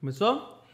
Começou? 0.00 0.64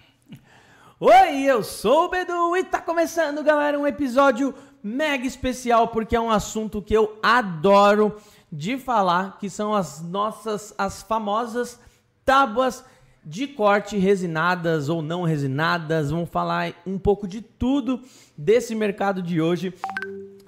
Oi, 1.01 1.43
eu 1.43 1.63
sou 1.63 2.05
o 2.05 2.09
Bedu 2.09 2.57
e 2.57 2.65
tá 2.65 2.81
começando, 2.81 3.43
galera, 3.43 3.79
um 3.79 3.87
episódio 3.87 4.55
mega 4.83 5.27
especial 5.27 5.89
porque 5.89 6.17
é 6.17 6.21
um 6.21 6.31
assunto 6.31 6.81
que 6.81 6.95
eu 6.95 7.19
adoro 7.23 8.17
de 8.51 8.79
falar, 8.79 9.37
que 9.39 9.51
são 9.51 9.75
as 9.75 10.01
nossas 10.01 10.73
as 10.79 11.03
famosas 11.03 11.79
tábuas 12.25 12.85
de 13.27 13.49
corte 13.49 13.97
resinadas 13.97 14.89
ou 14.89 15.03
não 15.03 15.25
resinadas. 15.25 16.13
Vamos 16.13 16.31
falar 16.31 16.73
um 16.87 16.97
pouco 16.97 17.27
de 17.27 17.43
tudo 17.43 18.01
desse 18.39 18.73
mercado 18.73 19.21
de 19.21 19.41
hoje. 19.41 19.75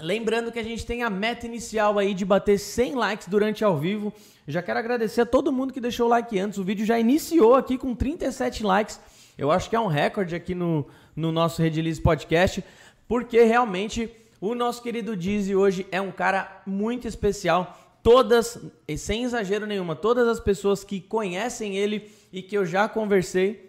Lembrando 0.00 0.52
que 0.52 0.60
a 0.60 0.62
gente 0.62 0.86
tem 0.86 1.02
a 1.02 1.10
meta 1.10 1.44
inicial 1.44 1.98
aí 1.98 2.14
de 2.14 2.24
bater 2.24 2.56
100 2.56 2.94
likes 2.94 3.26
durante 3.26 3.64
ao 3.64 3.76
vivo. 3.76 4.12
Já 4.46 4.62
quero 4.62 4.78
agradecer 4.78 5.22
a 5.22 5.26
todo 5.26 5.52
mundo 5.52 5.72
que 5.72 5.80
deixou 5.80 6.06
o 6.06 6.08
like 6.08 6.38
antes. 6.38 6.56
O 6.56 6.62
vídeo 6.62 6.86
já 6.86 6.96
iniciou 7.00 7.56
aqui 7.56 7.76
com 7.76 7.96
37 7.96 8.62
likes. 8.62 9.00
Eu 9.36 9.50
acho 9.50 9.68
que 9.68 9.74
é 9.74 9.80
um 9.80 9.88
recorde 9.88 10.36
aqui 10.36 10.54
no, 10.54 10.86
no 11.16 11.32
nosso 11.32 11.60
Redilize 11.60 12.00
Podcast, 12.00 12.62
porque 13.08 13.42
realmente 13.42 14.08
o 14.40 14.54
nosso 14.54 14.80
querido 14.84 15.16
Dizzy 15.16 15.56
hoje 15.56 15.84
é 15.90 16.00
um 16.00 16.12
cara 16.12 16.62
muito 16.64 17.08
especial. 17.08 17.76
Todas, 18.04 18.56
sem 18.96 19.24
exagero 19.24 19.66
nenhuma, 19.66 19.96
todas 19.96 20.28
as 20.28 20.38
pessoas 20.38 20.84
que 20.84 21.00
conhecem 21.00 21.76
ele 21.76 22.08
e 22.32 22.42
que 22.42 22.56
eu 22.56 22.66
já 22.66 22.88
conversei 22.88 23.68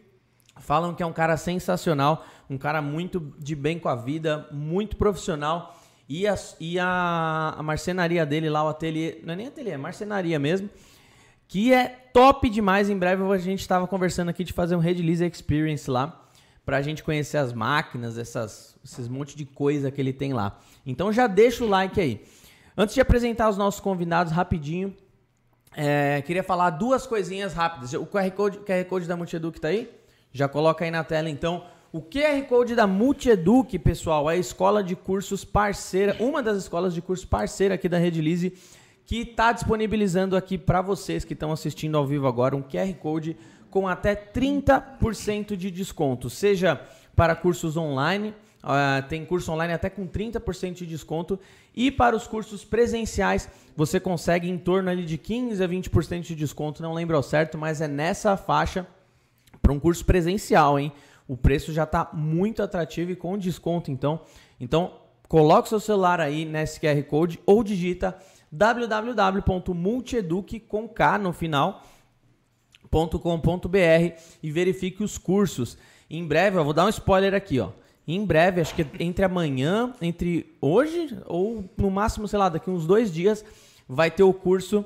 falam 0.60 0.94
que 0.94 1.02
é 1.02 1.06
um 1.06 1.14
cara 1.14 1.38
sensacional, 1.38 2.26
um 2.50 2.58
cara 2.58 2.82
muito 2.82 3.34
de 3.38 3.56
bem 3.56 3.80
com 3.80 3.90
a 3.90 3.96
vida, 3.96 4.48
muito 4.52 4.96
profissional 4.98 5.78
e 6.08 6.28
a, 6.28 6.36
e 6.60 6.80
a, 6.80 7.56
a 7.58 7.64
marcenaria 7.64 8.26
dele 8.26 8.50
lá, 8.50 8.64
o 8.64 8.68
ateliê, 8.68 9.20
não 9.24 9.34
é 9.34 9.38
nem 9.38 9.48
ateliê, 9.48 9.74
é 9.74 9.78
marcenaria 9.78 10.40
mesmo, 10.40 10.70
que 11.48 11.74
é 11.74 11.88
top 12.14 12.50
demais. 12.50 12.90
Em 12.90 12.98
breve 12.98 13.24
a 13.24 13.38
gente 13.38 13.62
estava 13.62 13.88
conversando 13.88 14.30
aqui 14.30 14.44
de 14.44 14.54
fazer 14.54 14.76
um 14.76 14.80
Redlease 14.80 15.26
Experience 15.26 15.90
lá, 15.90 16.26
para 16.66 16.78
a 16.78 16.82
gente 16.82 17.04
conhecer 17.04 17.38
as 17.38 17.52
máquinas, 17.52 18.18
essas, 18.18 18.78
esses 18.84 19.08
monte 19.08 19.36
de 19.36 19.44
coisa 19.44 19.90
que 19.90 20.00
ele 20.00 20.14
tem 20.14 20.34
lá. 20.34 20.60
Então 20.86 21.12
já 21.12 21.26
deixa 21.26 21.64
o 21.64 21.68
like 21.68 22.00
aí. 22.00 22.24
Antes 22.78 22.94
de 22.94 23.02
apresentar 23.02 23.50
os 23.50 23.58
nossos 23.58 23.80
convidados 23.80 24.32
rapidinho, 24.32 24.96
é, 25.76 26.22
queria 26.22 26.44
falar 26.44 26.72
duas 26.72 27.06
coisinhas 27.06 27.54
rápidas. 27.54 27.94
O 27.94 28.06
QR 28.06 28.30
Code, 28.32 28.60
QR 28.60 28.86
Code 28.88 29.08
da 29.08 29.16
Multieduc 29.16 29.60
tá 29.60 29.70
aí? 29.70 29.90
Já 30.32 30.48
coloca 30.48 30.84
aí 30.86 30.92
na 30.92 31.04
tela 31.04 31.30
então. 31.30 31.64
O 31.92 32.02
QR 32.02 32.44
Code 32.48 32.76
da 32.76 32.86
Multieduc, 32.86 33.80
pessoal, 33.80 34.30
é 34.30 34.36
a 34.36 34.38
escola 34.38 34.84
de 34.84 34.96
cursos 34.96 35.44
parceira, 35.44 36.16
uma 36.20 36.44
das 36.44 36.58
escolas 36.58 36.94
de 36.94 37.02
cursos 37.02 37.26
parceira 37.26 37.76
aqui 37.76 37.90
da 37.90 37.98
Redilize, 37.98 38.54
que 39.08 39.22
está 39.22 39.52
disponibilizando 39.52 40.38
aqui 40.38 40.56
para 40.56 40.84
vocês 40.84 41.26
que 41.26 41.34
estão 41.34 41.52
assistindo 41.52 41.98
ao 41.98 42.06
vivo 42.06 42.28
agora 42.28 42.56
um 42.56 42.62
QR 42.62 42.94
Code 43.02 43.36
com 43.72 43.88
até 43.88 44.16
30% 44.16 45.56
de 45.56 45.72
desconto, 45.72 46.30
seja 46.30 46.80
para 47.16 47.36
cursos 47.36 47.76
online, 47.76 48.36
uh, 48.64 49.08
tem 49.08 49.26
curso 49.26 49.52
online 49.52 49.74
até 49.74 49.90
com 49.90 50.08
30% 50.08 50.74
de 50.76 50.86
desconto, 50.86 51.40
e 51.76 51.92
para 51.92 52.16
os 52.16 52.28
cursos 52.28 52.66
presenciais 52.66 53.48
você 53.76 54.00
consegue 54.00 54.50
em 54.50 54.58
torno 54.58 54.90
ali 54.90 55.06
de 55.06 55.18
15 55.18 55.64
a 55.64 55.68
20% 55.68 56.22
de 56.22 56.36
desconto, 56.36 56.82
não 56.82 56.94
lembro 56.94 57.16
ao 57.16 57.24
certo, 57.24 57.58
mas 57.58 57.82
é 57.82 57.88
nessa 57.88 58.36
faixa 58.36 58.88
para 59.62 59.72
um 59.72 59.80
curso 59.80 60.04
presencial, 60.06 60.80
hein? 60.80 60.92
o 61.30 61.38
preço 61.38 61.72
já 61.72 61.84
está 61.84 62.10
muito 62.12 62.62
atrativo 62.64 63.12
e 63.12 63.16
com 63.16 63.38
desconto, 63.38 63.92
então. 63.92 64.22
Então, 64.60 64.94
coloque 65.28 65.70
seu 65.70 65.80
celular 65.80 66.20
aí 66.20 66.44
nesse 66.44 66.80
QR 66.80 67.04
Code 67.04 67.40
ou 67.46 67.64
digita 67.64 68.18
www.multieduc 68.52 70.60
com 70.62 70.90
K 70.90 71.20
no 71.20 71.32
final 71.32 71.84
.com.br 72.90 74.18
e 74.42 74.52
verifique 74.52 75.04
os 75.04 75.20
cursos. 75.20 75.78
Em 76.10 76.26
breve, 76.26 76.58
eu 76.58 76.64
vou 76.64 76.74
dar 76.74 76.88
um 76.88 76.90
spoiler 76.90 77.36
aqui, 77.36 77.60
ó. 77.60 77.70
Em 78.12 78.26
breve, 78.26 78.60
acho 78.60 78.74
que 78.74 78.84
entre 79.00 79.24
amanhã, 79.24 79.94
entre 80.02 80.58
hoje 80.60 81.16
ou 81.28 81.70
no 81.78 81.92
máximo, 81.92 82.28
sei 82.28 82.40
lá, 82.40 82.50
daqui 82.50 82.68
uns 82.68 82.88
dois 82.88 83.14
dias, 83.14 83.46
vai 83.88 84.10
ter 84.10 84.24
o 84.24 84.34
curso 84.34 84.84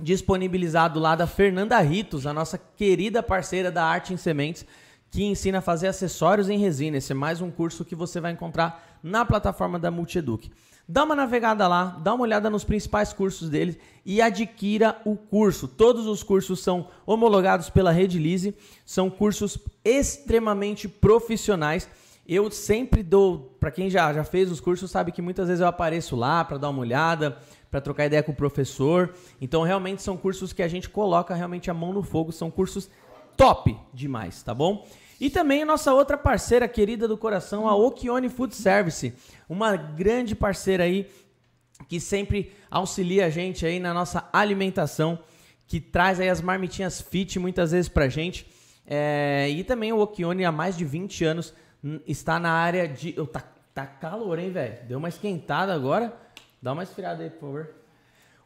disponibilizado 0.00 1.00
lá 1.00 1.16
da 1.16 1.26
Fernanda 1.26 1.76
Ritos, 1.80 2.24
a 2.24 2.32
nossa 2.32 2.56
querida 2.56 3.20
parceira 3.20 3.68
da 3.68 3.84
Arte 3.84 4.14
em 4.14 4.16
Sementes 4.16 4.64
que 5.10 5.24
ensina 5.24 5.58
a 5.58 5.62
fazer 5.62 5.88
acessórios 5.88 6.48
em 6.48 6.56
resina. 6.56 6.98
Esse 6.98 7.10
é 7.10 7.14
mais 7.16 7.40
um 7.40 7.50
curso 7.50 7.84
que 7.84 7.96
você 7.96 8.20
vai 8.20 8.30
encontrar 8.30 8.96
na 9.02 9.24
plataforma 9.24 9.76
da 9.76 9.90
Multieduc. 9.90 10.48
Dá 10.88 11.02
uma 11.02 11.16
navegada 11.16 11.66
lá, 11.66 11.98
dá 12.00 12.14
uma 12.14 12.22
olhada 12.22 12.48
nos 12.48 12.62
principais 12.62 13.12
cursos 13.12 13.50
deles 13.50 13.76
e 14.04 14.22
adquira 14.22 15.00
o 15.04 15.16
curso. 15.16 15.66
Todos 15.66 16.06
os 16.06 16.22
cursos 16.22 16.60
são 16.60 16.86
homologados 17.04 17.68
pela 17.68 17.90
Rede 17.90 18.20
Lise, 18.20 18.54
são 18.84 19.10
cursos 19.10 19.58
extremamente 19.84 20.86
profissionais. 20.86 21.88
Eu 22.28 22.50
sempre 22.50 23.04
dou, 23.04 23.56
para 23.60 23.70
quem 23.70 23.88
já, 23.88 24.12
já 24.12 24.24
fez 24.24 24.50
os 24.50 24.58
cursos, 24.58 24.90
sabe 24.90 25.12
que 25.12 25.22
muitas 25.22 25.46
vezes 25.46 25.60
eu 25.60 25.68
apareço 25.68 26.16
lá 26.16 26.44
para 26.44 26.58
dar 26.58 26.70
uma 26.70 26.80
olhada, 26.80 27.38
para 27.70 27.80
trocar 27.80 28.06
ideia 28.06 28.22
com 28.22 28.32
o 28.32 28.36
professor. 28.36 29.14
Então, 29.40 29.62
realmente 29.62 30.02
são 30.02 30.16
cursos 30.16 30.52
que 30.52 30.62
a 30.62 30.68
gente 30.68 30.88
coloca 30.88 31.34
realmente 31.34 31.70
a 31.70 31.74
mão 31.74 31.92
no 31.92 32.02
fogo, 32.02 32.32
são 32.32 32.50
cursos 32.50 32.90
top 33.36 33.78
demais, 33.94 34.42
tá 34.42 34.52
bom? 34.52 34.84
E 35.20 35.30
também 35.30 35.62
a 35.62 35.66
nossa 35.66 35.94
outra 35.94 36.18
parceira 36.18 36.66
querida 36.66 37.06
do 37.06 37.16
coração, 37.16 37.68
a 37.68 37.76
Okione 37.76 38.28
Food 38.28 38.56
Service, 38.56 39.14
uma 39.48 39.76
grande 39.76 40.34
parceira 40.34 40.82
aí 40.82 41.08
que 41.88 42.00
sempre 42.00 42.52
auxilia 42.70 43.26
a 43.26 43.30
gente 43.30 43.64
aí 43.64 43.78
na 43.78 43.94
nossa 43.94 44.28
alimentação, 44.32 45.18
que 45.66 45.80
traz 45.80 46.18
aí 46.18 46.28
as 46.28 46.40
marmitinhas 46.40 47.00
fit 47.00 47.38
muitas 47.38 47.70
vezes 47.70 47.88
pra 47.88 48.08
gente. 48.08 48.46
É, 48.84 49.48
e 49.50 49.62
também 49.64 49.92
o 49.92 50.00
Okione 50.00 50.44
há 50.44 50.52
mais 50.52 50.76
de 50.76 50.84
20 50.84 51.24
anos 51.24 51.54
está 52.06 52.38
na 52.38 52.52
área 52.52 52.88
de... 52.88 53.14
Oh, 53.18 53.26
tá, 53.26 53.42
tá 53.74 53.86
calor, 53.86 54.38
hein, 54.38 54.50
velho? 54.50 54.84
Deu 54.86 54.98
uma 54.98 55.08
esquentada 55.08 55.74
agora. 55.74 56.16
Dá 56.60 56.72
uma 56.72 56.82
esfriada 56.82 57.22
aí, 57.22 57.30
por 57.30 57.40
favor. 57.40 57.74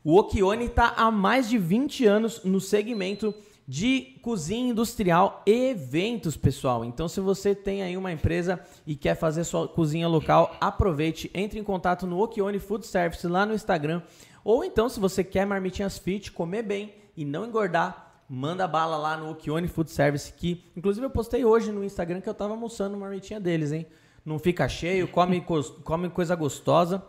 O 0.02 0.18
Okione 0.18 0.66
está 0.66 0.94
há 0.96 1.10
mais 1.10 1.48
de 1.48 1.58
20 1.58 2.06
anos 2.06 2.42
no 2.44 2.60
segmento 2.60 3.34
de 3.70 4.18
cozinha 4.20 4.70
industrial 4.70 5.42
e 5.46 5.70
eventos, 5.70 6.36
pessoal. 6.36 6.84
Então, 6.84 7.06
se 7.06 7.20
você 7.20 7.54
tem 7.54 7.82
aí 7.82 7.96
uma 7.96 8.10
empresa 8.10 8.58
e 8.84 8.96
quer 8.96 9.14
fazer 9.14 9.44
sua 9.44 9.68
cozinha 9.68 10.08
local, 10.08 10.56
aproveite, 10.60 11.30
entre 11.32 11.60
em 11.60 11.62
contato 11.62 12.06
no 12.06 12.20
Okione 12.20 12.58
Food 12.58 12.86
Service 12.86 13.24
lá 13.28 13.46
no 13.46 13.54
Instagram. 13.54 14.02
Ou 14.42 14.64
então, 14.64 14.88
se 14.88 14.98
você 14.98 15.22
quer 15.22 15.46
marmitinhas 15.46 15.98
fit, 15.98 16.32
comer 16.32 16.62
bem 16.62 16.94
e 17.16 17.24
não 17.24 17.46
engordar, 17.46 18.09
manda 18.32 18.68
bala 18.68 18.96
lá 18.96 19.16
no 19.16 19.28
Okione 19.28 19.66
Food 19.66 19.90
Service, 19.90 20.32
que 20.32 20.64
inclusive 20.76 21.04
eu 21.04 21.10
postei 21.10 21.44
hoje 21.44 21.72
no 21.72 21.82
Instagram 21.82 22.20
que 22.20 22.28
eu 22.28 22.34
tava 22.34 22.52
almoçando 22.52 22.96
marmitinha 22.96 23.40
deles, 23.40 23.72
hein? 23.72 23.84
Não 24.24 24.38
fica 24.38 24.68
cheio, 24.68 25.08
come, 25.08 25.44
come 25.82 26.08
coisa 26.08 26.36
gostosa. 26.36 27.02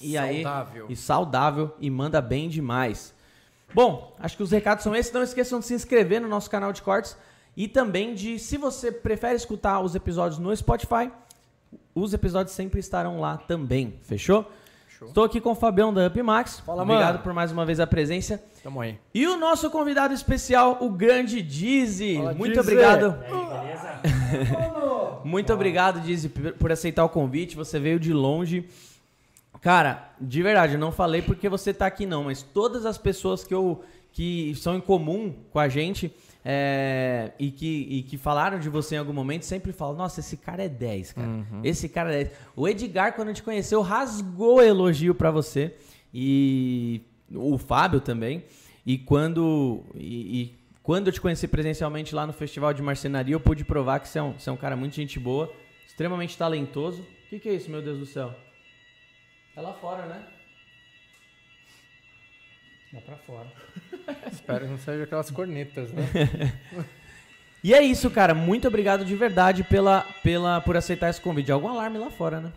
E 0.00 0.14
saudável. 0.14 0.86
aí, 0.86 0.92
e 0.92 0.96
saudável 0.96 1.74
e 1.78 1.90
manda 1.90 2.20
bem 2.22 2.48
demais. 2.48 3.14
Bom, 3.74 4.16
acho 4.18 4.38
que 4.38 4.42
os 4.42 4.50
recados 4.50 4.82
são 4.82 4.96
esses. 4.96 5.12
Não 5.12 5.22
esqueçam 5.22 5.60
de 5.60 5.66
se 5.66 5.74
inscrever 5.74 6.20
no 6.20 6.28
nosso 6.28 6.48
canal 6.48 6.72
de 6.72 6.80
cortes 6.80 7.14
e 7.54 7.68
também 7.68 8.14
de, 8.14 8.38
se 8.38 8.56
você 8.56 8.90
prefere 8.90 9.36
escutar 9.36 9.80
os 9.80 9.94
episódios 9.94 10.38
no 10.38 10.56
Spotify, 10.56 11.12
os 11.94 12.14
episódios 12.14 12.56
sempre 12.56 12.80
estarão 12.80 13.20
lá 13.20 13.36
também. 13.36 13.98
Fechou? 14.02 14.50
Show. 15.04 15.08
Estou 15.08 15.24
aqui 15.24 15.40
com 15.40 15.52
o 15.52 15.54
Fabião 15.54 15.92
da 15.92 16.06
Upmax. 16.06 16.60
Fala, 16.60 16.82
Obrigado 16.82 17.12
mano. 17.12 17.22
por 17.22 17.32
mais 17.32 17.52
uma 17.52 17.64
vez 17.64 17.80
a 17.80 17.86
presença. 17.86 18.42
Tamo 18.62 18.80
aí. 18.80 18.98
E 19.12 19.26
o 19.26 19.36
nosso 19.36 19.70
convidado 19.70 20.14
especial, 20.14 20.78
o 20.80 20.90
grande 20.90 21.42
Dizzy. 21.42 22.18
Muito 22.36 22.54
Dizzy. 22.54 22.60
obrigado. 22.60 23.18
Muito 25.24 25.52
obrigado, 25.52 26.00
Dizzy, 26.00 26.28
por 26.28 26.72
aceitar 26.72 27.04
o 27.04 27.08
convite. 27.08 27.56
Você 27.56 27.78
veio 27.78 27.98
de 27.98 28.12
longe. 28.12 28.68
Cara, 29.60 30.10
de 30.20 30.42
verdade, 30.42 30.74
eu 30.74 30.78
não 30.78 30.92
falei 30.92 31.22
porque 31.22 31.48
você 31.48 31.72
tá 31.72 31.86
aqui 31.86 32.04
não, 32.04 32.24
mas 32.24 32.42
todas 32.42 32.84
as 32.84 32.98
pessoas 32.98 33.44
que 33.44 33.54
eu 33.54 33.82
que 34.12 34.54
são 34.54 34.76
em 34.76 34.80
comum 34.80 35.34
com 35.50 35.58
a 35.58 35.68
gente 35.68 36.14
é, 36.44 37.32
e, 37.38 37.50
que, 37.50 37.86
e 37.90 38.02
que 38.02 38.18
falaram 38.18 38.58
de 38.58 38.68
você 38.68 38.96
em 38.96 38.98
algum 38.98 39.14
momento 39.14 39.44
sempre 39.44 39.72
falam: 39.72 39.96
Nossa, 39.96 40.20
esse 40.20 40.36
cara 40.36 40.62
é 40.62 40.68
10, 40.68 41.12
cara. 41.12 41.26
Uhum. 41.26 41.60
Esse 41.64 41.88
cara 41.88 42.12
é 42.12 42.24
10. 42.24 42.38
O 42.54 42.68
Edgar, 42.68 43.14
quando 43.14 43.28
gente 43.28 43.42
conheceu, 43.42 43.80
rasgou 43.80 44.62
elogio 44.62 45.14
para 45.14 45.30
você. 45.30 45.74
E 46.12 47.00
o 47.32 47.56
Fábio 47.56 48.00
também. 48.00 48.44
E 48.84 48.98
quando, 48.98 49.82
e, 49.94 50.42
e, 50.42 50.54
quando 50.82 51.06
eu 51.06 51.12
te 51.12 51.20
conheci 51.20 51.48
presencialmente 51.48 52.14
lá 52.14 52.26
no 52.26 52.32
Festival 52.34 52.74
de 52.74 52.82
Marcenaria, 52.82 53.34
eu 53.34 53.40
pude 53.40 53.64
provar 53.64 54.00
que 54.00 54.08
você 54.08 54.18
é 54.18 54.22
um, 54.22 54.38
você 54.38 54.50
é 54.50 54.52
um 54.52 54.56
cara 54.56 54.76
muito 54.76 54.94
gente 54.94 55.18
boa, 55.18 55.50
extremamente 55.86 56.36
talentoso. 56.36 57.00
O 57.00 57.28
que, 57.30 57.38
que 57.38 57.48
é 57.48 57.54
isso, 57.54 57.70
meu 57.70 57.80
Deus 57.80 57.98
do 57.98 58.06
céu? 58.06 58.34
É 59.56 59.60
lá 59.62 59.72
fora, 59.72 60.04
né? 60.04 60.26
Dá 62.92 63.00
pra 63.00 63.16
fora. 63.16 63.50
Espero 64.30 64.64
que 64.64 64.70
não 64.70 64.78
seja 64.78 65.04
aquelas 65.04 65.30
cornetas, 65.30 65.92
né? 65.92 66.02
E 67.64 67.72
é 67.72 67.82
isso, 67.82 68.10
cara. 68.10 68.34
Muito 68.34 68.68
obrigado 68.68 69.06
de 69.06 69.16
verdade 69.16 69.64
pela, 69.64 70.02
pela, 70.22 70.60
por 70.60 70.76
aceitar 70.76 71.08
esse 71.08 71.18
convite. 71.18 71.50
Algum 71.50 71.68
alarme 71.68 71.96
lá 71.96 72.10
fora, 72.10 72.38
né? 72.38 72.52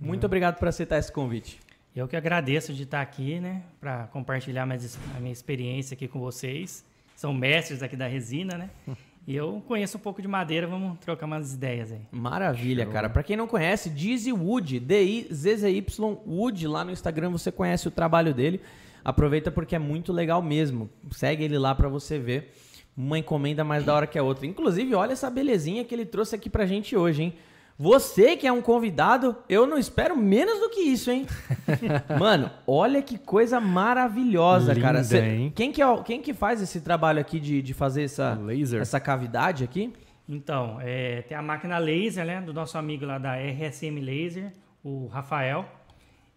Muito 0.00 0.24
obrigado 0.24 0.58
por 0.58 0.66
aceitar 0.66 0.96
esse 0.96 1.12
convite. 1.12 1.60
Eu 1.94 2.08
que 2.08 2.16
agradeço 2.16 2.72
de 2.72 2.84
estar 2.84 3.02
aqui, 3.02 3.38
né, 3.38 3.62
para 3.78 4.06
compartilhar 4.06 4.64
mais 4.64 4.98
a 5.14 5.20
minha 5.20 5.32
experiência 5.32 5.94
aqui 5.94 6.08
com 6.08 6.18
vocês. 6.18 6.82
São 7.14 7.34
mestres 7.34 7.82
aqui 7.82 7.96
da 7.96 8.06
resina, 8.06 8.56
né? 8.56 8.70
E 9.28 9.34
eu 9.34 9.60
conheço 9.66 9.96
um 9.96 10.00
pouco 10.00 10.22
de 10.22 10.28
madeira, 10.28 10.68
vamos 10.68 11.00
trocar 11.00 11.26
umas 11.26 11.52
ideias 11.52 11.90
aí. 11.90 11.98
Maravilha, 12.12 12.84
Show. 12.84 12.92
cara. 12.92 13.10
Para 13.10 13.24
quem 13.24 13.36
não 13.36 13.48
conhece, 13.48 13.90
Dizzy 13.90 14.32
Wood, 14.32 14.78
D-I-Z-Z-Y 14.78 16.18
Wood, 16.24 16.68
lá 16.68 16.84
no 16.84 16.92
Instagram 16.92 17.30
você 17.30 17.50
conhece 17.50 17.88
o 17.88 17.90
trabalho 17.90 18.32
dele. 18.32 18.60
Aproveita 19.06 19.52
porque 19.52 19.76
é 19.76 19.78
muito 19.78 20.12
legal 20.12 20.42
mesmo. 20.42 20.90
Segue 21.12 21.44
ele 21.44 21.56
lá 21.56 21.72
para 21.76 21.88
você 21.88 22.18
ver 22.18 22.52
uma 22.96 23.16
encomenda 23.16 23.62
mais 23.62 23.84
da 23.84 23.94
hora 23.94 24.04
que 24.04 24.18
a 24.18 24.22
outra. 24.24 24.44
Inclusive, 24.44 24.96
olha 24.96 25.12
essa 25.12 25.30
belezinha 25.30 25.84
que 25.84 25.94
ele 25.94 26.04
trouxe 26.04 26.34
aqui 26.34 26.50
pra 26.50 26.66
gente 26.66 26.96
hoje, 26.96 27.22
hein? 27.22 27.34
Você 27.78 28.36
que 28.36 28.48
é 28.48 28.52
um 28.52 28.60
convidado, 28.60 29.36
eu 29.48 29.64
não 29.64 29.78
espero 29.78 30.16
menos 30.16 30.58
do 30.58 30.70
que 30.70 30.80
isso, 30.80 31.08
hein? 31.12 31.24
Mano, 32.18 32.50
olha 32.66 33.00
que 33.00 33.16
coisa 33.16 33.60
maravilhosa, 33.60 34.72
Linda, 34.72 34.84
cara. 34.84 35.04
Cê, 35.04 35.20
hein? 35.20 35.52
Quem, 35.54 35.70
que 35.70 35.80
é, 35.80 36.02
quem 36.02 36.20
que 36.20 36.34
faz 36.34 36.60
esse 36.60 36.80
trabalho 36.80 37.20
aqui 37.20 37.38
de, 37.38 37.62
de 37.62 37.74
fazer 37.74 38.02
essa, 38.02 38.34
laser. 38.34 38.80
essa 38.80 38.98
cavidade 38.98 39.62
aqui? 39.62 39.92
Então, 40.28 40.78
é, 40.80 41.22
tem 41.22 41.36
a 41.36 41.42
máquina 41.42 41.78
laser, 41.78 42.26
né? 42.26 42.40
Do 42.40 42.52
nosso 42.52 42.76
amigo 42.76 43.06
lá 43.06 43.18
da 43.18 43.36
RSM 43.36 44.00
Laser, 44.00 44.52
o 44.82 45.06
Rafael. 45.06 45.64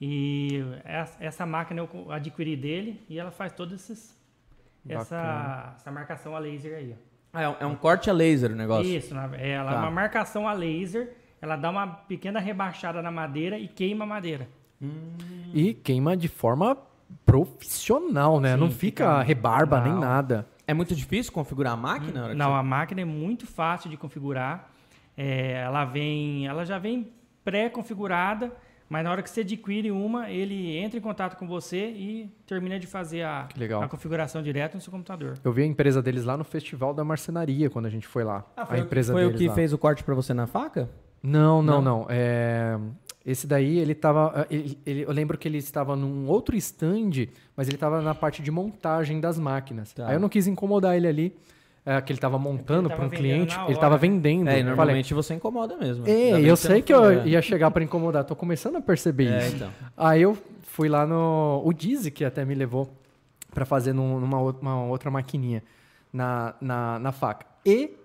E 0.02 0.64
essa 1.20 1.46
máquina 1.46 1.82
eu 1.82 2.12
adquiri 2.12 2.56
dele 2.56 3.04
e 3.10 3.20
ela 3.20 3.32
faz 3.32 3.52
todas 3.52 4.16
essa, 4.88 5.76
essa 5.76 5.92
marcação 5.92 6.36
a 6.36 6.40
laser 6.40 6.78
aí. 6.78 6.96
Ah, 7.34 7.42
é, 7.42 7.50
um, 7.50 7.56
é 7.60 7.66
um 7.66 7.76
corte 7.76 8.10
a 8.10 8.14
laser 8.14 8.52
o 8.52 8.56
negócio? 8.56 8.90
Isso, 8.90 9.14
ela 9.14 9.36
é 9.38 9.58
tá. 9.58 9.80
uma 9.80 9.92
marcação 9.92 10.48
a 10.48 10.54
laser 10.54 11.16
ela 11.42 11.56
dá 11.56 11.70
uma 11.70 11.88
pequena 11.88 12.40
rebaixada 12.40 13.02
na 13.02 13.12
madeira 13.12 13.58
e 13.58 13.68
queima 13.68 14.04
a 14.04 14.08
madeira. 14.08 14.48
Hum. 14.82 15.12
E 15.54 15.74
queima 15.74 16.16
de 16.16 16.28
forma 16.28 16.78
profissional, 17.26 18.40
né? 18.40 18.54
Sim, 18.54 18.60
não 18.60 18.70
fica, 18.70 19.06
fica 19.06 19.22
rebarba 19.22 19.82
nem 19.82 19.94
nada. 19.94 20.48
É 20.68 20.74
muito 20.74 20.94
difícil 20.94 21.32
configurar 21.32 21.74
a 21.74 21.78
máquina? 21.78 22.34
Não, 22.36 22.52
você... 22.52 22.60
a 22.60 22.64
máquina 22.64 23.02
é 23.02 23.06
muito 23.06 23.48
fácil 23.48 23.90
de 23.90 23.98
configurar. 23.98 24.70
É, 25.18 25.54
ela 25.64 25.86
vem, 25.86 26.46
ela 26.46 26.66
já 26.66 26.78
vem 26.78 27.12
pré-configurada, 27.44 28.52
mas 28.90 29.04
na 29.04 29.12
hora 29.12 29.22
que 29.22 29.30
você 29.30 29.42
adquire 29.42 29.92
uma, 29.92 30.30
ele 30.30 30.76
entra 30.76 30.98
em 30.98 31.02
contato 31.02 31.38
com 31.38 31.48
você 31.48 31.90
e 31.92 32.30
termina 32.48 32.80
de 32.80 32.88
fazer 32.88 33.22
a, 33.22 33.48
a 33.84 33.88
configuração 33.88 34.42
direto 34.42 34.74
no 34.74 34.82
seu 34.82 34.92
computador. 34.92 35.38
Eu 35.44 35.54
vi 35.54 35.62
a 35.62 35.66
empresa 35.66 36.02
deles 36.02 36.26
lá 36.26 36.36
no 36.36 36.44
Festival 36.44 36.94
da 36.94 37.04
Marcenaria 37.04 37.70
quando 37.70 37.86
a 37.86 37.90
gente 37.90 38.08
foi 38.08 38.24
lá. 38.24 38.44
Ah, 38.58 38.66
foi 38.66 38.78
a 38.78 38.82
empresa 38.82 39.14
foi 39.14 39.28
o 39.28 39.34
que 39.34 39.48
lá. 39.48 39.54
fez 39.54 39.72
o 39.72 39.78
corte 39.78 40.04
para 40.04 40.16
você 40.16 40.34
na 40.34 40.48
faca? 40.48 40.90
Não, 41.22 41.62
não, 41.62 41.82
não. 41.82 42.00
não. 42.00 42.08
É, 42.10 42.80
esse 43.26 43.46
daí, 43.46 43.78
ele 43.78 43.92
estava. 43.92 44.48
Ele, 44.50 44.78
ele, 44.86 45.02
eu 45.02 45.12
lembro 45.12 45.38
que 45.38 45.48
ele 45.48 45.60
estava 45.60 45.96
num 45.96 46.28
outro 46.28 46.56
stand, 46.56 47.28
mas 47.56 47.68
ele 47.68 47.76
estava 47.76 48.02
na 48.02 48.16
parte 48.16 48.42
de 48.42 48.50
montagem 48.50 49.20
das 49.20 49.38
máquinas. 49.38 49.94
Tá. 49.94 50.08
Aí 50.08 50.16
eu 50.16 50.20
não 50.20 50.30
quis 50.30 50.48
incomodar 50.48 50.96
ele 50.96 51.08
ali. 51.08 51.38
É, 51.86 52.00
que 52.02 52.12
ele 52.12 52.18
estava 52.18 52.38
montando 52.38 52.90
para 52.90 53.04
um 53.04 53.10
cliente, 53.10 53.58
ele 53.66 53.74
estava 53.74 53.98
vendendo. 53.98 54.50
É, 54.50 54.62
normalmente 54.62 55.10
falei, 55.10 55.24
você 55.24 55.34
incomoda 55.34 55.78
mesmo. 55.78 56.08
É, 56.08 56.40
eu 56.42 56.56
sei 56.56 56.82
que 56.82 56.94
eu 56.94 57.26
ia 57.26 57.42
chegar 57.42 57.72
para 57.72 57.84
incomodar, 57.84 58.24
tô 58.26 58.36
começando 58.36 58.76
a 58.76 58.82
perceber 58.82 59.32
é, 59.32 59.38
isso. 59.40 59.56
Então. 59.56 59.70
Aí 59.98 60.22
eu 60.22 60.38
fui 60.64 60.90
lá 60.90 61.08
no. 61.08 61.62
O 61.66 61.74
Dizzy, 61.74 62.12
que 62.12 62.24
até 62.26 62.46
me 62.46 62.54
levou 62.54 62.90
para 63.54 63.66
fazer 63.66 63.94
num, 63.94 64.20
numa 64.20 64.38
uma 64.40 64.84
outra 64.86 65.10
maquininha 65.10 65.64
na, 66.14 66.54
na, 66.62 67.00
na 67.00 67.12
faca. 67.12 67.46
E. 67.66 67.98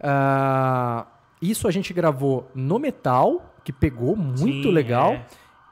Uh, 0.00 1.18
isso 1.40 1.68
a 1.68 1.70
gente 1.70 1.92
gravou 1.92 2.50
no 2.54 2.78
metal, 2.78 3.54
que 3.64 3.72
pegou 3.72 4.16
muito 4.16 4.68
Sim, 4.68 4.72
legal. 4.72 5.12
É. 5.12 5.26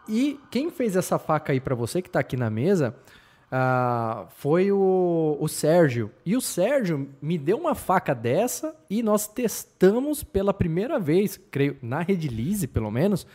E 0.08 0.38
quem 0.50 0.70
fez 0.70 0.94
essa 0.94 1.18
faca 1.18 1.52
aí 1.52 1.60
para 1.60 1.74
você, 1.74 2.00
que 2.00 2.08
está 2.08 2.20
aqui 2.20 2.36
na 2.36 2.48
mesa, 2.48 2.94
uh, 3.50 4.26
foi 4.36 4.70
o, 4.72 5.36
o 5.40 5.48
Sérgio. 5.48 6.10
E 6.24 6.36
o 6.36 6.40
Sérgio 6.40 7.08
me 7.20 7.38
deu 7.38 7.56
uma 7.56 7.74
faca 7.74 8.14
dessa 8.14 8.74
e 8.88 9.02
nós 9.02 9.26
testamos 9.26 10.22
pela 10.22 10.52
primeira 10.52 10.98
vez, 10.98 11.38
creio, 11.50 11.76
na 11.82 12.00
Redilize 12.00 12.66
pelo 12.66 12.90
menos, 12.90 13.26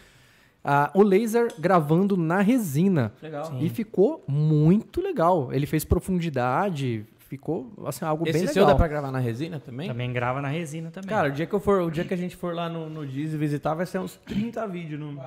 uh, 0.63 0.89
o 0.93 1.03
laser 1.03 1.53
gravando 1.59 2.17
na 2.17 2.41
resina. 2.41 3.13
Legal. 3.21 3.57
E 3.59 3.69
ficou 3.69 4.23
muito 4.27 5.01
legal. 5.01 5.53
Ele 5.53 5.65
fez 5.65 5.83
profundidade, 5.83 7.05
ficou 7.31 7.71
assim, 7.85 8.05
algo 8.05 8.23
Esse 8.25 8.33
bem 8.33 8.41
legal. 8.41 8.51
Esse 8.51 8.53
seu 8.53 8.65
dá 8.65 8.75
pra 8.75 8.87
gravar 8.87 9.11
na 9.11 9.19
resina 9.19 9.59
também? 9.59 9.87
Também 9.87 10.11
grava 10.11 10.41
na 10.41 10.49
resina 10.49 10.91
também. 10.91 11.09
Cara, 11.09 11.29
o 11.29 11.31
dia 11.31 11.45
que, 11.45 11.53
eu 11.53 11.59
for, 11.59 11.81
o 11.81 11.91
dia 11.91 12.03
que 12.03 12.13
a 12.13 12.17
gente 12.17 12.35
for 12.35 12.53
lá 12.53 12.69
no, 12.69 12.89
no 12.89 13.05
Diz 13.05 13.33
visitar, 13.33 13.73
vai 13.73 13.85
ser 13.85 13.99
uns 13.99 14.15
30 14.25 14.67
vídeos. 14.67 14.99
No... 14.99 15.17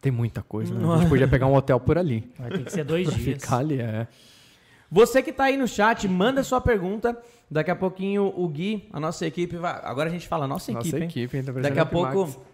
Tem 0.00 0.10
muita 0.10 0.42
coisa, 0.42 0.74
né? 0.74 0.84
A 0.92 0.98
gente 0.98 1.08
podia 1.08 1.28
pegar 1.28 1.46
um 1.46 1.54
hotel 1.54 1.78
por 1.78 1.96
ali. 1.96 2.28
Vai 2.38 2.50
ter 2.50 2.64
que 2.64 2.72
ser 2.72 2.84
dois 2.84 3.08
dias. 3.14 3.40
Ficar 3.40 3.58
ali, 3.58 3.80
é. 3.80 4.08
Você 4.92 5.22
que 5.22 5.32
tá 5.32 5.44
aí 5.44 5.56
no 5.56 5.66
chat, 5.66 6.06
manda 6.06 6.44
sua 6.44 6.60
pergunta. 6.60 7.18
Daqui 7.50 7.70
a 7.70 7.76
pouquinho 7.76 8.30
o 8.36 8.46
Gui, 8.46 8.90
a 8.92 9.00
nossa 9.00 9.26
equipe 9.26 9.56
vai. 9.56 9.80
Agora 9.84 10.10
a 10.10 10.12
gente 10.12 10.28
fala 10.28 10.46
nossa, 10.46 10.70
nossa 10.70 10.86
equipe. 10.86 11.04
equipe 11.04 11.36
hein? 11.38 11.44
Tá 11.44 11.52
daqui 11.52 11.78
a 11.78 11.86
pouco. 11.86 12.44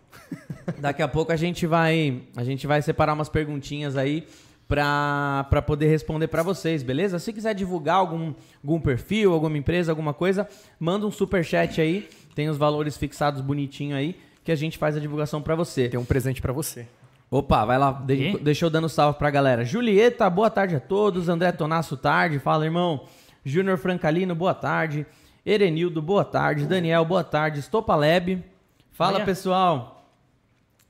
daqui 0.78 1.02
a 1.02 1.08
pouco 1.08 1.32
a 1.32 1.36
gente 1.36 1.66
vai. 1.66 2.22
A 2.36 2.44
gente 2.44 2.64
vai 2.64 2.80
separar 2.80 3.14
umas 3.14 3.28
perguntinhas 3.28 3.96
aí 3.96 4.24
para 4.68 5.62
poder 5.66 5.88
responder 5.88 6.28
para 6.28 6.44
vocês, 6.44 6.84
beleza? 6.84 7.18
Se 7.18 7.32
quiser 7.32 7.54
divulgar 7.54 7.96
algum, 7.96 8.32
algum 8.62 8.80
perfil, 8.80 9.32
alguma 9.32 9.58
empresa, 9.58 9.90
alguma 9.90 10.14
coisa, 10.14 10.46
manda 10.78 11.04
um 11.06 11.10
super 11.10 11.44
chat 11.44 11.80
aí, 11.80 12.08
tem 12.36 12.48
os 12.48 12.56
valores 12.56 12.96
fixados 12.96 13.40
bonitinho 13.40 13.96
aí, 13.96 14.14
que 14.44 14.52
a 14.52 14.56
gente 14.56 14.78
faz 14.78 14.96
a 14.96 15.00
divulgação 15.00 15.42
para 15.42 15.56
você. 15.56 15.88
Tem 15.88 15.98
um 15.98 16.04
presente 16.04 16.40
para 16.40 16.52
você. 16.52 16.86
Opa, 17.30 17.62
vai 17.66 17.76
lá, 17.76 17.92
de, 17.92 18.38
deixa 18.38 18.64
eu 18.64 18.70
dando 18.70 18.88
salve 18.88 19.18
pra 19.18 19.28
galera. 19.28 19.62
Julieta, 19.62 20.30
boa 20.30 20.48
tarde 20.48 20.76
a 20.76 20.80
todos. 20.80 21.28
André 21.28 21.52
Tonasso, 21.52 21.94
tarde. 21.94 22.38
Fala, 22.38 22.64
irmão. 22.64 23.04
Júnior 23.44 23.76
Francalino, 23.76 24.34
boa 24.34 24.54
tarde. 24.54 25.06
Erenildo, 25.44 26.00
boa 26.00 26.24
tarde. 26.24 26.64
Daniel, 26.64 27.04
boa 27.04 27.22
tarde. 27.22 27.60
Stopaleb. 27.60 28.42
Fala, 28.92 29.20
pessoal. 29.20 30.10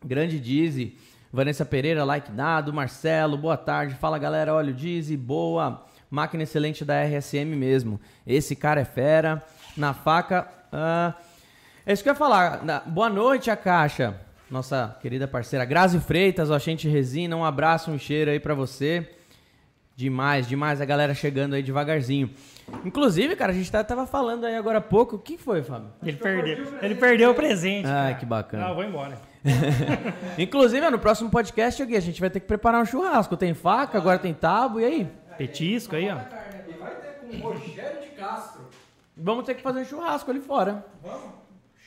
Grande 0.05 0.39
Dizzy. 0.39 0.97
Vanessa 1.33 1.65
Pereira, 1.65 2.05
like 2.05 2.31
dado. 2.31 2.73
Marcelo, 2.73 3.37
boa 3.37 3.57
tarde. 3.57 3.97
Fala 3.97 4.17
galera, 4.17 4.55
olha 4.55 4.71
o 4.71 4.75
Dizzy, 4.75 5.17
boa. 5.17 5.85
Máquina 6.09 6.45
excelente 6.45 6.85
da 6.85 7.03
RSM 7.03 7.57
mesmo. 7.57 8.01
Esse 8.25 8.55
cara 8.55 8.81
é 8.81 8.85
fera. 8.85 9.45
Na 9.77 9.93
faca. 9.93 10.47
Uh, 10.73 11.13
é 11.85 11.93
isso 11.93 12.03
que 12.05 12.09
eu 12.09 12.13
ia 12.13 12.19
falar. 12.19 12.63
Boa 12.87 13.09
noite, 13.09 13.51
a 13.51 13.57
caixa. 13.57 14.28
Nossa 14.51 14.97
querida 15.01 15.29
parceira 15.29 15.65
Grazi 15.65 16.01
Freitas, 16.01 16.51
o 16.51 16.59
Xente 16.59 16.89
Resina. 16.89 17.37
Um 17.37 17.45
abraço, 17.45 17.91
um 17.91 17.99
cheiro 17.99 18.31
aí 18.31 18.41
para 18.41 18.55
você. 18.55 19.09
Demais, 19.95 20.47
demais. 20.49 20.81
A 20.81 20.85
galera 20.85 21.13
chegando 21.13 21.55
aí 21.55 21.63
devagarzinho. 21.63 22.31
Inclusive, 22.85 23.35
cara, 23.35 23.53
a 23.53 23.55
gente 23.55 23.71
tava 23.71 24.07
falando 24.07 24.47
aí 24.47 24.55
agora 24.55 24.79
há 24.79 24.81
pouco. 24.81 25.17
O 25.17 25.19
que 25.19 25.37
foi, 25.37 25.63
Fábio? 25.63 25.91
Ele 26.03 26.17
perdeu. 26.17 26.79
Ele 26.81 26.95
perdeu 26.95 27.31
o 27.31 27.35
presente. 27.35 27.87
Ah, 27.87 28.05
cara. 28.05 28.15
que 28.15 28.25
bacana. 28.25 28.69
Não, 28.69 28.75
vou 28.75 28.85
embora. 28.85 29.19
Inclusive, 30.39 30.89
no 30.89 30.99
próximo 30.99 31.31
podcast 31.31 31.83
aqui, 31.83 31.97
a 31.97 32.01
gente 32.01 32.21
vai 32.21 32.31
ter 32.31 32.41
que 32.41 32.47
preparar 32.47 32.81
um 32.81 32.87
churrasco. 32.87 33.37
Tem 33.37 33.55
faca, 33.55 33.99
agora 33.99 34.19
tem 34.19 34.33
tábua, 34.33 34.83
e 34.83 34.85
aí? 34.85 35.09
Petisco 35.37 35.97
aí, 35.97 36.09
ó. 36.09 36.17
E 36.69 36.73
vai 36.79 36.95
ter 36.95 37.19
com 37.21 37.37
o 37.37 37.53
Rogério 37.53 38.01
de 38.01 38.09
Castro. 38.09 38.63
Vamos 39.17 39.45
ter 39.45 39.55
que 39.55 39.63
fazer 39.63 39.81
um 39.81 39.85
churrasco 39.85 40.31
ali 40.31 40.41
fora. 40.41 40.87
Vamos. 41.03 41.38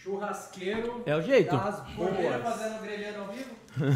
Churrasqueiro. 0.04 1.04
É 1.06 1.16
o 1.16 1.22
jeito. 1.22 1.56
Boas. 1.56 2.44
fazendo 2.44 2.82
grelheiro 2.82 3.22
ao 3.22 3.28
vivo. 3.28 3.50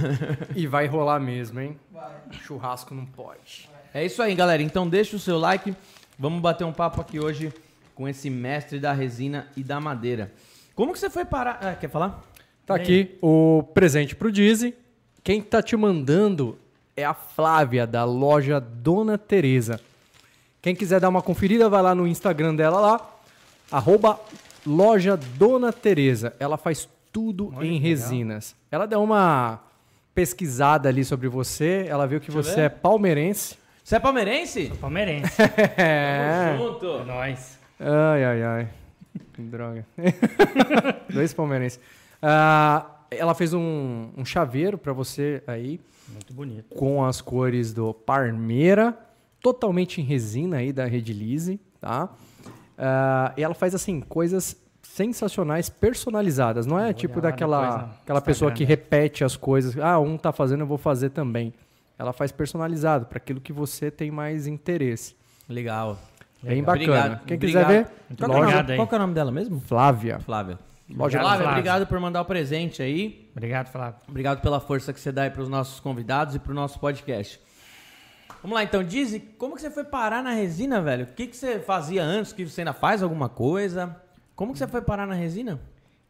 e 0.56 0.68
vai 0.68 0.86
rolar 0.86 1.20
mesmo, 1.20 1.60
hein? 1.60 1.80
Vai. 1.92 2.12
Churrasco 2.44 2.94
não 2.94 3.06
pode. 3.06 3.70
É 3.94 4.06
isso 4.06 4.22
aí, 4.22 4.36
galera. 4.36 4.62
Então 4.62 4.88
deixa 4.88 5.16
o 5.16 5.20
seu 5.20 5.40
like. 5.40 5.76
Vamos 6.18 6.42
bater 6.42 6.64
um 6.64 6.72
papo 6.72 7.02
aqui 7.02 7.20
hoje 7.20 7.52
com 7.96 8.08
esse 8.08 8.30
mestre 8.30 8.80
da 8.80 8.94
resina 8.94 9.48
e 9.58 9.64
da 9.64 9.80
madeira. 9.80 10.32
Como 10.76 10.94
que 10.94 11.00
você 11.00 11.10
foi 11.10 11.26
parar? 11.26 11.60
Ah, 11.62 11.74
quer 11.74 11.90
falar? 11.90 12.24
Tá 12.66 12.76
aqui 12.76 13.18
o 13.22 13.64
presente 13.74 14.16
pro 14.16 14.32
Dizzy. 14.32 14.76
Quem 15.24 15.42
tá 15.42 15.62
te 15.62 15.76
mandando 15.76 16.58
é 16.96 17.04
a 17.04 17.14
Flávia, 17.14 17.88
da 17.88 18.04
loja 18.04 18.60
Dona 18.60 19.18
Teresa. 19.18 19.80
Quem 20.62 20.76
quiser 20.76 21.00
dar 21.00 21.10
uma 21.10 21.22
conferida, 21.22 21.70
vai 21.70 21.82
lá 21.82 21.96
no 21.96 22.08
Instagram 22.08 22.56
dela 22.56 22.80
lá, 22.80 23.10
arroba 23.72 24.20
loja 24.66 25.16
Dona 25.16 25.72
Teresa. 25.72 26.34
Ela 26.40 26.58
faz 26.58 26.90
tudo 27.12 27.54
Olha 27.56 27.68
em 27.68 27.80
resinas. 27.80 28.52
Legal. 28.52 28.68
Ela 28.72 28.88
deu 28.88 29.04
uma 29.04 29.62
pesquisada 30.14 30.88
ali 30.88 31.04
sobre 31.04 31.28
você, 31.28 31.86
ela 31.90 32.08
viu 32.08 32.22
que 32.22 32.32
Deixa 32.32 32.52
você 32.52 32.62
é 32.62 32.70
palmeirense. 32.70 33.58
Você 33.84 33.98
é 33.98 34.00
palmeirense? 34.00 34.68
Sou 34.70 34.78
palmeirense. 34.78 35.32
é. 35.78 36.56
Tamo 36.58 36.72
junto. 36.72 36.86
É 36.88 37.04
nóis. 37.04 37.60
Ai, 37.80 38.24
ai, 38.24 38.44
ai. 38.44 38.70
Droga. 39.38 39.86
Dois 41.14 41.34
palmeirenses. 41.34 41.80
Uh, 42.24 42.90
ela 43.12 43.36
fez 43.36 43.54
um, 43.54 44.10
um 44.18 44.26
chaveiro 44.26 44.78
para 44.78 44.94
você 44.94 45.44
aí. 45.46 45.80
Muito 46.08 46.34
bonito. 46.34 46.74
Com 46.76 47.04
as 47.04 47.22
cores 47.22 47.74
do 47.74 47.94
Parmeira, 47.94 48.98
totalmente 49.42 50.02
em 50.02 50.04
resina 50.04 50.58
aí 50.58 50.72
da 50.72 50.86
Redilize, 50.86 51.60
tá? 51.80 52.10
Uh, 52.78 53.34
e 53.38 53.44
ela 53.44 53.54
faz 53.54 53.74
assim 53.74 54.02
coisas 54.02 54.56
sensacionais, 54.82 55.70
personalizadas. 55.70 56.66
Não 56.66 56.80
é 56.80 56.94
tipo 56.94 57.20
daquela 57.20 57.98
aquela 58.02 58.22
pessoa 58.22 58.52
que 58.52 58.64
repete 58.64 59.24
as 59.24 59.36
coisas. 59.36 59.78
Ah, 59.78 60.00
um 60.00 60.18
tá 60.18 60.32
fazendo, 60.32 60.62
eu 60.62 60.68
vou 60.68 60.78
fazer 60.78 61.10
também. 61.10 61.54
Ela 61.98 62.14
faz 62.14 62.32
personalizado 62.32 63.06
para 63.06 63.18
aquilo 63.18 63.40
que 63.40 63.54
você 63.54 63.90
tem 63.90 64.12
mais 64.12 64.48
interesse. 64.48 65.16
Legal. 65.48 65.98
Bem 66.42 66.62
bacana. 66.62 66.84
Obrigado. 66.84 67.26
Quem 67.26 67.40
quiser 67.40 67.66
ver, 67.66 67.88
qual, 68.18 68.42
loja... 68.42 68.66
é 68.68 68.76
qual 68.76 68.90
é 68.92 68.96
o 68.96 69.00
nome 69.00 69.14
dela 69.14 69.32
mesmo? 69.32 69.60
Flávia. 69.60 70.20
Flávia. 70.20 70.60
Loja 70.88 71.20
Flávia, 71.20 71.38
Flávia, 71.38 71.50
obrigado 71.50 71.88
por 71.88 72.00
mandar 72.00 72.22
o 72.22 72.26
presente 72.26 72.82
aí. 72.84 73.28
Obrigado, 73.36 73.72
Flávia. 73.72 73.96
Obrigado 74.08 74.42
pela 74.42 74.60
força 74.60 74.94
que 74.94 75.00
você 75.00 75.12
dá 75.12 75.24
aí 75.24 75.32
para 75.32 75.42
os 75.42 75.50
nossos 75.50 75.80
convidados 75.80 76.36
e 76.36 76.40
para 76.40 76.52
o 76.52 76.56
nosso 76.56 76.80
podcast. 76.80 77.40
Vamos 78.42 78.56
lá, 78.56 78.64
então, 78.64 78.84
Dizzy, 78.84 79.20
como 79.38 79.56
que 79.56 79.62
você 79.62 79.72
foi 79.72 79.84
parar 79.84 80.24
na 80.24 80.32
resina, 80.32 80.82
velho? 80.82 81.06
O 81.06 81.08
que, 81.08 81.28
que 81.28 81.36
você 81.36 81.60
fazia 81.60 82.04
antes? 82.04 82.32
Que 82.32 82.46
você 82.46 82.62
ainda 82.62 82.74
faz 82.74 83.02
alguma 83.02 83.28
coisa? 83.28 84.00
Como 84.36 84.54
que 84.54 84.60
você 84.60 84.68
foi 84.68 84.82
parar 84.82 85.08
na 85.08 85.16
resina? 85.16 85.60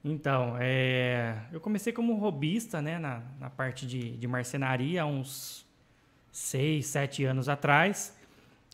Então, 0.03 0.55
é, 0.59 1.35
eu 1.51 1.59
comecei 1.59 1.91
como 1.91 2.15
robista, 2.15 2.81
né, 2.81 2.99
na, 2.99 3.23
na 3.39 3.49
parte 3.49 3.87
de, 3.87 4.11
de 4.11 4.27
marcenaria, 4.27 5.01
há 5.01 5.05
uns 5.05 5.65
seis, 6.31 6.85
sete 6.85 7.23
anos 7.23 7.49
atrás, 7.49 8.15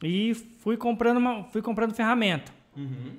e 0.04 0.34
fui 0.34 0.76
comprando, 0.76 1.18
uma, 1.18 1.46
fui 1.46 1.62
comprando 1.62 1.94
ferramenta. 1.94 2.52
Uhum. 2.76 3.14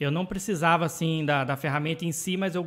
Eu 0.00 0.10
não 0.10 0.26
precisava, 0.26 0.84
assim, 0.84 1.24
da, 1.24 1.44
da 1.44 1.56
ferramenta 1.56 2.04
em 2.04 2.10
si, 2.10 2.36
mas 2.36 2.56
eu, 2.56 2.66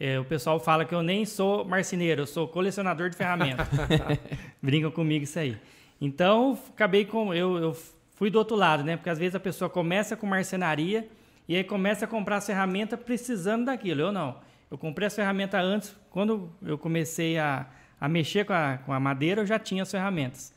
é, 0.00 0.18
o 0.18 0.24
pessoal 0.24 0.58
fala 0.58 0.86
que 0.86 0.94
eu 0.94 1.02
nem 1.02 1.26
sou 1.26 1.64
marceneiro, 1.64 2.22
eu 2.22 2.26
sou 2.26 2.48
colecionador 2.48 3.10
de 3.10 3.16
ferramentas. 3.16 3.68
Brincam 4.62 4.90
comigo 4.90 5.24
isso 5.24 5.38
aí. 5.38 5.58
Então, 6.04 6.58
acabei 6.68 7.04
com. 7.04 7.32
Eu, 7.32 7.58
eu 7.58 7.76
fui 8.16 8.28
do 8.28 8.36
outro 8.36 8.56
lado, 8.56 8.82
né? 8.82 8.96
Porque 8.96 9.08
às 9.08 9.20
vezes 9.20 9.36
a 9.36 9.40
pessoa 9.40 9.70
começa 9.70 10.16
com 10.16 10.26
marcenaria 10.26 11.08
e 11.46 11.54
aí 11.54 11.62
começa 11.62 12.06
a 12.06 12.08
comprar 12.08 12.38
as 12.38 12.46
ferramentas 12.46 12.98
precisando 12.98 13.66
daquilo. 13.66 14.00
Eu 14.00 14.10
não. 14.10 14.36
Eu 14.68 14.76
comprei 14.76 15.06
as 15.06 15.14
ferramentas 15.14 15.62
antes, 15.62 15.96
quando 16.10 16.50
eu 16.60 16.76
comecei 16.76 17.38
a, 17.38 17.68
a 18.00 18.08
mexer 18.08 18.44
com 18.44 18.52
a, 18.52 18.78
com 18.78 18.92
a 18.92 18.98
madeira, 18.98 19.42
eu 19.42 19.46
já 19.46 19.60
tinha 19.60 19.84
as 19.84 19.90
ferramentas. 19.92 20.52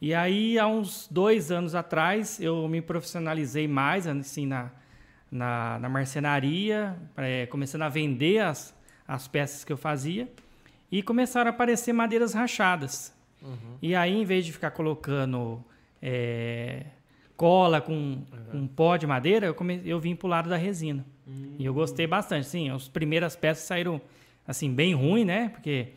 E 0.00 0.14
aí, 0.14 0.58
há 0.58 0.66
uns 0.66 1.06
dois 1.10 1.50
anos 1.50 1.74
atrás, 1.74 2.40
eu 2.40 2.66
me 2.66 2.80
profissionalizei 2.80 3.68
mais 3.68 4.06
assim, 4.06 4.46
na, 4.46 4.70
na, 5.30 5.78
na 5.80 5.88
marcenaria, 5.90 6.96
é, 7.14 7.44
começando 7.44 7.82
a 7.82 7.90
vender 7.90 8.38
as, 8.38 8.74
as 9.06 9.28
peças 9.28 9.64
que 9.64 9.72
eu 9.72 9.76
fazia. 9.76 10.32
E 10.90 11.02
começaram 11.02 11.50
a 11.50 11.52
aparecer 11.52 11.92
madeiras 11.92 12.32
rachadas. 12.32 13.17
Uhum. 13.42 13.76
E 13.80 13.94
aí, 13.94 14.14
em 14.14 14.24
vez 14.24 14.44
de 14.44 14.52
ficar 14.52 14.70
colocando 14.70 15.62
é, 16.02 16.86
cola 17.36 17.80
com 17.80 17.92
uhum. 17.92 18.24
um 18.52 18.66
pó 18.66 18.96
de 18.96 19.06
madeira, 19.06 19.46
eu, 19.46 19.54
come, 19.54 19.80
eu 19.84 20.00
vim 20.00 20.16
pro 20.16 20.28
lado 20.28 20.48
da 20.48 20.56
resina. 20.56 21.06
Uhum. 21.26 21.56
E 21.58 21.64
eu 21.64 21.72
gostei 21.72 22.06
bastante. 22.06 22.46
Sim, 22.46 22.70
as 22.70 22.88
primeiras 22.88 23.36
peças 23.36 23.64
saíram 23.64 24.00
assim, 24.46 24.72
bem 24.72 24.94
ruim, 24.94 25.24
né? 25.24 25.50
Porque 25.50 25.88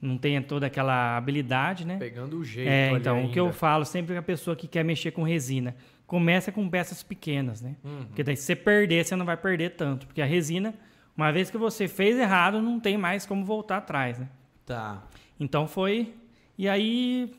não 0.00 0.18
tem 0.18 0.40
toda 0.42 0.66
aquela 0.66 1.16
habilidade, 1.16 1.86
né? 1.86 1.96
Pegando 1.96 2.38
o 2.38 2.44
jeito. 2.44 2.68
É, 2.68 2.90
então, 2.92 3.16
ainda. 3.16 3.28
o 3.28 3.32
que 3.32 3.38
eu 3.38 3.52
falo 3.52 3.84
sempre 3.84 4.16
a 4.16 4.22
pessoa 4.22 4.56
que 4.56 4.66
quer 4.66 4.84
mexer 4.84 5.10
com 5.12 5.22
resina, 5.22 5.76
começa 6.06 6.50
com 6.50 6.68
peças 6.68 7.02
pequenas, 7.02 7.60
né? 7.62 7.76
Uhum. 7.84 8.06
Porque 8.06 8.22
daí 8.22 8.36
se 8.36 8.42
você 8.42 8.56
perder, 8.56 9.04
você 9.04 9.14
não 9.14 9.24
vai 9.24 9.36
perder 9.36 9.70
tanto. 9.76 10.06
Porque 10.06 10.20
a 10.20 10.26
resina, 10.26 10.74
uma 11.16 11.30
vez 11.30 11.50
que 11.50 11.56
você 11.56 11.86
fez 11.86 12.18
errado, 12.18 12.60
não 12.60 12.80
tem 12.80 12.98
mais 12.98 13.24
como 13.24 13.44
voltar 13.44 13.76
atrás, 13.76 14.18
né? 14.18 14.28
Tá. 14.66 15.02
Então 15.38 15.66
foi 15.66 16.14
e 16.60 16.68
aí 16.68 17.34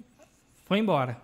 foi 0.65 0.79
embora. 0.79 1.15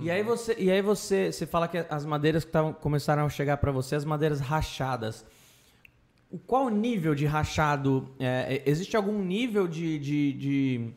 E 0.00 0.10
aí 0.10 0.22
você, 0.22 0.56
e 0.58 0.70
aí 0.70 0.80
você, 0.80 1.30
você 1.30 1.44
fala 1.44 1.68
que 1.68 1.84
as 1.90 2.02
madeiras 2.06 2.46
que 2.46 2.50
tavam, 2.50 2.72
começaram 2.72 3.26
a 3.26 3.28
chegar 3.28 3.58
para 3.58 3.70
você, 3.70 3.94
as 3.94 4.06
madeiras 4.06 4.40
rachadas. 4.40 5.22
O 6.30 6.38
qual 6.38 6.70
nível 6.70 7.14
de 7.14 7.26
rachado? 7.26 8.08
É, 8.18 8.56
é, 8.56 8.62
existe 8.64 8.96
algum 8.96 9.22
nível 9.22 9.68
de 9.68 9.98
de, 9.98 10.32
de, 10.32 10.90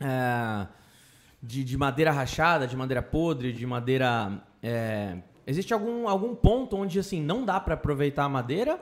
é, 0.00 0.66
de, 1.42 1.62
de, 1.62 1.76
madeira 1.76 2.10
rachada, 2.10 2.66
de 2.66 2.74
madeira 2.74 3.02
podre, 3.02 3.52
de 3.52 3.66
madeira? 3.66 4.42
É, 4.62 5.18
existe 5.46 5.74
algum, 5.74 6.08
algum 6.08 6.34
ponto 6.34 6.74
onde 6.74 6.98
assim 6.98 7.20
não 7.20 7.44
dá 7.44 7.60
para 7.60 7.74
aproveitar 7.74 8.24
a 8.24 8.30
madeira? 8.30 8.80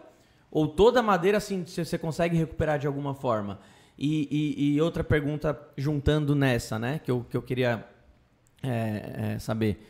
Ou 0.48 0.68
toda 0.68 1.00
a 1.00 1.02
madeira 1.02 1.38
assim 1.38 1.64
você 1.66 1.98
consegue 1.98 2.36
recuperar 2.36 2.78
de 2.78 2.86
alguma 2.86 3.14
forma? 3.14 3.58
E, 3.98 4.28
e, 4.30 4.74
e, 4.74 4.80
outra 4.80 5.04
pergunta 5.04 5.58
juntando 5.76 6.34
nessa, 6.34 6.78
né? 6.78 6.98
Que 6.98 7.10
eu, 7.10 7.24
que 7.28 7.36
eu 7.36 7.42
queria 7.42 7.84
é, 8.62 9.34
é, 9.34 9.38
saber. 9.38 9.88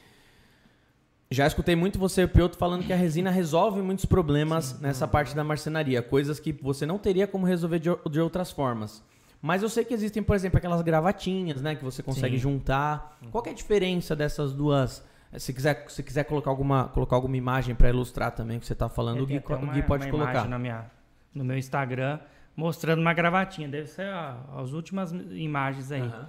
Já 1.30 1.46
escutei 1.46 1.74
muito 1.74 1.98
você, 1.98 2.26
Piotr, 2.26 2.58
falando 2.58 2.84
que 2.84 2.92
a 2.92 2.96
resina 2.96 3.30
resolve 3.30 3.80
muitos 3.80 4.04
problemas 4.04 4.66
Sim. 4.66 4.82
nessa 4.82 5.08
parte 5.08 5.34
da 5.34 5.42
marcenaria. 5.42 6.02
Coisas 6.02 6.38
que 6.38 6.52
você 6.52 6.84
não 6.84 6.98
teria 6.98 7.26
como 7.26 7.46
resolver 7.46 7.78
de, 7.78 7.88
de, 8.10 8.20
outras 8.20 8.50
formas. 8.50 9.02
Mas 9.40 9.62
eu 9.62 9.68
sei 9.68 9.84
que 9.84 9.94
existem, 9.94 10.22
por 10.22 10.36
exemplo, 10.36 10.58
aquelas 10.58 10.82
gravatinhas, 10.82 11.62
né? 11.62 11.74
Que 11.74 11.82
você 11.82 12.02
consegue 12.02 12.36
Sim. 12.36 12.42
juntar. 12.42 13.18
Qual 13.30 13.42
é 13.46 13.50
a 13.50 13.54
diferença 13.54 14.14
dessas 14.14 14.52
duas... 14.52 15.02
Se 15.38 15.54
quiser, 15.54 15.86
se 15.88 16.02
quiser 16.02 16.24
colocar 16.24 16.50
alguma, 16.50 16.88
colocar 16.88 17.16
alguma 17.16 17.38
imagem 17.38 17.74
para 17.74 17.88
ilustrar 17.88 18.32
também 18.32 18.58
o 18.58 18.60
que 18.60 18.66
você 18.66 18.74
está 18.74 18.90
falando, 18.90 19.22
o 19.22 19.26
Gui, 19.26 19.38
o 19.38 19.66
Gui 19.72 19.82
pode 19.82 20.10
colocar. 20.10 20.46
Na 20.46 20.58
minha, 20.58 20.84
no 21.34 21.42
meu 21.42 21.56
Instagram 21.56 22.20
mostrando 22.56 23.00
uma 23.00 23.12
gravatinha. 23.12 23.68
Deve 23.68 23.88
ser 23.88 24.06
as 24.56 24.72
últimas 24.72 25.12
imagens 25.12 25.90
aí. 25.92 26.02
Uhum. 26.02 26.24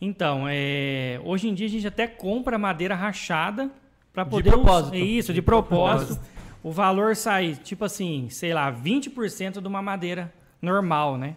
Então, 0.00 0.46
é, 0.48 1.20
hoje 1.24 1.48
em 1.48 1.54
dia 1.54 1.66
a 1.66 1.70
gente 1.70 1.86
até 1.86 2.06
compra 2.06 2.56
madeira 2.58 2.94
rachada 2.94 3.70
para 4.12 4.24
poder. 4.24 4.50
De 4.50 4.56
propósito. 4.56 4.96
Isso, 4.96 5.34
de 5.34 5.42
propósito. 5.42 6.20
o 6.62 6.70
valor 6.70 7.16
sai, 7.16 7.54
tipo 7.54 7.84
assim, 7.84 8.28
sei 8.30 8.54
lá, 8.54 8.72
20% 8.72 9.60
de 9.60 9.66
uma 9.66 9.82
madeira 9.82 10.32
normal, 10.62 11.16
né? 11.16 11.34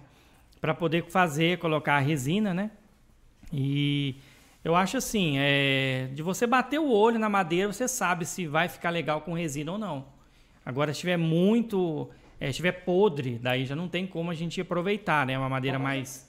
Para 0.60 0.74
poder 0.74 1.06
fazer, 1.06 1.58
colocar 1.58 1.96
a 1.96 2.00
resina, 2.00 2.54
né? 2.54 2.72
E 3.52 4.16
eu 4.64 4.76
acho 4.76 4.98
assim, 4.98 5.36
é, 5.38 6.10
de 6.14 6.22
você 6.22 6.46
bater 6.46 6.80
o 6.80 6.92
olho 6.92 7.18
na 7.18 7.30
madeira, 7.30 7.72
você 7.72 7.88
sabe 7.88 8.26
se 8.26 8.46
vai 8.46 8.70
ficar 8.70 8.92
legal 8.92 9.22
com 9.22 9.34
resina 9.34 9.72
ou 9.72 9.78
não. 9.78 10.06
Agora, 10.64 10.94
se 10.94 11.00
tiver 11.00 11.18
muito 11.18 12.10
é, 12.42 12.50
estiver 12.50 12.72
podre, 12.72 13.38
daí 13.40 13.68
já 13.68 13.76
não 13.76 13.88
tem 13.88 14.08
como 14.08 14.32
a 14.32 14.34
gente 14.34 14.60
aproveitar, 14.60 15.28
né? 15.28 15.38
Uma 15.38 15.48
madeira 15.48 15.78
mais. 15.78 16.28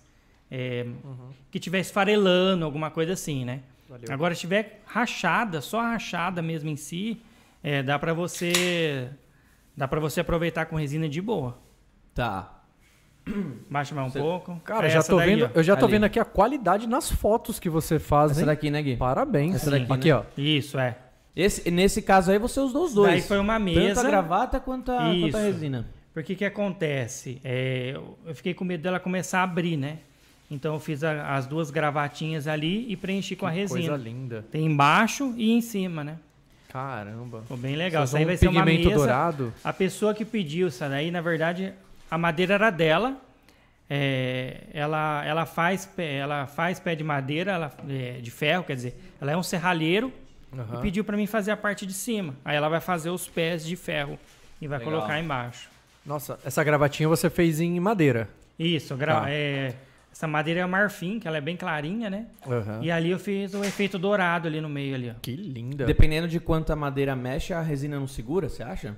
É, 0.51 0.85
uhum. 1.03 1.31
Que 1.51 1.57
estiver 1.57 1.81
esfarelando, 1.81 2.67
alguma 2.67 2.91
coisa 2.91 3.15
assim, 3.15 3.47
né? 3.47 3.61
Valeu. 3.89 4.05
Agora, 4.11 4.35
se 4.35 4.41
estiver 4.41 4.83
rachada, 4.85 5.63
só 5.63 5.81
rachada 5.81 6.43
mesmo 6.43 6.69
em 6.69 6.77
si, 6.77 7.19
é, 7.63 7.83
dá 7.83 7.99
para 7.99 8.13
você. 8.13 9.09
Dá 9.75 9.89
para 9.89 9.99
você 10.01 10.21
aproveitar 10.21 10.67
com 10.67 10.77
resina 10.77 11.09
de 11.09 11.23
boa. 11.23 11.57
Tá. 12.15 12.61
Baixa 13.71 13.95
mais 13.95 14.09
um 14.09 14.11
você... 14.11 14.19
pouco. 14.19 14.61
Cara, 14.65 14.91
já 14.91 15.03
tô 15.03 15.17
daí, 15.17 15.35
vendo, 15.35 15.51
eu 15.55 15.63
já 15.63 15.75
tô 15.77 15.87
Ali. 15.87 15.95
vendo 15.95 16.05
aqui 16.05 16.21
a 16.21 16.27
qualidade 16.27 16.87
nas 16.87 17.11
fotos 17.11 17.59
que 17.59 17.71
você 17.71 17.99
faz. 17.99 18.33
Essa 18.33 18.41
hein? 18.41 18.47
daqui, 18.47 18.71
né, 18.71 18.83
Gui? 18.83 18.97
Parabéns. 18.97 19.55
Essa 19.55 19.71
daqui, 19.71 19.91
aqui, 19.91 20.09
né? 20.09 20.15
ó. 20.15 20.25
Isso, 20.37 20.79
é. 20.79 20.99
Esse, 21.35 21.71
nesse 21.71 22.03
caso 22.03 22.31
aí, 22.31 22.39
você 22.39 22.61
usou 22.61 22.85
os 22.85 22.93
dois. 22.93 23.13
Daí 23.13 23.23
foi 23.23 23.39
uma 23.39 23.59
mesa. 23.59 23.95
Tanto 23.95 24.07
a 24.07 24.11
gravata 24.11 24.61
quanto 24.61 24.93
a, 24.93 24.99
quanto 25.19 25.37
a 25.39 25.41
resina. 25.41 25.87
Porque 26.13 26.35
que 26.35 26.45
acontece? 26.45 27.41
É, 27.43 27.93
eu 28.27 28.35
fiquei 28.35 28.53
com 28.55 28.65
medo 28.65 28.83
dela 28.83 29.01
começar 29.01 29.41
a 29.41 29.43
abrir, 29.45 29.77
né? 29.77 29.99
Então 30.51 30.75
eu 30.75 30.81
fiz 30.81 31.03
a, 31.03 31.35
as 31.35 31.47
duas 31.47 31.71
gravatinhas 31.71 32.47
ali 32.47 32.91
e 32.91 32.97
preenchi 32.97 33.35
com 33.35 33.47
que 33.47 33.53
a 33.53 33.55
resina. 33.55 33.81
Coisa 33.81 33.97
linda. 33.97 34.45
Tem 34.51 34.67
embaixo 34.67 35.33
e 35.37 35.51
em 35.51 35.63
cima, 35.63 36.05
né? 36.05 36.19
Caramba. 36.69 37.43
Ficou 37.43 37.57
bem 37.57 37.77
legal. 37.77 38.05
Isso 38.05 38.17
aí 38.17 38.25
vai 38.25 38.35
um 38.35 38.39
ser 38.39 38.49
uma 38.49 38.65
mesa. 38.65 38.91
dourado. 38.91 39.53
A 39.65 39.73
pessoa 39.73 40.15
que 40.15 40.25
pediu 40.25 40.69
isso 40.69 40.81
daí, 40.81 41.11
na 41.11 41.23
verdade, 41.23 41.73
a 42.11 42.19
madeira 42.19 42.55
era 42.55 42.71
dela. 42.71 43.17
É, 43.89 44.65
ela, 44.73 45.23
ela, 45.25 45.45
faz, 45.45 45.89
ela 45.99 46.47
faz 46.47 46.81
pé 46.81 46.95
de 46.95 47.05
madeira, 47.05 47.53
ela, 47.53 47.73
é, 47.89 48.21
de 48.23 48.31
ferro, 48.31 48.65
quer 48.65 48.75
dizer, 48.75 48.99
ela 49.21 49.33
é 49.33 49.37
um 49.37 49.43
serralheiro 49.43 50.11
uhum. 50.51 50.79
e 50.79 50.81
pediu 50.81 51.05
para 51.05 51.15
mim 51.15 51.27
fazer 51.27 51.51
a 51.51 51.57
parte 51.59 51.85
de 51.85 51.93
cima. 51.93 52.35
Aí 52.43 52.57
ela 52.57 52.71
vai 52.71 52.81
fazer 52.81 53.11
os 53.11 53.29
pés 53.29 53.63
de 53.67 53.77
ferro 53.77 54.19
e 54.63 54.67
vai 54.67 54.79
legal. 54.79 54.95
colocar 54.95 55.21
embaixo. 55.21 55.72
Nossa, 56.05 56.39
essa 56.45 56.63
gravatinha 56.65 57.09
você 57.09 57.31
fez 57.31 57.61
em 57.61 57.79
madeira. 57.79 58.29
Isso, 58.59 58.97
gra 58.97 59.23
tá. 59.23 59.31
é, 59.31 59.75
essa 60.13 60.27
madeira 60.27 60.61
é 60.61 60.67
marfim, 60.67 61.19
que 61.19 61.27
ela 61.27 61.39
é 61.39 61.41
bem 61.41 61.57
clarinha, 61.57 62.11
né? 62.11 62.27
Uhum. 62.47 62.83
E 62.83 62.91
ali 62.91 63.11
eu 63.11 63.19
fiz 63.19 63.55
o 63.55 63.65
efeito 63.65 63.99
dourado 63.99 64.47
ali 64.47 64.61
no 64.61 64.69
meio 64.69 64.95
ali, 64.95 65.11
ó. 65.11 65.15
Que 65.21 65.35
linda. 65.35 65.87
Dependendo 65.87 66.29
de 66.29 66.39
quanto 66.39 66.73
a 66.73 66.77
madeira 66.77 67.17
mexe, 67.17 67.53
a 67.53 67.61
resina 67.61 67.99
não 67.99 68.07
segura, 68.07 68.49
você 68.49 68.63
acha? 68.63 68.97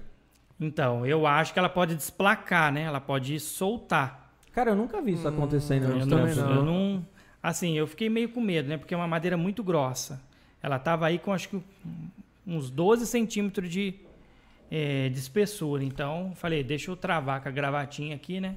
Então, 0.58 1.06
eu 1.06 1.26
acho 1.26 1.52
que 1.52 1.58
ela 1.58 1.68
pode 1.68 1.94
desplacar, 1.94 2.72
né? 2.72 2.82
Ela 2.82 3.00
pode 3.00 3.38
soltar. 3.38 4.32
Cara, 4.52 4.70
eu 4.70 4.76
nunca 4.76 5.00
vi 5.00 5.12
isso 5.12 5.26
hum, 5.28 5.30
acontecendo. 5.30 5.84
Eu, 5.84 6.06
não, 6.06 6.26
não. 6.26 6.54
eu 6.54 6.64
não. 6.64 7.06
Assim, 7.42 7.76
eu 7.76 7.86
fiquei 7.86 8.08
meio 8.08 8.28
com 8.28 8.40
medo, 8.40 8.68
né? 8.68 8.76
Porque 8.76 8.94
é 8.94 8.96
uma 8.96 9.08
madeira 9.08 9.36
muito 9.36 9.62
grossa. 9.62 10.20
Ela 10.62 10.78
tava 10.78 11.06
aí 11.06 11.18
com 11.18 11.32
acho 11.32 11.48
que 11.48 11.62
uns 12.46 12.70
12 12.70 13.06
centímetros 13.06 13.68
de, 13.70 13.94
é, 14.74 15.08
de 15.08 15.18
espessura. 15.20 15.84
Então, 15.84 16.32
falei, 16.34 16.64
deixa 16.64 16.90
eu 16.90 16.96
travar 16.96 17.40
com 17.40 17.48
a 17.48 17.52
gravatinha 17.52 18.16
aqui, 18.16 18.40
né? 18.40 18.56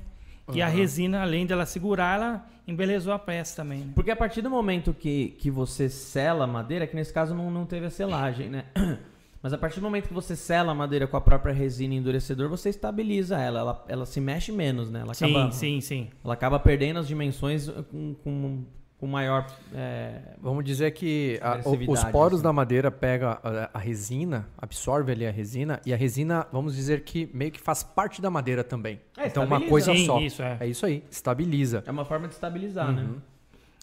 E 0.52 0.62
a 0.62 0.68
resina, 0.68 1.22
além 1.22 1.46
dela 1.46 1.66
segurar, 1.66 2.16
ela 2.16 2.50
embelezou 2.68 3.14
a 3.14 3.20
peça 3.20 3.58
também. 3.58 3.80
Né? 3.80 3.92
Porque 3.94 4.10
a 4.10 4.16
partir 4.16 4.42
do 4.42 4.50
momento 4.50 4.94
que, 4.94 5.36
que 5.38 5.52
você 5.52 5.90
sela 5.90 6.46
a 6.46 6.48
madeira, 6.48 6.88
que 6.88 6.96
nesse 6.96 7.14
caso 7.14 7.36
não, 7.36 7.52
não 7.52 7.66
teve 7.66 7.86
a 7.86 7.90
selagem, 7.92 8.50
né? 8.50 8.66
Mas 8.74 8.98
Mas 9.44 9.54
a 9.54 9.58
partir 9.58 9.80
do 9.80 9.84
momento 9.84 10.08
que 10.08 10.14
você 10.14 10.36
sela 10.36 10.72
a 10.72 10.76
madeira 10.76 11.06
com 11.06 11.16
a 11.16 11.22
própria 11.22 11.54
resina 11.54 11.94
endurecedor, 11.94 12.50
você 12.50 12.70
estabiliza 12.70 13.38
ela. 13.38 13.60
Ela, 13.60 13.86
ela 13.88 14.06
se 14.06 14.20
mexe 14.20 14.52
menos, 14.52 14.90
né? 14.90 15.02
Ela 15.02 15.14
sim, 15.14 15.26
acaba, 15.26 15.52
sim, 15.52 15.80
sim. 15.80 16.10
Ela 16.26 16.34
acaba 16.34 16.60
perdendo 16.60 16.98
as 17.00 17.08
dimensões 17.08 17.70
com, 17.70 18.16
com, 18.16 18.66
com 19.00 19.08
maior. 19.08 19.46
É, 19.74 20.20
Vamos 20.42 20.64
dizer 20.64 20.92
que 20.92 21.40
a, 21.42 21.58
os 21.88 22.04
poros 22.06 22.40
assim. 22.40 22.44
da 22.44 22.54
madeira 22.54 22.90
pega 22.90 23.40
a, 23.44 23.70
a, 23.74 23.80
resina, 23.80 24.48
absorve 24.58 25.12
ali 25.12 25.26
a 25.26 25.32
resina, 25.32 25.80
e 25.86 25.94
a 25.94 25.98
resina, 25.98 26.48
vamos 26.52 26.76
dizer 26.76 27.02
que 27.02 27.30
meio 27.34 27.52
que 27.52 27.60
faz 27.60 27.84
parte 27.84 28.22
da 28.22 28.30
madeira 28.30 28.64
também. 28.64 29.00
É, 29.18 29.28
então 29.28 29.44
uma 29.44 29.62
coisa 29.62 29.94
sim, 29.94 30.06
só. 30.06 30.20
Isso, 30.20 30.42
é. 30.42 30.58
é. 30.60 30.68
isso 30.68 30.86
aí, 30.86 31.04
estabiliza. 31.12 31.84
É 31.86 31.92
uma 31.92 32.06
forma 32.06 32.28
de 32.28 32.34
estabilizar, 32.34 32.92
né? 32.92 33.04
uhum. 33.04 33.08
né? 33.14 33.22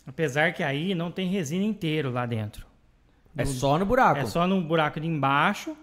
Apesar 0.06 0.52
que 0.52 0.62
aí 0.62 0.94
não 0.94 1.10
tem 1.10 1.28
resina 1.28 1.64
inteiro 1.64 2.10
lá 2.10 2.26
dentro. 2.26 2.66
É 3.36 3.44
só 3.44 3.78
no 3.78 3.86
buraco. 3.86 4.20
É 4.20 4.26
só 4.26 4.46
no 4.46 4.60
buraco 4.60 5.00
de 5.00 5.06
embaixo. 5.06 5.76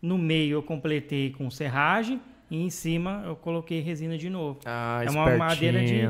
No 0.00 0.16
meio 0.16 0.58
eu 0.58 0.62
completei 0.62 1.32
com 1.32 1.50
serragem. 1.50 2.20
E 2.50 2.62
em 2.62 2.70
cima 2.70 3.22
eu 3.24 3.34
coloquei 3.34 3.80
resina 3.80 4.18
de 4.18 4.28
novo. 4.28 4.60
Ah, 4.66 5.02
é 5.04 5.10
uma 5.10 5.36
madeira 5.36 5.80
de, 5.82 6.02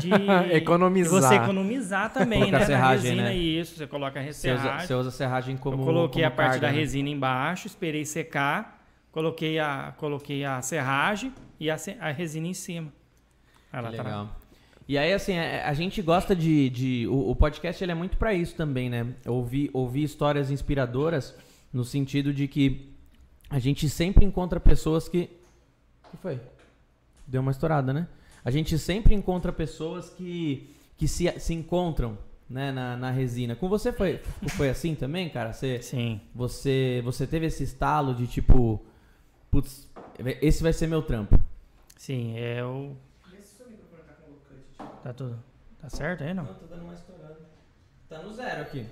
de 0.00 0.10
economizar. 0.54 1.22
você 1.22 1.34
economizar 1.36 2.12
também, 2.12 2.52
né? 2.52 2.64
Serragem, 2.64 3.10
resina, 3.10 3.28
né? 3.28 3.36
isso. 3.36 3.76
Você 3.76 3.86
coloca 3.86 4.20
a 4.20 4.32
serragem. 4.32 4.70
Você 4.70 4.74
usa, 4.74 4.86
você 4.86 4.94
usa 4.94 5.10
serragem 5.10 5.56
como. 5.56 5.80
Eu 5.80 5.84
coloquei 5.84 6.22
como 6.22 6.34
a 6.34 6.36
parte 6.36 6.52
carga, 6.52 6.66
da 6.66 6.72
né? 6.72 6.78
resina 6.78 7.08
embaixo, 7.08 7.66
esperei 7.66 8.04
secar, 8.04 8.84
coloquei 9.10 9.58
a, 9.58 9.94
coloquei 9.96 10.44
a 10.44 10.60
serragem 10.60 11.32
e 11.58 11.70
a, 11.70 11.76
a 12.00 12.10
resina 12.10 12.46
em 12.46 12.54
cima. 12.54 12.92
Ela 13.72 13.90
tá 13.90 14.02
legal. 14.02 14.26
Tá 14.26 14.48
e 14.88 14.96
aí, 14.96 15.12
assim, 15.12 15.36
a, 15.36 15.42
é, 15.42 15.62
a 15.64 15.74
gente 15.74 16.00
gosta 16.00 16.34
de. 16.34 16.70
de 16.70 17.06
o, 17.08 17.30
o, 17.30 17.36
podcast 17.36 17.84
ele 17.84 17.92
é 17.92 17.94
muito 17.94 18.16
para 18.16 18.32
isso 18.32 18.54
também, 18.54 18.88
né? 18.88 19.06
Ouvir, 19.26 19.70
ouvir 19.74 20.02
histórias 20.02 20.50
inspiradoras 20.50 21.36
no 21.70 21.84
sentido 21.84 22.32
de 22.32 22.48
que 22.48 22.88
a 23.50 23.58
gente 23.58 23.86
sempre 23.88 24.24
encontra 24.24 24.58
pessoas 24.58 25.06
que. 25.06 25.28
O 26.08 26.10
que 26.10 26.16
foi? 26.16 26.40
Deu 27.26 27.40
uma 27.40 27.50
estourada, 27.50 27.92
né? 27.92 28.08
A 28.44 28.50
gente 28.50 28.78
sempre 28.78 29.14
encontra 29.14 29.52
pessoas 29.52 30.10
que, 30.10 30.74
que 30.96 31.06
se, 31.06 31.30
se 31.38 31.52
encontram 31.52 32.16
né, 32.48 32.72
na, 32.72 32.96
na 32.96 33.10
resina. 33.10 33.54
Com 33.54 33.68
você 33.68 33.92
foi, 33.92 34.18
foi 34.56 34.70
assim 34.70 34.94
também, 34.94 35.28
cara? 35.28 35.52
Você, 35.52 35.82
Sim. 35.82 36.20
Você, 36.34 37.02
você 37.04 37.26
teve 37.26 37.46
esse 37.46 37.62
estalo 37.62 38.14
de 38.14 38.26
tipo. 38.26 38.80
Putz, 39.50 39.88
esse 40.42 40.62
vai 40.62 40.72
ser 40.72 40.86
meu 40.86 41.02
trampo. 41.02 41.38
Sim, 41.96 42.38
é 42.38 42.64
o. 42.64 42.96
Tá 45.02 45.12
tudo. 45.12 45.38
Tá 45.80 45.88
certo 45.88 46.24
aí, 46.24 46.34
não? 46.34 46.44
Não, 46.44 46.54
tá 46.54 46.66
dando 46.68 46.84
mais 46.84 46.98
estourado. 46.98 47.36
Tá 48.08 48.22
no 48.22 48.32
zero 48.32 48.62
aqui. 48.62 48.86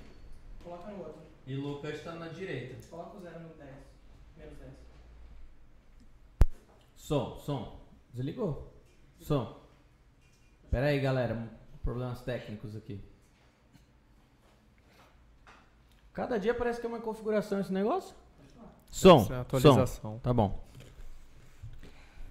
Coloca 0.62 0.90
no 0.90 0.98
outro. 0.98 1.22
E 1.46 1.56
o 1.56 1.60
Lucas 1.60 2.02
tá 2.02 2.12
na 2.14 2.28
direita. 2.28 2.76
Coloca 2.88 3.18
o 3.18 3.20
zero 3.20 3.40
no 3.40 3.48
10. 3.50 3.70
Menos 4.38 4.58
10. 4.58 4.72
Som, 7.06 7.36
som. 7.38 7.80
Desligou. 8.12 8.72
Som. 9.20 9.56
Pera 10.70 10.86
aí, 10.86 10.98
galera. 10.98 11.48
Problemas 11.82 12.20
técnicos 12.22 12.74
aqui. 12.74 13.00
Cada 16.12 16.36
dia 16.38 16.52
parece 16.52 16.80
que 16.80 16.86
é 16.86 16.88
uma 16.88 17.00
configuração 17.00 17.60
esse 17.60 17.72
negócio. 17.72 18.16
Som. 18.90 19.28
É 19.30 19.36
atualização. 19.36 19.86
Som. 19.86 20.18
Tá 20.18 20.32
bom. 20.32 20.60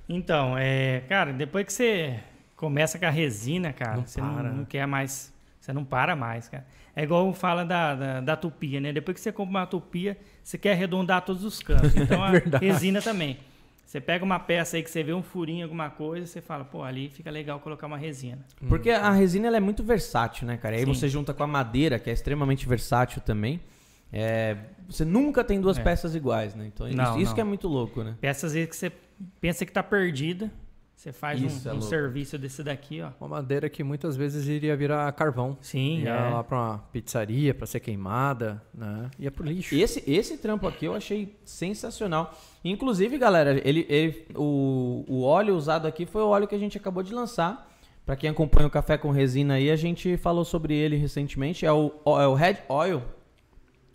Então, 0.09 0.57
é, 0.57 1.01
cara, 1.07 1.31
depois 1.31 1.65
que 1.65 1.71
você 1.71 2.23
Começa 2.55 2.97
com 2.97 3.05
a 3.05 3.09
resina, 3.09 3.73
cara. 3.73 3.97
Não 3.97 4.07
você 4.07 4.21
para. 4.21 4.43
Não, 4.43 4.57
não, 4.57 4.65
quer 4.65 4.87
mais. 4.87 5.33
Você 5.59 5.73
não 5.73 5.83
para 5.83 6.15
mais, 6.15 6.47
cara. 6.47 6.65
É 6.95 7.03
igual 7.03 7.33
fala 7.33 7.65
da, 7.65 7.95
da, 7.95 8.21
da, 8.21 8.35
tupia, 8.35 8.79
né? 8.79 8.93
Depois 8.93 9.15
que 9.15 9.21
você 9.21 9.31
compra 9.31 9.59
uma 9.59 9.65
tupia, 9.65 10.17
você 10.41 10.57
quer 10.57 10.71
arredondar 10.71 11.23
todos 11.23 11.43
os 11.43 11.59
cantos. 11.61 11.93
Então 11.97 12.23
a 12.23 12.29
resina 12.57 13.01
também. 13.01 13.37
Você 13.85 14.01
pega 14.01 14.25
uma 14.25 14.39
peça 14.39 14.77
aí 14.77 14.83
que 14.83 14.89
você 14.89 15.03
vê 15.03 15.13
um 15.13 15.21
furinho, 15.21 15.63
alguma 15.63 15.91
coisa, 15.91 16.25
você 16.25 16.41
fala, 16.41 16.65
pô, 16.65 16.83
ali 16.83 17.07
fica 17.07 17.29
legal 17.29 17.59
colocar 17.59 17.85
uma 17.85 17.97
resina. 17.97 18.39
Porque 18.67 18.89
a 18.89 19.11
resina 19.11 19.47
ela 19.47 19.57
é 19.57 19.59
muito 19.59 19.83
versátil, 19.83 20.47
né, 20.47 20.57
cara? 20.57 20.75
E 20.75 20.79
aí 20.79 20.85
Sim. 20.85 20.93
você 20.93 21.07
junta 21.07 21.33
com 21.33 21.43
a 21.43 21.47
madeira, 21.47 21.99
que 21.99 22.09
é 22.09 22.13
extremamente 22.13 22.67
versátil 22.67 23.21
também. 23.21 23.61
É, 24.11 24.57
você 24.89 25.05
nunca 25.05 25.43
tem 25.43 25.61
duas 25.61 25.77
é. 25.77 25.83
peças 25.83 26.15
iguais, 26.15 26.55
né? 26.55 26.65
Então 26.73 26.87
não, 26.89 27.11
isso, 27.11 27.19
isso 27.21 27.35
que 27.35 27.41
é 27.41 27.43
muito 27.43 27.67
louco, 27.67 28.03
né? 28.03 28.15
Peças 28.19 28.55
aí 28.55 28.65
que 28.65 28.75
você 28.75 28.91
pensa 29.39 29.65
que 29.65 29.71
tá 29.71 29.83
perdida, 29.83 30.51
você 31.05 31.13
faz 31.13 31.39
Isso, 31.39 31.69
um, 31.69 31.71
é 31.71 31.75
um 31.75 31.81
serviço 31.81 32.35
desse 32.35 32.63
daqui, 32.63 32.99
ó. 32.99 33.11
Uma 33.19 33.35
madeira 33.37 33.69
que 33.69 33.83
muitas 33.83 34.17
vezes 34.17 34.47
iria 34.47 34.75
virar 34.75 35.11
carvão. 35.11 35.55
Sim, 35.61 35.99
ia 35.99 36.09
é. 36.09 36.29
lá 36.31 36.43
para 36.43 36.57
uma 36.57 36.77
pizzaria 36.91 37.53
para 37.53 37.67
ser 37.67 37.79
queimada, 37.79 38.59
né? 38.73 39.11
Ia 39.19 39.29
pro 39.29 39.45
lixo. 39.45 39.75
Esse 39.75 40.03
esse 40.07 40.35
trampo 40.35 40.67
aqui 40.67 40.85
eu 40.85 40.95
achei 40.95 41.37
sensacional. 41.45 42.35
Inclusive, 42.63 43.19
galera, 43.19 43.61
ele, 43.63 43.85
ele 43.87 44.25
o, 44.33 45.05
o 45.07 45.21
óleo 45.21 45.55
usado 45.55 45.87
aqui 45.87 46.07
foi 46.07 46.23
o 46.23 46.27
óleo 46.27 46.47
que 46.47 46.55
a 46.55 46.59
gente 46.59 46.75
acabou 46.75 47.03
de 47.03 47.13
lançar. 47.13 47.71
Para 48.03 48.15
quem 48.15 48.31
acompanha 48.31 48.65
o 48.65 48.71
café 48.71 48.97
com 48.97 49.11
resina 49.11 49.55
aí, 49.55 49.69
a 49.69 49.75
gente 49.75 50.17
falou 50.17 50.43
sobre 50.43 50.73
ele 50.73 50.95
recentemente. 50.95 51.67
É 51.67 51.71
o, 51.71 51.91
é 52.19 52.27
o 52.27 52.33
Red 52.33 52.57
Oil. 52.67 53.03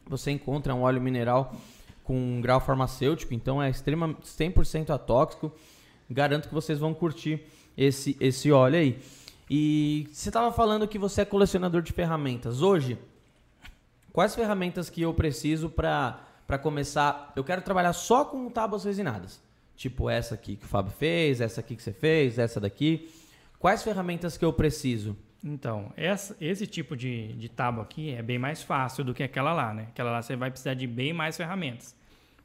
Você 0.06 0.30
encontra 0.30 0.72
um 0.72 0.82
óleo 0.82 1.00
mineral 1.00 1.56
com 2.04 2.16
um 2.16 2.40
grau 2.40 2.60
farmacêutico, 2.60 3.34
então 3.34 3.60
é 3.60 3.68
extrema 3.68 4.14
100% 4.22 4.90
atóxico. 4.90 5.52
Garanto 6.10 6.48
que 6.48 6.54
vocês 6.54 6.78
vão 6.78 6.92
curtir 6.92 7.40
esse, 7.76 8.16
esse 8.20 8.50
óleo 8.50 8.78
aí. 8.78 8.98
E 9.48 10.08
você 10.12 10.28
estava 10.28 10.52
falando 10.52 10.86
que 10.86 10.98
você 10.98 11.22
é 11.22 11.24
colecionador 11.24 11.82
de 11.82 11.92
ferramentas. 11.92 12.62
Hoje, 12.62 12.98
quais 14.12 14.34
ferramentas 14.34 14.90
que 14.90 15.02
eu 15.02 15.14
preciso 15.14 15.68
para 15.70 16.58
começar? 16.62 17.32
Eu 17.34 17.44
quero 17.44 17.62
trabalhar 17.62 17.92
só 17.92 18.24
com 18.24 18.50
tábuas 18.50 18.84
resinadas. 18.84 19.40
Tipo 19.76 20.10
essa 20.10 20.34
aqui 20.34 20.56
que 20.56 20.64
o 20.64 20.68
Fábio 20.68 20.92
fez, 20.92 21.40
essa 21.40 21.60
aqui 21.60 21.74
que 21.74 21.82
você 21.82 21.92
fez, 21.92 22.38
essa 22.38 22.60
daqui. 22.60 23.10
Quais 23.58 23.82
ferramentas 23.82 24.36
que 24.36 24.44
eu 24.44 24.52
preciso? 24.52 25.16
Então, 25.42 25.92
essa, 25.96 26.36
esse 26.40 26.66
tipo 26.66 26.94
de, 26.96 27.32
de 27.32 27.48
tábua 27.48 27.84
aqui 27.84 28.10
é 28.10 28.22
bem 28.22 28.38
mais 28.38 28.62
fácil 28.62 29.02
do 29.02 29.14
que 29.14 29.22
aquela 29.22 29.52
lá, 29.52 29.72
né? 29.72 29.86
Aquela 29.88 30.10
lá 30.10 30.22
você 30.22 30.36
vai 30.36 30.50
precisar 30.50 30.74
de 30.74 30.86
bem 30.86 31.12
mais 31.12 31.36
ferramentas. 31.36 31.96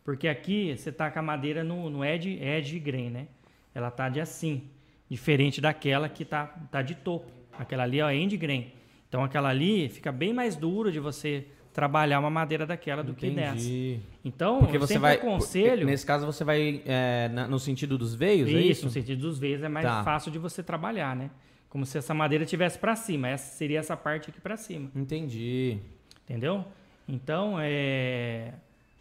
Porque 0.04 0.28
aqui 0.28 0.76
você 0.78 0.92
tá 0.92 1.12
com 1.12 1.20
a 1.20 1.22
madeira 1.22 1.64
no, 1.64 1.90
no 1.90 2.06
edge, 2.06 2.40
edge 2.42 2.80
grain, 2.80 3.10
né? 3.10 3.28
Ela 3.76 3.92
tá 3.92 4.10
de 4.10 4.20
assim, 4.20 4.64
diferente 5.10 5.62
daquela 5.62 6.10
que 6.10 6.26
tá, 6.26 6.48
tá 6.72 6.82
de 6.82 6.96
topo. 6.96 7.30
Aquela 7.60 7.84
ali 7.84 8.00
é 8.00 8.16
end 8.16 8.36
grain. 8.38 8.72
Então 9.08 9.24
aquela 9.24 9.50
ali 9.50 9.90
fica 9.90 10.12
bem 10.12 10.34
mais 10.34 10.56
duro 10.56 10.92
de 10.92 11.00
você 11.00 11.46
trabalhar 11.72 12.20
uma 12.20 12.30
madeira 12.30 12.66
daquela 12.66 13.04
do 13.04 13.12
Entendi. 13.12 13.36
que 13.36 13.36
dessa. 13.36 14.02
Então, 14.24 14.60
porque 14.60 14.78
você 14.78 14.98
vai 14.98 15.16
aconselho. 15.16 15.86
Nesse 15.86 16.06
caso 16.06 16.26
você 16.26 16.44
vai 16.44 16.82
é, 16.86 17.30
no 17.50 17.60
sentido 17.60 17.98
dos 17.98 18.16
veios, 18.16 18.48
isso, 18.48 18.58
é 18.58 18.62
isso? 18.62 18.86
no 18.86 18.92
sentido 18.92 19.20
dos 19.20 19.38
veios 19.38 19.62
é 19.62 19.68
mais 19.68 19.86
tá. 19.86 20.04
fácil 20.04 20.32
de 20.32 20.40
você 20.40 20.64
trabalhar, 20.64 21.16
né? 21.16 21.30
Como 21.70 21.86
se 21.86 21.98
essa 21.98 22.14
madeira 22.14 22.46
tivesse 22.46 22.80
para 22.80 22.96
cima. 22.96 23.28
Essa 23.28 23.58
seria 23.58 23.80
essa 23.80 23.98
parte 23.98 24.30
aqui 24.30 24.40
para 24.40 24.56
cima. 24.56 24.90
Entendi. 24.96 25.78
Entendeu? 26.24 26.66
Então, 27.08 27.58
é 27.60 28.54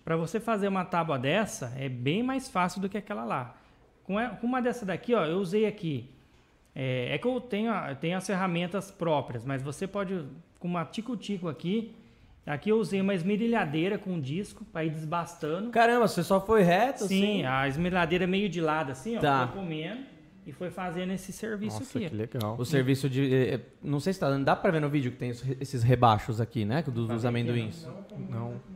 para 0.04 0.16
você 0.16 0.38
fazer 0.38 0.68
uma 0.68 0.84
tábua 0.84 1.18
dessa 1.18 1.72
é 1.78 1.88
bem 1.88 2.22
mais 2.22 2.48
fácil 2.48 2.80
do 2.80 2.88
que 2.88 2.98
aquela 2.98 3.24
lá. 3.24 3.56
Com 4.04 4.46
uma 4.46 4.60
dessa 4.60 4.84
daqui, 4.86 5.14
ó, 5.14 5.24
eu 5.24 5.38
usei 5.38 5.66
aqui. 5.66 6.10
É, 6.74 7.14
é 7.14 7.18
que 7.18 7.26
eu 7.26 7.40
tenho, 7.40 7.72
tenho 8.00 8.16
as 8.16 8.26
ferramentas 8.26 8.90
próprias, 8.90 9.44
mas 9.44 9.62
você 9.62 9.86
pode, 9.86 10.24
com 10.58 10.68
uma 10.68 10.84
tico-tico 10.84 11.48
aqui, 11.48 11.94
Aqui 12.46 12.68
eu 12.68 12.78
usei 12.78 13.00
uma 13.00 13.14
esmerilhadeira 13.14 13.96
com 13.96 14.10
um 14.10 14.20
disco 14.20 14.66
para 14.66 14.84
ir 14.84 14.90
desbastando. 14.90 15.70
Caramba, 15.70 16.06
você 16.06 16.22
só 16.22 16.38
foi 16.40 16.62
reto? 16.62 17.06
Sim, 17.06 17.42
assim? 17.42 17.44
a 17.46 17.68
esmerilhadeira 17.68 18.26
meio 18.26 18.50
de 18.50 18.60
lado 18.60 18.92
assim, 18.92 19.16
ó, 19.16 19.20
tá. 19.20 19.48
foi 19.48 19.62
comendo 19.62 20.02
e 20.46 20.52
foi 20.52 20.70
fazendo 20.70 21.12
esse 21.12 21.32
serviço 21.32 21.78
Nossa, 21.78 21.98
aqui. 21.98 22.10
que 22.10 22.14
legal. 22.14 22.56
O 22.58 22.64
serviço 22.66 23.08
de, 23.08 23.34
eh, 23.34 23.60
não 23.82 23.98
sei 23.98 24.12
se 24.12 24.20
tá 24.20 24.30
dá 24.36 24.54
para 24.54 24.72
ver 24.72 24.80
no 24.80 24.90
vídeo 24.90 25.10
que 25.10 25.16
tem 25.16 25.30
esses 25.30 25.82
rebaixos 25.82 26.38
aqui, 26.38 26.66
né, 26.66 26.82
dos, 26.82 27.08
dos 27.08 27.24
amendoins. 27.24 27.88
Não. 28.28 28.28
não. 28.28 28.73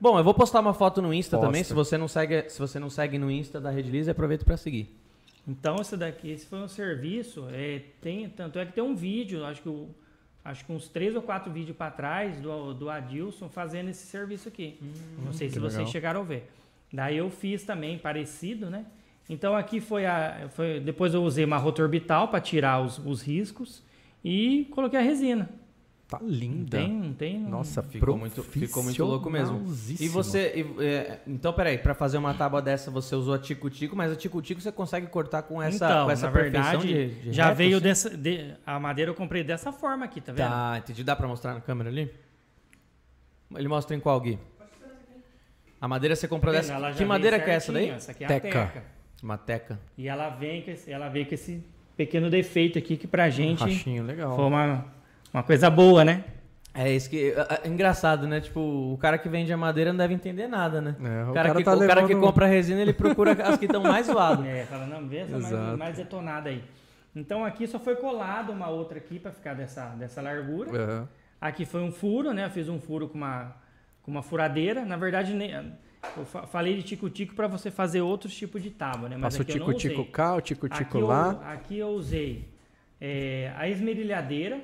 Bom, 0.00 0.18
eu 0.18 0.24
vou 0.24 0.34
postar 0.34 0.60
uma 0.60 0.74
foto 0.74 1.00
no 1.00 1.12
Insta 1.12 1.36
Posta. 1.36 1.46
também. 1.46 1.64
Se 1.64 1.72
você 1.72 1.96
não 1.96 2.08
segue, 2.08 2.48
se 2.48 2.58
você 2.58 2.78
não 2.78 2.90
segue 2.90 3.18
no 3.18 3.30
Insta 3.30 3.60
da 3.60 3.70
Redlize, 3.70 4.10
aproveita 4.10 4.44
para 4.44 4.56
seguir. 4.56 4.94
Então, 5.48 5.76
esse 5.80 5.96
daqui, 5.96 6.30
esse 6.30 6.46
foi 6.46 6.58
um 6.58 6.68
serviço. 6.68 7.46
É, 7.52 7.80
tem, 8.00 8.28
tanto 8.28 8.58
é 8.58 8.66
que 8.66 8.72
tem 8.72 8.82
um 8.82 8.96
vídeo, 8.96 9.44
acho 9.44 9.62
que, 9.62 9.68
o, 9.68 9.88
acho 10.44 10.64
que 10.64 10.72
uns 10.72 10.88
três 10.88 11.14
ou 11.14 11.22
quatro 11.22 11.52
vídeos 11.52 11.76
para 11.76 11.90
trás 11.90 12.40
do, 12.40 12.74
do 12.74 12.90
Adilson 12.90 13.48
fazendo 13.48 13.88
esse 13.88 14.06
serviço 14.06 14.48
aqui. 14.48 14.78
Hum, 14.82 15.24
não 15.24 15.32
sei 15.32 15.48
se 15.48 15.58
vocês 15.58 15.88
chegaram 15.88 16.20
a 16.20 16.24
ver. 16.24 16.50
Daí 16.92 17.16
eu 17.16 17.30
fiz 17.30 17.64
também 17.64 17.98
parecido, 17.98 18.68
né? 18.68 18.86
Então 19.28 19.56
aqui 19.56 19.80
foi 19.80 20.06
a. 20.06 20.48
Foi, 20.50 20.80
depois 20.80 21.14
eu 21.14 21.22
usei 21.22 21.44
uma 21.44 21.58
rota 21.58 21.82
orbital 21.82 22.28
para 22.28 22.40
tirar 22.40 22.80
os, 22.80 22.98
os 22.98 23.22
riscos 23.22 23.82
e 24.24 24.68
coloquei 24.70 24.98
a 24.98 25.02
resina. 25.02 25.48
Tá 26.08 26.20
linda. 26.22 26.78
Tem, 26.78 27.12
tem. 27.14 27.40
Nossa, 27.40 27.82
ficou 27.82 28.16
muito, 28.16 28.40
ficou 28.44 28.80
muito 28.84 29.04
louco 29.04 29.28
mesmo. 29.28 29.64
E 29.98 30.06
você, 30.08 30.52
e, 30.54 30.84
é, 30.84 31.18
então 31.26 31.52
peraí, 31.52 31.78
para 31.78 31.94
fazer 31.94 32.16
uma 32.16 32.32
tábua 32.32 32.62
dessa 32.62 32.92
você 32.92 33.16
usou 33.16 33.34
a 33.34 33.38
tico-tico, 33.40 33.96
mas 33.96 34.12
a 34.12 34.16
tico-tico 34.16 34.60
você 34.60 34.70
consegue 34.70 35.08
cortar 35.08 35.42
com 35.42 35.60
essa, 35.60 35.84
então, 35.84 36.04
com 36.04 36.10
essa 36.12 36.26
na 36.26 36.32
verdade, 36.32 36.86
de, 36.86 37.22
de 37.22 37.32
já 37.32 37.46
reto, 37.46 37.56
veio 37.56 37.80
dessa, 37.80 38.16
de, 38.16 38.54
a 38.64 38.78
madeira 38.78 39.10
eu 39.10 39.16
comprei 39.16 39.42
dessa 39.42 39.72
forma 39.72 40.04
aqui, 40.04 40.20
tá 40.20 40.32
vendo? 40.32 40.48
Tá, 40.48 40.78
entendi. 40.78 41.02
Dá 41.02 41.16
para 41.16 41.26
mostrar 41.26 41.54
na 41.54 41.60
câmera 41.60 41.90
ali? 41.90 42.08
Ele 43.56 43.66
mostra 43.66 43.96
em 43.96 44.00
qual, 44.00 44.20
Gui? 44.20 44.38
A 45.80 45.88
madeira 45.88 46.14
você 46.14 46.28
comprou 46.28 46.52
dessa. 46.54 46.72
Que 46.92 46.98
vem 46.98 47.06
madeira 47.06 47.40
que 47.40 47.50
é 47.50 47.54
essa 47.54 47.72
daí? 47.72 47.90
Essa 47.90 48.12
aqui 48.12 48.24
é 48.24 48.28
Teca. 48.28 48.48
a 48.48 48.66
teca. 48.66 48.84
Uma 49.22 49.36
teca. 49.36 49.80
E 49.98 50.08
ela 50.08 50.30
vem, 50.30 50.64
ela 50.86 51.08
veio 51.08 51.26
com 51.26 51.34
esse 51.34 51.64
pequeno 51.96 52.30
defeito 52.30 52.78
aqui 52.78 52.96
que 52.96 53.06
pra 53.06 53.28
gente 53.28 53.60
Rachinho, 53.60 54.04
legal. 54.04 54.36
foi 54.36 54.44
uma, 54.44 54.84
uma 55.36 55.42
coisa 55.42 55.68
boa, 55.68 56.02
né? 56.02 56.24
É 56.74 56.90
isso 56.90 57.10
que. 57.10 57.30
É, 57.32 57.60
é 57.64 57.68
engraçado, 57.68 58.26
né? 58.26 58.40
Tipo, 58.40 58.60
o 58.60 58.96
cara 58.98 59.18
que 59.18 59.28
vende 59.28 59.52
a 59.52 59.56
madeira 59.56 59.92
não 59.92 59.98
deve 59.98 60.14
entender 60.14 60.46
nada, 60.46 60.80
né? 60.80 60.96
É, 60.98 61.24
o, 61.24 61.30
o 61.30 61.34
cara 61.34 61.48
cara 61.48 61.58
que, 61.58 61.64
tá 61.64 61.74
o 61.76 61.86
cara 61.86 62.06
que 62.06 62.16
compra 62.16 62.46
resina, 62.46 62.80
ele 62.80 62.94
procura 62.94 63.32
as 63.32 63.58
que 63.58 63.66
estão 63.66 63.82
mais 63.82 64.06
zoadas. 64.06 64.44
É, 64.48 64.64
fala, 64.64 64.86
não, 64.86 65.06
vê 65.06 65.18
essa 65.18 65.38
mais, 65.38 65.78
mais 65.78 65.96
detonada 65.96 66.48
aí. 66.48 66.64
Então 67.14 67.44
aqui 67.44 67.66
só 67.66 67.78
foi 67.78 67.96
colado 67.96 68.50
uma 68.50 68.68
outra 68.68 68.96
aqui 68.98 69.18
pra 69.18 69.30
ficar 69.30 69.54
dessa, 69.54 69.86
dessa 69.90 70.22
largura. 70.22 70.70
Aham. 70.70 71.08
Aqui 71.38 71.66
foi 71.66 71.82
um 71.82 71.92
furo, 71.92 72.32
né? 72.32 72.46
Eu 72.46 72.50
fiz 72.50 72.66
um 72.68 72.80
furo 72.80 73.08
com 73.08 73.18
uma, 73.18 73.54
com 74.02 74.10
uma 74.10 74.22
furadeira. 74.22 74.84
Na 74.86 74.96
verdade, 74.96 75.34
nem, 75.34 75.52
eu 76.16 76.24
fa- 76.24 76.46
falei 76.46 76.76
de 76.76 76.82
tico-tico 76.82 77.34
para 77.34 77.46
você 77.46 77.70
fazer 77.70 78.00
outros 78.00 78.34
tipos 78.34 78.62
de 78.62 78.70
tábua, 78.70 79.08
né? 79.10 79.16
Mas 79.16 79.34
Passa 79.36 79.42
o 79.42 79.44
tico-tico 79.44 80.04
cá, 80.06 80.34
o 80.34 80.40
tico-tico 80.40 80.82
aqui 80.82 80.98
eu- 80.98 81.06
lá. 81.06 81.30
aqui 81.52 81.78
eu 81.78 81.88
usei 81.88 82.48
é, 83.00 83.52
a 83.56 83.68
esmerilhadeira 83.68 84.60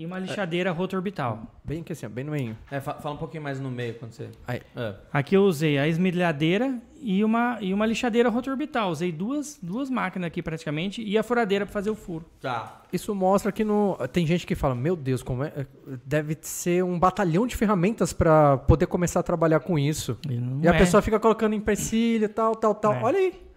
e 0.00 0.06
uma 0.06 0.18
lixadeira 0.18 0.70
rotorbital. 0.72 1.42
Bem 1.62 1.82
que 1.82 1.92
assim, 1.92 2.08
bem 2.08 2.24
no 2.24 2.32
meio. 2.32 2.56
É, 2.70 2.80
fa- 2.80 2.94
fala 2.94 3.14
um 3.14 3.18
pouquinho 3.18 3.42
mais 3.42 3.60
no 3.60 3.70
meio 3.70 3.94
quando 3.94 4.12
você. 4.12 4.30
Aí. 4.48 4.62
É. 4.74 4.94
Aqui 5.12 5.36
eu 5.36 5.42
usei 5.42 5.78
a 5.78 5.86
esmerilhadeira 5.86 6.80
e 7.02 7.22
uma, 7.22 7.58
e 7.60 7.74
uma 7.74 7.84
lixadeira 7.84 8.30
rotorbital. 8.30 8.90
Usei 8.90 9.12
duas, 9.12 9.58
duas 9.62 9.90
máquinas 9.90 10.28
aqui 10.28 10.42
praticamente 10.42 11.02
e 11.02 11.18
a 11.18 11.22
furadeira 11.22 11.66
para 11.66 11.72
fazer 11.74 11.90
o 11.90 11.94
furo. 11.94 12.24
Tá. 12.40 12.80
Isso 12.90 13.14
mostra 13.14 13.52
que 13.52 13.62
no... 13.62 13.98
tem 14.10 14.26
gente 14.26 14.46
que 14.46 14.54
fala, 14.54 14.74
meu 14.74 14.96
Deus, 14.96 15.22
como 15.22 15.44
é... 15.44 15.66
deve 16.06 16.36
ser 16.40 16.82
um 16.82 16.98
batalhão 16.98 17.46
de 17.46 17.54
ferramentas 17.54 18.12
pra 18.14 18.56
poder 18.56 18.86
começar 18.86 19.20
a 19.20 19.22
trabalhar 19.22 19.60
com 19.60 19.78
isso. 19.78 20.16
E, 20.28 20.64
E 20.64 20.68
a 20.68 20.74
é. 20.74 20.78
pessoa 20.78 21.02
fica 21.02 21.20
colocando 21.20 21.54
empecilho, 21.54 22.26
tal, 22.30 22.56
tal, 22.56 22.74
tal. 22.74 22.94
É. 22.94 23.02
Olha 23.02 23.18
aí. 23.18 23.49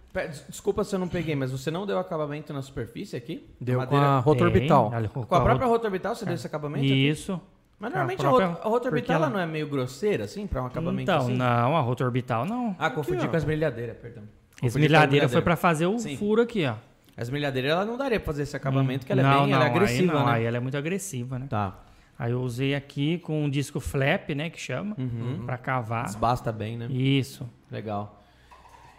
Desculpa 0.48 0.84
se 0.84 0.94
eu 0.94 0.98
não 1.00 1.08
peguei, 1.08 1.34
mas 1.34 1.50
você 1.50 1.70
não 1.70 1.84
deu 1.84 1.98
acabamento 1.98 2.52
na 2.52 2.62
superfície 2.62 3.16
aqui? 3.16 3.48
Deu 3.60 3.78
com 3.80 3.84
madeira- 3.84 4.06
a 4.06 4.18
rotorbital. 4.20 4.88
Tem, 4.90 4.98
olha, 4.98 5.08
Com 5.08 5.20
a 5.34 5.40
própria 5.40 5.66
rotorbital 5.66 6.14
você 6.14 6.24
deu 6.24 6.34
esse 6.34 6.46
acabamento? 6.46 6.84
aqui? 6.84 7.08
Isso. 7.08 7.40
Mas 7.80 7.90
Com 7.92 7.98
a 7.98 8.00
normalmente 8.00 8.20
a, 8.20 8.28
própria- 8.28 8.46
a 8.46 8.68
rotorbital 8.68 8.90
porque 8.92 9.12
ela- 9.12 9.26
ela 9.26 9.34
não 9.34 9.40
é 9.40 9.46
meio 9.46 9.68
grosseira, 9.68 10.24
assim, 10.24 10.46
pra 10.46 10.62
um 10.62 10.66
acabamento 10.66 11.02
Então, 11.10 11.18
assim? 11.24 11.36
não, 11.36 11.76
a 11.76 11.80
rotorbital 11.80 12.46
não. 12.46 12.76
Ah, 12.78 12.88
confundi 12.90 13.26
com 13.26 13.34
a 13.34 13.38
esmerilhadeira, 13.38 13.94
perdão. 13.94 14.22
Confundi 14.22 14.60
com 14.60 14.64
a 14.64 14.68
Esmerilhadeira 14.68 15.28
foi 15.28 15.42
para 15.42 15.56
fazer 15.56 15.86
o 15.86 15.98
Sim. 15.98 16.16
furo 16.16 16.42
aqui, 16.42 16.64
ó. 16.64 16.74
A 17.16 17.20
esmerilhadeira 17.22 17.68
ela 17.68 17.84
não 17.84 17.96
daria 17.96 18.20
pra 18.20 18.26
fazer 18.26 18.42
esse 18.44 18.56
acabamento, 18.56 19.04
que 19.04 19.10
ela 19.12 19.20
é 19.20 19.24
não, 19.24 19.40
bem 19.42 19.50
não, 19.50 19.56
ela 19.56 19.64
é 19.64 19.70
agressiva, 19.70 20.12
aí 20.12 20.18
não, 20.18 20.26
né? 20.26 20.32
aí 20.32 20.44
ela 20.44 20.56
é 20.56 20.60
muito 20.60 20.76
agressiva, 20.76 21.38
né? 21.40 21.46
Tá. 21.50 21.76
Aí 22.16 22.30
eu 22.30 22.40
usei 22.40 22.74
aqui 22.76 23.18
com 23.18 23.44
um 23.44 23.50
disco 23.50 23.80
flap, 23.80 24.30
né, 24.30 24.48
que 24.48 24.60
chama, 24.60 24.94
Uhum. 24.96 25.42
pra 25.44 25.58
cavar. 25.58 26.04
Desbasta 26.04 26.52
bem, 26.52 26.76
né? 26.78 26.86
Isso. 26.88 27.48
Legal. 27.70 28.20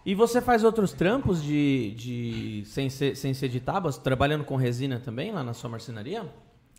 E 0.06 0.14
você 0.14 0.40
faz 0.40 0.64
outros 0.64 0.92
trampos 0.94 1.42
de, 1.44 1.92
de 1.98 2.64
sem, 2.66 2.90
ser, 2.90 3.16
sem 3.18 3.34
ser 3.34 3.50
de 3.50 3.60
tábuas, 3.60 3.98
trabalhando 3.98 4.44
com 4.44 4.56
resina 4.56 5.00
também 5.00 5.32
lá 5.32 5.44
na 5.44 5.54
sua 5.54 5.70
marcenaria? 5.70 6.24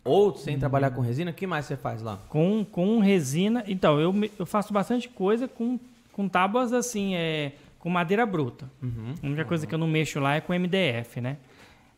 Ou 0.05 0.33
sem 0.37 0.55
Hum. 0.55 0.59
trabalhar 0.59 0.91
com 0.91 1.01
resina, 1.01 1.31
o 1.31 1.33
que 1.33 1.45
mais 1.45 1.65
você 1.65 1.75
faz 1.75 2.01
lá? 2.01 2.17
Com, 2.29 2.63
com 2.63 2.99
resina. 2.99 3.63
Então, 3.67 3.99
eu, 3.99 4.13
eu 4.39 4.45
faço 4.45 4.71
bastante 4.71 5.09
coisa 5.09 5.45
com, 5.47 5.77
com 6.13 6.29
tábuas 6.29 6.71
assim, 6.71 7.15
é, 7.15 7.51
com 7.79 7.89
madeira 7.89 8.25
bruta. 8.25 8.71
Uhum. 8.81 9.15
A 9.21 9.25
única 9.25 9.43
coisa 9.43 9.67
que 9.67 9.75
eu 9.75 9.79
não 9.79 9.87
mexo 9.87 10.19
lá 10.21 10.35
é 10.35 10.41
com 10.41 10.53
MDF, 10.53 11.19
né? 11.19 11.35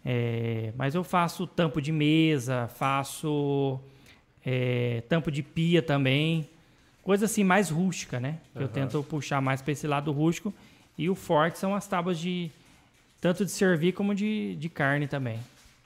É, 0.04 0.74
mas 0.76 0.96
eu 0.96 1.04
faço 1.04 1.46
tampo 1.46 1.80
de 1.80 1.92
mesa, 1.92 2.68
faço 2.70 3.80
é, 4.44 5.04
tampo 5.08 5.30
de 5.30 5.44
pia 5.44 5.84
também. 5.84 6.50
Coisa 7.04 7.26
assim 7.26 7.44
mais 7.44 7.70
rústica, 7.70 8.20
né? 8.20 8.38
Que 8.56 8.64
Eu 8.64 8.68
tento 8.68 9.04
puxar 9.04 9.40
mais 9.42 9.62
para 9.62 9.72
esse 9.74 9.86
lado 9.86 10.12
rústico. 10.12 10.52
E 11.00 11.10
o 11.10 11.16
forte 11.16 11.58
são 11.58 11.74
as 11.74 11.88
tábuas 11.88 12.20
de. 12.20 12.52
Tanto 13.22 13.46
de 13.46 13.52
servir 13.52 13.94
como 13.94 14.14
de, 14.14 14.56
de 14.58 14.68
carne 14.70 15.08
também. 15.08 15.40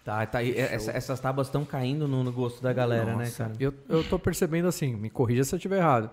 Tá, 0.03 0.25
tá 0.25 0.39
aí. 0.39 0.57
Essa- 0.57 0.91
essas 0.91 1.19
tábuas 1.19 1.47
estão 1.47 1.63
caindo 1.63 2.07
no, 2.07 2.23
no 2.23 2.31
gosto 2.31 2.61
da 2.63 2.73
galera, 2.73 3.15
né, 3.15 3.25
Nossa, 3.25 3.43
cara? 3.45 3.55
Eu, 3.59 3.73
eu 3.87 4.03
tô 4.03 4.17
percebendo 4.17 4.67
assim, 4.67 4.95
me 4.95 5.09
corrija 5.09 5.43
se 5.43 5.53
eu 5.53 5.57
estiver 5.57 5.77
errado. 5.77 6.09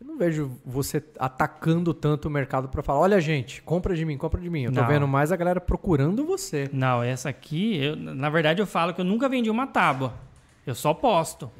Eu 0.00 0.06
não 0.06 0.16
vejo 0.16 0.50
você 0.64 1.02
atacando 1.18 1.92
tanto 1.92 2.26
o 2.26 2.30
mercado 2.30 2.68
pra 2.68 2.82
falar, 2.82 3.00
olha 3.00 3.20
gente, 3.20 3.60
compra 3.62 3.94
de 3.94 4.04
mim, 4.04 4.16
compra 4.16 4.40
de 4.40 4.48
mim. 4.50 4.62
Eu 4.62 4.72
tô 4.72 4.80
Não. 4.80 4.88
vendo 4.88 5.06
mais 5.08 5.30
a 5.32 5.36
galera 5.36 5.60
procurando 5.60 6.24
você. 6.24 6.68
Não, 6.72 7.02
essa 7.02 7.28
aqui, 7.28 7.76
eu- 7.76 7.96
na 7.96 8.30
verdade 8.30 8.62
eu 8.62 8.66
falo 8.66 8.94
que 8.94 9.00
eu 9.00 9.04
nunca 9.04 9.28
vendi 9.28 9.50
uma 9.50 9.66
tábua. 9.66 10.14
Eu 10.66 10.74
só 10.74 10.94
posto. 10.94 11.50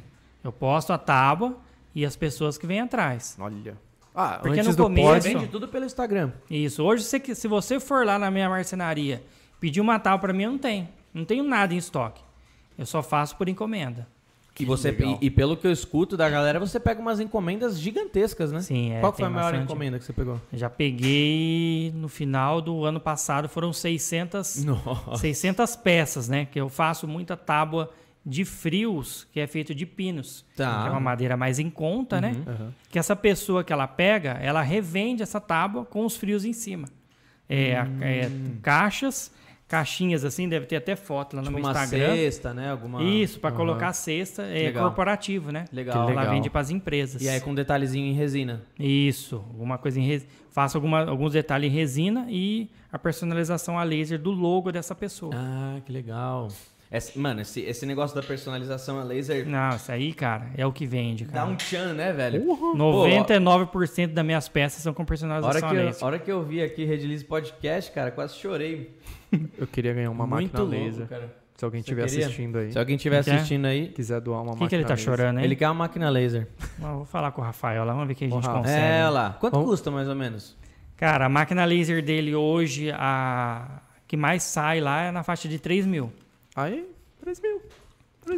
Eu 0.42 0.52
posto 0.52 0.92
a 0.92 0.98
tábua 0.98 1.56
e 1.94 2.04
as 2.04 2.16
pessoas 2.16 2.56
que 2.58 2.66
vêm 2.66 2.80
atrás. 2.80 3.36
Olha. 3.38 3.76
Ah, 4.14 4.38
Porque 4.40 4.60
antes 4.60 4.68
no 4.68 4.76
do 4.76 4.82
começo- 4.84 5.28
Vende 5.28 5.46
tudo 5.48 5.66
pelo 5.66 5.84
Instagram. 5.84 6.30
Isso. 6.48 6.82
Hoje, 6.84 7.02
se, 7.04 7.18
que- 7.18 7.34
se 7.34 7.48
você 7.48 7.80
for 7.80 8.06
lá 8.06 8.18
na 8.18 8.30
minha 8.30 8.48
marcenaria 8.48 9.22
pedir 9.60 9.80
uma 9.80 9.98
tábua 9.98 10.18
para 10.20 10.32
mim, 10.32 10.44
eu 10.44 10.50
não 10.52 10.58
tenho. 10.58 10.88
Não 11.12 11.24
tenho 11.24 11.42
nada 11.44 11.74
em 11.74 11.76
estoque. 11.76 12.22
Eu 12.78 12.86
só 12.86 13.02
faço 13.02 13.36
por 13.36 13.48
encomenda. 13.48 14.06
E, 14.58 14.64
você, 14.64 14.90
e, 15.20 15.26
e 15.26 15.30
pelo 15.30 15.56
que 15.56 15.66
eu 15.66 15.72
escuto 15.72 16.16
da 16.16 16.30
galera, 16.30 16.60
você 16.60 16.78
pega 16.78 17.00
umas 17.00 17.18
encomendas 17.18 17.76
gigantescas, 17.76 18.52
né? 18.52 18.60
Sim, 18.60 18.92
é. 18.92 19.00
Qual 19.00 19.10
que 19.12 19.18
foi 19.18 19.26
a 19.26 19.30
maior 19.30 19.46
bastante. 19.50 19.64
encomenda 19.64 19.98
que 19.98 20.04
você 20.04 20.12
pegou? 20.12 20.40
Já 20.52 20.70
peguei 20.70 21.92
no 21.96 22.08
final 22.08 22.60
do 22.60 22.84
ano 22.84 23.00
passado, 23.00 23.48
foram 23.48 23.72
600, 23.72 24.64
Nossa. 24.64 25.16
600 25.16 25.74
peças, 25.76 26.28
né? 26.28 26.46
Que 26.46 26.60
eu 26.60 26.68
faço 26.68 27.08
muita 27.08 27.36
tábua 27.36 27.90
de 28.26 28.44
frios, 28.44 29.26
que 29.32 29.38
é 29.40 29.46
feito 29.46 29.74
de 29.74 29.84
pinos. 29.84 30.44
Tá. 30.56 30.82
Que 30.82 30.88
é 30.88 30.90
uma 30.90 31.00
madeira 31.00 31.36
mais 31.36 31.58
em 31.58 31.68
conta, 31.68 32.20
né? 32.20 32.34
Aham. 32.46 32.72
Que 32.90 32.98
essa 32.98 33.14
pessoa 33.14 33.62
que 33.62 33.72
ela 33.72 33.86
pega, 33.86 34.30
ela 34.40 34.62
revende 34.62 35.22
essa 35.22 35.40
tábua 35.40 35.84
com 35.84 36.04
os 36.06 36.16
frios 36.16 36.44
em 36.44 36.52
cima. 36.52 36.88
É, 37.48 37.76
a- 37.76 37.86
é, 38.00 38.30
caixas, 38.62 39.30
caixinhas 39.68 40.24
assim, 40.24 40.48
deve 40.48 40.64
ter 40.66 40.76
até 40.76 40.96
foto 40.96 41.36
lá 41.36 41.42
no 41.42 41.48
Tipo 41.48 41.58
meu 41.60 41.64
uma 41.66 41.72
Instagram. 41.72 42.14
cesta, 42.16 42.54
né? 42.54 42.70
Alguma... 42.70 43.02
Isso, 43.02 43.38
para 43.40 43.50
Aham. 43.50 43.56
colocar 43.58 43.88
a 43.88 43.92
cesta, 43.92 44.42
é 44.42 44.64
Legal. 44.66 44.84
corporativo, 44.86 45.50
né? 45.52 45.66
Legal. 45.70 45.92
Que 46.06 46.12
Ela 46.12 46.20
legal. 46.22 46.34
vende 46.34 46.48
para 46.48 46.60
as 46.62 46.70
empresas. 46.70 47.20
E 47.20 47.28
aí 47.28 47.40
com 47.40 47.50
um 47.50 47.54
detalhezinho 47.54 48.06
em 48.06 48.14
resina. 48.14 48.62
Isso, 48.78 49.36
alguma 49.36 49.76
coisa 49.76 50.00
em 50.00 50.06
res... 50.06 50.26
faço 50.50 50.78
alguma, 50.78 51.04
alguns 51.04 51.32
detalhes 51.34 51.70
em 51.70 51.74
resina 51.74 52.26
e 52.30 52.70
a 52.90 52.98
personalização 52.98 53.78
a 53.78 53.82
laser 53.82 54.18
do 54.18 54.30
logo 54.30 54.72
dessa 54.72 54.94
pessoa. 54.94 55.32
Ah, 55.34 55.78
que 55.84 55.92
legal. 55.92 56.48
Esse- 56.92 57.18
mano, 57.18 57.40
esse, 57.40 57.60
esse 57.62 57.84
negócio 57.86 58.14
da 58.14 58.22
personalização 58.22 59.00
a 59.00 59.02
laser 59.04 59.48
Não, 59.48 59.70
isso 59.74 59.90
aí, 59.90 60.12
cara, 60.12 60.50
é 60.56 60.64
o 60.66 60.72
que 60.72 60.86
vende, 60.86 61.24
dá 61.24 61.32
cara. 61.40 61.46
um 61.46 61.56
tchan, 61.56 61.92
né, 61.94 62.12
velho? 62.12 62.44
99% 63.18 64.12
das 64.12 64.24
minhas 64.24 64.48
peças 64.48 64.82
são 64.82 64.92
com 64.92 65.02
A 65.02 65.04
hora, 65.04 65.08
personalização 65.08 65.60
que 65.70 65.76
a 65.76 65.78
eu, 65.80 65.84
laser. 65.86 66.02
a 66.02 66.06
hora 66.06 66.18
que 66.18 66.30
eu 66.30 66.42
vi 66.44 66.62
aqui 66.62 66.84
Redilize 66.84 67.24
Podcast, 67.24 67.90
cara, 67.92 68.10
quase 68.10 68.34
chorei. 68.36 68.96
Eu 69.58 69.66
queria 69.66 69.92
ganhar 69.92 70.10
uma 70.10 70.26
Muito 70.26 70.52
máquina 70.52 70.60
louco, 70.62 70.76
laser. 70.76 71.06
cara. 71.08 71.34
Se 71.56 71.64
alguém 71.64 71.80
Você 71.82 71.90
estiver 71.92 72.04
assistindo 72.04 72.58
aí, 72.58 72.72
Se 72.72 72.78
alguém 72.78 72.96
estiver 72.96 73.18
assistindo 73.18 73.64
aí, 73.66 73.88
quiser 73.88 74.20
doar 74.20 74.42
uma 74.42 74.52
O 74.52 74.56
máquina 74.56 74.66
que, 74.66 74.68
que 74.70 74.74
ele 74.76 74.84
tá 74.84 74.94
laser. 74.94 75.04
chorando, 75.04 75.38
hein? 75.38 75.44
ele 75.44 75.56
quer 75.56 75.66
uma 75.68 75.74
máquina 75.74 76.08
laser. 76.10 76.48
Mas 76.78 76.88
eu 76.90 76.96
Vou 76.96 77.04
falar 77.04 77.30
com 77.32 77.40
o 77.40 77.44
Rafael 77.44 77.84
lá, 77.84 77.92
vamos 77.92 78.06
ver 78.08 78.12
o 78.12 78.16
que 78.16 78.24
a 78.24 78.28
gente 78.28 78.44
Rafa. 78.46 78.58
consegue. 78.58 78.80
É, 78.84 79.08
lá. 79.08 79.36
Quanto 79.40 79.52
Vamos- 79.54 79.70
custa 79.70 79.90
mais 79.90 80.08
ou 80.08 80.14
menos? 80.14 80.56
Cara, 80.96 81.26
a 81.26 81.28
máquina 81.28 81.64
laser 81.64 82.04
dele 82.04 82.34
hoje, 82.34 82.90
a 82.92 83.80
que 84.06 84.16
mais 84.16 84.42
sai 84.44 84.80
lá 84.80 85.02
é 85.04 85.10
na 85.10 85.22
faixa 85.22 85.48
de 85.48 85.58
3 85.58 85.86
mil. 85.86 86.12
Aí, 86.54 86.88
3 87.20 87.40
mil. 87.40 87.60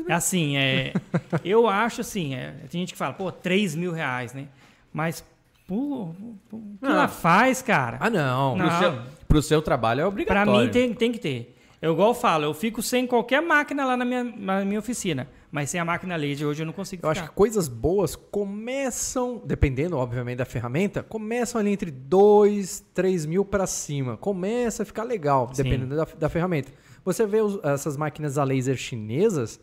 É 0.08 0.12
Assim, 0.12 0.56
é, 0.56 0.92
eu 1.44 1.68
acho 1.68 2.00
assim, 2.00 2.34
é, 2.34 2.52
tem 2.70 2.80
gente 2.80 2.92
que 2.92 2.98
fala, 2.98 3.12
pô, 3.14 3.30
3 3.30 3.74
mil 3.74 3.92
reais, 3.92 4.32
né? 4.34 4.48
Mas, 4.92 5.24
pô, 5.66 6.14
pô, 6.50 6.56
o 6.56 6.60
que 6.80 6.86
Ah. 6.86 6.90
ela 6.90 7.08
faz, 7.08 7.62
cara? 7.62 7.98
Ah, 8.00 8.10
não. 8.10 8.56
Não. 8.56 8.66
Pro, 8.68 8.78
seu, 8.78 8.98
pro 9.28 9.42
seu 9.42 9.62
trabalho 9.62 10.00
é 10.00 10.02
Pra 10.02 10.08
obrigatório. 10.08 10.52
mim 10.52 10.68
tem, 10.70 10.92
tem 10.94 11.12
que 11.12 11.18
ter. 11.18 11.52
Eu 11.80 11.92
igual 11.92 12.08
eu 12.08 12.14
falo, 12.14 12.44
eu 12.44 12.54
fico 12.54 12.82
sem 12.82 13.06
qualquer 13.06 13.40
máquina 13.42 13.84
lá 13.84 13.96
na 13.96 14.04
minha, 14.04 14.24
na 14.24 14.64
minha 14.64 14.80
oficina. 14.80 15.28
Mas 15.52 15.70
sem 15.70 15.78
a 15.78 15.84
máquina 15.84 16.16
laser 16.16 16.46
hoje 16.48 16.62
eu 16.62 16.66
não 16.66 16.72
consigo 16.72 17.06
Eu 17.06 17.10
ficar. 17.10 17.20
acho 17.22 17.30
que 17.30 17.36
coisas 17.36 17.68
boas 17.68 18.16
começam, 18.16 19.40
dependendo, 19.44 19.96
obviamente, 19.96 20.38
da 20.38 20.44
ferramenta, 20.44 21.02
começam 21.02 21.60
ali 21.60 21.70
entre 21.70 21.90
2, 21.90 22.82
3 22.94 23.26
mil 23.26 23.44
para 23.44 23.66
cima. 23.66 24.16
Começa 24.16 24.82
a 24.82 24.86
ficar 24.86 25.04
legal, 25.04 25.50
Sim. 25.52 25.62
dependendo 25.62 25.94
da, 25.94 26.04
da 26.18 26.28
ferramenta. 26.28 26.72
Você 27.06 27.24
vê 27.26 27.40
os- 27.40 27.58
essas 27.64 27.96
máquinas 27.96 28.36
a 28.36 28.44
laser 28.44 28.76
chinesas, 28.76 29.58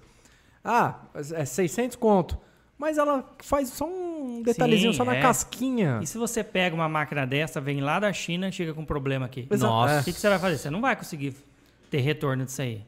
ah, 0.63 1.01
é 1.33 1.45
600 1.45 1.95
conto. 1.97 2.37
Mas 2.77 2.97
ela 2.97 3.23
faz 3.39 3.69
só 3.69 3.85
um 3.85 4.41
detalhezinho 4.41 4.91
Sim, 4.93 4.97
só 4.97 5.05
na 5.05 5.15
é. 5.15 5.21
casquinha. 5.21 5.99
E 6.01 6.07
se 6.07 6.17
você 6.17 6.43
pega 6.43 6.75
uma 6.75 6.89
máquina 6.89 7.25
dessa, 7.27 7.61
vem 7.61 7.79
lá 7.81 7.99
da 7.99 8.11
China, 8.11 8.51
chega 8.51 8.73
com 8.73 8.83
problema 8.83 9.25
aqui. 9.27 9.47
Exa- 9.51 9.67
Nossa. 9.67 10.01
O 10.01 10.03
que, 10.03 10.11
que 10.11 10.19
você 10.19 10.27
vai 10.27 10.39
fazer? 10.39 10.57
Você 10.57 10.69
não 10.69 10.81
vai 10.81 10.95
conseguir 10.95 11.35
ter 11.91 11.99
retorno 11.99 12.43
disso 12.45 12.61
aí. 12.61 12.81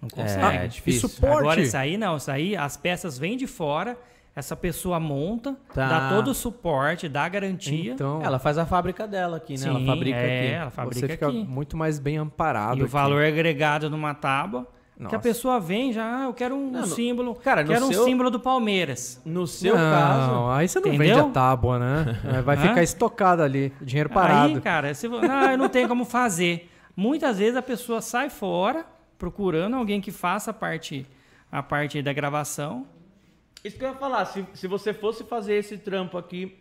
Não 0.00 0.08
consegue. 0.08 0.56
É, 0.56 0.64
é 0.64 0.66
difícil. 0.66 1.06
E 1.08 1.10
suporte. 1.12 1.38
Agora 1.38 1.60
isso 1.60 1.76
aí 1.76 1.98
não, 1.98 2.16
isso 2.16 2.30
aí 2.30 2.56
as 2.56 2.76
peças 2.76 3.18
vêm 3.18 3.36
de 3.36 3.46
fora, 3.46 3.98
essa 4.34 4.54
pessoa 4.56 4.98
monta, 5.00 5.56
Tá. 5.74 5.86
dá 5.88 6.08
todo 6.08 6.28
o 6.28 6.34
suporte, 6.34 7.08
dá 7.08 7.28
garantia. 7.28 7.92
Então, 7.92 8.20
Ela 8.22 8.38
faz 8.38 8.56
a 8.58 8.64
fábrica 8.66 9.06
dela 9.06 9.36
aqui, 9.38 9.58
né? 9.58 9.66
ela 9.66 9.78
Sim, 9.80 9.86
fabrica 9.86 10.16
é, 10.18 10.40
aqui. 10.44 10.52
ela 10.54 10.70
fabrica 10.70 11.00
você 11.00 11.08
fica 11.08 11.28
aqui. 11.28 11.44
muito 11.44 11.76
mais 11.76 11.98
bem 11.98 12.16
amparado. 12.18 12.78
E 12.78 12.82
o 12.82 12.84
aqui. 12.84 12.92
valor 12.92 13.24
agregado 13.24 13.90
numa 13.90 14.14
tábua, 14.14 14.66
Que 14.96 15.04
a 15.06 15.08
Nossa. 15.16 15.18
pessoa 15.20 15.58
vem 15.58 15.94
já, 15.94 16.04
ah, 16.04 16.24
eu 16.24 16.34
quero 16.34 16.54
um 16.54 16.70
Não, 16.72 16.84
símbolo, 16.84 17.34
cara, 17.34 17.64
quero 17.64 17.86
um 17.86 17.90
seu- 17.90 18.04
símbolo 18.04 18.28
do 18.30 18.38
Palmeiras. 18.38 19.18
No 19.24 19.46
seu 19.46 19.74
não, 19.74 19.80
caso. 19.90 20.50
aí 20.50 20.68
você 20.68 20.78
não 20.78 20.88
Entendeu? 20.88 21.16
vende 21.16 21.28
a 21.30 21.32
tábua, 21.32 21.78
né? 21.78 22.20
Vai 22.44 22.58
ficar 22.58 22.82
estocado 22.82 23.40
ali, 23.42 23.72
dinheiro 23.80 24.10
parado. 24.10 24.56
Aí, 24.56 24.60
cara, 24.60 24.92
se, 24.92 25.06
ah, 25.06 25.52
eu 25.52 25.56
não 25.56 25.70
tenho 25.70 25.88
como 25.88 26.04
fazer. 26.04 26.70
Muitas 26.94 27.38
vezes 27.38 27.56
a 27.56 27.62
pessoa 27.62 28.02
sai 28.02 28.28
fora 28.28 28.84
procurando 29.16 29.74
alguém 29.74 30.02
que 30.02 30.10
faça 30.10 30.50
a 30.50 30.54
parte, 30.54 31.06
a 31.50 31.62
parte 31.62 32.02
da 32.02 32.12
gravação. 32.12 32.84
Isso 33.64 33.76
que 33.76 33.84
eu 33.84 33.88
ia 33.90 33.94
falar, 33.94 34.24
se, 34.24 34.44
se 34.54 34.66
você 34.66 34.92
fosse 34.94 35.24
fazer 35.24 35.54
esse 35.54 35.76
trampo 35.78 36.16
aqui 36.16 36.56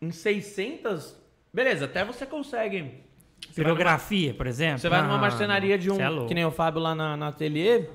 em 0.00 0.10
600, 0.10 1.16
beleza, 1.52 1.86
até 1.86 2.04
você 2.04 2.26
consegue. 2.26 3.02
Você 3.50 3.62
numa- 3.62 3.74
Pirografia, 3.74 4.34
por 4.34 4.46
exemplo. 4.46 4.78
Você 4.78 4.88
vai 4.88 5.02
numa 5.02 5.14
Ah, 5.16 5.18
marcenaria 5.18 5.78
de 5.78 5.90
um, 5.90 6.00
é 6.00 6.26
que 6.26 6.34
nem 6.34 6.44
o 6.44 6.50
Fábio 6.50 6.80
lá 6.80 6.94
na, 6.94 7.16
na 7.16 7.28
ateliê, 7.28 7.88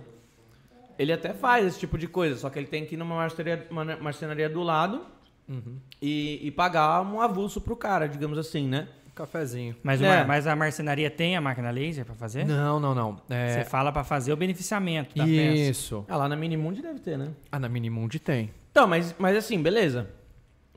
ele 0.98 1.14
até 1.14 1.34
faz 1.34 1.66
esse 1.66 1.80
tipo 1.80 1.98
de 1.98 2.08
coisa, 2.08 2.36
só 2.38 2.50
que 2.50 2.58
ele 2.60 2.68
tem 2.68 2.86
que 2.86 2.96
ir 2.96 2.98
numa 2.98 3.16
marcenaria, 3.16 3.68
uma 3.70 3.86
marcenaria 3.98 4.50
do 4.50 4.62
lado 4.64 5.06
Uhum. 5.48 5.78
e, 6.02 6.40
e 6.44 6.52
pagar 6.52 7.02
um 7.02 7.20
avulso 7.22 7.60
pro 7.62 7.76
cara, 7.76 8.08
digamos 8.08 8.38
assim, 8.38 8.68
né? 8.68 8.88
Cafezinho. 9.20 9.76
Mas, 9.84 10.02
É. 10.02 10.24
mas 10.24 10.48
a 10.48 10.56
marcenaria 10.56 11.10
tem 11.10 11.36
a 11.36 11.42
máquina 11.42 11.70
laser 11.72 12.06
pra 12.06 12.16
fazer? 12.16 12.46
Não, 12.46 12.80
não, 12.80 12.96
não. 12.96 13.18
É, 13.30 13.54
Você 13.64 13.66
fala 13.70 13.92
pra 13.92 14.04
fazer 14.04 14.32
o 14.34 14.38
beneficiamento 14.38 15.16
da 15.16 15.24
peça. 15.26 15.32
isso. 15.36 16.06
Ah, 16.08 16.16
lá 16.18 16.30
na 16.30 16.36
Minimund 16.36 16.82
deve 16.82 17.00
ter, 17.00 17.18
né? 17.18 17.30
Ah, 17.52 17.60
na 17.60 17.68
Minimund 17.70 18.18
tem. 18.20 18.50
Então, 18.72 18.88
mas, 18.88 19.14
mas 19.20 19.36
assim, 19.38 19.62
beleza. 19.62 20.08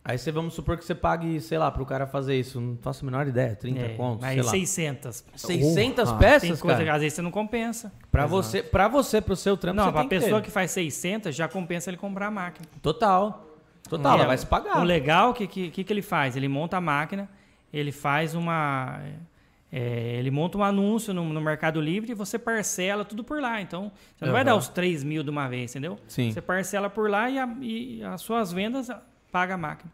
Aí 0.05 0.19
você 0.19 0.33
vamos 0.33 0.55
supor 0.55 0.77
que 0.77 0.85
você 0.85 0.97
pague, 0.97 1.41
sei 1.41 1.57
lá, 1.59 1.71
pro 1.71 1.87
cara 1.87 2.09
fazer 2.09 2.35
isso, 2.37 2.61
não 2.61 2.77
faço 2.83 3.05
a 3.05 3.07
menor 3.07 3.25
ideia, 3.29 3.55
30 3.55 3.81
É, 3.81 3.89
contos, 3.91 4.27
sei 4.27 4.43
lá. 4.43 4.51
600. 4.51 5.25
600 5.37 6.05
Porra. 6.09 6.19
peças, 6.19 6.41
Tem 6.43 6.57
coisa 6.57 6.79
que 6.79 6.85
cara? 6.87 6.97
às 6.97 7.03
vezes 7.03 7.15
você 7.15 7.23
não 7.23 7.31
compensa. 7.31 7.93
Pra 8.11 8.27
você, 8.27 8.65
pra 8.65 8.89
você, 8.89 9.21
pro 9.21 9.37
seu 9.37 9.57
trampo, 9.57 9.77
Não, 9.77 9.85
você 9.85 9.93
pra 9.93 10.03
que 10.03 10.09
pessoa 10.09 10.41
ter. 10.41 10.47
que 10.47 10.51
faz 10.51 10.73
600, 10.73 11.33
já 11.37 11.47
compensa 11.47 11.89
ele 11.89 11.97
comprar 11.99 12.27
a 12.27 12.31
máquina. 12.33 12.67
Total. 12.83 13.47
Total, 13.89 14.15
ela 14.15 14.25
É, 14.25 14.27
vai 14.27 14.39
se 14.39 14.47
pagar. 14.47 14.81
O 14.81 14.83
legal, 14.83 15.31
o 15.31 15.35
que, 15.35 15.47
que, 15.47 15.71
que 15.71 15.85
que 15.85 15.93
ele 15.93 16.03
faz? 16.03 16.35
Ele 16.35 16.49
monta 16.49 16.77
a 16.77 16.81
máquina, 16.81 17.29
ele 17.73 17.91
faz 17.93 18.35
uma... 18.35 19.01
é, 19.73 20.17
ele 20.19 20.31
monta 20.31 20.59
um 20.59 20.63
anúncio 20.63 21.15
no, 21.15 21.25
no 21.33 21.41
Mercado 21.41 21.81
Livre 21.81 22.13
e 22.13 22.15
você 22.15 22.39
parcela 22.39 23.05
tudo 23.05 23.25
por 23.25 23.41
lá. 23.41 23.61
Então, 23.61 23.91
você 24.17 24.25
não 24.27 24.33
vai 24.33 24.43
Aham. 24.43 24.51
dar 24.51 24.57
os 24.57 24.69
3 24.69 25.03
mil 25.03 25.23
de 25.23 25.31
uma 25.31 25.49
vez, 25.49 25.71
entendeu? 25.73 25.99
Sim. 26.07 26.31
Você 26.31 26.41
parcela 26.43 26.91
por 26.91 27.09
lá 27.11 27.31
e, 27.31 27.39
a- 27.39 27.57
e 27.61 28.03
as 28.05 28.21
suas 28.21 28.53
vendas 28.53 28.91
paga 29.31 29.55
a 29.55 29.59
máquina. 29.59 29.91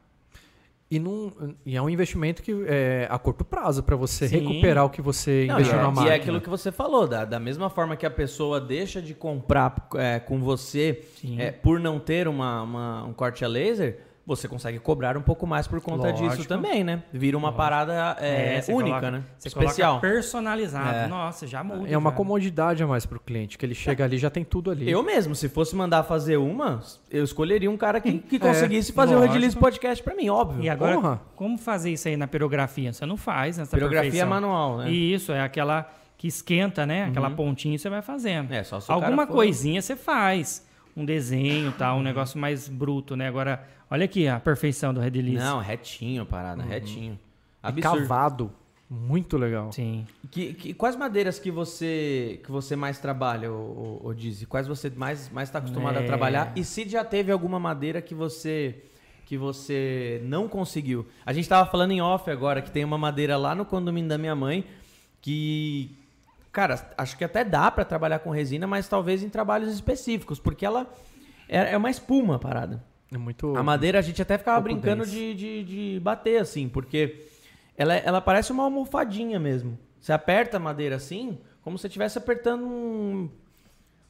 E, 0.91 0.99
não, 0.99 1.55
e 1.67 1.77
é 1.77 1.83
um 1.83 1.91
investimento 1.91 2.43
que 2.43 2.51
é 2.67 3.07
a 3.11 3.19
curto 3.19 3.45
prazo 3.45 3.83
para 3.83 3.95
você 3.95 4.27
Sim. 4.27 4.39
recuperar 4.39 4.87
o 4.87 4.91
que 4.91 5.03
você 5.03 5.45
Não, 5.47 5.57
investiu 5.57 5.77
e, 5.77 5.79
é, 5.79 5.83
na 5.83 5.89
e 5.89 5.93
máquina. 5.95 6.11
é 6.15 6.17
aquilo 6.17 6.41
que 6.41 6.49
você 6.49 6.73
falou, 6.73 7.07
da, 7.07 7.27
da 7.27 7.39
mesma 7.39 7.69
forma 7.69 7.95
que 7.95 8.07
a 8.07 8.11
pessoa 8.11 8.59
deixa 8.59 9.03
de 9.03 9.13
comprar 9.13 9.87
é, 9.97 10.19
com 10.19 10.39
você 10.41 11.05
é, 11.37 11.51
por 11.53 11.79
não 11.79 12.01
ter 12.01 12.27
uma, 12.27 12.63
uma- 12.63 13.05
um 13.05 13.13
corte 13.13 13.45
a 13.45 13.49
laser, 13.49 13.99
você 14.29 14.47
consegue 14.47 14.79
cobrar 14.79 15.17
um 15.17 15.23
pouco 15.23 15.47
mais 15.47 15.67
por 15.67 15.81
conta 15.81 16.09
Lógico. 16.11 16.29
disso 16.29 16.47
também, 16.47 16.85
né? 16.85 17.03
Vira 17.13 17.37
uma 17.37 17.51
parada 17.53 18.17
é, 18.21 18.61
você 18.61 18.73
única, 18.73 18.91
coloca- 18.91 19.11
né? 19.11 19.23
Você 19.39 19.49
Especial. 19.49 20.01
personalizado. 20.01 20.95
É. 20.95 21.07
Nossa, 21.09 21.47
já 21.47 21.65
muda. 21.65 21.89
É 21.89 21.97
uma 21.97 22.11
já. 22.11 22.17
comodidade 22.17 22.83
a 22.83 22.87
mais 22.87 23.07
pro 23.07 23.19
cliente, 23.19 23.57
que 23.57 23.65
ele 23.65 23.75
chega 23.75 24.05
ali 24.05 24.17
e 24.17 24.19
já 24.19 24.29
tem 24.31 24.45
tudo 24.45 24.71
ali. 24.71 24.89
Eu 24.91 25.03
mesmo, 25.03 25.35
se 25.35 25.49
fosse 25.49 25.75
mandar 25.75 26.03
fazer 26.05 26.37
uma, 26.37 26.83
eu 27.11 27.25
escolheria 27.25 27.71
um 27.71 27.77
cara 27.77 28.01
que, 28.01 28.19
que 28.19 28.39
conseguisse 28.39 28.93
fazer 28.93 29.15
o 29.15 29.17
É, 29.17 29.17
lógico. 29.21 29.33
Redilize 29.35 29.57
Podcast 29.57 30.05
pra 30.05 30.15
mim, 30.15 30.29
óbvio. 30.29 30.63
E 30.63 30.69
agora, 30.69 30.95
Porra. 30.95 31.21
como 31.35 31.57
fazer 31.59 31.91
isso 31.93 32.07
aí 32.07 32.17
na 32.17 32.27
pirografia? 32.27 32.93
Você 32.93 33.07
não 33.07 33.17
faz 33.17 33.57
nessa 33.59 33.75
Pirografia 33.77 34.03
perfeição. 34.11 34.29
manual, 34.29 34.79
né? 34.79 34.91
E 34.91 35.15
isso, 35.15 35.33
é 35.33 35.41
aquela 35.41 35.91
que 36.19 36.29
esquenta, 36.29 36.85
né? 36.85 37.05
Aquela 37.05 37.31
pontinha 37.31 37.79
você 37.79 37.89
vai 37.89 38.03
fazendo. 38.03 38.53
É, 38.53 38.63
só 38.63 38.79
se 38.79 38.91
o 38.91 38.95
Alguma 38.95 39.17
cara 39.19 39.29
for- 39.29 39.35
coisinha 39.35 39.81
você 39.81 39.97
faz. 39.97 40.67
Um 40.97 41.05
desenho, 41.05 41.71
tá? 41.71 41.95
Um 41.95 42.03
negócio 42.03 42.37
mais 42.41 42.67
bruto, 42.69 43.15
né? 43.15 43.29
Agora, 43.29 43.63
olha 43.91 44.05
aqui 44.05 44.27
a 44.29 44.39
perfeição 44.41 44.93
do 44.95 45.01
Redilize. 45.01 45.37
Não, 45.43 45.59
retinho, 45.61 46.25
parada, 46.27 46.63
Uhum. 46.63 46.69
retinho. 46.69 47.19
E 47.63 47.67
Absurdo. 47.69 47.99
cavado. 48.01 48.53
Muito 48.91 49.37
legal. 49.37 49.71
Sim. 49.71 50.07
Que, 50.31 50.55
que- 50.55 50.73
quais 50.73 50.97
madeiras 50.97 51.39
que 51.39 51.51
você 51.51 52.41
que 52.43 52.51
você 52.51 52.75
mais 52.75 52.99
trabalha, 52.99 53.53
o, 53.53 54.01
o, 54.03 54.15
Dizzy? 54.15 54.47
Quais 54.47 54.67
você 54.67 54.89
mais 54.89 55.29
mais 55.29 55.49
está 55.51 55.59
acostumado 55.59 55.99
a 55.99 56.01
É. 56.03 56.07
trabalhar? 56.07 56.53
E 56.57 56.65
se 56.65 56.89
já 56.89 57.05
teve 57.05 57.31
alguma 57.31 57.61
madeira 57.61 58.01
que 58.01 58.15
você 58.15 58.83
que 59.27 59.37
você 59.37 60.23
não 60.25 60.49
conseguiu? 60.49 61.07
A 61.27 61.35
gente 61.35 61.47
tava 61.47 61.71
falando 61.71 61.91
em 61.91 62.01
off 62.01 62.31
agora 62.31 62.63
que 62.63 62.71
tem 62.71 62.83
uma 62.83 62.97
madeira 62.97 63.37
lá 63.37 63.55
no 63.55 63.67
condomínio 63.67 64.09
da 64.09 64.17
minha 64.17 64.35
mãe 64.35 64.65
que 65.21 65.95
cara, 66.51 66.91
acho 66.97 67.17
que 67.19 67.25
até 67.25 67.45
dá 67.45 67.71
para 67.71 67.85
trabalhar 67.85 68.21
com 68.21 68.31
resina, 68.31 68.67
mas 68.67 68.89
talvez 68.89 69.23
em 69.23 69.29
trabalhos 69.29 69.73
específicos, 69.73 70.39
porque 70.41 70.65
ela 70.65 70.87
é, 71.47 71.75
é 71.75 71.77
uma 71.77 71.91
espuma 71.91 72.37
a 72.37 72.39
parada. 72.39 72.83
É 73.13 73.19
muito. 73.19 73.57
A 73.57 73.63
madeira 73.63 73.99
a 73.99 74.03
gente 74.03 74.21
até 74.21 74.37
ficava 74.37 74.61
brincando 74.61 75.07
de, 75.07 75.35
de, 75.35 75.65
de 75.65 76.01
bater 76.01 76.41
assim, 76.41 76.69
porque 76.69 77.25
ela, 77.77 77.95
ela 77.95 78.21
parece 78.21 78.53
uma 78.53 78.65
almofadinha 78.65 79.39
mesmo. 79.39 79.79
Você 80.01 80.13
aperta 80.13 80.57
a 80.59 80.61
madeira 80.61 80.97
assim, 80.97 81.39
como 81.63 81.77
se 81.79 81.83
você 81.83 81.87
estivesse 81.89 82.19
apertando 82.19 82.65
um, 82.67 83.29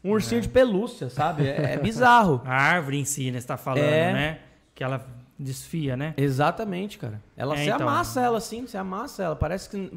um 0.03 0.11
ursinho 0.11 0.41
de 0.41 0.49
pelúcia, 0.49 1.09
sabe? 1.11 1.47
É, 1.47 1.75
é 1.75 1.77
bizarro. 1.79 2.43
A 2.47 2.55
árvore 2.55 2.99
em 2.99 3.05
si, 3.05 3.31
né? 3.31 3.41
Você 3.41 3.47
tá 3.47 3.57
falando, 3.57 3.85
É. 3.85 4.13
né? 4.13 4.39
Que 4.75 4.83
ela 4.85 5.07
desfia, 5.39 5.97
né? 5.97 6.15
Exatamente, 6.17 6.99
cara. 6.99 7.21
Ela 7.37 7.55
É, 7.55 7.65
você 7.65 7.71
então. 7.71 7.89
amassa 7.89 8.21
ela 8.21 8.39
assim, 8.39 8.67
você 8.67 8.77
amassa 8.77 9.23
ela. 9.23 9.37
Parece 9.37 9.71
que 9.71 9.93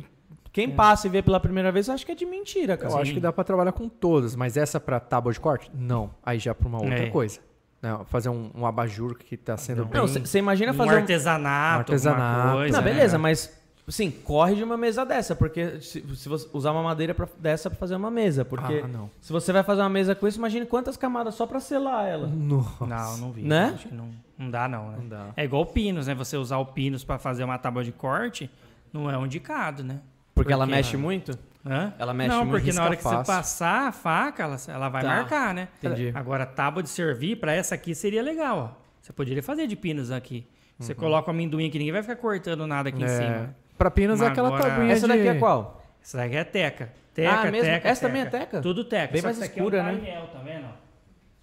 quem 0.54 0.70
passa 0.70 1.08
e 1.08 1.10
vê 1.10 1.22
pela 1.24 1.40
primeira 1.40 1.72
vez 1.72 1.90
acha 1.90 2.06
que 2.06 2.12
é 2.12 2.16
de 2.16 2.26
mentira, 2.26 2.78
cara. 2.78 2.94
Eu 2.94 2.98
acho 3.00 3.14
que 3.14 3.20
dá 3.20 3.32
pra 3.34 3.44
trabalhar 3.44 3.72
com 3.72 3.88
todas, 3.90 4.36
mas 4.36 4.58
essa 4.58 4.80
pra 4.80 5.00
tábua 5.00 5.32
de 5.34 5.40
corte? 5.40 5.72
Não. 5.74 6.12
Aí 6.24 6.38
já 6.40 6.54
pra 6.54 6.68
uma 6.68 6.78
outra 6.80 7.06
É. 7.06 7.10
coisa. 7.10 7.40
Não, 7.82 8.06
fazer 8.06 8.30
um, 8.30 8.52
um 8.56 8.66
abajur 8.66 9.16
que 9.18 9.36
tá 9.36 9.58
sendo 9.58 9.86
bem... 9.86 10.00
Não, 10.00 10.08
você 10.08 10.38
imagina 10.38 10.72
Um 10.72 10.76
fazer 10.76 10.94
um... 10.94 10.98
artesanato, 10.98 11.76
Um 11.78 11.80
artesanato. 11.96 12.22
alguma 12.40 12.54
coisa. 12.56 12.78
Não, 12.78 12.84
né? 12.86 12.92
beleza, 12.94 13.18
mas 13.18 13.60
sim, 13.88 14.12
corre 14.12 14.54
de 14.56 14.64
uma 14.64 14.78
mesa 14.78 15.04
dessa, 15.04 15.36
porque 15.36 15.82
se, 15.82 16.02
se 16.16 16.30
você 16.30 16.48
usar 16.54 16.72
uma 16.74 16.84
madeira 16.84 17.14
pra, 17.16 17.28
dessa 17.40 17.70
pra 17.72 17.80
fazer 17.80 17.96
uma 17.96 18.12
mesa, 18.12 18.46
porque 18.46 18.82
Ah, 18.84 18.88
não. 18.88 19.10
se 19.20 19.34
você 19.34 19.52
vai 19.52 19.64
fazer 19.64 19.82
uma 19.82 19.90
mesa 19.90 20.14
com 20.14 20.28
isso, 20.28 20.38
imagine 20.38 20.66
quantas 20.66 20.96
camadas 20.96 21.34
só 21.36 21.48
pra 21.48 21.60
selar 21.60 22.06
ela. 22.08 22.28
Nossa. 22.28 22.86
Não, 22.86 23.18
não 23.18 23.32
vi. 23.32 23.42
Né? 23.42 23.72
Acho 23.74 23.88
que 23.88 23.94
não, 23.96 24.10
não 24.38 24.50
dá, 24.52 24.68
não, 24.68 24.92
né? 24.92 24.98
Não 25.00 25.08
dá. 25.10 25.26
É 25.36 25.44
igual 25.44 25.64
o 25.64 25.66
pinos, 25.66 26.06
né? 26.08 26.14
Você 26.14 26.38
usar 26.38 26.58
o 26.60 26.66
pinos 26.68 27.04
pra 27.04 27.18
fazer 27.18 27.44
uma 27.44 27.58
tábua 27.58 27.84
de 27.84 27.92
corte, 27.92 28.50
não 28.94 29.10
é 29.10 29.18
um 29.18 29.26
indicado, 29.26 29.84
né? 29.84 30.00
Porque 30.36 30.54
ela 30.54 30.66
Porque- 30.66 30.76
mexe 30.78 30.96
muito? 30.98 31.38
Hã? 31.66 31.94
Ela 32.00 32.14
mexe 32.14 32.30
Não, 32.30 32.48
porque 32.50 32.72
na 32.74 32.84
hora 32.84 32.96
que 32.96 33.04
fácil. 33.04 33.20
você 33.20 33.32
passar 33.32 33.88
a 33.88 33.92
faca, 33.92 34.44
ela, 34.44 34.58
ela 34.68 34.90
vai 34.90 35.04
Tá. 35.04 35.08
marcar, 35.10 35.54
né? 35.54 35.68
Entendi. 35.78 36.12
Agora, 36.16 36.46
tábua 36.46 36.82
de 36.82 36.90
servir, 36.90 37.36
pra 37.38 37.54
essa 37.54 37.76
aqui 37.76 37.94
seria 37.94 38.22
legal, 38.24 38.58
ó. 38.78 38.82
Você 39.00 39.14
poderia 39.14 39.44
fazer 39.44 39.68
de 39.68 39.76
pinos 39.76 40.10
aqui. 40.12 40.48
Você 40.80 40.96
coloca 40.96 41.28
o 41.30 41.32
amendoim 41.34 41.70
que 41.70 41.78
ninguém 41.78 41.92
vai 41.94 42.02
ficar 42.02 42.16
cortando 42.16 42.66
nada 42.66 42.90
aqui 42.90 43.00
em 43.00 43.06
Uhum. 43.06 43.10
É. 43.12 43.18
cima. 43.18 43.56
Pra 43.78 43.92
pinos 43.92 44.20
é 44.22 44.28
aquela 44.28 44.48
agora- 44.48 44.64
tabuinha 44.64 44.94
Essa 44.94 45.08
de... 45.08 45.14
daqui 45.16 45.28
é 45.28 45.36
qual? 45.36 45.84
Essa 46.02 46.18
daqui 46.18 46.36
é 46.36 46.44
teca. 46.44 46.92
Teca, 47.14 47.32
Ah, 47.48 47.52
mesmo? 47.52 47.70
teca, 47.70 47.88
Essa 47.90 48.08
também 48.08 48.22
é 48.22 48.26
teca? 48.26 48.62
Tudo 48.62 48.84
teca. 48.84 49.12
Bem 49.14 49.22
Só 49.22 49.28
mais 49.28 49.42
aqui 49.42 49.60
escura, 49.60 49.78
é 49.78 49.82
um 49.82 49.86
né? 49.86 49.92
painel, 49.94 50.28
tá 50.28 50.40
vendo? 50.40 50.66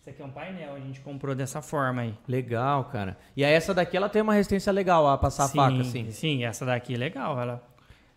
Isso 0.01 0.11
aqui 0.11 0.23
é 0.23 0.25
um 0.25 0.31
painel, 0.31 0.75
a 0.75 0.79
gente 0.81 1.01
comprou 1.01 1.35
dessa 1.35 1.61
forma 1.63 2.03
aí. 2.03 2.15
Legal, 2.27 2.85
cara. 2.87 3.17
E 3.37 3.45
aí 3.45 3.53
essa 3.53 3.73
daqui 3.75 3.97
ela 3.97 4.09
tem 4.09 4.23
uma 4.23 4.33
resistência 4.35 4.73
legal 4.73 5.07
a 5.07 5.17
passar 5.19 5.45
a 5.45 5.49
faca, 5.49 5.81
assim. 5.83 6.11
Sim, 6.11 6.45
essa 6.45 6.65
daqui 6.67 6.95
é 6.95 6.99
legal. 6.99 7.39
Ela, 7.41 7.63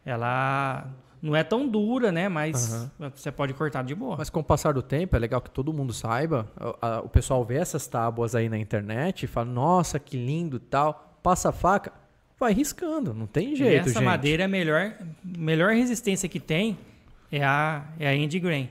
ela 0.05 0.87
não 1.21 1.35
é 1.35 1.43
tão 1.43 1.67
dura, 1.67 2.11
né? 2.11 2.27
Mas 2.27 2.89
você 3.15 3.31
pode 3.31 3.53
cortar 3.53 3.83
de 3.83 3.93
boa. 3.93 4.15
Mas 4.17 4.29
com 4.29 4.39
o 4.39 4.43
passar 4.43 4.73
do 4.73 4.81
tempo, 4.81 5.15
é 5.15 5.19
legal 5.19 5.39
que 5.41 5.49
todo 5.51 5.71
mundo 5.71 5.93
saiba. 5.93 6.47
a- 6.57 6.87
a- 6.97 6.99
o 7.01 7.09
pessoal 7.09 7.43
vê 7.45 7.55
essas 7.57 7.85
tábuas 7.87 8.33
aí 8.35 8.49
na 8.49 8.57
internet 8.57 9.23
e 9.23 9.27
fala, 9.27 9.45
nossa, 9.51 9.99
que 9.99 10.17
lindo 10.17 10.57
e 10.57 10.59
tal. 10.59 11.17
Passa 11.21 11.49
a 11.49 11.51
faca, 11.51 11.93
vai 12.39 12.51
riscando, 12.53 13.13
não 13.13 13.27
tem 13.27 13.53
e 13.53 13.55
jeito, 13.55 13.81
essa 13.89 13.99
gente. 13.99 14.03
madeira, 14.03 14.45
a 14.45 14.47
melhor, 14.47 14.93
melhor 15.23 15.73
resistência 15.73 16.27
que 16.27 16.39
tem 16.39 16.77
é 17.31 17.43
a, 17.43 17.85
é 17.99 18.07
a 18.07 18.15
Indie 18.15 18.39
Grain. 18.39 18.69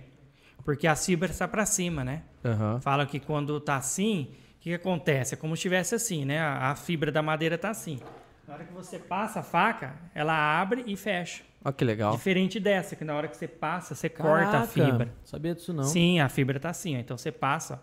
Porque 0.65 0.87
a 0.87 0.97
fibra 0.97 1.31
está 1.31 1.47
para 1.47 1.65
cima, 1.65 2.03
né? 2.05 2.23
Aham. 2.45 2.81
Falam 2.81 3.07
que 3.07 3.21
quando 3.21 3.59
tá 3.61 3.77
assim, 3.77 4.29
o 4.57 4.61
que, 4.61 4.71
que 4.71 4.75
acontece? 4.75 5.35
É 5.35 5.37
como 5.37 5.55
se 5.55 5.61
estivesse 5.61 5.95
assim, 5.95 6.25
né? 6.25 6.41
A, 6.41 6.71
a 6.73 6.75
fibra 6.77 7.13
da 7.13 7.23
madeira 7.23 7.57
tá 7.57 7.71
assim. 7.71 8.01
Na 8.49 8.55
hora 8.55 8.65
que 8.65 8.73
você 8.73 8.99
passa 8.99 9.41
a 9.41 9.43
faca, 9.45 9.95
ela 10.15 10.33
abre 10.61 10.83
e 10.87 10.97
fecha. 10.97 11.43
Olha 11.65 11.73
que 11.75 11.85
legal. 11.85 12.13
Diferente 12.13 12.59
dessa, 12.59 12.97
que 12.97 13.05
na 13.05 13.15
hora 13.15 13.29
que 13.29 13.37
você 13.37 13.47
passa, 13.47 13.95
você 13.95 14.09
corta 14.09 14.49
a 14.49 14.53
Caraca, 14.53 14.67
fibra. 14.69 15.13
Sabia 15.25 15.55
disso 15.55 15.73
não. 15.73 15.85
Sim, 15.85 16.19
a 16.21 16.29
fibra 16.29 16.59
tá 16.59 16.71
assim, 16.71 16.97
ó. 16.97 17.01
Então 17.01 17.19
você 17.19 17.31
passa, 17.31 17.83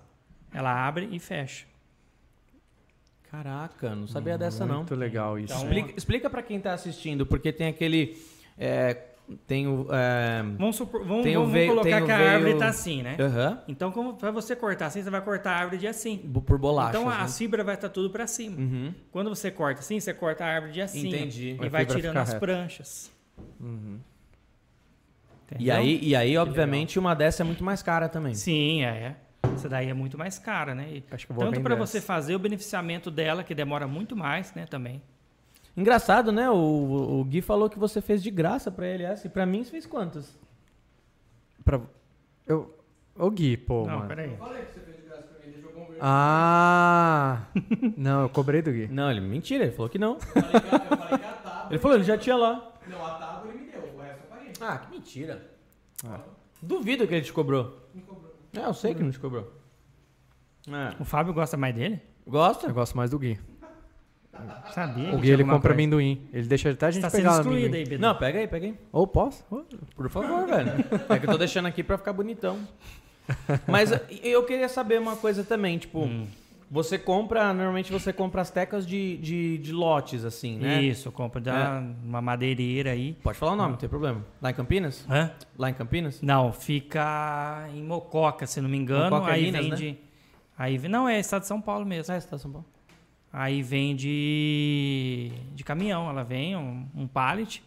ela 0.54 0.72
abre 0.88 1.08
e 1.12 1.20
fecha. 1.20 1.66
Caraca, 3.30 3.94
não 3.94 4.08
sabia 4.08 4.38
dessa 4.38 4.66
não. 4.66 4.78
Muito 4.78 4.96
legal 4.96 5.38
isso. 5.38 5.54
Então, 5.54 5.64
Explica, 5.68 5.94
explica 5.98 6.30
para 6.30 6.42
quem 6.42 6.60
tá 6.60 6.74
assistindo, 6.74 7.26
porque 7.26 7.52
tem 7.52 7.68
aquele 7.68 8.18
é, 8.58 8.98
tem 9.46 9.68
o 9.68 9.86
é, 9.92 10.42
Vamos, 10.58 10.78
supor, 10.78 11.04
vamos, 11.06 11.24
Tem 11.24 11.36
o 11.36 11.42
vamos 11.42 11.54
veio- 11.54 11.70
colocar 11.70 12.02
que 12.04 12.12
a 12.12 12.18
veio- 12.18 12.30
árvore 12.30 12.58
tá 12.58 12.70
assim, 12.70 13.04
né? 13.04 13.18
aham, 13.20 13.62
Então, 13.68 13.92
como 13.92 14.14
para 14.16 14.32
você 14.32 14.56
cortar 14.56 14.86
assim, 14.88 15.04
você 15.04 15.10
vai 15.10 15.22
cortar 15.22 15.52
a 15.52 15.58
árvore 15.58 15.78
de 15.78 15.88
assim. 15.88 16.18
por 16.18 16.58
bolachas, 16.58 16.96
então 17.00 17.10
a 17.12 17.24
né? 17.24 17.28
fibra 17.28 17.64
vai 17.66 17.76
estar 17.76 17.90
tudo 17.90 18.10
para 18.10 18.26
cima. 18.26 18.58
Uhum. 18.58 18.94
Quando 19.12 19.30
você 19.30 19.52
corta 19.52 19.82
assim, 19.82 20.00
você 20.00 20.14
corta 20.14 20.46
a 20.46 20.48
árvore 20.48 20.72
de 20.72 20.82
assim. 20.82 21.08
Entendi. 21.10 21.58
E 21.62 21.70
vai 21.70 21.82
fibra 21.84 21.96
tirando 21.98 22.18
as 22.18 22.30
reta. 22.30 22.40
pranchas. 22.40 23.12
E 25.60 25.72
aí, 25.72 26.00
e 26.04 26.16
aí 26.16 26.38
obviamente, 26.38 27.00
uma 27.00 27.14
dessa 27.14 27.42
é 27.42 27.46
muito 27.46 27.64
mais 27.64 27.82
cara 27.82 28.10
também. 28.10 28.34
Sim, 28.36 28.84
é. 28.84 29.16
Essa 29.54 29.70
daí 29.70 29.90
é 29.90 29.94
muito 29.94 30.18
mais 30.18 30.38
cara, 30.38 30.76
né? 30.76 30.88
E 30.92 31.04
Acho 31.10 31.26
que 31.26 31.32
eu 31.32 31.36
vou 31.36 31.46
tanto 31.46 31.62
para 31.62 31.76
você 31.76 32.02
fazer 32.02 32.36
o 32.36 32.40
beneficiamento 32.40 33.10
dela, 33.10 33.44
que 33.44 33.56
demora 33.56 33.88
muito 33.88 34.16
mais, 34.16 34.54
né, 34.54 34.66
também. 34.66 35.02
Engraçado, 35.76 36.32
né? 36.32 36.50
O, 36.50 37.20
o 37.20 37.24
Gui 37.24 37.42
falou 37.42 37.70
que 37.70 37.80
você 37.80 38.02
fez 38.02 38.22
de 38.22 38.30
graça 38.32 38.70
pra 38.72 38.86
ele 38.88 39.04
essa. 39.04 39.28
E 39.28 39.30
pra 39.30 39.46
mim, 39.46 39.64
você 39.64 39.72
fez 39.72 39.86
quantas? 39.86 40.38
Pra... 41.64 41.80
Eu... 42.46 42.76
Ô 43.16 43.30
Gui, 43.30 43.56
pô, 43.58 43.86
Não, 43.86 43.98
mano. 43.98 44.08
peraí. 44.08 44.36
Falei 44.38 44.64
que 44.66 44.74
você 44.74 44.80
fez 44.82 44.98
de 44.98 45.04
graça 45.04 45.24
pra 45.24 45.48
mim. 45.48 45.98
Ah! 46.02 47.44
não, 47.96 48.24
eu 48.24 48.30
cobrei 48.30 48.62
do 48.62 48.72
Gui. 48.72 48.88
Não, 48.88 49.10
ele 49.10 49.22
mentira, 49.22 49.64
ele 49.64 49.72
falou 49.74 49.90
que 49.90 49.98
não. 50.00 50.18
Eu 50.18 50.20
falei 50.42 50.60
que 50.60 50.68
a- 50.68 50.78
eu 50.92 50.98
falei 50.98 51.18
tábua. 51.20 51.68
Ele 51.70 51.80
falou, 51.80 51.98
ele 51.98 52.04
já 52.04 52.18
tinha 52.18 52.36
lá. 52.36 52.74
Não, 52.90 53.06
a 53.06 53.12
tábua 53.16 53.52
ele 53.52 53.64
me 53.66 53.72
deu, 53.72 53.82
o 53.82 54.02
resto 54.02 54.22
eu 54.24 54.28
paguei. 54.30 54.54
Ah, 54.62 54.78
que 54.78 54.92
mentira. 54.92 55.52
Duvido 56.62 57.08
que 57.08 57.14
ele 57.16 57.26
te 57.26 57.34
cobrou. 57.34 57.88
Não 57.94 58.02
cobrou. 58.04 58.36
É, 58.56 58.60
eu 58.66 58.74
sei 58.74 58.94
que 58.96 59.04
não 59.04 59.12
te 59.12 59.20
cobrou. 59.20 59.52
É. 60.68 61.02
O 61.02 61.06
Fábio 61.06 61.34
gosta 61.34 61.56
mais 61.58 61.74
dele? 61.76 62.02
Gosta? 62.26 62.68
Eu 62.68 62.74
gosto 62.74 62.96
mais 62.98 63.10
do 63.12 63.20
Gui. 63.20 63.40
Sabia. 64.72 65.10
O 65.10 65.16
que 65.16 65.22
Gui, 65.24 65.32
ele 65.32 65.44
compra 65.44 65.60
coisa. 65.60 65.74
amendoim. 65.74 66.28
Ele 66.32 66.48
deixa 66.48 66.70
até 66.70 66.86
a 66.88 66.92
gente 66.92 67.02
Tá 67.02 67.10
sendo 67.10 67.22
pegar 67.24 67.38
excluído 67.40 67.76
amendoim. 67.76 67.94
aí. 67.94 67.98
Não, 67.98 68.16
pega 68.16 68.40
aí, 68.40 68.48
pega 68.48 68.66
aí. 68.68 68.80
Ou 68.92 69.08
posso? 69.08 69.44
Ô, 69.50 69.64
Por 69.96 70.10
favor, 70.10 70.46
velho. 70.48 70.72
É 71.10 71.20
que 71.20 71.26
eu 71.26 71.32
tô 71.32 71.38
deixando 71.38 71.66
aqui 71.66 71.84
pra 71.84 71.98
ficar 71.98 72.14
bonitão. 72.14 72.60
Mas 73.68 73.92
eu 74.24 74.44
queria 74.46 74.70
saber 74.70 75.00
uma 75.00 75.16
coisa 75.16 75.44
também, 75.44 75.78
tipo, 75.80 76.02
Hum. 76.04 76.28
Você 76.70 76.98
compra, 76.98 77.54
normalmente 77.54 77.92
você 77.92 78.12
compra 78.12 78.42
as 78.42 78.50
tecas 78.52 78.86
de, 78.86 79.18
de, 79.18 79.58
de 79.58 79.72
lotes, 79.72 80.26
assim, 80.26 80.58
né? 80.58 80.82
Isso, 80.84 81.08
eu 81.08 81.12
compro 81.12 81.40
da, 81.40 81.82
uma 82.04 82.22
madeireira 82.22 82.92
aí. 82.92 83.14
Pode 83.24 83.38
falar 83.38 83.54
o 83.54 83.56
nome, 83.56 83.72
não 83.72 83.78
tem 83.78 83.88
problema. 83.90 84.26
Lá 84.42 84.52
em 84.52 84.54
Campinas? 84.54 85.06
Hã? 85.10 85.32
Lá 85.58 85.70
em 85.70 85.74
Campinas? 85.74 86.22
Não, 86.22 86.52
fica 86.52 87.68
em 87.74 87.84
Mococa, 87.84 88.46
se 88.46 88.60
não 88.62 88.70
me 88.70 88.78
engano. 88.78 89.10
Mococa 89.16 89.32
é 89.32 89.36
aí 89.36 89.44
Minas, 89.52 89.66
vende. 89.80 89.98
Aí, 90.58 90.78
vem- 90.78 90.90
não, 90.92 91.08
é 91.08 91.20
estado 91.20 91.42
de 91.42 91.48
São 91.48 91.62
Paulo 91.62 91.86
mesmo. 91.86 92.14
É, 92.14 92.20
você 92.20 92.28
tá 92.28 92.36
em 92.36 92.40
São 92.40 92.52
Paulo. 92.52 92.68
Aí 93.32 93.62
vem 93.62 93.96
de, 93.96 95.32
de 95.54 95.64
caminhão, 95.64 96.10
ela 96.10 96.24
vem, 96.24 96.56
um, 96.56 96.86
um 96.96 97.08
pallet. 97.08 97.62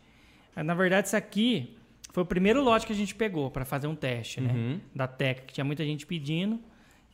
Aí, 0.56 0.62
Na 0.64 0.74
verdade, 0.74 1.06
isso 1.06 1.16
aqui 1.16 1.76
foi 2.12 2.22
o 2.22 2.26
primeiro 2.26 2.62
lote 2.62 2.86
que 2.86 2.92
a 2.92 2.96
gente 2.96 3.14
pegou 3.14 3.50
para 3.50 3.64
fazer 3.64 3.86
um 3.86 3.94
teste, 3.94 4.40
né? 4.40 4.52
Uhum. 4.52 4.80
Da 4.94 5.06
Teca, 5.06 5.42
que 5.46 5.52
tinha 5.54 5.64
muita 5.64 5.84
gente 5.84 6.06
pedindo. 6.06 6.58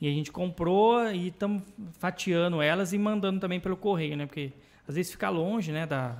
E 0.00 0.08
a 0.08 0.10
gente 0.10 0.30
comprou 0.30 1.10
e 1.10 1.28
estamos 1.28 1.62
fatiando 1.98 2.60
elas 2.60 2.92
e 2.92 2.98
mandando 2.98 3.40
também 3.40 3.58
pelo 3.58 3.76
correio, 3.76 4.16
né? 4.16 4.26
Porque 4.26 4.52
às 4.86 4.94
vezes 4.94 5.10
fica 5.12 5.28
longe, 5.30 5.72
né? 5.72 5.86
Da, 5.86 6.16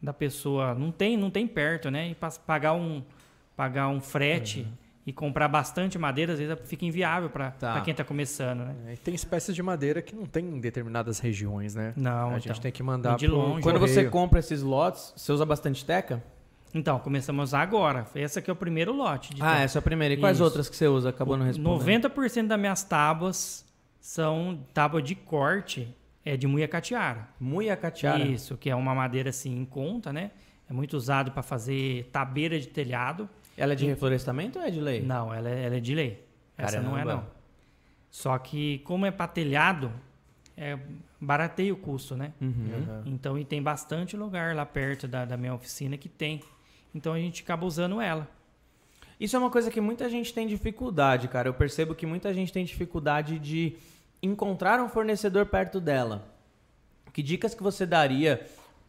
da 0.00 0.12
pessoa. 0.12 0.74
Não 0.74 0.92
tem, 0.92 1.16
não 1.16 1.30
tem 1.30 1.46
perto, 1.46 1.90
né? 1.90 2.10
E 2.10 2.14
pa- 2.14 2.30
pagar 2.46 2.74
um, 2.74 3.02
pagar 3.56 3.88
um 3.88 4.00
frete 4.00 4.66
e 5.04 5.12
comprar 5.12 5.48
bastante 5.48 5.98
madeira, 5.98 6.34
às 6.34 6.38
vezes 6.38 6.56
fica 6.68 6.84
inviável 6.84 7.28
para 7.30 7.50
Tá. 7.52 7.80
quem 7.80 7.90
está 7.92 8.04
começando, 8.04 8.60
né? 8.60 8.74
É, 8.88 8.92
e 8.92 8.96
tem 8.98 9.14
espécies 9.14 9.54
de 9.54 9.62
madeira 9.62 10.00
que 10.02 10.14
não 10.14 10.26
tem 10.26 10.44
em 10.44 10.60
determinadas 10.60 11.18
regiões, 11.18 11.74
né? 11.74 11.94
Não, 11.96 12.26
a 12.26 12.28
então. 12.28 12.40
gente 12.40 12.60
tem 12.60 12.70
que 12.70 12.82
mandar 12.82 13.16
de 13.16 13.26
pro 13.26 13.34
longe. 13.36 13.62
Quando 13.62 13.80
você 13.80 13.94
correio. 13.94 14.10
compra 14.10 14.38
esses 14.38 14.62
lotes, 14.62 15.12
você 15.16 15.32
usa 15.32 15.44
bastante 15.46 15.84
teca? 15.84 16.22
Então, 16.74 16.98
começamos 16.98 17.40
a 17.40 17.44
usar 17.44 17.62
agora. 17.62 18.06
Esse 18.14 18.38
aqui 18.38 18.50
é 18.50 18.52
o 18.52 18.56
primeiro 18.56 18.92
lote. 18.92 19.34
de 19.34 19.42
Ah, 19.42 19.60
essa 19.60 19.78
é 19.78 19.80
a 19.80 19.82
primeira. 19.82 20.14
E 20.14 20.16
quais 20.18 20.36
Isso. 20.36 20.44
outras 20.44 20.68
que 20.68 20.76
você 20.76 20.86
usa? 20.86 21.08
Acabou 21.08 21.36
não 21.36 21.46
respondendo. 21.46 21.80
90% 21.80 22.46
das 22.46 22.60
minhas 22.60 22.82
tábuas 22.82 23.66
são 24.00 24.58
tábua 24.74 25.00
de 25.00 25.14
corte, 25.14 25.94
é 26.24 26.36
de 26.36 26.46
muiacatiara. 26.46 27.28
Muiacatiara. 27.40 28.22
Isso, 28.22 28.56
que 28.56 28.68
é 28.70 28.76
uma 28.76 28.94
madeira 28.94 29.30
assim 29.30 29.56
em 29.56 29.64
conta, 29.64 30.12
né? 30.12 30.30
É 30.68 30.72
muito 30.72 30.96
usado 30.96 31.32
para 31.32 31.42
fazer 31.42 32.08
tabeira 32.12 32.60
de 32.60 32.68
telhado. 32.68 33.28
Ela 33.56 33.72
é 33.72 33.76
de 33.76 33.86
reflorestamento 33.86 34.58
ou 34.58 34.64
é 34.64 34.70
de 34.70 34.80
lei? 34.80 35.02
Não, 35.02 35.32
ela 35.32 35.48
é, 35.48 35.64
ela 35.64 35.76
é 35.76 35.80
de 35.80 35.94
lei. 35.94 36.24
Essa 36.56 36.80
não 36.80 36.98
é 36.98 37.04
não. 37.04 37.24
Só 38.10 38.36
que 38.38 38.78
como 38.80 39.06
é 39.06 39.10
para 39.10 39.28
telhado, 39.28 39.92
é, 40.56 40.78
barateia 41.20 41.72
o 41.72 41.76
custo, 41.76 42.16
né? 42.16 42.32
Uhum. 42.40 43.02
Então, 43.06 43.38
e 43.38 43.44
tem 43.44 43.62
bastante 43.62 44.16
lugar 44.16 44.54
lá 44.54 44.66
perto 44.66 45.06
da, 45.06 45.24
da 45.24 45.36
minha 45.36 45.54
oficina 45.54 45.96
que 45.96 46.08
tem. 46.08 46.42
Então 46.98 47.12
a 47.12 47.18
gente 47.18 47.44
acaba 47.44 47.64
usando 47.64 48.00
ela. 48.00 48.28
Isso 49.20 49.34
é 49.36 49.38
uma 49.38 49.50
coisa 49.50 49.70
que 49.70 49.80
muita 49.80 50.10
gente 50.10 50.34
tem 50.34 50.46
dificuldade, 50.46 51.28
cara. 51.28 51.48
Eu 51.48 51.54
percebo 51.54 51.94
que 51.94 52.04
muita 52.04 52.34
gente 52.34 52.52
tem 52.52 52.64
dificuldade 52.64 53.38
de 53.38 53.76
encontrar 54.20 54.80
um 54.80 54.88
fornecedor 54.88 55.46
perto 55.46 55.80
dela. 55.80 56.26
Que 57.12 57.22
dicas 57.22 57.54
que 57.54 57.62
você 57.62 57.86
daria 57.86 58.44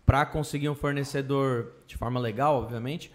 para 0.07 0.25
conseguir 0.25 0.69
um 0.69 0.75
fornecedor 0.75 1.71
de 1.85 1.95
forma 1.95 2.19
legal, 2.19 2.55
obviamente? 2.55 3.11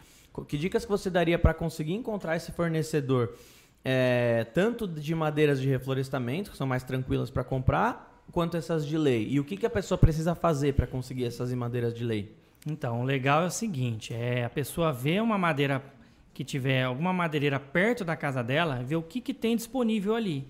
Que 0.46 0.57
dicas 0.57 0.85
que 0.85 0.90
você 0.90 1.11
daria 1.11 1.38
para 1.38 1.52
conseguir 1.52 1.94
encontrar 1.94 2.37
esse 2.37 2.52
fornecedor, 2.52 3.35
é, 3.85 4.44
tanto 4.54 4.87
de 4.87 5.14
madeiras 5.14 5.61
de 5.61 5.68
reflorestamento, 5.68 6.52
que 6.52 6.57
são 6.57 6.68
mais 6.68 6.85
tranquilas 6.85 7.30
para 7.30 7.42
comprar, 7.42 8.22
quanto 8.30 8.57
essas 8.57 8.87
de 8.87 8.96
lei? 8.96 9.28
E 9.28 9.40
o 9.40 9.44
que, 9.44 9.57
que 9.57 9.66
a 9.66 9.70
pessoa 9.70 9.98
precisa 9.98 10.37
fazer 10.37 10.74
para 10.74 10.87
conseguir 10.87 11.24
essas 11.24 11.52
madeiras 11.52 11.94
de 11.94 12.04
lei? 12.04 12.43
Então, 12.66 13.03
o 13.03 13.05
legal 13.05 13.42
é 13.42 13.46
o 13.46 13.50
seguinte, 13.50 14.14
é 14.14 14.44
a 14.44 14.50
pessoa 14.50 14.92
vê 14.92 15.20
uma 15.20 15.37
madeira 15.37 15.83
que 16.33 16.42
tiver 16.42 16.83
alguma 16.83 17.12
madeireira 17.12 17.61
perto 17.61 18.05
da 18.05 18.16
casa 18.16 18.42
dela, 18.42 18.83
ver 18.83 18.96
o 18.96 19.03
que, 19.03 19.20
que 19.20 19.33
tem 19.33 19.55
disponível 19.55 20.16
ali 20.16 20.46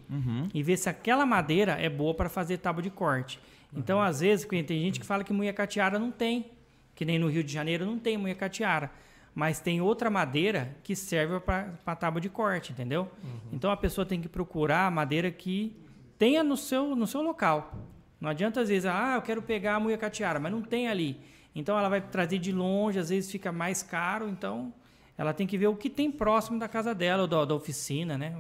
e 0.55 0.62
ver 0.62 0.77
se 0.79 0.88
aquela 0.88 1.27
madeira 1.27 1.72
é 1.72 1.88
boa 1.90 2.14
para 2.14 2.29
fazer 2.29 2.59
tábua 2.59 2.83
de 2.83 2.90
corte. 2.90 3.38
Então, 3.77 4.00
às 4.00 4.20
vezes, 4.20 4.46
tem 4.46 4.81
gente 4.81 5.00
que 5.00 5.05
fala 5.05 5.24
que 5.24 5.33
muiacatiara 5.33 5.98
não 5.98 6.11
tem, 6.11 6.46
que 6.94 7.05
nem 7.05 7.18
no 7.18 7.29
Rio 7.29 7.42
de 7.44 7.53
Janeiro 7.53 7.85
não 7.85 7.98
tem 7.98 8.16
muiacatiara, 8.16 8.90
mas 9.35 9.59
tem 9.61 9.81
outra 9.81 10.09
madeira 10.09 10.74
que 10.85 10.94
serve 10.94 11.40
para 11.40 11.96
tábua 11.96 12.20
de 12.20 12.29
corte, 12.29 12.70
entendeu? 12.72 13.11
Então, 13.53 13.70
a 13.70 13.77
pessoa 13.77 14.07
tem 14.07 14.20
que 14.20 14.29
procurar 14.29 14.87
a 14.87 14.90
madeira 14.90 15.31
que 15.31 15.77
tenha 16.16 16.44
no 16.44 16.57
seu, 16.57 16.94
no 16.94 17.07
seu 17.07 17.20
local. 17.20 17.74
Não 18.20 18.31
adianta 18.31 18.61
às 18.61 18.68
vezes, 18.68 18.87
ah, 18.87 19.14
eu 19.16 19.22
quero 19.22 19.42
pegar 19.42 19.74
a 19.74 19.81
muiacatiara, 19.81 20.38
mas 20.38 20.53
não 20.53 20.62
tem 20.62 20.88
ali. 20.88 21.18
Então 21.54 21.78
ela 21.78 21.88
vai 21.88 22.00
trazer 22.00 22.38
de 22.38 22.52
longe, 22.52 22.98
às 22.98 23.10
vezes 23.10 23.30
fica 23.30 23.52
mais 23.52 23.82
caro, 23.82 24.28
então 24.28 24.72
ela 25.16 25.32
tem 25.32 25.46
que 25.46 25.56
ver 25.56 25.68
o 25.68 25.76
que 25.76 25.88
tem 25.88 26.10
próximo 26.10 26.58
da 26.58 26.68
casa 26.68 26.94
dela, 26.94 27.22
ou 27.22 27.28
da, 27.28 27.44
da 27.44 27.54
oficina, 27.54 28.18
né? 28.18 28.34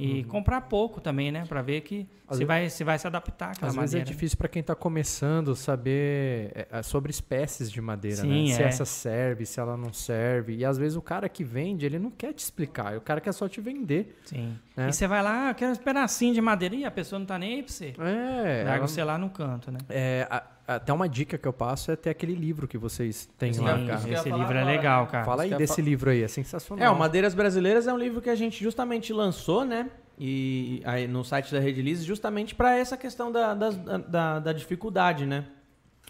E 0.00 0.22
comprar 0.24 0.60
pouco 0.60 1.00
também, 1.00 1.32
né? 1.32 1.44
Pra 1.48 1.60
ver 1.60 1.80
que 1.80 2.06
se 2.30 2.44
vai, 2.44 2.70
se 2.70 2.84
vai 2.84 2.96
se 2.96 3.06
adaptar 3.08 3.50
àquela 3.50 3.68
Às 3.68 3.74
vezes 3.74 3.94
é 3.94 3.98
madeira. 3.98 4.04
difícil 4.04 4.38
para 4.38 4.46
quem 4.46 4.60
está 4.60 4.72
começando 4.72 5.56
saber 5.56 6.52
é, 6.54 6.68
é, 6.70 6.82
sobre 6.84 7.10
espécies 7.10 7.68
de 7.68 7.80
madeira, 7.80 8.18
Sim, 8.18 8.48
né? 8.48 8.54
Se 8.54 8.62
é. 8.62 8.66
essa 8.66 8.84
serve, 8.84 9.44
se 9.44 9.58
ela 9.58 9.76
não 9.76 9.92
serve. 9.92 10.54
E 10.54 10.64
às 10.64 10.78
vezes 10.78 10.96
o 10.96 11.02
cara 11.02 11.28
que 11.28 11.42
vende, 11.42 11.84
ele 11.84 11.98
não 11.98 12.12
quer 12.12 12.32
te 12.32 12.38
explicar, 12.38 12.96
o 12.96 13.00
cara 13.00 13.20
quer 13.20 13.32
só 13.32 13.48
te 13.48 13.60
vender. 13.60 14.20
Sim. 14.24 14.56
Né? 14.78 14.88
E 14.88 14.92
você 14.92 15.06
vai 15.06 15.22
lá, 15.22 15.46
ah, 15.46 15.50
eu 15.50 15.54
quero 15.54 15.72
um 15.72 15.76
pedacinho 15.76 16.32
de 16.34 16.40
madeira, 16.40 16.74
e 16.74 16.84
a 16.84 16.90
pessoa 16.90 17.18
não 17.18 17.26
tá 17.26 17.38
nem 17.38 17.56
aí 17.56 17.62
pra 17.62 17.72
você. 17.72 17.94
É, 17.98 18.62
Larga 18.64 18.70
ela- 18.78 18.86
você 18.88 19.04
lá 19.04 19.18
no 19.18 19.28
canto, 19.30 19.70
né? 19.70 19.78
é, 19.88 20.26
a- 20.30 20.42
até 20.68 20.92
uma 20.92 21.08
dica 21.08 21.36
que 21.38 21.48
eu 21.48 21.52
passo 21.52 21.90
é 21.90 21.96
ter 21.96 22.10
aquele 22.10 22.34
livro 22.34 22.68
que 22.68 22.76
vocês 22.78 23.28
têm 23.38 23.52
Sim, 23.54 23.62
lá, 23.62 23.72
cara. 23.72 24.10
esse 24.12 24.30
livro 24.30 24.56
é 24.56 24.64
legal, 24.64 25.06
cara. 25.06 25.24
Fala 25.24 25.42
aí 25.44 25.54
desse 25.54 25.80
livro 25.82 26.10
aí, 26.10 26.22
é 26.22 26.28
sensacional. 26.28 26.84
É, 26.86 26.90
o 26.90 26.98
Madeiras 26.98 27.34
Brasileiras 27.34 27.86
é 27.86 27.92
um 27.92 27.98
livro 27.98 28.20
que 28.20 28.28
a 28.30 28.34
gente 28.34 28.62
justamente 28.62 29.12
lançou, 29.12 29.64
né? 29.64 29.90
E 30.18 30.82
aí 30.84 31.06
no 31.08 31.24
site 31.24 31.52
da 31.52 31.60
Rede 31.60 31.80
Liz, 31.80 32.04
justamente 32.04 32.54
para 32.54 32.76
essa 32.76 32.96
questão 32.96 33.30
da, 33.32 33.54
das- 33.54 33.76
da, 34.08 34.38
da 34.40 34.52
dificuldade, 34.52 35.24
né? 35.24 35.44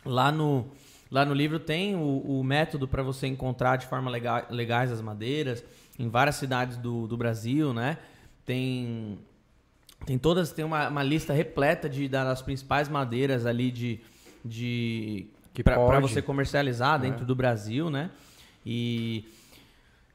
Lá 0.04 0.32
no, 0.32 0.66
lá 1.10 1.24
no 1.24 1.34
livro 1.34 1.58
tem 1.60 1.94
o, 1.94 2.00
o 2.40 2.42
método 2.42 2.88
para 2.88 3.02
você 3.02 3.26
encontrar 3.26 3.76
de 3.76 3.86
forma 3.86 4.10
lega- 4.10 4.46
legais 4.50 4.90
as 4.90 5.00
madeiras 5.00 5.62
em 5.98 6.08
várias 6.08 6.36
cidades 6.36 6.76
do, 6.78 7.06
do 7.06 7.16
Brasil, 7.16 7.72
né? 7.74 7.98
Tem, 8.48 9.18
tem 10.06 10.16
todas, 10.16 10.50
tem 10.52 10.64
uma, 10.64 10.88
uma 10.88 11.02
lista 11.02 11.34
repleta 11.34 11.86
de, 11.86 12.08
das 12.08 12.40
principais 12.40 12.88
madeiras 12.88 13.44
ali 13.44 13.70
de, 13.70 14.00
de 14.42 15.26
Que 15.52 15.62
para 15.62 16.00
você 16.00 16.22
comercializar 16.22 16.98
dentro 16.98 17.26
do 17.26 17.36
Brasil, 17.36 17.90
né? 17.90 18.10
E 18.64 19.22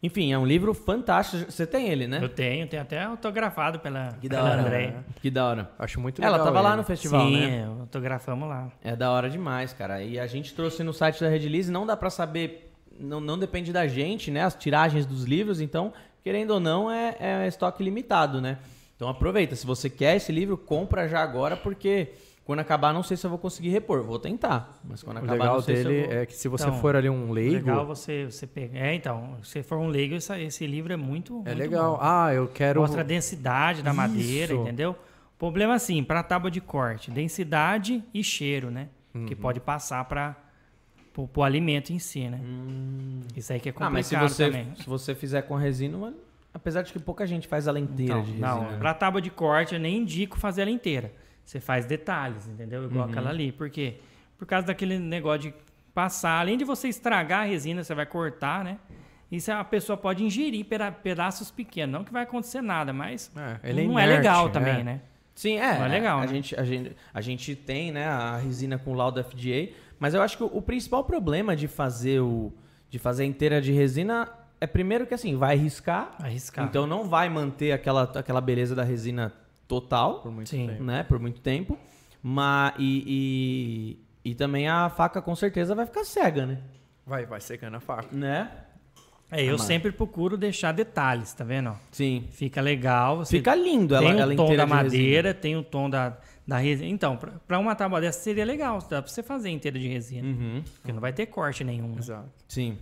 enfim, 0.02 0.34
é 0.34 0.38
um 0.38 0.48
livro 0.48 0.74
fantástico. 0.74 1.52
Você 1.52 1.68
tem 1.68 1.90
ele, 1.90 2.08
né? 2.08 2.22
Eu 2.24 2.28
tenho, 2.28 2.68
tenho 2.68 2.82
até 2.82 3.04
autografado 3.04 3.80
pela, 3.80 4.14
Que 4.20 4.28
da 4.28 4.38
pela 4.38 4.50
hora. 4.50 4.62
Andréia. 4.62 5.06
Que 5.22 5.30
da 5.30 5.48
hora. 5.48 5.72
Acho 5.78 6.00
muito 6.00 6.20
legal. 6.20 6.34
Ela 6.34 6.44
tava 6.44 6.60
lá 6.60 6.70
ele. 6.70 6.78
no 6.78 6.84
festival, 6.84 7.28
Sim, 7.28 7.40
né? 7.40 7.68
autografamos 7.82 8.50
lá. 8.50 8.72
É 8.84 8.96
da 8.96 9.12
hora 9.12 9.30
demais, 9.30 9.74
cara. 9.74 10.02
E 10.02 10.20
a 10.20 10.26
gente 10.26 10.56
trouxe 10.56 10.84
no 10.84 10.92
site 10.92 11.22
da 11.22 11.30
Red 11.30 11.48
Lease, 11.48 11.72
não 11.72 11.86
dá 11.86 11.96
pra 11.96 12.10
saber, 12.10 12.74
não, 13.00 13.22
não 13.22 13.38
depende 13.38 13.72
da 13.72 13.86
gente, 13.86 14.32
né? 14.32 14.42
As 14.42 14.56
tiragens 14.56 15.06
dos 15.06 15.24
livros, 15.24 15.62
então, 15.62 15.94
querendo 16.24 16.52
ou 16.52 16.60
não, 16.60 16.90
é, 16.90 17.16
é 17.20 17.48
estoque 17.48 17.84
limitado, 17.84 18.40
né? 18.42 18.58
Então 18.96 19.10
aproveita, 19.10 19.56
se 19.56 19.66
você 19.66 19.90
quer 19.90 20.16
esse 20.16 20.32
livro, 20.32 20.58
compra 20.58 21.08
já 21.08 21.22
agora, 21.22 21.58
porque 21.58 22.10
quando 22.46 22.60
acabar, 22.60 22.94
não 22.94 23.04
sei 23.04 23.16
se 23.18 23.26
eu 23.26 23.30
vou 23.30 23.40
conseguir 23.40 23.70
repor. 23.70 24.04
Vou 24.04 24.20
tentar, 24.20 24.80
mas 24.84 25.02
quando 25.02 25.18
O 25.18 25.20
acabar, 25.20 25.34
legal 25.34 25.56
não 25.56 25.62
sei 25.62 25.76
se 25.78 25.84
dele 25.84 26.02
eu 26.04 26.08
vou... 26.10 26.18
é 26.18 26.26
que 26.26 26.34
se 26.36 26.48
você 26.48 26.66
Então, 26.68 26.80
for 26.80 26.96
ali 26.96 27.10
um 27.10 27.32
leigo, 27.32 27.54
Legal 27.56 27.86
você, 27.86 28.26
você 28.26 28.46
pegar. 28.48 28.80
É, 28.80 28.94
então, 28.94 29.38
se 29.44 29.64
for 29.64 29.78
um 29.78 29.88
leigo, 29.88 30.16
essa- 30.16 30.40
esse 30.40 30.66
livro 30.68 30.92
é 30.94 30.98
muito. 30.98 31.42
é 31.46 31.50
muito 31.50 31.58
legal. 31.58 31.94
bom. 31.94 32.00
Ah, 32.02 32.34
eu 32.34 32.48
quero. 32.48 32.82
Mostra 32.82 33.02
a 33.02 33.04
densidade 33.04 33.82
da 33.82 33.94
madeira, 33.94 34.54
Isso. 34.54 34.62
entendeu? 34.62 34.92
O 34.92 35.38
problema 35.40 35.74
assim, 35.74 36.04
para 36.04 36.22
tábua 36.24 36.50
de 36.52 36.62
corte, 36.62 37.10
densidade 37.12 38.04
e 38.14 38.24
cheiro, 38.24 38.70
né? 38.72 38.90
Uhum. 39.14 39.26
Que 39.26 39.36
pode 39.36 39.60
passar 39.60 40.04
para 40.06 40.36
pro, 41.14 41.28
pro 41.28 41.44
alimento 41.44 41.92
em 41.94 42.00
si, 42.00 42.28
né? 42.28 42.40
Hum. 42.44 43.22
Isso 43.36 43.54
aí 43.54 43.60
que 43.60 43.70
é 43.70 43.72
Ah, 43.72 43.74
complicado 43.74 43.94
mas 43.94 44.06
se 44.08 44.16
você, 44.16 44.46
também. 44.46 44.68
se 44.76 44.86
você 44.90 45.14
fizer 45.16 45.44
com 45.44 45.56
resina, 45.56 45.98
mano, 45.98 46.18
apesar 46.54 46.82
de 46.82 46.92
que 46.92 47.00
pouca 47.00 47.26
gente 47.28 47.48
faz 47.48 47.68
ela 47.68 47.80
inteira 47.80 48.14
Então, 48.14 48.24
de 48.24 48.32
resina. 48.32 48.48
não, 48.56 48.72
né? 48.72 48.78
pra 48.78 48.94
tábua 48.94 49.22
de 49.22 49.30
corte 49.30 49.74
eu 49.76 49.80
nem 49.80 49.98
indico 49.98 50.38
fazer 50.38 50.64
ela 50.64 50.72
inteira. 50.72 51.12
Você 51.46 51.60
faz 51.60 51.86
detalhes, 51.86 52.48
entendeu? 52.48 52.86
Igual 52.86 53.06
Uhum. 53.06 53.12
aquela 53.12 53.30
ali. 53.30 53.52
Por 53.52 53.70
quê? 53.70 53.98
Por 54.38 54.46
causa 54.48 54.68
daquele 54.68 54.98
negócio 54.98 55.42
de 55.52 55.54
passar. 55.94 56.40
Além 56.40 56.58
de 56.58 56.64
você 56.64 56.88
estragar 56.88 57.42
a 57.42 57.44
resina, 57.46 57.84
você 57.84 57.94
vai 57.94 58.06
cortar, 58.06 58.64
né? 58.64 58.78
Isso 59.32 59.52
a 59.52 59.64
pessoa 59.64 59.98
pode 59.98 60.24
ingerir 60.24 60.64
pera- 60.66 60.92
pedaços 60.92 61.50
pequenos. 61.52 61.92
Não 61.94 62.04
que 62.04 62.14
vai 62.14 62.24
acontecer 62.24 62.62
nada, 62.62 62.94
mas 62.94 63.32
É, 63.36 63.70
ele 63.70 63.82
é 63.82 63.88
não 63.88 64.00
é 64.00 64.04
inerte, 64.04 64.18
legal 64.20 64.48
é. 64.48 64.50
também, 64.52 64.84
né? 64.84 65.02
Sim, 65.36 65.58
é. 65.58 65.78
Não 65.80 65.86
é 65.86 65.90
legal, 65.90 66.20
A, 66.20 66.22
né? 66.22 66.28
gente, 66.28 66.56
a, 66.56 66.64
gente, 66.64 66.96
a 67.14 67.20
gente 67.22 67.56
tem 67.56 67.92
né, 67.92 68.06
a 68.08 68.38
resina 68.38 68.78
com 68.78 68.94
laudo 68.94 69.20
FDA, 69.24 69.70
mas 70.04 70.14
eu 70.14 70.22
acho 70.22 70.36
que 70.36 70.44
o, 70.44 70.48
o 70.48 70.62
principal 70.62 71.02
problema 71.06 71.56
de 71.56 71.66
fazer 71.66 72.20
o 72.20 72.52
de 72.90 73.00
fazer 73.00 73.24
inteira 73.24 73.62
de 73.62 73.72
resina 73.72 74.30
é 74.60 74.68
primeiro 74.68 75.08
que 75.08 75.14
assim, 75.14 75.38
vai 75.38 75.56
riscar, 75.56 76.14
Arriscar. 76.22 76.66
então 76.66 76.86
não 76.86 77.06
vai 77.08 77.30
manter 77.30 77.72
aquela, 77.72 78.04
aquela 78.04 78.42
beleza 78.42 78.76
da 78.76 78.84
resina 78.84 79.32
total, 79.66 80.20
Por 80.20 80.30
muito 80.30 80.50
Sim. 80.50 80.68
tempo. 80.68 80.84
né, 80.84 81.04
por 81.04 81.20
muito 81.20 81.40
tempo. 81.40 81.80
Mas, 82.22 82.74
e, 82.78 83.98
e, 84.26 84.32
e 84.32 84.36
também 84.36 84.68
a 84.68 84.90
faca 84.90 85.22
com 85.22 85.34
certeza 85.38 85.74
vai 85.74 85.86
ficar 85.86 86.04
cega, 86.04 86.46
né? 86.46 86.58
Vai, 87.06 87.26
vai 87.26 87.40
secando 87.40 87.76
a 87.76 87.80
faca. 87.80 88.10
Né? 88.12 88.52
É, 89.32 89.42
eu 89.42 89.56
Amado. 89.56 89.62
sempre 89.62 89.92
procuro 89.94 90.36
deixar 90.38 90.74
detalhes, 90.74 91.34
tá 91.34 91.46
vendo? 91.46 91.74
Sim. 91.92 92.26
Fica 92.30 92.60
legal. 92.60 93.20
Você 93.20 93.38
Fica 93.38 93.56
lindo 93.56 93.96
ela, 93.96 94.06
tem 94.12 94.20
ela 94.20 94.34
o 94.34 94.36
tom 94.36 94.44
inteira 94.44 94.64
da 94.64 94.68
madeira, 94.68 95.34
tem 95.34 95.56
o 95.56 95.64
tom 95.64 95.90
da, 95.90 96.18
da 96.48 96.58
resina. 96.58 96.90
Então, 96.90 97.16
pra, 97.18 97.32
pra 97.48 97.60
uma 97.60 97.76
tábua 97.76 98.02
dessa 98.02 98.20
seria 98.20 98.46
legal. 98.46 98.80
Dá 98.90 99.02
pra 99.02 99.12
você 99.12 99.24
fazer 99.24 99.50
inteira 99.50 99.78
de 99.80 99.88
resina. 99.88 100.28
Uhum. 100.28 100.64
Porque 100.76 100.92
não 100.92 101.00
vai 101.00 101.14
ter 101.14 101.26
corte 101.28 101.64
nenhum. 101.64 101.90
né? 101.90 101.96
Exato. 102.00 102.30
Sim. 102.48 102.78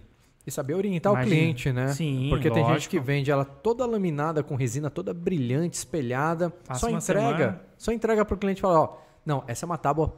E 0.45 0.49
saber 0.51 0.74
orientar 0.74 1.14
Imagina. 1.14 1.36
o 1.36 1.38
cliente, 1.39 1.72
né? 1.72 1.88
Sim, 1.89 2.28
Porque 2.30 2.49
tem 2.49 2.64
gente 2.64 2.72
lógico. 2.72 2.89
que 2.91 2.99
vende 2.99 3.30
ela 3.30 3.45
toda 3.45 3.86
laminada 3.86 4.41
com 4.41 4.55
resina 4.55 4.89
toda 4.89 5.14
brilhante, 5.14 5.76
espelhada, 5.78 6.49
Passa 6.49 6.80
só 6.82 6.88
uma 6.88 6.97
entrega, 6.97 7.38
semana. 7.38 7.62
só 7.78 7.91
entrega 7.91 8.26
pro 8.26 8.36
cliente 8.36 8.57
e 8.57 8.62
fala, 8.62 8.80
ó, 8.80 8.97
não, 9.24 9.43
essa 9.47 9.64
é 9.64 9.68
uma 9.68 9.78
tábua 9.78 10.16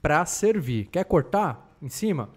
pra 0.00 0.24
servir. 0.24 0.86
Quer 0.86 1.04
cortar 1.04 1.76
em 1.82 1.90
cima? 1.90 2.30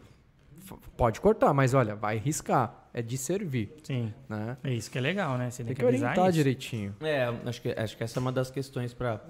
Pode 0.97 1.22
cortar, 1.22 1.53
mas 1.53 1.74
olha, 1.74 1.95
vai 1.95 2.18
riscar, 2.18 2.89
é 2.93 3.01
de 3.01 3.18
servir, 3.18 3.74
Sim. 3.84 4.14
né? 4.28 4.57
É 4.64 4.74
isso 4.74 4.91
que 4.91 4.97
é 4.97 5.01
legal, 5.01 5.38
né? 5.38 5.49
Você 5.49 5.64
tem, 5.64 5.68
Tem 5.68 5.76
que 5.78 5.86
avisar 5.86 6.10
orientar 6.10 6.26
isso. 6.30 6.38
direitinho. 6.38 6.95
É, 6.99 7.34
acho 7.45 7.62
que, 7.62 7.70
acho 7.72 7.95
que 7.97 8.03
essa 8.03 8.20
é 8.20 8.22
uma 8.22 8.32
das 8.34 8.51
questões 8.51 8.93
para 8.93 9.22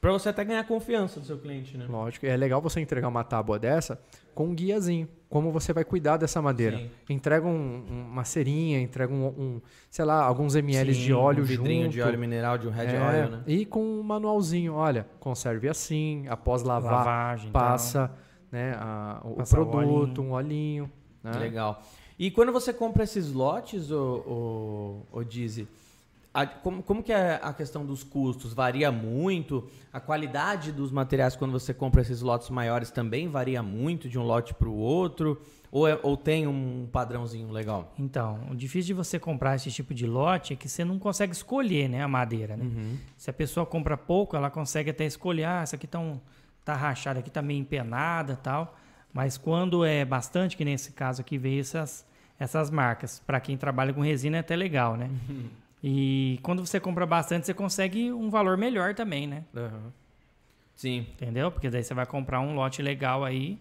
para 0.00 0.12
você 0.12 0.28
até 0.28 0.44
ganhar 0.44 0.62
confiança 0.64 1.18
do 1.20 1.26
seu 1.26 1.38
cliente, 1.38 1.76
né? 1.76 1.86
Lógico, 1.88 2.26
é 2.26 2.36
legal 2.36 2.60
você 2.60 2.80
entregar 2.80 3.08
uma 3.08 3.24
tábua 3.24 3.58
dessa 3.58 4.00
com 4.34 4.46
um 4.46 4.54
guiazinho, 4.54 5.08
como 5.28 5.50
você 5.50 5.72
vai 5.72 5.84
cuidar 5.84 6.16
dessa 6.18 6.40
madeira. 6.42 6.76
Sim. 6.76 6.90
Entrega 7.08 7.46
um- 7.46 7.84
um- 7.90 8.06
uma 8.12 8.24
cerinha, 8.24 8.80
entrega 8.80 9.12
um, 9.12 9.26
um, 9.26 9.60
sei 9.90 10.04
lá, 10.04 10.22
alguns 10.22 10.54
ml 10.54 10.94
Sim, 10.94 11.00
de 11.00 11.12
óleo 11.12 11.42
um 11.42 11.46
vidrinho 11.46 11.84
junto. 11.84 11.94
de 11.94 12.02
óleo 12.02 12.18
mineral, 12.18 12.58
de 12.58 12.68
um 12.68 12.70
red 12.70 12.86
É, 12.86 13.00
oil, 13.22 13.30
né? 13.30 13.42
E 13.46 13.64
com 13.64 13.82
um 13.82 14.02
manualzinho, 14.02 14.74
olha, 14.74 15.06
conserve 15.18 15.68
assim, 15.68 16.26
após 16.28 16.62
lavar, 16.62 16.92
Lavagem. 16.92 17.50
passa 17.50 18.10
né, 18.52 18.74
a- 18.78 19.20
o 19.24 19.34
Passar 19.34 19.60
o 19.60 19.66
produto, 19.66 20.18
olhinho. 20.20 20.22
um 20.22 20.32
olhinho. 20.32 20.92
Né? 21.22 21.32
Legal. 21.32 21.82
E 22.18 22.30
quando 22.30 22.52
você 22.52 22.72
compra 22.72 23.02
esses 23.04 23.32
lotes, 23.32 23.90
o, 23.90 25.04
o, 25.12 25.18
o 25.18 25.24
Dizzy, 25.24 25.66
a- 26.42 26.46
como, 26.46 26.82
como 26.82 27.02
que 27.02 27.12
é 27.12 27.40
a 27.42 27.52
questão 27.52 27.84
dos 27.84 28.04
custos? 28.04 28.52
Varia 28.52 28.92
muito? 28.92 29.68
A 29.92 29.98
qualidade 30.00 30.72
dos 30.72 30.90
materiais 30.90 31.34
quando 31.36 31.52
você 31.52 31.72
compra 31.72 32.02
esses 32.02 32.20
lotes 32.20 32.50
maiores 32.50 32.90
também 32.90 33.28
varia 33.28 33.62
muito 33.62 34.08
de 34.08 34.18
um 34.18 34.22
lote 34.22 34.52
para 34.54 34.68
o 34.68 34.74
outro? 34.76 35.40
Ou, 35.72 35.86
é- 35.88 35.98
ou 36.02 36.16
tem 36.16 36.46
um 36.46 36.88
padrãozinho 36.92 37.50
legal? 37.50 37.92
Então, 37.98 38.40
o 38.50 38.54
difícil 38.54 38.86
de 38.88 38.94
você 38.94 39.18
comprar 39.18 39.56
esse 39.56 39.70
tipo 39.70 39.92
de 39.92 40.06
lote 40.06 40.52
é 40.52 40.56
que 40.56 40.68
você 40.68 40.84
não 40.84 40.98
consegue 40.98 41.32
escolher, 41.32 41.88
né, 41.88 42.02
a 42.02 42.08
madeira, 42.08 42.56
né? 42.56 42.64
Uhum. 42.64 42.96
Se 43.16 43.28
a 43.28 43.32
pessoa 43.32 43.66
compra 43.66 43.96
pouco, 43.96 44.36
ela 44.36 44.48
consegue 44.48 44.90
até 44.90 45.04
escolher, 45.04 45.44
ah, 45.44 45.60
essa 45.62 45.76
aqui 45.76 45.86
tá, 45.86 45.98
um, 45.98 46.20
tá 46.64 46.74
rachada, 46.74 47.18
aqui 47.18 47.30
tá 47.30 47.42
meio 47.42 47.60
empenada 47.60 48.36
tal. 48.36 48.76
Mas 49.12 49.36
quando 49.36 49.84
é 49.84 50.04
bastante, 50.04 50.56
que 50.56 50.64
nesse 50.64 50.92
caso 50.92 51.20
aqui 51.20 51.36
veio 51.36 51.60
essas, 51.60 52.06
essas 52.38 52.70
marcas. 52.70 53.20
Para 53.26 53.40
quem 53.40 53.56
trabalha 53.56 53.92
com 53.92 54.00
resina 54.02 54.36
é 54.36 54.40
até 54.40 54.54
legal, 54.54 54.96
né? 54.96 55.10
E 55.82 56.38
quando 56.42 56.64
você 56.64 56.80
compra 56.80 57.06
bastante, 57.06 57.46
você 57.46 57.54
consegue 57.54 58.12
um 58.12 58.30
valor 58.30 58.56
melhor 58.56 58.94
também, 58.94 59.26
né? 59.26 59.44
Aham. 59.54 59.92
Sim. 60.74 61.06
Entendeu? 61.14 61.50
Porque 61.50 61.70
daí 61.70 61.82
você 61.82 61.94
vai 61.94 62.06
comprar 62.06 62.40
um 62.40 62.54
lote 62.54 62.82
legal 62.82 63.24
aí 63.24 63.58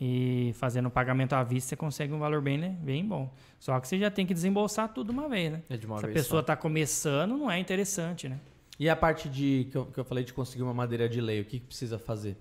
e 0.00 0.52
fazendo 0.54 0.90
pagamento 0.90 1.32
à 1.32 1.42
vista, 1.42 1.70
você 1.70 1.76
consegue 1.76 2.12
um 2.12 2.18
valor 2.18 2.40
bem, 2.42 2.58
né? 2.58 2.76
bem 2.80 3.04
bom. 3.04 3.32
Só 3.58 3.78
que 3.80 3.88
você 3.88 3.98
já 3.98 4.10
tem 4.10 4.26
que 4.26 4.34
desembolsar 4.34 4.92
tudo 4.92 5.10
uma 5.10 5.28
vez, 5.28 5.52
né? 5.52 5.62
É 5.70 5.76
de 5.76 5.86
uma 5.86 5.98
Se 5.98 6.06
a 6.06 6.08
pessoa 6.08 6.40
está 6.40 6.54
começando, 6.54 7.36
não 7.36 7.50
é 7.50 7.58
interessante, 7.58 8.28
né? 8.28 8.38
E 8.78 8.88
a 8.88 8.94
parte 8.94 9.28
de 9.28 9.68
que 9.70 9.76
eu, 9.76 9.86
que 9.86 9.98
eu 9.98 10.04
falei 10.04 10.22
de 10.22 10.34
conseguir 10.34 10.62
uma 10.62 10.74
madeira 10.74 11.08
de 11.08 11.20
lei, 11.20 11.40
o 11.40 11.44
que, 11.44 11.58
que 11.58 11.66
precisa 11.66 11.98
fazer? 11.98 12.36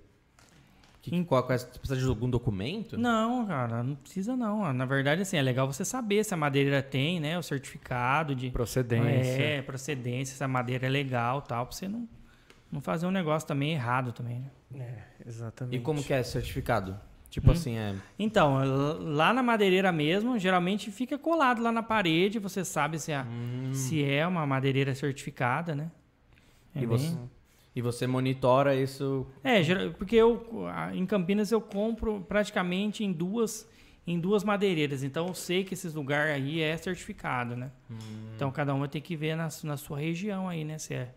Que, 1.06 1.24
qual, 1.24 1.44
qual 1.44 1.54
é- 1.54 1.58
você 1.60 1.68
precisa 1.78 1.96
de 2.02 2.08
algum 2.08 2.28
documento? 2.28 2.98
Não, 2.98 3.46
cara, 3.46 3.84
não 3.84 3.94
precisa 3.96 4.36
não. 4.36 4.74
Na 4.74 4.86
verdade, 4.86 5.22
assim, 5.22 5.38
é 5.38 5.42
legal 5.44 5.68
você 5.72 5.86
saber 5.86 6.24
se 6.24 6.34
a 6.34 6.38
madeira 6.38 6.82
tem, 6.82 7.20
né? 7.20 7.38
O 7.38 7.44
certificado 7.44 8.34
de 8.34 8.50
Procedência. 8.50 9.44
É, 9.44 9.62
procedência, 9.62 10.36
se 10.36 10.44
a 10.44 10.48
madeira 10.48 10.88
é 10.88 10.90
legal 10.90 11.44
tal, 11.44 11.68
pra 11.68 11.76
você 11.76 11.88
não, 11.88 12.10
não 12.72 12.82
fazer 12.82 13.06
um 13.06 13.12
negócio 13.12 13.48
também 13.48 13.74
errado 13.74 14.12
também, 14.14 14.50
né? 14.72 15.04
Exatamente. 15.24 15.76
E 15.76 15.80
como 15.80 16.04
que 16.04 16.12
é 16.12 16.22
esse 16.22 16.32
certificado? 16.32 17.00
Tipo 17.30 17.50
Hum. 17.50 17.54
assim, 17.54 17.78
é. 17.78 17.94
Então, 18.18 18.58
lá 19.00 19.32
na 19.32 19.44
madeireira 19.44 19.92
mesmo, 19.92 20.40
geralmente 20.40 20.90
fica 20.90 21.20
colado 21.20 21.62
lá 21.62 21.72
na 21.72 21.84
parede, 21.84 22.40
você 22.40 22.66
sabe 22.66 22.98
se, 22.98 23.14
a, 23.14 23.28
se 23.74 24.04
é 24.04 24.26
uma 24.26 24.48
madeireira 24.48 24.96
certificada, 24.96 25.76
né? 25.76 25.92
É, 26.74 26.80
E 26.82 26.88
bem- 26.88 26.98
você, 26.98 27.16
e 27.76 27.82
você 27.82 28.08
monitora 28.08 28.76
isso. 28.76 29.28
é 29.44 29.90
porque 29.90 30.16
eu 30.16 30.66
em 30.94 31.06
Campinas 31.06 31.52
eu 31.52 31.60
compro 31.60 32.26
praticamente 32.28 33.04
em 33.04 33.12
duas 33.12 33.70
em 34.08 34.20
duas 34.20 34.44
madeireiras, 34.44 35.04
então 35.04 35.28
eu 35.28 35.34
sei 35.34 35.64
que 35.64 35.74
esses 35.74 35.96
lugares 35.96 36.36
aí 36.36 36.62
é 36.62 36.78
certificado, 36.78 37.56
né? 37.58 37.72
Então 38.36 38.52
cada 38.52 38.74
uma 38.74 38.88
tem 38.88 39.02
que 39.02 39.16
ver 39.16 39.36
na, 39.36 39.50
na 39.64 39.78
sua 39.78 40.00
região 40.00 40.48
aí, 40.48 40.64
né? 40.64 40.78
Se 40.78 40.94
é 40.94 41.10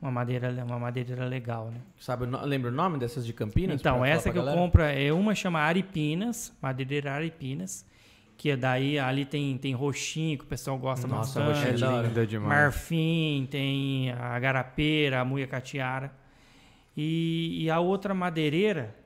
uma 0.00 0.10
madeira 0.10 0.50
uma 0.64 0.78
madeireira 0.78 1.24
legal, 1.24 1.70
né? 1.70 1.80
Sabe, 2.00 2.26
lembra 2.26 2.70
o 2.70 2.74
nome 2.74 2.98
dessas 2.98 3.24
de 3.24 3.32
Campinas? 3.32 3.80
Então, 3.80 4.04
essa 4.04 4.30
que 4.30 4.36
eu 4.36 4.42
galera? 4.42 4.60
compro 4.60 4.82
é 4.82 5.12
uma 5.12 5.34
chama 5.36 5.60
Aripinas, 5.60 6.52
madeireira 6.60 7.12
Aripinas, 7.12 7.86
que 8.42 8.50
é 8.50 8.56
daí 8.56 8.98
ali 8.98 9.24
tem, 9.24 9.56
tem 9.56 9.72
roxinho, 9.72 10.36
que 10.36 10.42
o 10.42 10.48
pessoal 10.48 10.76
gosta 10.76 11.06
Nossa, 11.06 11.38
bastante. 11.38 11.70
roxinho 11.70 11.90
É 11.90 12.00
é 12.00 12.02
linda 12.08 12.26
demais. 12.26 12.48
Marfim, 12.48 13.46
tem 13.48 14.10
a 14.10 14.36
garapeira, 14.40 15.20
a 15.20 15.24
muia 15.24 15.46
catiara. 15.46 16.12
E, 16.96 17.62
e 17.62 17.70
a 17.70 17.78
outra 17.78 18.12
madeireira 18.12 18.96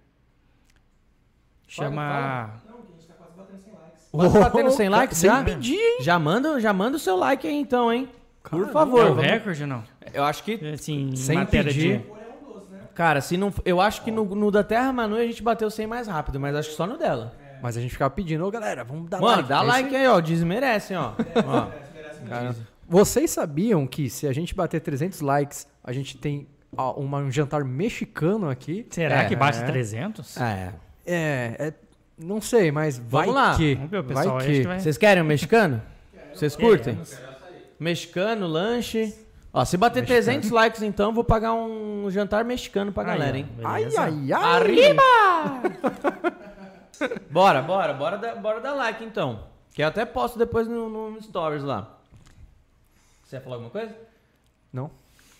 chama. 1.69 2.63
Não, 2.67 2.77
que 2.79 2.93
a 2.93 2.97
gente 2.97 3.09
tá 3.09 3.15
quase 3.15 3.35
batendo 3.37 3.61
100 3.63 3.73
likes. 3.75 4.09
Quase 4.11 4.39
batendo 4.39 4.71
100 4.71 4.89
likes 4.89 5.19
sem 5.19 5.31
já? 5.31 5.45
pedir, 5.45 5.75
hein? 5.75 5.99
Já 6.01 6.19
manda, 6.19 6.59
já 6.59 6.73
manda 6.73 6.97
o 6.97 6.99
seu 6.99 7.17
like 7.19 7.47
aí 7.47 7.57
então, 7.61 7.93
hein? 7.93 8.09
Por 8.43 8.51
Caramba. 8.53 8.73
favor. 8.73 9.07
é 9.07 9.11
o 9.11 9.15
recorde 9.17 9.63
ou 9.65 9.69
não? 9.69 9.85
Eu 10.15 10.25
acho 10.25 10.43
que. 10.45 10.55
Assim, 10.73 11.11
em 11.11 11.17
Sem 11.17 11.37
matéria 11.37 11.71
pedir. 11.71 11.99
de. 11.99 12.05
Por 12.05 12.17
é 12.17 12.53
doce, 12.55 12.71
né? 12.71 12.81
Cara, 12.95 13.21
se 13.21 13.37
não. 13.37 13.53
Eu 13.67 13.83
acho 13.83 14.03
que 14.03 14.11
no, 14.11 14.25
no 14.35 14.51
da 14.51 14.65
Terra 14.65 14.91
Manu 14.95 15.15
a 15.17 15.27
gente 15.27 15.43
bateu 15.43 15.71
100 15.71 15.87
mais 15.87 16.07
rápido, 16.09 16.41
mas 16.41 16.57
acho 16.57 16.71
que 16.71 16.75
só 16.75 16.87
no 16.87 16.97
dela. 16.97 17.45
Mas 17.67 17.77
a 17.77 17.81
gente 17.81 17.91
ficava 17.91 18.11
pedindo, 18.15 18.47
ô 18.47 18.49
galera, 18.49 18.85
vamos 18.85 19.11
dar 19.11 19.21
Mano, 19.21 19.39
like. 19.39 19.49
dá 19.49 19.59
É 19.59 19.63
like 19.63 19.97
aí, 19.97 20.07
ó. 20.07 20.21
Desmerecem, 20.21 20.97
ó. 20.97 21.15
ó. 21.45 21.67
Vocês 22.89 23.29
sabiam 23.33 23.85
que 23.89 24.09
se 24.09 24.29
a 24.29 24.33
gente 24.33 24.55
bater 24.55 24.81
300 24.81 25.21
likes, 25.21 25.67
a 25.83 25.93
gente 25.93 26.17
tem 26.17 26.47
ó, 26.77 26.93
uma- 26.93 27.19
um 27.19 27.29
jantar 27.29 27.65
mexicano 27.65 28.49
aqui? 28.49 28.87
Será 28.89 29.23
É, 29.23 29.25
que 29.25 29.35
bate 29.35 29.59
é. 29.59 29.65
300? 29.67 30.37
É. 30.37 30.73
É, 31.05 31.57
é, 31.59 31.73
não 32.17 32.41
sei, 32.41 32.71
mas 32.71 32.99
vai 33.01 33.27
lá. 33.27 33.57
que. 33.57 33.75
Vamos 33.75 33.91
ver, 33.91 33.99
o 33.99 34.05
pessoal 34.05 34.37
vai 34.39 34.47
que. 34.47 34.61
que 34.61 34.67
vai- 34.69 34.79
Vocês 34.79 34.97
querem 34.97 35.21
um 35.25 35.27
mexicano? 35.27 35.83
Vocês 36.33 36.55
curtem? 36.55 36.97
Mexicano, 37.81 38.47
lanche. 38.47 39.13
Ó, 39.53 39.65
se 39.65 39.77
bater 39.77 40.07
300 40.07 40.51
likes 40.51 40.83
então, 40.83 41.13
vou 41.13 41.25
pagar 41.25 41.53
um 41.53 42.09
jantar 42.13 42.45
mexicano 42.45 42.93
pra 42.93 43.03
galera, 43.03 43.37
hein? 43.39 43.49
Ai, 43.65 43.89
ai, 43.97 44.33
ai. 44.33 44.33
Arriba! 44.33 45.03
bora, 47.31 47.63
bora, 47.63 47.93
bora 47.93 48.19
dar, 48.19 48.37
bora 48.37 48.61
dar 48.61 48.75
like 48.75 49.05
então. 49.05 49.45
Que 49.73 49.83
eu 49.83 49.89
até 49.89 50.05
posto 50.05 50.39
depois 50.39 50.67
no, 50.67 51.11
no 51.11 51.23
Stories 51.23 51.63
lá. 51.63 51.99
Você 53.25 53.37
ia 53.37 53.41
falar 53.41 53.57
alguma 53.57 53.71
coisa? 53.71 53.95
Não? 54.73 54.91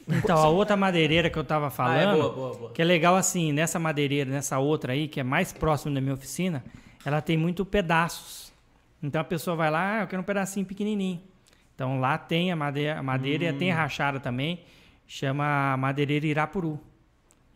Então, 0.09 0.39
a 0.39 0.49
outra 0.49 0.77
madeireira 0.77 1.29
que 1.29 1.39
eu 1.39 1.45
tava 1.45 1.69
falando. 1.69 2.11
Ah, 2.11 2.17
é 2.17 2.21
boa, 2.21 2.33
boa, 2.33 2.55
boa. 2.55 2.73
Que 2.73 2.83
é 2.83 2.85
legal 2.85 3.17
assim, 3.17 3.53
nessa 3.53 3.79
madeireira, 3.79 4.31
nessa 4.31 4.59
outra 4.59 4.93
aí, 4.93 5.09
que 5.09 5.19
é 5.19 5.23
mais 5.23 5.53
próximo 5.53 5.95
da 5.95 6.01
minha 6.01 6.15
oficina, 6.15 6.65
ela 7.05 7.21
tem 7.21 7.37
muito 7.37 7.65
pedaços. 7.65 8.53
Então 9.03 9.21
a 9.21 9.25
pessoa 9.25 9.57
vai 9.57 9.71
lá, 9.71 9.99
ah, 9.99 10.03
eu 10.03 10.07
quero 10.07 10.23
um 10.23 10.25
pedacinho 10.25 10.65
pequenininho. 10.65 11.21
Então 11.75 12.01
lá 12.01 12.17
tem 12.17 12.51
a 12.51 12.57
madeira, 12.57 12.99
a 12.99 13.03
madeira 13.03 13.45
e 13.45 13.53
tem 13.53 13.71
a 13.71 13.77
rachada 13.77 14.19
também, 14.19 14.61
chama 15.07 15.77
madeireira 15.77 16.27
Irapuru. 16.27 16.81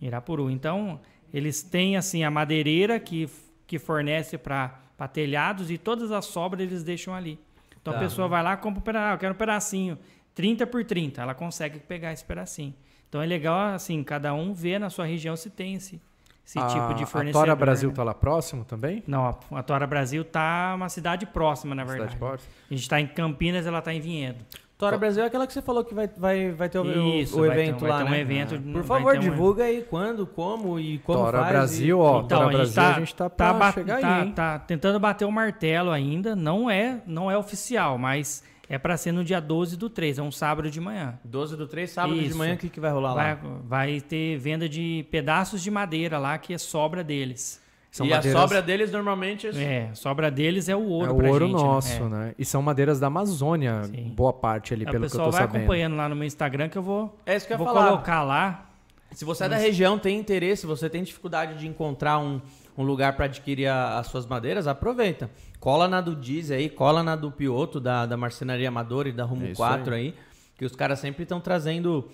Irapuru. 0.01 0.51
Então 0.51 1.01
eles 1.32 1.62
têm 1.62 1.96
assim 1.96 2.24
a 2.24 2.30
madeireira 2.30 3.01
que, 3.01 3.28
que 3.70 3.78
fornece 3.78 4.36
para 4.36 4.80
telhados 5.12 5.70
e 5.70 5.78
todas 5.78 6.10
as 6.10 6.24
sobras 6.24 6.60
eles 6.60 6.82
deixam 6.82 7.14
ali. 7.14 7.38
Então 7.80 7.92
Tá. 7.94 8.00
a 8.00 8.02
pessoa 8.02 8.26
vai 8.26 8.42
lá, 8.42 8.56
compra 8.56 8.80
um 8.80 8.82
pedaço, 8.82 9.14
eu 9.14 9.18
quero 9.18 9.32
um 9.32 9.36
pedacinho, 9.36 9.96
30 10.34 10.66
por 10.66 10.84
30, 10.84 11.22
ela 11.22 11.34
consegue 11.34 11.78
pegar 11.78 12.12
esse 12.12 12.24
pedacinho. 12.24 12.74
Então 13.08 13.22
é 13.22 13.26
legal, 13.26 13.72
assim, 13.72 14.02
cada 14.02 14.34
um 14.34 14.52
ver 14.52 14.80
na 14.80 14.90
sua 14.90 15.06
região 15.06 15.36
se 15.36 15.48
tem 15.50 15.74
esse, 15.76 16.00
esse 16.44 16.58
a, 16.58 16.66
tipo 16.66 16.94
de 16.94 17.04
A 17.04 17.06
fornecedor. 17.06 17.42
Tora 17.44 17.54
Brasil 17.54 17.90
né? 17.90 17.94
tá 17.94 18.02
lá 18.02 18.12
próximo 18.12 18.64
também? 18.64 19.04
Não, 19.06 19.24
a, 19.24 19.58
a 19.60 19.62
Tora 19.62 19.86
Brasil 19.86 20.24
tá 20.24 20.72
uma 20.74 20.88
cidade 20.88 21.24
próxima, 21.26 21.72
na 21.72 21.84
verdade. 21.84 22.14
Cidade 22.14 22.18
próxima? 22.18 22.52
A 22.68 22.74
gente 22.74 22.88
tá 22.88 23.00
em 23.00 23.06
Campinas, 23.06 23.66
ela 23.68 23.80
tá 23.80 23.94
em 23.94 24.00
Vinhedo. 24.00 24.44
Tora 24.80 24.98
Brasil 24.98 25.22
é 25.22 25.26
aquela 25.26 25.46
que 25.46 25.52
você 25.52 25.62
falou 25.62 25.84
que 25.84 25.94
vai, 25.94 26.08
vai, 26.16 26.50
vai 26.50 26.68
ter 26.68 26.78
o, 26.78 27.16
Isso, 27.20 27.36
o 27.36 27.46
vai 27.46 27.54
ter- 27.56 27.62
evento 27.62 27.80
vai 27.82 27.90
lá, 27.90 27.98
ter 27.98 28.04
um 28.04 28.10
né? 28.10 28.20
evento, 28.20 28.60
Por 28.60 28.82
vai 28.82 28.82
favor, 28.82 29.12
ter 29.12 29.18
um- 29.18 29.20
divulga 29.22 29.64
aí 29.64 29.82
quando, 29.88 30.26
como 30.26 30.80
e 30.80 30.98
como 30.98 31.18
Tora 31.18 31.38
faz. 31.40 31.50
Brasil, 31.52 31.98
e... 31.98 32.00
ó. 32.00 32.20
Então, 32.22 32.28
Tora 32.28 32.40
a 32.40 32.48
gente 32.48 32.56
Brasil, 32.56 32.74
tá, 32.82 32.88
a 32.88 32.98
gente 33.00 33.14
tá 33.14 33.30
pra 33.30 33.52
ba- 33.52 33.72
chegar 33.72 33.94
aí, 33.96 34.00
tá- 34.02 34.24
hein? 34.24 34.32
tá 34.32 34.58
tentando 34.58 34.98
bater 34.98 35.24
o 35.24 35.30
martelo 35.30 35.90
ainda, 35.90 36.34
não 36.34 36.70
é, 36.70 37.00
não 37.06 37.30
é 37.30 37.36
oficial, 37.36 37.98
mas 37.98 38.42
é 38.68 38.78
pra 38.78 38.96
ser 38.96 39.12
no 39.12 39.22
dia 39.22 39.40
12 39.40 39.76
do 39.76 39.90
3, 39.90 40.18
é 40.18 40.22
um 40.22 40.30
sábado 40.32 40.70
de 40.70 40.80
manhã. 40.80 41.18
12 41.24 41.56
do 41.56 41.66
3, 41.66 41.90
sábado 41.90 42.18
de 42.18 42.26
Isso. 42.28 42.38
manhã, 42.38 42.54
o 42.54 42.56
que, 42.56 42.68
que 42.68 42.80
vai 42.80 42.90
rolar 42.90 43.14
Vai, 43.14 43.34
lá? 43.34 43.38
vai 43.64 44.00
ter 44.00 44.38
venda 44.38 44.68
de 44.68 45.04
pedaços 45.10 45.62
de 45.62 45.70
madeira 45.70 46.18
lá, 46.18 46.38
que 46.38 46.54
é 46.54 46.58
sobra 46.58 47.04
deles. 47.04 47.60
São 47.91 48.07
e 48.07 48.11
madeiras- 48.11 48.36
a 48.38 48.43
sobra 48.43 48.62
deles 48.62 48.93
normalmente 48.93 49.49
é... 49.49 49.51
É, 49.91 49.95
sobra 49.95 50.30
deles 50.30 50.68
é 50.68 50.76
o 50.76 50.84
ouro 50.84 51.11
É 51.11 51.12
o 51.12 51.16
pra 51.16 51.28
ouro 51.28 51.47
gente, 51.47 51.57
né? 51.57 51.62
nosso, 51.62 52.03
É. 52.05 52.09
né? 52.09 52.34
E 52.38 52.45
são 52.45 52.62
madeiras 52.62 53.01
da 53.01 53.09
Amazônia, 53.09 53.82
Sim. 53.84 54.12
boa 54.14 54.32
parte 54.32 54.72
ali, 54.72 54.84
Aí 54.84 54.88
o 54.88 54.93
pelo 54.93 55.01
que 55.03 55.07
eu 55.07 55.11
pessoal 55.11 55.26
tô 55.26 55.32
vai 55.32 55.41
sabendo. 55.43 55.57
acompanhando 55.62 55.97
lá 55.97 56.09
no 56.09 56.14
meu 56.14 56.24
Instagram 56.26 56.68
que 56.68 56.78
eu 56.78 56.82
vou, 56.82 57.16
É 57.26 57.34
isso 57.36 57.47
que 57.47 57.53
eu 57.53 57.59
ia 57.59 57.59
vou 57.64 57.66
falar. 57.66 57.88
colocar 57.88 58.22
lá. 58.22 58.66
Se 59.12 59.24
você 59.24 59.43
é 59.45 59.49
da 59.49 59.57
região, 59.57 59.99
tem 59.99 60.16
interesse, 60.20 60.66
você 60.66 60.88
tem 60.88 61.03
dificuldade 61.03 61.59
de 61.59 61.66
encontrar 61.66 62.18
um, 62.20 62.41
um 62.78 62.84
lugar 62.84 63.16
para 63.16 63.24
adquirir 63.24 63.66
a- 63.66 63.99
as 63.99 64.07
suas 64.07 64.24
madeiras, 64.24 64.68
aproveita. 64.68 65.28
Cola 65.59 65.88
na 65.88 66.01
do 66.01 66.14
Diz 66.14 66.53
aí, 66.53 66.68
cola 66.68 67.03
na 67.03 67.16
do 67.16 67.28
Pioto, 67.32 67.80
da, 67.80 68.07
da 68.07 68.16
Marcenaria 68.16 68.68
Amadora 68.68 69.09
e 69.09 69.12
da 69.12 69.24
Rumo 69.24 69.47
É 69.47 69.51
isso 69.51 69.57
4 69.57 69.93
aí. 69.95 70.14
que 70.57 70.64
os 70.64 70.76
caras 70.76 71.01
sempre 71.01 71.24
estão 71.24 71.41
trazendo 71.41 72.09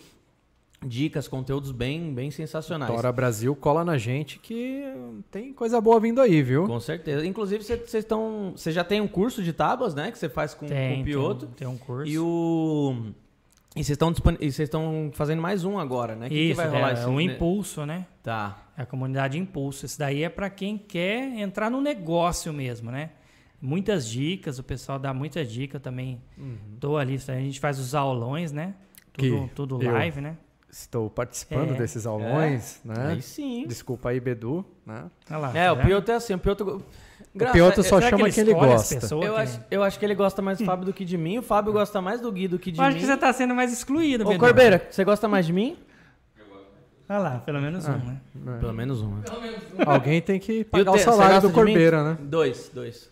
dicas, 0.85 1.27
conteúdos 1.29 1.73
bem, 1.73 2.13
bem 2.15 2.31
sensacionais. 2.31 2.93
Tora 2.95 3.11
Brasil 3.13 3.55
cola 3.57 3.85
na 3.85 3.97
gente 3.99 4.39
que 4.39 4.83
tem 5.31 5.53
coisa 5.53 5.81
boa 5.81 5.99
vindo 6.01 6.21
aí, 6.21 6.43
viu? 6.43 6.67
Com 6.67 6.81
certeza. 6.81 7.25
Inclusive, 7.27 7.65
vocês 7.65 7.95
estão. 7.95 8.53
Você 8.57 8.71
já 8.73 8.85
tem 8.85 9.01
um 9.01 9.09
curso 9.09 9.43
de 9.43 9.53
tábuas, 9.53 9.95
né? 9.95 10.11
Que 10.11 10.19
você 10.19 10.29
faz 10.29 10.55
com, 10.55 10.67
com 10.67 10.73
Tem, 10.75 11.01
o 11.03 11.05
Pioto. 11.05 11.47
tem, 11.47 11.55
tem 11.55 11.69
um 11.69 11.79
curso. 11.79 12.11
E 12.11 12.19
o. 12.19 12.95
E 13.75 13.85
vocês 13.85 13.91
estão 13.91 14.11
dispon- 14.11 14.37
vocês 14.39 14.61
estão 14.61 15.11
fazendo 15.13 15.43
mais 15.43 15.63
um 15.65 15.79
agora, 15.79 16.15
né? 16.17 16.29
Que 16.31 16.35
que 16.35 16.41
Isso, 16.51 16.57
vai 16.57 16.69
rolar 16.69 16.91
é, 16.91 16.93
esse- 16.95 17.07
um 17.07 17.21
impulso, 17.21 17.85
né? 17.85 18.07
Tá. 18.23 18.63
É 18.79 18.83
a 18.83 18.87
comunidade 18.87 19.39
Impulso. 19.39 19.85
Isso 19.87 19.99
daí 19.99 20.23
é 20.23 20.29
para 20.29 20.49
quem 20.51 20.77
quer 20.79 21.39
entrar 21.39 21.71
no 21.71 21.81
negócio 21.81 22.53
mesmo, 22.53 22.91
né? 22.91 23.11
Muitas 23.61 24.09
dicas, 24.09 24.59
o 24.59 24.63
pessoal 24.63 24.99
dá 24.99 25.13
muitas 25.15 25.51
dicas 25.51 25.75
eu 25.75 25.81
também. 25.81 26.21
Tô 26.81 26.97
ali, 26.97 27.15
a 27.29 27.33
gente 27.41 27.59
faz 27.61 27.79
os 27.79 27.95
aulões, 27.95 28.53
né? 28.53 28.75
Tudo, 29.15 29.35
Uhum. 29.35 29.49
Que 29.49 29.55
tudo 29.55 29.83
eu- 29.83 29.93
live, 29.93 30.21
né? 30.21 30.37
Estou 30.79 31.09
participando 31.09 31.71
É. 31.75 31.79
desses 31.79 32.07
aulões, 32.07 32.81
né? 32.85 33.13
Aí 33.13 33.23
sim. 33.23 33.65
Desculpa 33.67 34.11
aí, 34.11 34.21
Bedu, 34.21 34.63
né? 34.85 35.05
Olha 35.31 35.39
lá, 35.39 35.57
É, 35.57 35.67
tá 35.69 35.73
o? 35.73 35.77
Pioto 35.79 36.11
é 36.11 36.15
assim. 36.17 36.35
O 36.35 36.39
Pioto. 36.39 36.83
Gra- 37.35 37.49
O 37.49 37.53
Pioto 37.53 37.83
só 37.83 37.99
chama 37.99 38.25
ele 38.25 38.33
quem 38.33 38.43
ele 38.43 38.51
escolhe 38.53 38.73
as 38.73 38.81
gosta. 38.83 38.95
pessoas 38.97 39.25
Eu 39.27 39.35
que- 39.35 39.41
acho, 39.41 39.61
eu 39.71 39.83
acho 39.83 39.99
que 39.99 40.05
ele 40.05 40.15
gosta 40.15 40.43
mais 40.43 40.59
do 40.59 40.65
Fábio 40.67 40.85
do 40.85 40.93
que 40.93 41.03
de 41.07 41.17
mim. 41.17 41.39
O 41.39 41.43
Fábio 41.43 41.73
gosta 41.73 42.03
mais 42.03 42.21
do 42.21 42.31
Gui 42.31 42.47
do 42.47 42.59
que 42.59 42.71
de 42.71 42.79
Eu 42.79 42.85
acho 42.85 42.95
mim. 42.95 43.01
que 43.01 43.07
você 43.07 43.17
tá 43.17 43.33
sendo 43.33 43.55
mais 43.55 43.73
excluído, 43.73 44.25
Ô, 44.25 44.29
Bedu. 44.29 44.39
Corbeira, 44.41 44.87
você 44.91 45.03
gosta 45.03 45.27
mais 45.27 45.47
de 45.47 45.53
mim? 45.55 45.79
Olha 47.09 47.19
lá, 47.21 47.31
pelo 47.39 47.61
menos 47.61 47.89
Ah. 47.89 47.93
um, 47.93 47.99
né? 48.45 48.59
Pelo 48.59 48.73
menos 48.73 49.01
um. 49.01 49.15
né? 49.15 49.23
Alguém 49.87 50.21
tem 50.21 50.41
que 50.41 50.65
pagar 50.65 50.91
o 50.91 50.95
Te- 50.95 51.01
você 51.01 51.05
salário 51.05 51.41
do? 51.41 51.51
Corbeira, 51.51 52.03
né? 52.03 52.19
Dois, 52.21 52.69
dois. 52.75 53.09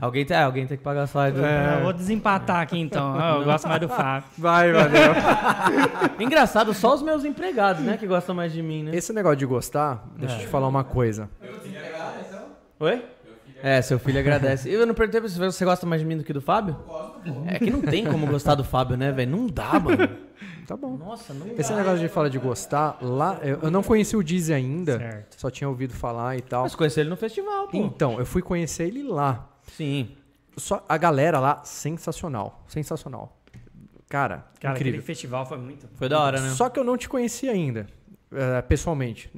alguém, 0.00 0.24
tem, 0.26 0.36
é, 0.36 0.42
alguém 0.42 0.66
tem 0.66 0.76
que 0.76 0.82
pagar 0.82 1.04
o 1.04 1.06
salário 1.06 1.36
do. 1.36 1.40
Eu 1.44 1.82
vou 1.84 1.92
desempatar 1.92 2.60
aqui 2.62 2.78
então. 2.78 3.14
Ah, 3.18 3.36
Eu 3.38 3.44
gosto 3.44 3.68
mais 3.68 3.80
do 3.80 3.88
Fábio. 3.88 4.28
Vai, 4.36 4.72
valeu. 4.72 5.12
Engraçado, 6.18 6.74
só 6.74 6.94
os 6.94 7.02
meus 7.02 7.24
empregados, 7.24 7.82
né? 7.82 7.96
Que 7.96 8.06
gostam 8.06 8.34
mais 8.34 8.52
de 8.52 8.60
mim, 8.62 8.82
né? 8.84 8.90
Esse 8.94 9.12
negócio 9.12 9.36
de 9.36 9.46
gostar, 9.46 10.04
deixa 10.16 10.34
eu 10.36 10.40
te 10.40 10.46
falar 10.48 10.66
uma 10.68 10.82
coisa. 10.84 11.28
Oi? 12.80 13.04
É, 13.62 13.82
seu 13.82 13.98
filho 13.98 14.18
agradece. 14.18 14.70
Eu 14.70 14.86
não 14.86 14.94
perguntei 14.94 15.20
pra 15.20 15.28
você, 15.28 15.38
você 15.38 15.64
gosta 15.64 15.84
mais 15.86 16.00
de 16.00 16.06
mim 16.06 16.16
do 16.16 16.24
que 16.24 16.32
do 16.32 16.40
Fábio? 16.40 16.76
É 17.46 17.58
que 17.58 17.70
não 17.70 17.80
tem 17.82 18.04
como 18.06 18.26
gostar 18.26 18.54
do 18.54 18.64
Fábio, 18.64 18.96
né, 18.96 19.12
velho? 19.12 19.30
Não 19.30 19.46
dá, 19.46 19.78
mano. 19.78 20.08
Tá 20.66 20.76
bom. 20.76 20.96
Nossa, 20.96 21.34
não 21.34 21.48
Esse 21.58 21.70
dá. 21.72 21.78
negócio 21.78 21.98
de 21.98 22.06
falar 22.08 22.28
de 22.28 22.38
gostar, 22.38 22.96
lá, 23.02 23.40
eu 23.42 23.72
não 23.72 23.82
conheci 23.82 24.16
o 24.16 24.22
Dizzy 24.22 24.54
ainda, 24.54 24.98
Certo. 24.98 25.34
só 25.40 25.50
tinha 25.50 25.68
ouvido 25.68 25.92
falar 25.92 26.36
e 26.36 26.42
tal. 26.42 26.62
Mas 26.62 26.76
conheci 26.76 27.00
ele 27.00 27.10
no 27.10 27.16
festival, 27.16 27.66
pô. 27.66 27.76
Então, 27.76 28.20
eu 28.20 28.24
fui 28.24 28.40
conhecer 28.40 28.84
ele 28.86 29.02
lá. 29.02 29.50
Sim. 29.76 30.10
Só 30.56 30.84
a 30.88 30.96
galera 30.96 31.40
lá, 31.40 31.60
sensacional. 31.64 32.64
Sensacional. 32.68 33.36
Cara, 34.08 34.44
Cara, 34.60 34.74
aquele 34.74 34.90
incrível. 34.90 35.06
festival 35.06 35.44
foi 35.44 35.58
muito. 35.58 35.88
Foi 35.94 36.08
da 36.08 36.20
hora, 36.20 36.40
né? 36.40 36.50
Só 36.50 36.68
que 36.68 36.78
eu 36.78 36.84
não 36.84 36.96
te 36.96 37.08
conhecia 37.08 37.50
ainda, 37.50 37.88
eh, 38.32 38.62
pessoalmente. 38.62 39.28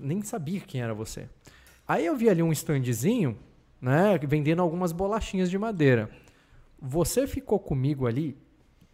Nem 0.00 0.22
sabia 0.22 0.60
quem 0.60 0.80
era 0.80 0.94
você. 0.94 1.28
Aí 1.86 2.06
eu 2.06 2.16
vi 2.16 2.30
ali 2.30 2.42
um 2.42 2.50
standzinho, 2.52 3.36
né, 3.80 4.18
vendendo 4.22 4.60
algumas 4.62 4.92
bolachinhas 4.92 5.50
de 5.50 5.58
madeira. 5.58 6.10
Você 6.80 7.26
ficou 7.26 7.58
comigo 7.58 8.06
ali 8.06 8.36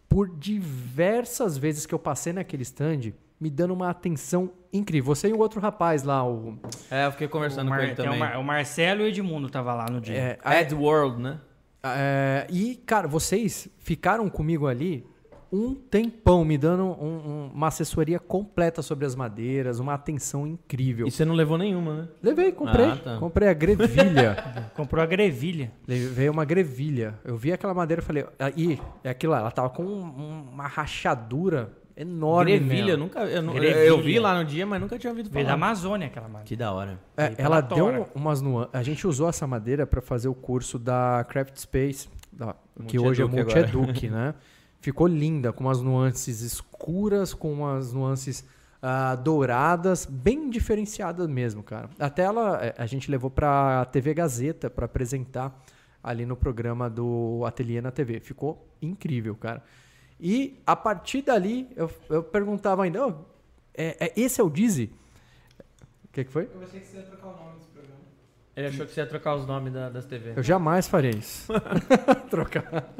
por 0.09 0.29
diversas 0.29 1.57
vezes 1.57 1.85
que 1.85 1.93
eu 1.93 1.99
passei 1.99 2.33
naquele 2.33 2.63
stand, 2.63 3.13
me 3.39 3.49
dando 3.49 3.73
uma 3.73 3.89
atenção 3.89 4.51
incrível. 4.71 5.13
Você 5.13 5.27
e 5.29 5.33
o 5.33 5.39
outro 5.39 5.59
rapaz 5.59 6.03
lá, 6.03 6.25
o 6.27 6.57
É, 6.89 7.05
eu 7.05 7.11
fiquei 7.11 7.27
O, 7.27 7.29
conversando 7.29 7.69
Mar- 7.69 7.79
com 7.79 7.83
ele 7.85 7.93
o 7.93 7.95
também. 7.95 8.19
Mar- 8.19 8.39
o 8.39 8.43
Marcelo 8.43 9.01
e 9.01 9.05
o 9.05 9.07
Edmundo 9.07 9.49
tava 9.49 9.73
lá 9.73 9.85
no 9.89 9.99
dia. 9.99 10.15
é, 10.15 10.39
a- 10.43 10.61
Ed 10.61 10.73
World, 10.73 11.21
né? 11.21 11.39
É, 11.83 12.47
e, 12.49 12.75
cara, 12.85 13.07
vocês 13.07 13.67
ficaram 13.77 14.27
comigo 14.29 14.65
ali 14.67 15.05
um 15.51 15.73
tempão, 15.75 16.43
me 16.43 16.57
dando 16.57 16.83
um- 16.83 16.89
um- 16.91 17.51
uma 17.53 17.67
assessoria 17.67 18.19
completa 18.19 18.81
sobre 18.81 19.05
as 19.05 19.15
madeiras, 19.15 19.79
uma 19.79 19.93
atenção 19.93 20.45
incrível. 20.45 21.07
E 21.07 21.11
você 21.11 21.23
não 21.25 21.33
levou 21.35 21.57
nenhuma, 21.57 21.95
né? 22.03 22.07
Levei, 22.21 22.51
comprei. 22.51 22.85
Ah, 22.87 22.95
tá. 22.97 23.17
Comprei 23.17 23.47
a 23.49 23.53
grevilha. 23.53 24.35
Comprou 24.75 25.01
a 25.01 25.05
grevilha. 25.05 25.71
Levei 25.87 26.29
uma 26.29 26.45
grevilha. 26.45 27.19
Eu 27.23 27.37
vi 27.37 27.51
aquela 27.53 27.73
madeira 27.73 28.01
e 28.01 28.05
falei, 28.05 28.25
aí, 28.39 28.79
é 29.03 29.09
aquilo 29.09 29.31
lá, 29.33 29.39
ela 29.39 29.51
tava 29.51 29.69
com 29.69 29.83
um- 29.83 30.49
uma 30.51 30.67
rachadura 30.67 31.71
enorme. 31.95 32.51
Grevilha, 32.59 32.91
eu 32.91 32.97
nunca. 32.97 33.19
Eu, 33.21 33.41
não- 33.41 33.53
Grevilha. 33.53 33.79
eu 33.85 34.01
vi 34.01 34.19
lá 34.19 34.37
no 34.37 34.43
dia, 34.43 34.65
mas 34.65 34.81
nunca 34.81 34.97
tinha 34.99 35.11
ouvido 35.11 35.29
Veio 35.29 35.45
da 35.45 35.53
falar. 35.53 35.65
Amazônia 35.67 36.07
aquela 36.07 36.27
máquina. 36.27 36.43
Que 36.45 36.55
da 36.55 36.71
hora. 36.73 36.99
É, 37.15 37.33
ela 37.37 37.61
tora. 37.61 37.93
deu 37.99 38.07
umas 38.13 38.41
nuances. 38.41 38.75
A 38.75 38.83
gente 38.83 39.07
usou 39.07 39.29
essa 39.29 39.47
madeira 39.47 39.87
para 39.87 40.01
fazer 40.01 40.27
o 40.27 40.33
curso 40.33 40.77
da 40.77 41.25
Craft 41.29 41.55
Space, 41.57 42.09
da- 42.33 42.55
que 42.87 42.99
hoje 42.99 43.21
é 43.21 43.25
Eduque 43.25 43.41
Multi 43.43 43.57
agora. 43.57 43.69
Eduque, 43.69 44.09
né? 44.09 44.33
Ficou 44.85 45.07
linda, 45.07 45.51
com 45.51 45.63
umas 45.63 45.81
nuances 45.81 46.41
escuras, 46.41 47.33
com 47.33 47.51
umas 47.51 47.91
nuances 47.91 48.45
ah, 48.79 49.15
douradas, 49.15 50.05
bem 50.05 50.47
diferenciadas 50.47 51.27
mesmo, 51.27 51.63
cara. 51.63 51.89
Até 51.97 52.21
ela, 52.21 52.63
eh, 52.63 52.75
a 52.77 52.85
gente 52.85 53.09
levou 53.09 53.31
para 53.31 53.81
a 53.81 53.85
TV 53.85 54.13
Gazeta 54.13 54.69
para 54.69 54.85
apresentar 54.85 55.59
ali 56.03 56.23
no 56.23 56.35
programa 56.35 56.87
do 56.87 57.41
Ateliê 57.47 57.81
na 57.81 57.89
TV. 57.89 58.19
Ficou 58.19 58.63
incrível, 58.79 59.35
cara. 59.35 59.63
E 60.19 60.61
a 60.67 60.75
partir 60.75 61.23
dali, 61.23 61.67
eu, 61.75 61.89
eu 62.07 62.21
perguntava 62.21 62.83
ainda, 62.83 63.07
"Ô, 63.07 63.25
é, 63.73 64.05
é- 64.05 64.13
esse 64.15 64.39
é 64.39 64.43
o 64.43 64.51
Dizzy? 64.51 64.91
O 66.03 66.09
que, 66.13 66.23
que 66.25 66.31
foi? 66.31 66.47
Eu 66.53 66.61
achei 66.61 66.79
que 66.79 66.85
você 66.85 66.97
ia 66.97 67.03
trocar 67.05 67.29
o 67.29 67.35
nome 67.35 67.57
desse 67.57 67.69
programa. 67.69 67.99
Ele 68.55 68.67
achou 68.67 68.85
que 68.85 68.91
você 68.93 68.99
ia 68.99 69.07
trocar 69.07 69.33
os 69.33 69.47
nomes 69.47 69.73
da- 69.73 69.89
das 69.89 70.05
TV. 70.05 70.33
Eu 70.35 70.43
jamais 70.43 70.87
farei 70.87 71.09
isso. 71.09 71.51
Trocar. 72.29 72.93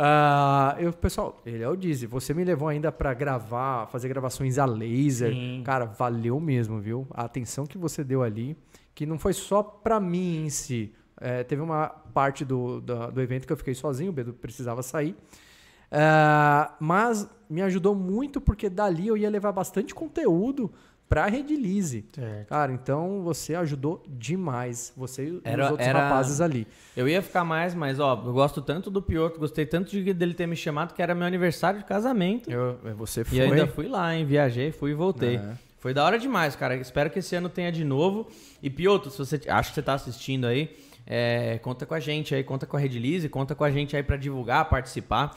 Ah, 0.00 0.76
eu, 0.78 0.92
pessoal, 0.92 1.40
ele 1.44 1.62
é 1.62 1.68
o 1.68 1.74
Dizzy. 1.74 2.06
Você 2.06 2.32
me 2.32 2.44
levou 2.44 2.68
ainda 2.68 2.92
pra 2.92 3.12
gravar, 3.14 3.86
fazer 3.88 4.08
gravações 4.08 4.56
a 4.58 4.64
laser. 4.64 5.32
Sim. 5.32 5.62
Cara, 5.64 5.86
valeu 5.86 6.38
mesmo, 6.38 6.78
viu? 6.80 7.06
A 7.10 7.24
atenção 7.24 7.66
que 7.66 7.76
você 7.76 8.04
deu 8.04 8.22
ali, 8.22 8.56
que 8.94 9.04
não 9.04 9.18
foi 9.18 9.32
só 9.32 9.62
pra 9.62 9.98
mim 9.98 10.44
em 10.46 10.50
si. 10.50 10.92
É, 11.20 11.42
teve 11.42 11.60
uma 11.60 11.88
parte 11.88 12.44
do, 12.44 12.80
da- 12.80 13.10
do 13.10 13.20
evento 13.20 13.44
que 13.46 13.52
eu 13.52 13.56
fiquei 13.56 13.74
sozinho, 13.74 14.10
o 14.10 14.12
Bedu 14.12 14.32
precisava 14.32 14.82
sair. 14.84 15.16
Ah, 15.90 16.74
mas 16.78 17.28
me 17.48 17.62
ajudou 17.62 17.94
muito 17.94 18.40
porque 18.40 18.68
dali 18.68 19.08
eu 19.08 19.16
ia 19.16 19.30
levar 19.30 19.52
bastante 19.52 19.94
conteúdo 19.94 20.70
pra 21.08 21.26
Redilize. 21.26 22.04
Certo. 22.12 22.48
Cara, 22.48 22.72
então 22.72 23.22
você 23.22 23.54
ajudou 23.54 24.02
demais. 24.08 24.92
Você 24.96 25.24
e 25.24 25.40
Era- 25.44 25.64
os 25.64 25.70
outros 25.72 25.88
era- 25.88 26.08
rapazes 26.08 26.40
ali. 26.40 26.66
Eu 26.96 27.08
ia 27.08 27.22
ficar 27.22 27.44
mais, 27.44 27.74
mas 27.74 27.98
ó, 27.98 28.22
eu 28.26 28.32
gosto 28.32 28.60
tanto 28.60 28.90
do 28.90 29.00
Piotr, 29.00 29.38
gostei 29.38 29.64
tanto 29.64 29.90
de 29.90 30.12
dele 30.12 30.34
ter 30.34 30.46
me 30.46 30.56
chamado 30.56 30.92
que 30.94 31.02
era 31.02 31.14
meu 31.14 31.26
aniversário 31.26 31.80
de 31.80 31.86
casamento. 31.86 32.50
Eu, 32.50 32.78
você 32.96 33.24
foi. 33.24 33.38
E 33.38 33.40
ainda 33.40 33.66
fui 33.66 33.88
lá, 33.88 34.14
hein? 34.14 34.24
Viajei, 34.24 34.70
fui 34.70 34.90
e 34.90 34.94
voltei. 34.94 35.36
É. 35.36 35.52
Foi 35.78 35.94
da 35.94 36.04
hora 36.04 36.18
demais, 36.18 36.56
cara. 36.56 36.74
Espero 36.76 37.08
que 37.08 37.20
esse 37.20 37.36
ano 37.36 37.48
tenha 37.48 37.70
de 37.70 37.84
novo. 37.84 38.26
E 38.62 38.68
Piotr, 38.68 39.10
se 39.10 39.18
você 39.18 39.40
acha 39.48 39.68
que 39.70 39.74
você 39.76 39.82
tá 39.82 39.94
assistindo 39.94 40.44
aí, 40.46 40.76
é, 41.06 41.58
conta 41.62 41.86
com 41.86 41.94
a 41.94 42.00
gente 42.00 42.34
aí, 42.34 42.42
conta 42.42 42.66
com 42.66 42.76
a 42.76 42.80
Redilize, 42.80 43.28
conta 43.28 43.54
com 43.54 43.62
a 43.64 43.70
gente 43.70 43.96
aí 43.96 44.02
pra 44.02 44.16
divulgar, 44.16 44.68
participar. 44.68 45.36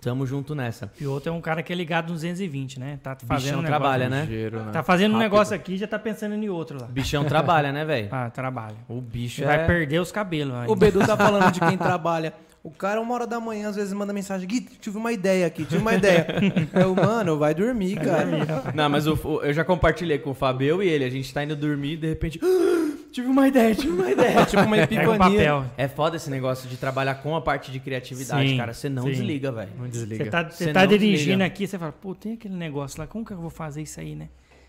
Tamo 0.00 0.24
junto 0.24 0.54
nessa. 0.54 0.90
E 1.00 1.06
o 1.06 1.10
outro 1.12 1.30
é 1.30 1.32
um 1.34 1.40
cara 1.40 1.62
que 1.62 1.72
é 1.72 1.76
ligado 1.76 2.08
no 2.08 2.14
220, 2.14 2.78
né? 2.80 2.98
Tá 3.02 3.16
fazendo 3.16 3.36
Bichão 3.40 3.58
um 3.58 3.62
negócio, 3.62 3.80
trabalha, 3.80 4.08
né? 4.08 4.20
Ligeiro, 4.22 4.60
né? 4.64 4.70
Tá 4.72 4.82
fazendo 4.82 5.10
um 5.12 5.18
Rápido. 5.18 5.30
negócio 5.32 5.54
aqui 5.56 5.74
e 5.74 5.76
já 5.78 5.86
tá 5.86 5.98
pensando 5.98 6.34
em 6.34 6.48
outro 6.48 6.80
lá. 6.80 6.86
Bichão 6.86 7.24
trabalha, 7.24 7.72
né, 7.72 7.84
velho? 7.84 8.08
Ah, 8.12 8.30
trabalha. 8.30 8.76
O 8.88 9.00
bicho 9.00 9.42
é... 9.42 9.46
vai 9.46 9.66
perder 9.66 10.00
os 10.00 10.10
cabelos. 10.12 10.54
aí. 10.54 10.68
O 10.68 10.76
Bedu 10.76 11.00
tá 11.06 11.16
falando 11.16 11.50
de 11.52 11.60
quem 11.60 11.76
trabalha. 11.78 12.32
O 12.62 12.70
cara, 12.70 13.00
uma 13.00 13.14
hora 13.14 13.26
da 13.26 13.40
manhã, 13.40 13.70
às 13.70 13.76
vezes 13.76 13.92
manda 13.92 14.12
mensagem: 14.12 14.46
Gui, 14.46 14.60
tive 14.60 14.96
uma 14.98 15.12
ideia 15.12 15.46
aqui, 15.46 15.64
tive 15.64 15.80
uma 15.80 15.94
ideia. 15.94 16.26
Eu, 16.74 16.94
mano, 16.94 17.38
vai 17.38 17.54
dormir, 17.54 17.96
cara. 17.96 18.26
Não, 18.74 18.88
mas 18.88 19.06
o- 19.06 19.18
o- 19.24 19.42
eu 19.42 19.52
já 19.52 19.64
compartilhei 19.64 20.18
com 20.18 20.30
o 20.30 20.34
Fábio, 20.34 20.66
eu 20.66 20.82
e 20.82 20.88
ele. 20.88 21.04
A 21.04 21.10
gente 21.10 21.32
tá 21.32 21.42
indo 21.42 21.56
dormir 21.56 21.94
e 21.94 21.96
de 21.96 22.08
repente. 22.08 22.38
"Ah, 23.10 23.12
tive 23.12 23.26
uma 23.28 23.48
ideia, 23.48 23.74
tive 23.74 23.92
uma 23.92 24.10
ideia. 24.10 24.46
tipo 24.46 24.62
uma 24.62 24.76
um 24.76 24.80
epifania. 24.80 25.18
papel. 25.18 25.64
É 25.76 25.88
foda 25.88 26.16
esse 26.16 26.30
negócio 26.30 26.68
de 26.68 26.76
trabalhar 26.76 27.16
com 27.16 27.34
a 27.34 27.40
parte 27.40 27.72
de 27.72 27.80
criatividade, 27.80 28.48
Sim, 28.50 28.56
cara. 28.56 28.72
Você 28.72 28.88
não 28.88 29.02
sim. 29.02 29.10
desliga, 29.10 29.50
velho. 29.52 29.70
Não 29.78 29.88
desliga. 29.88 30.24
Você 30.24 30.30
tá, 30.30 30.48
Você 30.48 30.64
você 30.64 30.72
tá 30.72 30.86
dirigindo 30.86 31.16
desliga. 31.16 31.44
aqui, 31.44 31.66
você 31.66 31.78
fala, 31.78 31.92
pô, 31.92 32.14
tem 32.14 32.34
aquele 32.34 32.54
negócio 32.54 33.00
lá, 33.00 33.06
como 33.06 33.24
que 33.24 33.32
eu 33.32 33.36
vou 33.38 33.50
fazer 33.50 33.82
isso 33.82 33.98
aí, 34.00 34.14
né? 34.14 34.28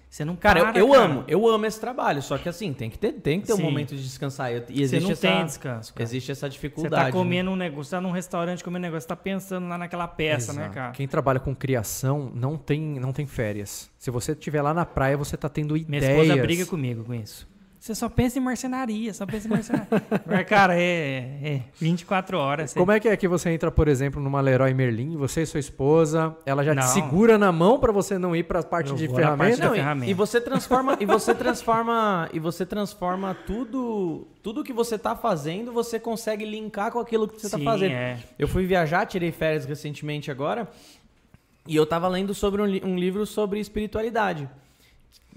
Você 0.09 0.25
não 0.25 0.35
Cara, 0.35 0.59
eu, 0.59 0.65
para, 0.65 0.79
eu 0.79 0.89
cara. 0.89 1.03
amo, 1.05 1.23
eu 1.25 1.47
amo 1.47 1.65
esse 1.65 1.79
trabalho. 1.79 2.21
Só 2.21 2.37
que 2.37 2.49
assim, 2.49 2.73
tem 2.73 2.89
que 2.89 2.97
ter, 2.97 3.13
tem 3.13 3.39
que 3.39 3.47
ter 3.47 3.53
um 3.53 3.61
momento 3.61 3.95
de 3.95 4.03
descansar. 4.03 4.51
E 4.51 4.59
Você 4.59 4.81
existe 4.81 5.03
não 5.03 5.11
essa, 5.11 5.21
tem 5.21 5.45
descanso, 5.45 5.93
cara. 5.93 6.03
Existe 6.03 6.31
essa 6.33 6.47
Você 6.47 6.51
dificuldade. 6.51 6.95
tá 6.95 7.03
né? 7.05 7.11
comendo 7.13 7.49
um 7.49 7.55
negócio, 7.55 7.85
você 7.85 7.91
tá 7.95 8.01
num 8.01 8.11
restaurante 8.11 8.61
comendo 8.61 8.79
um 8.79 8.89
negócio, 8.89 9.03
você 9.03 9.07
tá 9.07 9.15
pensando 9.15 9.69
lá 9.69 9.77
naquela 9.77 10.09
peça, 10.09 10.51
né, 10.51 10.63
Exato. 10.63 10.75
cara? 10.75 10.91
Quem 10.91 11.07
trabalha 11.07 11.39
com 11.39 11.55
criação 11.55 12.29
não 12.35 12.57
tem, 12.57 12.81
não 12.99 13.13
tem 13.13 13.25
férias. 13.25 13.89
Se 13.97 14.11
você 14.11 14.33
estiver 14.33 14.61
lá 14.61 14.73
na 14.73 14.85
praia, 14.85 15.15
você 15.15 15.37
tá 15.37 15.47
tendo 15.47 15.75
Minha 15.75 15.85
ideias. 15.99 16.23
esposa 16.27 16.41
briga 16.41 16.65
comigo 16.65 17.05
com 17.05 17.13
isso. 17.13 17.47
Você 17.81 17.95
só 17.95 18.07
pensa 18.07 18.37
em 18.37 18.41
marcenaria, 18.43 19.11
só 19.11 19.25
pensa 19.25 19.47
em 19.47 19.49
marcenaria. 19.49 19.87
Mas, 20.23 20.45
cara, 20.47 20.75
é, 20.79 21.39
é 21.43 21.61
24 21.79 22.37
horas. 22.37 22.69
Você... 22.69 22.79
Como 22.79 22.91
é 22.91 22.99
que 22.99 23.07
é 23.07 23.17
que 23.17 23.27
você 23.27 23.49
entra, 23.49 23.71
por 23.71 23.87
exemplo, 23.87 24.21
numa 24.21 24.39
Leroy 24.39 24.71
Merlin, 24.71 25.17
você 25.17 25.41
e 25.41 25.45
sua 25.47 25.59
esposa, 25.59 26.37
ela 26.45 26.63
já 26.63 26.75
Não. 26.75 26.83
te 26.83 26.89
segura 26.89 27.39
na 27.39 27.51
mão 27.51 27.79
pra 27.79 27.91
você 27.91 28.19
não 28.19 28.35
ir 28.35 28.43
pra 28.43 28.61
parte 28.61 28.91
Eu 28.91 28.95
de 28.95 29.07
vou 29.07 29.19
na 29.19 29.35
parte 29.35 29.57
ferramentas? 29.57 29.59
da 29.59 29.65
Não, 29.65 29.73
e- 29.73 29.77
ferramenta. 29.79 30.11
e, 30.11 30.13
você 30.13 30.39
transforma 30.39 30.95
e 30.99 31.05
você 31.07 31.33
transforma 31.33 32.29
e 32.31 32.39
você 32.39 32.65
transforma 32.67 33.35
tudo 33.47 34.27
tudo 34.43 34.63
que 34.63 34.73
você 34.73 34.95
tá 34.95 35.15
fazendo 35.15 35.71
você 35.71 35.99
consegue 35.99 36.45
linkar 36.45 36.91
com 36.91 36.99
aquilo 36.99 37.27
que 37.27 37.41
você 37.41 37.49
tá 37.49 37.57
Sim, 37.57 37.63
fazendo 37.65 37.93
é. 37.93 38.19
eu 38.37 38.47
fui 38.47 38.63
viajar 38.63 39.07
tirei 39.07 39.31
férias 39.31 39.65
recentemente 39.65 40.29
agora 40.29 40.67
e 41.67 41.75
eu 41.75 41.85
tava 41.87 42.07
lendo 42.07 42.33
sobre 42.35 42.61
um, 42.61 42.65
li- 42.65 42.81
um 42.85 42.95
livro 42.95 43.25
sobre 43.25 43.59
espiritualidade 43.59 44.47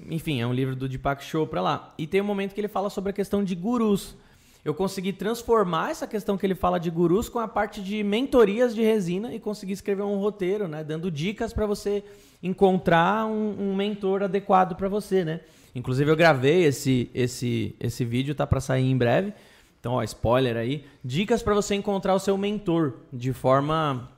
enfim 0.08 0.40
é 0.40 0.46
um 0.46 0.52
livro 0.52 0.74
do 0.74 0.88
Deepak 0.88 1.22
Chopra 1.24 1.60
lá 1.60 1.94
e 1.98 2.06
tem 2.06 2.20
um 2.20 2.24
momento 2.24 2.54
que 2.54 2.60
ele 2.60 2.68
fala 2.68 2.90
sobre 2.90 3.10
a 3.10 3.12
questão 3.12 3.44
de 3.44 3.54
gurus 3.54 4.16
eu 4.64 4.72
consegui 4.72 5.12
transformar 5.12 5.90
essa 5.90 6.06
questão 6.06 6.38
que 6.38 6.46
ele 6.46 6.54
fala 6.54 6.80
de 6.80 6.88
gurus 6.88 7.28
com 7.28 7.38
a 7.38 7.46
parte 7.46 7.82
de 7.82 8.02
mentorias 8.02 8.74
de 8.74 8.82
resina 8.82 9.34
e 9.34 9.38
consegui 9.38 9.74
escrever 9.74 10.02
um 10.04 10.16
roteiro, 10.18 10.66
né? 10.66 10.82
Dando 10.82 11.10
dicas 11.10 11.52
para 11.52 11.66
você 11.66 12.02
encontrar 12.42 13.26
um, 13.26 13.56
um 13.70 13.76
mentor 13.76 14.22
adequado 14.22 14.74
para 14.74 14.88
você, 14.88 15.22
né? 15.22 15.40
Inclusive 15.74 16.10
eu 16.10 16.16
gravei 16.16 16.64
esse 16.64 17.10
esse 17.12 17.74
esse 17.78 18.06
vídeo, 18.06 18.34
tá 18.34 18.46
para 18.46 18.58
sair 18.58 18.90
em 18.90 18.96
breve. 18.96 19.34
Então, 19.78 19.92
ó, 19.94 20.02
spoiler 20.02 20.56
aí. 20.56 20.86
Dicas 21.04 21.42
para 21.42 21.52
você 21.52 21.74
encontrar 21.74 22.14
o 22.14 22.18
seu 22.18 22.38
mentor 22.38 22.94
de 23.12 23.34
forma 23.34 24.10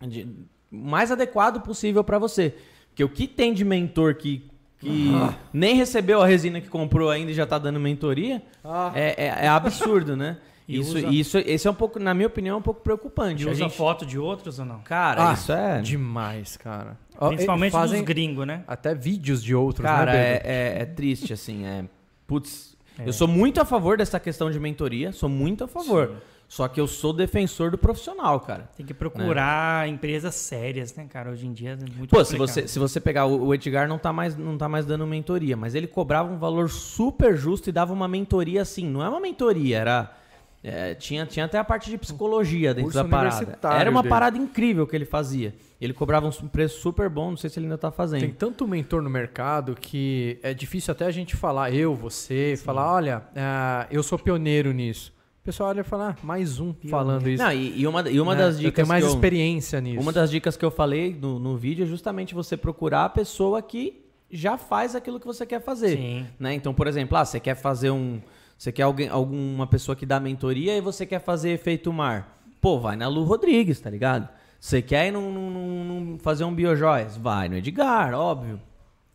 de- 0.00 0.26
mais 0.70 1.10
adequado 1.10 1.60
possível 1.60 2.02
para 2.02 2.18
você. 2.18 2.54
Porque 2.88 3.04
o 3.04 3.08
que 3.08 3.28
tem 3.28 3.52
de 3.52 3.66
mentor 3.66 4.14
que 4.14 4.49
que 4.80 5.12
nem 5.52 5.76
recebeu 5.76 6.20
a 6.22 6.26
resina 6.26 6.60
que 6.60 6.68
comprou 6.68 7.10
ainda 7.10 7.30
e 7.30 7.34
já 7.34 7.46
tá 7.46 7.58
dando 7.58 7.78
mentoria, 7.78 8.42
Ah. 8.64 8.90
é, 8.94 9.14
é- 9.26 9.44
é 9.44 9.48
absurdo, 9.48 10.16
né? 10.16 10.38
E 10.70 10.78
isso, 10.78 10.98
usa- 10.98 11.08
isso, 11.08 11.38
esse 11.38 11.66
é 11.66 11.70
um 11.70 11.74
pouco, 11.74 11.98
na 11.98 12.14
minha 12.14 12.28
opinião, 12.28 12.54
é 12.54 12.58
um 12.58 12.62
pouco 12.62 12.80
preocupante. 12.80 13.42
E 13.44 13.48
A 13.48 13.50
usa 13.50 13.64
gente- 13.64 13.76
foto 13.76 14.06
de 14.06 14.16
outros 14.20 14.60
ou 14.60 14.64
não? 14.64 14.78
Cara, 14.82 15.30
Ah, 15.30 15.32
isso 15.32 15.50
é. 15.50 15.80
Demais, 15.80 16.56
cara. 16.56 16.96
Principalmente 17.28 17.70
e 17.70 17.72
fazem 17.72 17.98
dos 17.98 18.06
gringos, 18.06 18.46
né? 18.46 18.62
até 18.68 18.94
vídeos 18.94 19.42
de 19.42 19.52
outros, 19.52 19.84
Cara, 19.84 20.12
né, 20.12 20.18
é, 20.36 20.42
é, 20.44 20.82
é 20.82 20.84
triste, 20.84 21.32
assim. 21.32 21.64
É, 21.66 21.84
putz, 22.24 22.76
É. 22.96 23.08
eu 23.08 23.12
sou 23.12 23.26
muito 23.26 23.60
a 23.60 23.64
favor 23.64 23.96
dessa 23.98 24.20
questão 24.20 24.48
de 24.48 24.60
mentoria, 24.60 25.10
sou 25.10 25.28
muito 25.28 25.64
a 25.64 25.66
favor. 25.66 26.12
Só 26.50 26.66
que 26.66 26.80
eu 26.80 26.88
sou 26.88 27.12
defensor 27.12 27.70
do 27.70 27.78
profissional, 27.78 28.40
cara. 28.40 28.68
Tem 28.76 28.84
que 28.84 28.92
procurar 28.92 29.88
empresas 29.88 30.34
sérias, 30.34 30.92
né, 30.96 31.06
cara? 31.08 31.30
Hoje 31.30 31.46
em 31.46 31.52
dia 31.52 31.78
é 31.80 31.96
muito 31.96 32.10
Pô, 32.10 32.24
se 32.24 32.32
complicado. 32.32 32.64
você, 32.64 32.66
se 32.66 32.76
você 32.76 32.98
pegar 33.00 33.24
o, 33.24 33.54
Edgar 33.54 33.86
não 33.86 34.00
tá, 34.00 34.12
mais, 34.12 34.36
não 34.36 34.58
tá 34.58 34.68
mais 34.68 34.84
dando 34.84 35.06
mentoria, 35.06 35.56
mas 35.56 35.76
ele 35.76 35.86
cobrava 35.86 36.28
um 36.28 36.38
valor 36.38 36.68
super 36.68 37.36
justo 37.36 37.68
e 37.68 37.72
dava 37.72 37.92
uma 37.92 38.08
mentoria 38.08 38.62
assim, 38.62 38.84
não 38.84 39.00
é 39.00 39.08
uma 39.08 39.20
mentoria, 39.20 39.78
era 39.78 40.16
é, 40.60 40.92
tinha, 40.96 41.24
tinha 41.24 41.44
até 41.44 41.56
a 41.56 41.62
parte 41.62 41.88
de 41.88 41.96
psicologia 41.96 42.74
dentro 42.74 42.90
Curso 42.90 43.00
da 43.00 43.08
parada. 43.08 43.58
Era 43.78 43.88
uma 43.88 44.02
dele. 44.02 44.10
parada 44.10 44.36
incrível 44.36 44.88
que 44.88 44.96
ele 44.96 45.04
fazia. 45.04 45.54
Ele 45.80 45.92
cobrava 45.92 46.26
um 46.26 46.48
preço 46.48 46.80
super 46.80 47.08
bom, 47.08 47.30
não 47.30 47.36
sei 47.36 47.48
se 47.48 47.60
ele 47.60 47.66
ainda 47.66 47.78
tá 47.78 47.92
fazendo. 47.92 48.22
Tem 48.22 48.32
tanto 48.32 48.66
mentor 48.66 49.02
no 49.02 49.08
mercado 49.08 49.76
que 49.80 50.40
é 50.42 50.52
difícil 50.52 50.90
até 50.90 51.06
a 51.06 51.12
gente 51.12 51.36
falar, 51.36 51.72
eu, 51.72 51.94
você, 51.94 52.60
falar, 52.64 52.92
olha, 52.92 53.22
ah, 53.36 53.86
eu 53.88 54.02
sou 54.02 54.18
pioneiro 54.18 54.72
nisso. 54.72 55.12
O 55.40 55.42
pessoal 55.42 55.70
olha 55.70 55.80
e 55.80 55.84
fala, 55.84 56.10
ah, 56.10 56.26
mais 56.26 56.60
um 56.60 56.74
falando 56.88 57.26
isso. 57.28 57.42
Não, 57.42 57.50
e, 57.50 57.80
e 57.80 57.86
uma, 57.86 58.08
e 58.10 58.20
uma 58.20 58.34
né? 58.34 58.42
das 58.42 58.56
eu 58.56 58.60
dicas 58.60 58.74
tenho 58.74 58.88
mais 58.88 59.04
que 59.04 59.10
eu, 59.10 59.14
experiência 59.14 59.80
nisso. 59.80 60.00
Uma 60.00 60.12
das 60.12 60.30
dicas 60.30 60.54
que 60.56 60.64
eu 60.64 60.70
falei 60.70 61.16
no, 61.18 61.38
no 61.38 61.56
vídeo 61.56 61.84
é 61.84 61.86
justamente 61.86 62.34
você 62.34 62.58
procurar 62.58 63.06
a 63.06 63.08
pessoa 63.08 63.62
que 63.62 64.04
já 64.30 64.58
faz 64.58 64.94
aquilo 64.94 65.18
que 65.18 65.26
você 65.26 65.46
quer 65.46 65.62
fazer. 65.62 65.96
Sim. 65.96 66.26
Né? 66.38 66.54
Então, 66.54 66.74
por 66.74 66.86
exemplo, 66.86 67.16
ah, 67.16 67.24
você 67.24 67.40
quer 67.40 67.54
fazer 67.54 67.90
um. 67.90 68.20
Você 68.56 68.70
quer 68.70 68.82
alguém, 68.82 69.08
alguma 69.08 69.66
pessoa 69.66 69.96
que 69.96 70.04
dá 70.04 70.20
mentoria 70.20 70.76
e 70.76 70.80
você 70.82 71.06
quer 71.06 71.20
fazer 71.20 71.50
efeito 71.52 71.90
mar. 71.90 72.38
Pô, 72.60 72.78
vai 72.78 72.94
na 72.94 73.08
Lu 73.08 73.24
Rodrigues, 73.24 73.80
tá 73.80 73.88
ligado? 73.88 74.28
Você 74.60 74.82
quer 74.82 75.08
ir 75.08 75.10
num, 75.10 75.32
num- 75.32 75.84
num- 75.84 76.18
fazer 76.18 76.44
um 76.44 76.54
biojoias? 76.54 77.16
Vai 77.16 77.48
no 77.48 77.56
Edgar, 77.56 78.12
óbvio. 78.12 78.60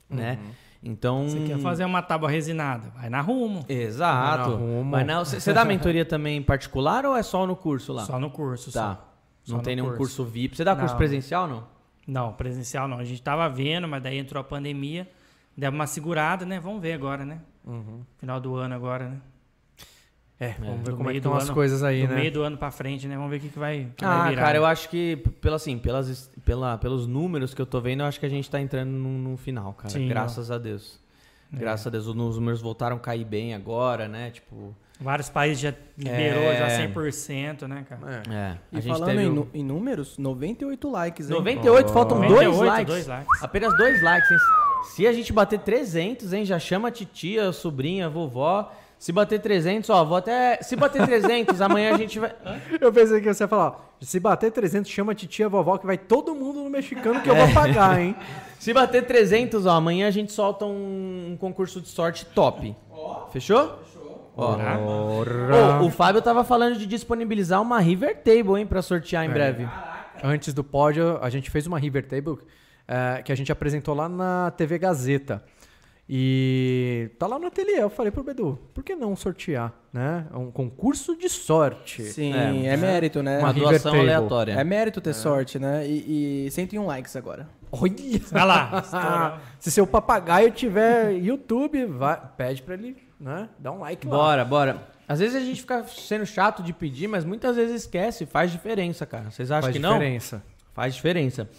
Né? 0.10 0.40
Então. 0.88 1.28
Você 1.28 1.40
quer 1.48 1.58
fazer 1.58 1.84
uma 1.84 2.02
tábua 2.04 2.30
resinada? 2.30 2.90
Vai 2.96 3.10
na 3.10 3.20
Rumo. 3.20 3.66
Exato. 3.68 4.52
Vai 4.92 5.04
na 5.04 5.14
Rumo. 5.16 5.26
Você 5.26 5.40
você 5.40 5.52
dá 5.52 5.66
mentoria 5.66 6.06
também 6.06 6.42
particular 6.44 7.06
ou 7.06 7.16
é 7.18 7.24
só 7.24 7.46
no 7.48 7.56
curso 7.56 7.92
lá? 7.92 8.06
Só 8.06 8.20
no 8.20 8.30
curso, 8.30 8.72
Tá. 8.72 8.94
só. 8.96 9.12
Não 9.48 9.58
Só 9.58 9.64
tem 9.64 9.76
nenhum 9.76 9.88
curso. 9.90 10.00
curso 10.00 10.26
VIP. 10.26 10.56
Você 10.56 10.64
dá 10.64 10.76
curso 10.76 10.94
Não. 10.94 10.98
presencial 10.98 11.48
não? 11.48 11.64
Não, 12.08 12.34
presencial 12.34 12.88
não. 12.88 13.00
A 13.00 13.04
gente 13.04 13.22
tava 13.22 13.50
vendo, 13.50 13.88
mas 13.88 14.02
daí 14.02 14.18
entrou 14.20 14.40
a 14.40 14.44
pandemia. 14.44 15.10
Deu 15.58 15.72
uma 15.72 15.88
segurada, 15.88 16.46
né? 16.46 16.60
Vamos 16.60 16.82
ver 16.82 16.94
agora, 16.94 17.26
né? 17.26 17.40
Uhum. 17.66 18.02
Final 18.20 18.40
do 18.40 18.56
ano 18.56 18.76
agora, 18.76 19.10
né? 19.10 19.18
É, 20.40 20.54
vamos 20.60 20.80
ver 20.80 20.92
Do 20.92 20.98
como 20.98 21.10
é 21.10 21.14
que 21.14 21.18
estão 21.20 21.34
as 21.34 21.50
coisas 21.50 21.82
aí, 21.82 22.06
do 22.06 22.14
né? 22.14 22.20
meio 22.20 22.32
do 22.32 22.44
ano 22.44 22.58
pra 22.58 22.70
frente, 22.70 23.08
né? 23.08 23.16
Vamos 23.16 23.30
ver 23.32 23.38
o 23.38 23.40
que, 23.40 23.50
que 23.50 23.58
vai, 23.60 23.88
que 23.96 24.04
Ah, 24.04 24.18
vai 24.24 24.30
virar. 24.32 24.42
cara, 24.42 24.58
eu 24.58 24.66
acho 24.66 24.90
que, 24.90 25.16
pelo, 25.40 25.56
assim, 25.56 25.78
pelas, 25.78 26.30
pela, 26.44 26.78
pelos 26.78 27.08
números 27.08 27.54
que 27.54 27.62
eu 27.62 27.66
tô 27.66 27.80
vendo, 27.80 28.02
eu 28.02 28.06
acho 28.06 28.20
que 28.20 28.26
a 28.26 28.30
gente 28.30 28.50
tá 28.50 28.60
entrando 28.60 28.90
no, 28.92 29.10
no 29.32 29.38
final, 29.38 29.72
cara. 29.74 29.90
Sim, 29.90 30.10
Graças 30.10 30.52
a 30.52 30.58
Deus. 30.58 31.00
É. 31.54 31.58
Graças 31.58 31.88
a 31.88 31.90
Deus, 31.90 32.06
os 32.08 32.16
números 32.16 32.60
voltaram 32.62 32.98
a 32.98 33.00
cair 33.00 33.24
bem 33.24 33.54
agora, 33.54 34.08
né? 34.10 34.30
Tipo, 34.32 34.76
Vários 35.00 35.30
países 35.30 35.60
já 35.62 35.74
liberou 35.98 36.44
É. 36.44 36.58
já 36.58 36.68
100%, 36.88 37.62
né, 37.68 37.86
cara? 37.88 38.24
É. 38.30 38.34
é. 38.34 38.58
E 38.74 38.78
a 38.78 38.82
gente 38.82 38.94
falando 38.94 39.10
teve 39.10 39.24
em, 39.24 39.30
um- 39.30 39.48
em 39.54 39.64
números, 39.64 40.18
98 40.18 40.90
likes, 40.92 41.30
hein? 41.30 41.36
98, 41.38 41.92
faltam 41.94 42.20
98, 42.20 42.50
dois 42.58 42.70
likes. 42.70 42.94
dois 42.94 43.08
likes. 43.08 43.44
Apenas 43.44 43.78
dois 43.78 44.02
likes, 44.04 44.32
hein? 44.32 44.38
Se 44.94 45.08
a 45.08 45.14
gente 45.14 45.32
bater 45.34 45.60
300, 45.60 46.34
hein? 46.34 46.44
Já 46.46 46.60
chama 46.60 46.90
a 46.90 46.92
titia, 46.92 47.50
a 47.50 47.54
sobrinha, 47.54 48.06
a 48.08 48.10
vovó. 48.10 48.72
Se 49.06 49.12
bater 49.12 49.40
300, 49.40 49.88
ó, 49.92 50.04
vou 50.04 50.18
até... 50.18 50.58
Se 50.64 50.76
bater 50.76 51.06
300, 51.06 51.62
amanhã 51.62 51.94
a 51.94 51.98
gente 52.00 52.18
vai... 52.18 52.32
Hã? 52.44 52.60
Eu 52.82 52.92
pensei 52.92 53.22
que 53.22 53.32
você 53.32 53.44
ia 53.44 53.48
falar, 53.48 53.68
ó, 53.68 53.76
se 54.02 54.20
bater 54.20 54.52
300, 54.52 54.90
chama 54.90 55.12
a 55.12 55.16
titia, 55.16 55.46
a 55.46 55.50
vovó, 55.50 55.78
que 55.78 55.86
vai 55.86 55.96
todo 55.96 56.34
mundo 56.34 56.64
no 56.64 56.72
mexicano 56.72 57.22
que 57.22 57.30
eu 57.30 57.36
É. 57.36 57.46
vou 57.46 57.54
pagar, 57.54 58.02
hein? 58.02 58.16
Se 58.58 58.74
bater 58.74 59.06
300, 59.06 59.68
ó, 59.68 59.74
amanhã 59.74 60.08
a 60.08 60.10
gente 60.12 60.32
solta 60.32 60.66
um, 60.66 61.34
um 61.34 61.38
concurso 61.38 61.80
de 61.80 61.88
sorte 61.88 62.26
top. 62.26 62.76
Fechou? 63.32 63.78
Ó. 64.36 64.56
Ô, 65.84 65.86
o 65.86 65.92
Fábio 65.92 66.20
tava 66.20 66.44
falando 66.44 66.76
de 66.76 66.88
disponibilizar 66.88 67.62
uma 67.62 67.80
River 67.80 68.18
Table, 68.24 68.60
hein, 68.60 68.66
pra 68.66 68.82
sortear 68.82 69.24
em 69.24 69.30
breve. 69.30 69.70
Antes 70.24 70.52
do 70.52 70.64
pódio, 70.64 71.20
a 71.22 71.30
gente 71.30 71.52
fez 71.52 71.68
uma 71.68 71.78
River 71.78 72.08
Table 72.08 72.40
eh, 72.88 73.22
que 73.24 73.32
a 73.32 73.36
gente 73.36 73.52
apresentou 73.52 73.94
lá 73.94 74.10
na 74.10 74.52
TV 74.58 74.80
Gazeta. 74.80 75.44
E 76.08 77.10
tá 77.18 77.26
lá 77.26 77.40
no 77.40 77.48
ateliê. 77.48 77.82
Eu 77.82 77.90
falei 77.90 78.12
pro 78.12 78.24
Bedu, 78.24 78.60
por 78.74 78.84
que 78.84 78.96
não 78.96 79.16
sortear, 79.16 79.74
né? 79.92 80.28
É 80.32 80.38
um 80.38 80.52
concurso 80.52 81.16
de 81.16 81.28
sorte. 81.28 82.04
Sim, 82.04 82.32
É, 82.34 82.68
é, 82.68 82.78
mérito, 82.78 83.24
né? 83.24 83.40
Uma 83.40 83.52
doação 83.52 83.92
Table. 83.92 84.00
aleatória. 84.02 84.54
É 84.54 84.64
mérito 84.64 85.02
ter 85.02 85.14
sorte, 85.14 85.58
né? 85.58 85.86
E, 85.88 86.46
e 86.46 86.52
101 86.52 86.86
likes 86.86 87.16
agora. 87.16 87.50
Olha! 87.72 87.92
Olha 88.32 88.44
lá, 88.46 88.82
estourou. 88.84 89.40
Se 89.60 89.72
seu 89.72 89.88
papagaio 89.88 90.52
tiver 90.52 91.12
YouTube, 91.14 91.86
vai, 91.86 92.22
pede 92.38 92.62
pra 92.62 92.76
ele, 92.76 92.96
né? 93.20 93.50
Dá 93.58 93.72
um 93.72 93.80
like 93.80 94.06
lá. 94.08 94.16
Bora, 94.16 94.46
bora. 94.46 94.88
Às 95.08 95.20
vezes 95.20 95.36
a 95.36 95.40
gente 95.40 95.62
fica 95.62 95.84
sendo 95.88 96.26
chato 96.26 96.62
de 96.62 96.72
pedir, 96.72 97.08
mas 97.08 97.26
muitas 97.26 97.56
vezes 97.56 97.82
esquece. 97.82 98.26
Faz 98.28 98.52
diferença, 98.52 99.06
cara. 99.08 99.32
Vocês 99.32 99.50
acham 99.50 99.64
Faz 99.64 99.76
que 99.76 99.82
não? 99.82 99.94
diferença. 99.94 100.44
Faz 100.74 100.94
diferença. 100.94 101.50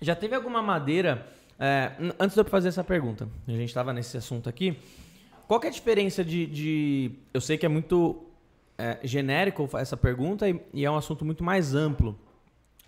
Já 0.00 0.14
teve 0.16 0.34
alguma 0.34 0.60
madeira. 0.60 1.26
É, 1.58 1.92
antes 2.18 2.34
de 2.34 2.40
eu 2.40 2.44
fazer 2.44 2.68
essa 2.68 2.82
pergunta, 2.84 3.28
a 3.46 3.50
gente 3.50 3.64
estava 3.68 3.92
nesse 3.92 4.16
assunto 4.16 4.48
aqui. 4.48 4.76
Qual 5.46 5.60
é 5.62 5.68
a 5.68 5.70
diferença 5.70 6.24
de. 6.24 6.46
de- 6.46 7.10
eu 7.32 7.40
sei 7.40 7.56
que 7.58 7.66
é 7.66 7.68
muito 7.68 8.24
é, 8.78 8.98
genérico 9.04 9.68
essa 9.74 9.96
pergunta 9.96 10.48
e, 10.48 10.60
e 10.72 10.84
é 10.84 10.90
um 10.90 10.96
assunto 10.96 11.24
muito 11.24 11.44
mais 11.44 11.74
amplo. 11.74 12.18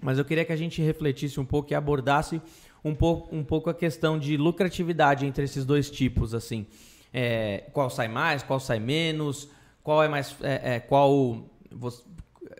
mas 0.00 0.18
eu 0.18 0.24
queria 0.24 0.44
que 0.44 0.52
a 0.52 0.56
gente 0.56 0.80
refletisse 0.82 1.38
um 1.38 1.44
pouco 1.44 1.72
e 1.72 1.74
abordasse 1.74 2.40
um 2.84 2.94
pouco, 2.94 3.34
um 3.34 3.44
pouco 3.44 3.68
a 3.70 3.74
questão 3.74 4.18
de 4.18 4.36
lucratividade 4.36 5.26
entre 5.26 5.44
esses 5.44 5.64
dois 5.64 5.90
tipos, 5.90 6.34
assim. 6.34 6.66
É, 7.12 7.64
qual 7.72 7.88
sai 7.90 8.08
mais, 8.08 8.42
qual 8.42 8.58
sai 8.60 8.78
menos, 8.80 9.48
qual 9.82 10.02
é 10.02 10.08
mais. 10.08 10.36
É, 10.42 10.76
é, 10.76 10.80
qual. 10.80 11.44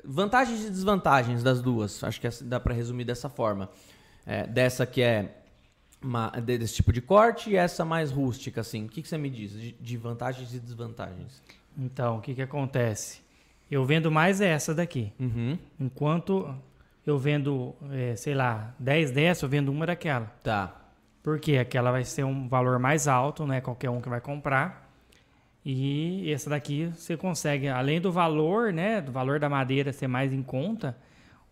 Vantagens 0.05 0.65
e 0.65 0.71
desvantagens 0.71 1.43
das 1.43 1.61
duas. 1.61 2.03
Acho 2.05 2.21
que 2.21 2.29
dá 2.45 2.61
para 2.61 2.75
resumir 2.75 3.05
dessa 3.05 3.29
forma. 3.29 3.69
É, 4.25 4.47
dessa 4.47 4.85
que 4.87 5.01
é 5.03 5.43
uma, 6.03 6.31
desse 6.31 6.75
tipo 6.75 6.93
de 6.93 7.01
corte 7.01 7.51
e 7.51 7.57
essa 7.57 7.85
mais 7.85 8.11
rústica, 8.11 8.61
assim. 8.61 8.87
O 8.87 8.89
que, 8.89 9.03
que 9.03 9.09
você 9.09 9.19
me 9.19 9.31
diz 9.31 9.53
de, 9.53 9.73
de 9.73 9.97
vantagens 9.97 10.55
e 10.55 10.59
desvantagens? 10.59 11.43
Então, 11.77 12.19
o 12.19 12.21
que, 12.21 12.35
que 12.35 12.43
acontece? 12.43 13.21
Eu 13.71 13.85
vendo 13.85 14.11
mais 14.11 14.41
essa 14.41 14.75
daqui. 14.75 15.13
Uhum. 15.19 15.59
Enquanto 15.79 16.55
eu 17.07 17.19
vendo, 17.19 17.75
é, 17.93 18.17
sei 18.17 18.35
lá, 18.35 18.75
10 18.79 19.11
dessa, 19.11 19.45
eu 19.45 19.49
vendo 19.49 19.71
uma 19.71 19.87
daquela. 19.87 20.27
Tá. 20.43 20.75
Porque 21.23 21.57
aquela 21.57 21.91
vai 21.91 22.05
ser 22.05 22.25
um 22.25 22.49
valor 22.49 22.79
mais 22.79 23.09
alto, 23.09 23.47
né? 23.47 23.61
Qualquer 23.61 23.91
um 23.91 24.01
que 24.01 24.09
vai 24.09 24.21
comprar. 24.21 24.87
E 25.65 26.31
essa 26.33 26.49
daqui 26.49 26.87
você 26.95 27.17
consegue, 27.17 27.67
além 27.67 28.01
do 28.01 28.13
valor, 28.13 28.73
né? 28.73 29.01
Do 29.01 29.11
valor 29.11 29.41
da 29.41 29.49
madeira 29.49 29.93
ser 29.93 30.07
mais 30.07 30.33
em 30.33 30.43
conta, 30.43 30.97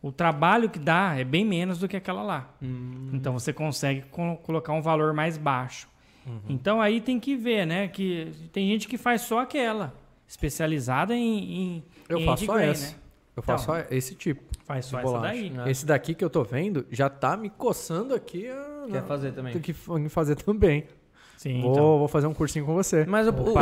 o 0.05 0.12
trabalho 0.12 0.68
que 0.68 0.78
dá 0.78 1.18
é 1.18 1.24
bem 1.24 1.46
menos 1.46 1.78
do 1.78 1.88
que 1.88 1.96
aquela 1.96 2.22
lá. 2.22 2.55
Hum. 2.62 3.09
Então 3.14 3.32
você 3.32 3.55
consegue 3.55 4.02
co 4.11 4.36
colocar 4.36 4.74
um 4.74 4.82
valor 4.82 5.14
mais 5.14 5.38
baixo. 5.38 5.88
Uhum. 6.26 6.40
Então 6.46 6.78
aí 6.78 7.00
tem 7.00 7.18
que 7.18 7.34
ver, 7.34 7.66
né? 7.66 7.88
Que 7.88 8.30
tem 8.52 8.68
gente 8.68 8.86
que 8.86 8.98
faz 8.98 9.22
só 9.22 9.38
aquela, 9.40 9.94
especializada 10.28 11.14
em. 11.14 11.55
em 11.55 11.84
eu 12.07 12.18
em 12.18 12.26
faço 12.26 12.44
só 12.44 12.59
essa. 12.59 12.88
Né? 12.88 12.96
Eu 13.34 13.42
faço 13.42 13.64
então, 13.64 13.82
só 13.82 13.86
esse 13.90 14.14
tipo. 14.14 14.42
Faz 14.66 14.84
só 14.84 15.00
essa 15.00 15.18
daí. 15.20 15.48
Né? 15.48 15.70
Esse 15.70 15.86
daqui 15.86 16.14
que 16.14 16.22
eu 16.22 16.28
tô 16.28 16.44
vendo 16.44 16.86
já 16.90 17.09
tá 17.09 17.34
me 17.34 17.48
coçando 17.48 18.14
aqui. 18.14 18.46
A... 18.46 18.86
Quer 18.92 19.05
fazer 19.05 19.32
também? 19.32 19.55
Tem 19.55 19.62
que 19.62 19.72
fazer 20.11 20.36
também. 20.44 20.84
Sim, 21.45 21.61
vou, 21.61 21.72
então. 21.72 21.99
vou 21.99 22.09
fazer 22.09 22.26
um 22.26 22.32
cursinho 22.32 22.64
com 22.64 22.72
você. 22.72 23.05
Mas 23.05 23.28
o, 23.28 23.30
o, 23.30 23.59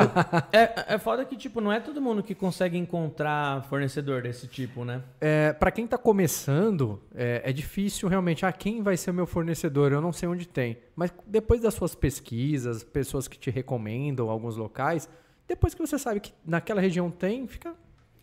é, 0.53 0.95
é 0.95 0.99
foda 0.99 1.25
que, 1.25 1.37
tipo, 1.37 1.61
não 1.61 1.73
é 1.73 1.81
todo 1.81 2.01
mundo 2.01 2.23
que 2.23 2.33
consegue 2.33 2.79
encontrar 2.79 3.65
fornecedor 3.65 4.23
desse 4.23 4.47
tipo, 4.47 4.85
né? 4.85 5.03
É, 5.21 5.53
para 5.53 5.69
quem 5.73 5.85
tá 5.85 5.99
começando, 5.99 7.03
é, 7.13 7.43
é, 7.45 7.53
difícil 7.53 8.09
realmente. 8.09 8.47
Ah, 8.47 8.53
quem 8.53 8.85
vai 8.85 8.97
ser 8.97 9.11
o 9.11 9.15
meu 9.15 9.27
fornecedor? 9.27 9.91
Eu 9.91 10.01
não 10.01 10.13
sei 10.13 10.29
onde 10.29 10.47
tem. 10.47 10.79
Mas 10.95 11.13
depois 11.27 11.61
das 11.61 11.75
suas 11.75 11.93
pesquisas, 11.93 12.85
pessoas 12.85 13.27
que 13.27 13.37
te 13.37 13.51
recomendam 13.51 14.31
alguns 14.31 14.57
locais, 14.57 15.09
depois 15.49 15.75
que 15.75 15.85
você 15.85 15.99
sabe 15.99 16.21
que 16.21 16.33
naquela 16.47 16.81
região 16.81 17.11
tem, 17.11 17.49
fica 17.49 17.75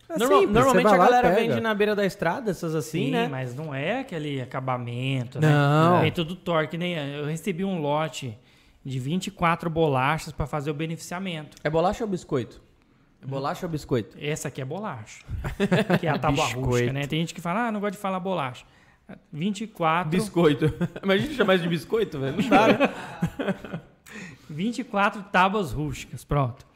é 0.08 0.18
Normal, 0.18 0.40
simples, 0.40 0.54
normalmente 0.54 0.94
a 0.94 0.96
galera 0.96 1.34
vende 1.34 1.60
na 1.60 1.74
beira 1.74 1.94
da 1.94 2.06
estrada, 2.06 2.50
essas 2.50 2.74
assim, 2.74 3.04
Sim, 3.04 3.10
né? 3.10 3.28
mas 3.28 3.54
não 3.54 3.74
é 3.74 4.00
aquele 4.00 4.40
acabamento, 4.40 5.38
né? 5.38 5.50
não. 5.50 5.96
né? 5.96 6.00
Vem 6.00 6.12
tudo 6.12 6.34
torque. 6.34 6.78
Nem, 6.78 6.94
eu 6.94 7.26
recebi 7.26 7.62
um 7.62 7.78
lote 7.78 8.38
de 8.84 8.98
24 8.98 9.68
bolachas 9.68 10.32
para 10.32 10.46
fazer 10.46 10.70
o 10.70 10.74
beneficiamento. 10.74 11.56
É 11.62 11.70
bolacha 11.70 12.04
ou 12.04 12.10
biscoito? 12.10 12.60
É 13.22 13.26
bolacha 13.26 13.66
ou 13.66 13.70
biscoito? 13.70 14.16
Essa 14.20 14.48
aqui 14.48 14.60
é 14.60 14.64
bolacha. 14.64 15.24
que 16.00 16.06
é 16.06 16.10
a 16.10 16.18
tábua 16.18 16.46
rústica, 16.46 16.92
né? 16.92 17.06
Tem 17.06 17.20
gente 17.20 17.34
que 17.34 17.40
fala, 17.40 17.68
ah, 17.68 17.72
não 17.72 17.80
gosto 17.80 17.94
de 17.94 17.98
falar 17.98 18.18
bolacha. 18.20 18.64
24. 19.32 20.10
Biscoito. 20.10 20.72
Imagina 21.02 21.34
chamar 21.34 21.54
isso 21.54 21.64
de 21.64 21.68
biscoito, 21.68 22.18
velho. 22.18 22.40
Não 22.40 22.48
dá, 22.48 22.68
né? 22.68 23.80
24 24.48 25.22
tábuas 25.24 25.72
rústicas, 25.72 26.24
pronto. 26.24 26.66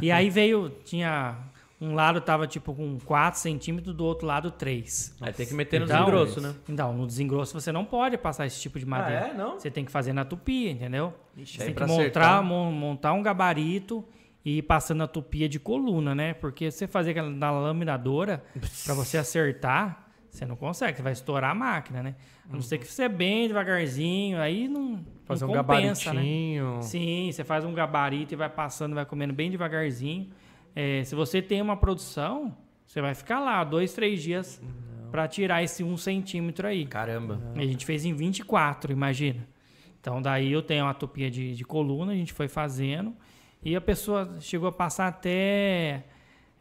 E 0.00 0.10
aí 0.10 0.30
veio, 0.30 0.70
tinha 0.84 1.36
um 1.84 1.94
lado 1.94 2.20
tava 2.20 2.46
tipo 2.46 2.74
com 2.74 2.98
4 2.98 3.38
centímetros, 3.38 3.94
do 3.94 4.04
outro 4.04 4.26
lado 4.26 4.50
3. 4.50 5.16
Aí 5.20 5.32
tem 5.32 5.46
que 5.46 5.54
meter 5.54 5.80
no 5.80 5.86
então, 5.86 5.98
desengrosso, 5.98 6.40
né? 6.40 6.54
Então, 6.68 6.92
no 6.92 7.06
desengrosso 7.06 7.58
você 7.58 7.70
não 7.70 7.84
pode 7.84 8.16
passar 8.18 8.46
esse 8.46 8.60
tipo 8.60 8.78
de 8.78 8.86
madeira. 8.86 9.24
Ah, 9.24 9.28
é? 9.28 9.34
Não? 9.34 9.58
Você 9.58 9.70
tem 9.70 9.84
que 9.84 9.92
fazer 9.92 10.12
na 10.12 10.24
tupia, 10.24 10.70
entendeu? 10.70 11.14
Ixi, 11.36 11.58
você 11.58 11.64
tem 11.66 11.74
que 11.74 11.84
montar, 11.84 12.42
montar 12.42 13.12
um 13.12 13.22
gabarito 13.22 14.04
e 14.44 14.58
ir 14.58 14.62
passando 14.62 15.02
a 15.02 15.06
tupia 15.06 15.48
de 15.48 15.58
coluna, 15.58 16.14
né? 16.14 16.34
Porque 16.34 16.70
você 16.70 16.86
fazer 16.86 17.20
na 17.22 17.50
laminadora, 17.50 18.44
para 18.84 18.94
você 18.94 19.18
acertar, 19.18 20.04
você 20.34 20.44
não 20.44 20.56
consegue, 20.56 20.96
você 20.96 21.02
vai 21.02 21.12
estourar 21.12 21.52
a 21.52 21.54
máquina, 21.54 22.02
né? 22.02 22.14
A 22.50 22.54
não 22.54 22.60
ser 22.60 22.78
que 22.78 22.86
você 22.86 23.04
é 23.04 23.08
bem 23.08 23.46
devagarzinho, 23.46 24.38
aí 24.40 24.68
não. 24.68 25.04
Fazer 25.24 25.46
não 25.46 25.54
um 25.54 25.56
compensa, 25.56 26.12
né? 26.12 26.20
gabaritinho. 26.20 26.74
Né? 26.76 26.82
Sim, 26.82 27.30
você 27.32 27.44
faz 27.44 27.64
um 27.64 27.72
gabarito 27.72 28.34
e 28.34 28.36
vai 28.36 28.50
passando, 28.50 28.94
vai 28.94 29.06
comendo 29.06 29.32
bem 29.32 29.50
devagarzinho. 29.50 30.30
É, 30.74 31.04
se 31.04 31.14
você 31.14 31.40
tem 31.40 31.62
uma 31.62 31.76
produção, 31.76 32.56
você 32.86 33.00
vai 33.00 33.14
ficar 33.14 33.40
lá 33.40 33.62
dois, 33.64 33.92
três 33.92 34.22
dias 34.22 34.60
para 35.10 35.28
tirar 35.28 35.62
esse 35.62 35.84
um 35.84 35.96
centímetro 35.96 36.66
aí. 36.66 36.84
Caramba. 36.86 37.40
A 37.54 37.64
gente 37.64 37.86
fez 37.86 38.04
em 38.04 38.12
24, 38.12 38.92
imagina. 38.92 39.46
Então 40.00 40.20
daí 40.20 40.52
eu 40.52 40.62
tenho 40.62 40.84
uma 40.84 40.94
tupia 40.94 41.30
de, 41.30 41.54
de 41.54 41.64
coluna, 41.64 42.12
a 42.12 42.16
gente 42.16 42.32
foi 42.32 42.48
fazendo. 42.48 43.14
E 43.62 43.74
a 43.74 43.80
pessoa 43.80 44.36
chegou 44.40 44.68
a 44.68 44.72
passar 44.72 45.06
até. 45.06 46.04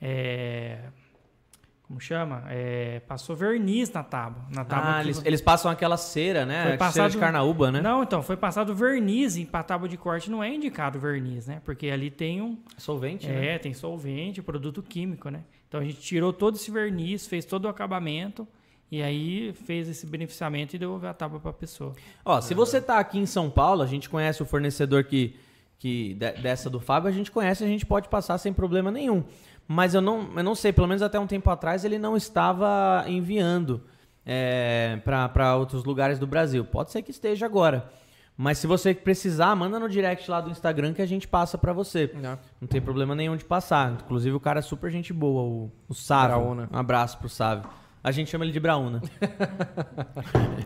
É, 0.02 0.80
como 1.88 2.00
chama? 2.00 2.44
É, 2.50 3.02
passou 3.02 3.36
verniz 3.36 3.92
na 3.92 4.04
tábua. 4.04 4.44
Na 4.50 4.64
tábua 4.64 4.96
ah, 4.96 5.02
eles, 5.04 5.22
eles, 5.26 5.42
passam 5.42 5.70
aquela 5.70 5.98
cera, 5.98 6.46
né? 6.46 6.70
Foi 6.70 6.78
passado, 6.78 6.94
cera 6.94 7.10
de 7.10 7.18
carnaúba, 7.18 7.72
né? 7.72 7.82
Não, 7.82 8.02
então, 8.02 8.24
foi 8.24 8.38
passado 8.38 8.74
verniz 8.74 9.36
e 9.36 9.46
para 9.46 9.64
tábua 9.64 9.88
de 9.88 9.98
corte 9.98 10.32
não 10.32 10.42
é 10.42 10.54
indicado 10.54 10.98
verniz, 10.98 11.46
né? 11.46 11.62
Porque 11.66 11.90
ali 11.90 12.10
tem 12.10 12.42
um... 12.42 12.58
Solvente, 12.78 13.28
é, 13.28 13.34
né? 13.34 13.58
tem 13.60 13.74
solvente, 13.74 14.42
produto 14.42 14.82
químico, 14.82 15.30
né? 15.30 15.42
Então 15.68 15.82
a 15.82 15.84
gente 15.84 16.00
tirou 16.00 16.32
todo 16.32 16.56
esse 16.56 16.72
verniz, 16.72 17.28
fez 17.28 17.44
todo 17.44 17.66
o 17.66 17.68
acabamento 17.68 18.48
e 18.90 19.04
aí 19.04 19.54
fez 19.54 19.90
esse 19.90 20.06
beneficiamento 20.06 20.76
e 20.76 20.80
deu 20.80 21.06
a 21.06 21.14
tábua 21.14 21.40
para 21.40 21.52
a 21.52 21.54
pessoa. 21.54 21.94
Ó, 22.24 22.40
se 22.40 22.54
você 22.54 22.80
tá 22.80 22.98
aqui 22.98 23.20
em 23.20 23.26
São 23.26 23.50
Paulo, 23.50 23.82
a 23.82 23.88
gente 23.88 24.10
conhece 24.10 24.42
o 24.42 24.46
fornecedor 24.46 25.04
que, 25.04 25.36
que 25.78 26.14
dessa 26.14 26.70
do 26.70 26.80
Fábio, 26.80 27.10
a 27.10 27.12
gente 27.12 27.30
conhece, 27.30 27.64
a 27.64 27.68
gente 27.68 27.86
pode 27.86 28.08
passar 28.08 28.38
sem 28.38 28.54
problema 28.54 28.90
nenhum 28.90 29.24
mas 29.68 29.94
eu 29.94 30.02
não, 30.02 30.30
eu 30.36 30.44
não 30.44 30.56
sei, 30.56 30.74
pelo 30.74 30.88
menos 30.88 31.02
até 31.02 31.20
um 31.20 31.28
tempo 31.28 31.50
atrás 31.50 31.86
ele 31.86 31.98
não 31.98 32.18
estava 32.18 33.06
enviando 33.08 33.82
é, 34.26 35.00
para 35.04 35.56
outros 35.56 35.84
lugares 35.84 36.20
do 36.20 36.28
Brasil. 36.28 36.66
Pode 36.66 36.92
ser 36.92 37.02
que 37.02 37.12
esteja 37.12 37.46
agora. 37.46 37.90
Mas 38.36 38.58
se 38.58 38.66
você 38.66 38.94
precisar, 38.94 39.56
manda 39.56 39.80
no 39.80 39.88
direct 39.88 40.30
lá 40.30 40.42
do 40.42 40.50
Instagram 40.50 40.94
que 40.94 41.02
a 41.02 41.06
gente 41.06 41.28
passa 41.28 41.58
para 41.58 41.72
você. 41.72 42.12
Não. 42.16 42.38
não. 42.60 42.68
tem 42.68 42.82
problema 42.82 43.14
nenhum 43.14 43.38
de 43.38 43.46
passar. 43.46 43.92
Inclusive 43.92 44.36
o 44.36 44.40
cara 44.40 44.60
é 44.60 44.62
super 44.62 44.92
gente 44.92 45.14
boa, 45.14 45.44
o, 45.44 45.72
o 45.88 45.94
Sávio. 45.94 46.38
Brauna. 46.38 46.70
Um 46.72 46.78
abraço 46.78 47.18
pro 47.20 47.30
Sávio. 47.30 47.70
A 48.04 48.12
gente 48.12 48.32
chama 48.32 48.44
ele 48.44 48.52
de 48.52 48.60
Brauna. 48.60 49.02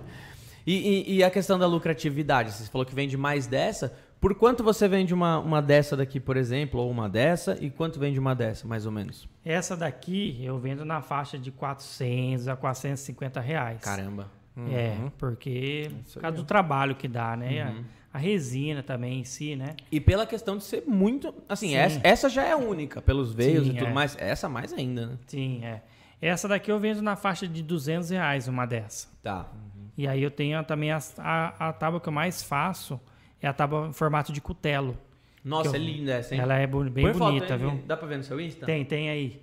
e, 0.66 0.74
e, 0.74 1.18
e, 1.18 1.24
a 1.24 1.30
questão 1.30 1.60
da 1.60 1.68
lucratividade? 1.68 2.52
Você 2.52 2.72
falou 2.72 2.86
que 2.86 2.96
vende 2.96 3.18
mais 3.18 3.48
dessa. 3.48 3.94
Por 4.20 4.34
quanto 4.34 4.64
você 4.64 4.88
vende 4.88 5.14
uma, 5.14 5.40
uma 5.40 5.62
dessa 5.62 5.96
daqui, 5.96 6.20
por 6.20 6.38
exemplo, 6.38 6.80
ou 6.80 6.90
uma 6.90 7.08
dessa, 7.08 7.58
e 7.62 7.70
quanto 7.70 8.00
vende 8.00 8.20
uma 8.20 8.34
dessa, 8.34 8.68
mais 8.68 8.86
ou 8.86 8.92
menos? 8.92 9.30
Essa 9.46 9.78
daqui 9.78 10.40
eu 10.44 10.58
vendo 10.58 10.84
na 10.84 11.02
faixa 11.02 11.38
de 11.38 11.52
400 11.52 12.48
a 12.48 12.56
450 12.56 13.40
reais. 13.40 13.82
Caramba. 13.82 14.30
Uhum. 14.56 14.76
É, 14.76 14.98
porque 15.20 15.92
por 16.12 16.22
causa 16.22 16.36
do 16.36 16.44
trabalho 16.44 16.96
que 16.96 17.08
dá, 17.08 17.38
né? 17.38 17.66
Uhum. 17.66 17.84
A, 18.12 18.18
a, 18.18 18.20
resina 18.20 18.82
também 18.82 19.20
em 19.20 19.24
si, 19.24 19.56
né? 19.56 19.76
E 19.92 20.02
pela 20.02 20.26
questão 20.26 20.58
de 20.58 20.64
ser 20.64 20.84
muito. 20.88 21.32
Assim, 21.48 21.76
essa, 21.76 22.00
essa 22.04 22.28
já 22.28 22.44
é 22.44 22.56
única, 22.56 23.00
pelos 23.00 23.32
veios 23.32 23.68
Sim, 23.68 23.74
e 23.74 23.78
tudo 23.78 23.90
é. 23.90 23.94
mais. 23.94 24.18
Essa 24.20 24.50
mais 24.50 24.74
ainda, 24.74 25.06
né? 25.06 25.18
Sim, 25.28 25.64
é. 25.64 25.82
Essa 26.20 26.48
daqui 26.48 26.72
eu 26.72 26.80
vendo 26.80 27.04
na 27.04 27.16
faixa 27.16 27.48
de 27.48 27.62
200 27.62 28.10
reais, 28.10 28.48
uma 28.48 28.66
dessa. 28.66 29.08
Tá. 29.22 29.46
Uhum. 29.54 29.90
E 29.96 30.08
aí 30.08 30.24
eu 30.24 30.32
tenho 30.32 30.64
também 30.64 30.92
a, 30.92 30.98
a, 31.20 31.70
a 31.70 31.74
tábua 31.74 32.02
que 32.02 32.10
eu 32.10 32.14
mais 32.14 32.42
faço 32.42 33.00
é 33.42 33.48
a 33.48 33.54
tábua 33.54 33.88
em 33.88 33.94
formato 33.94 34.32
de 34.32 34.42
cutelo. 34.42 34.98
Nossa, 35.44 35.70
eu, 35.70 35.76
é 35.76 35.78
linda 35.78 36.14
essa, 36.14 36.36
hein? 36.36 36.42
Ela 36.42 36.58
é 36.58 36.68
bem 36.68 37.06
Põe 37.06 37.14
bonita, 37.14 37.48
foto, 37.48 37.60
viu? 37.60 37.84
Dá 37.86 37.96
pra 37.96 38.08
ver 38.08 38.18
no 38.18 38.24
seu 38.24 38.40
Insta? 38.40 38.66
Tem, 38.66 38.84
tem 38.84 39.10
aí. 39.10 39.42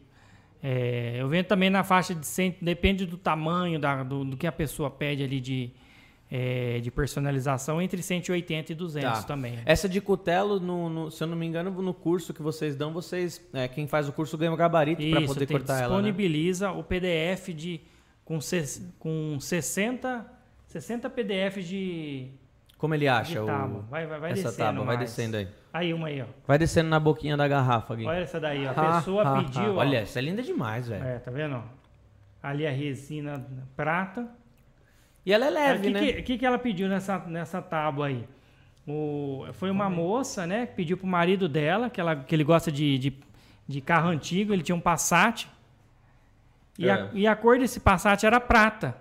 É, 0.63 1.17
eu 1.19 1.29
vendo 1.29 1.47
também 1.47 1.69
na 1.69 1.85
faixa 1.85 2.15
de 2.15 2.27
100, 2.27 2.57
depende 2.61 3.05
do 3.05 3.19
tamanho, 3.19 3.79
da, 3.79 4.03
do, 4.03 4.25
do 4.25 4.37
que 4.37 4.47
a 4.47 4.53
pessoa 4.53 4.91
pede 4.91 5.23
ali 5.23 5.39
de, 5.41 5.71
é, 6.31 6.81
de 6.81 6.91
personalização, 6.91 7.81
entre 7.81 8.03
180 8.03 8.73
e 8.73 8.75
200 8.75 9.11
tá. 9.11 9.23
também. 9.25 9.59
Essa 9.67 9.89
de 9.89 10.01
cutelo, 10.01 10.59
no, 10.59 10.89
no, 10.89 11.11
se 11.11 11.23
eu 11.23 11.27
não 11.27 11.37
me 11.37 11.47
engano, 11.47 11.71
no 11.71 11.95
curso 11.95 12.33
que 12.33 12.43
vocês 12.43 12.77
dão, 12.77 12.93
vocês, 12.93 13.47
é, 13.53 13.69
quem 13.69 13.87
faz 13.87 14.09
o 14.09 14.13
curso 14.13 14.39
ganha 14.39 14.51
o 14.51 14.55
um 14.55 14.57
gabarito 14.57 15.03
para 15.11 15.27
poder 15.27 15.47
cortar 15.47 15.75
ela, 15.75 15.81
né? 15.81 15.87
disponibiliza 15.87 16.71
o 16.73 16.83
PDF 16.83 17.49
de, 17.55 17.81
com, 18.25 18.39
com 18.99 19.39
60, 19.39 20.27
60 20.67 21.11
PDFs 21.11 21.69
de 21.69 22.31
como 22.85 22.95
ele 22.95 23.09
acha 23.09 23.43
o, 23.43 23.47
vai, 23.89 24.07
vai, 24.07 24.20
vai 24.20 24.32
essa 24.32 24.51
descendo 24.51 24.68
tábua? 24.68 24.85
Vai 24.85 24.99
descendo 24.99 25.37
aí. 25.39 25.49
Aí, 25.72 25.95
uma 25.95 26.09
aí, 26.09 26.20
ó. 26.20 26.26
Vai 26.47 26.59
descendo 26.59 26.91
na 26.91 27.01
boquinha 27.01 27.35
da 27.35 27.49
garrafa, 27.49 27.95
Gui. 27.95 28.05
Olha 28.05 28.18
essa 28.18 28.39
daí, 28.39 28.66
ó. 28.66 28.72
A 28.72 28.97
pessoa 28.97 29.43
pediu, 29.43 29.76
Olha, 29.76 30.01
essa 30.01 30.18
é 30.18 30.22
linda 30.22 30.43
demais, 30.43 30.87
velho. 30.87 31.03
É, 31.03 31.18
tá 31.18 31.30
vendo? 31.30 31.64
Ali 32.43 32.66
a 32.66 32.70
resina 32.70 33.43
prata. 33.74 34.28
E 35.24 35.32
ela 35.32 35.47
é 35.47 35.51
leve, 35.51 35.89
O 35.89 35.93
né? 35.93 36.01
O 36.11 36.22
que, 36.24 36.37
que 36.37 36.45
ela 36.45 36.59
pediu 36.59 36.87
nessa, 36.87 37.18
nessa 37.20 37.62
tábua 37.62 38.09
aí? 38.09 38.28
O, 38.87 39.47
foi 39.55 39.70
uma 39.70 39.89
moça, 39.89 40.47
né, 40.47 40.66
que 40.66 40.74
pediu 40.74 40.99
pro 40.99 41.07
marido 41.07 41.49
dela, 41.49 41.89
que, 41.89 41.99
ela, 41.99 42.14
que 42.14 42.35
ele 42.35 42.45
gosta 42.45 42.70
de, 42.70 42.99
de, 42.99 43.18
de 43.66 43.80
carro 43.80 44.11
antigo, 44.11 44.53
ele 44.53 44.62
tinha 44.62 44.76
um 44.76 44.80
Passat. 44.80 45.49
E, 46.78 46.87
é. 46.87 46.93
a, 46.93 47.09
e 47.14 47.26
a 47.26 47.35
cor 47.35 47.59
desse 47.59 47.80
Passat 47.80 48.24
era 48.24 48.39
prata. 48.39 48.95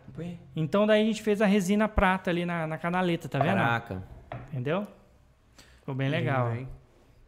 Então 0.55 0.85
daí 0.85 1.01
a 1.01 1.05
gente 1.05 1.21
fez 1.21 1.41
a 1.41 1.45
resina 1.45 1.87
prata 1.87 2.29
ali 2.29 2.45
na, 2.45 2.67
na 2.67 2.77
canaleta, 2.77 3.27
tá 3.27 3.39
vendo? 3.39 3.55
Caraca. 3.57 4.03
Entendeu? 4.51 4.87
Ficou 5.79 5.95
bem 5.95 6.09
legal. 6.09 6.49
Lindo, 6.49 6.59
hein? 6.59 6.67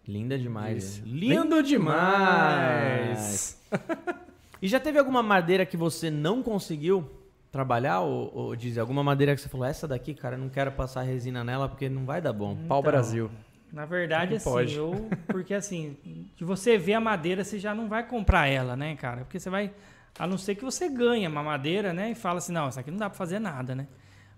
Linda 0.07 0.37
demais. 0.37 0.99
Né? 0.99 1.05
Lindo 1.07 1.63
demais. 1.63 3.61
e 4.61 4.67
já 4.67 4.79
teve 4.79 4.99
alguma 4.99 5.23
madeira 5.23 5.65
que 5.65 5.75
você 5.75 6.11
não 6.11 6.43
conseguiu 6.43 7.09
trabalhar? 7.51 8.01
Ou, 8.01 8.31
ou 8.35 8.55
dizer, 8.55 8.79
alguma 8.81 9.03
madeira 9.03 9.33
que 9.33 9.41
você 9.41 9.49
falou, 9.49 9.65
essa 9.65 9.87
daqui, 9.87 10.13
cara, 10.13 10.35
eu 10.35 10.39
não 10.39 10.49
quero 10.49 10.71
passar 10.71 11.01
resina 11.01 11.43
nela 11.43 11.67
porque 11.67 11.89
não 11.89 12.05
vai 12.05 12.21
dar 12.21 12.33
bom. 12.33 12.55
Pau 12.67 12.79
Então, 12.79 12.91
Brasil. 12.91 13.31
Na 13.73 13.85
verdade, 13.85 14.31
Não 14.31 14.37
assim, 14.37 14.49
pode. 14.49 14.75
eu. 14.75 15.09
Porque 15.27 15.53
assim, 15.53 15.97
de 16.35 16.45
você 16.45 16.77
ver 16.77 16.93
a 16.93 17.01
madeira, 17.01 17.43
você 17.43 17.59
já 17.59 17.75
não 17.75 17.89
vai 17.89 18.07
comprar 18.07 18.47
ela, 18.47 18.75
né, 18.75 18.95
cara? 18.95 19.21
Porque 19.21 19.39
você 19.39 19.49
vai. 19.49 19.71
A 20.17 20.25
não 20.27 20.37
ser 20.37 20.55
que 20.55 20.63
você 20.63 20.89
ganhe 20.89 21.27
uma 21.27 21.43
madeira, 21.43 21.93
né? 21.93 22.11
E 22.11 22.15
fala 22.15 22.37
assim, 22.37 22.53
não, 22.53 22.69
isso 22.69 22.79
aqui 22.79 22.89
não 22.91 22.97
dá 22.97 23.09
pra 23.09 23.17
fazer 23.17 23.39
nada, 23.39 23.75
né? 23.75 23.87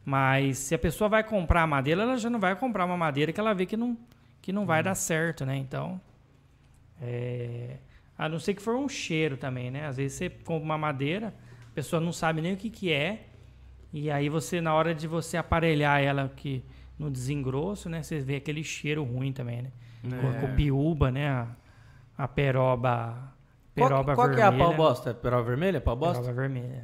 Mas 0.05 0.57
se 0.59 0.73
a 0.75 0.79
pessoa 0.79 1.09
vai 1.09 1.23
comprar 1.23 1.63
a 1.63 1.67
madeira, 1.67 2.01
ela 2.03 2.17
já 2.17 2.29
não 2.29 2.39
vai 2.39 2.55
comprar 2.55 2.85
uma 2.85 2.97
madeira 2.97 3.31
que 3.33 3.39
ela 3.39 3.53
vê 3.53 3.65
que 3.65 3.77
não, 3.77 3.97
que 4.41 4.51
não 4.53 4.65
vai 4.65 4.81
dar 4.81 4.95
certo, 4.95 5.45
né? 5.45 5.55
Então. 5.57 5.99
é, 7.01 7.77
A 8.17 8.27
não 8.29 8.39
ser 8.39 8.53
que 8.55 8.61
for 8.61 8.75
um 8.75 8.89
cheiro 8.89 9.37
também, 9.37 9.69
né? 9.71 9.85
Às 9.87 9.97
vezes 9.97 10.17
você 10.17 10.29
compra 10.29 10.65
uma 10.65 10.77
madeira, 10.77 11.33
a 11.71 11.73
pessoa 11.75 11.99
não 12.01 12.11
sabe 12.11 12.41
nem 12.41 12.53
o 12.53 12.57
que, 12.57 12.69
que 12.69 12.91
é. 12.91 13.27
E 13.93 14.09
aí 14.11 14.29
você, 14.29 14.59
na 14.61 14.73
hora 14.73 14.93
de 14.95 15.07
você 15.07 15.37
aparelhar 15.37 16.01
ela 16.01 16.31
que 16.35 16.63
no 16.97 17.11
desengrosso, 17.11 17.89
né? 17.89 18.01
Você 18.03 18.19
vê 18.19 18.37
aquele 18.37 18.63
cheiro 18.63 19.03
ruim 19.03 19.31
também, 19.31 19.61
né? 19.63 19.71
Com 20.19 20.27
a 20.29 20.33
copiúba, 20.33 21.11
né? 21.11 21.29
A, 21.29 21.47
a 22.17 22.27
peroba. 22.27 23.33
Qual, 23.77 23.89
Peroba 23.89 24.15
qual 24.15 24.27
que 24.29 24.33
é 24.35 24.43
vermelha. 24.43 24.63
a 24.63 24.67
pau 24.67 24.75
bosta? 24.75 25.13
Peroba 25.13 25.43
vermelha? 25.43 25.81
Pau 25.81 25.95
bosta? 25.95 26.21
Peroba 26.23 26.41
vermelha. 26.41 26.83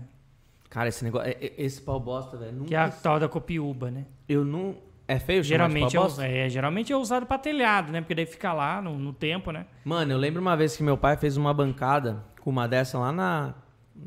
Cara, 0.70 0.90
esse 0.90 1.04
negócio. 1.04 1.28
é- 1.30 1.38
é- 1.40 1.54
Esse 1.58 1.82
pau 1.82 2.00
bosta, 2.00 2.38
velho. 2.38 2.52
Nunca. 2.54 2.66
Que 2.68 2.76
é 2.76 2.80
a 2.80 2.90
tal 2.90 3.20
da 3.20 3.28
copiúba, 3.28 3.92
né? 3.92 4.06
Eu 4.28 4.44
não. 4.46 4.76
É 5.08 5.20
feio 5.20 5.44
Geralmente 5.44 5.98
é, 5.98 6.46
é, 6.46 6.50
geralmente 6.50 6.94
é 6.94 6.96
usado 6.96 7.26
pra 7.26 7.38
telhado, 7.38 7.92
né? 7.92 8.00
Porque 8.00 8.16
daí 8.16 8.26
fica 8.26 8.54
lá 8.54 8.82
no, 8.82 8.98
no 8.98 9.12
tempo, 9.12 9.52
né? 9.52 9.66
Mano, 9.84 10.14
eu 10.14 10.18
lembro 10.18 10.42
uma 10.42 10.56
vez 10.56 10.78
que 10.78 10.82
meu 10.82 10.98
pai 10.98 11.18
fez 11.18 11.36
uma 11.36 11.54
bancada 11.54 12.24
com 12.42 12.50
uma 12.50 12.68
dessa 12.68 12.98
lá 12.98 13.12
na. 13.12 13.54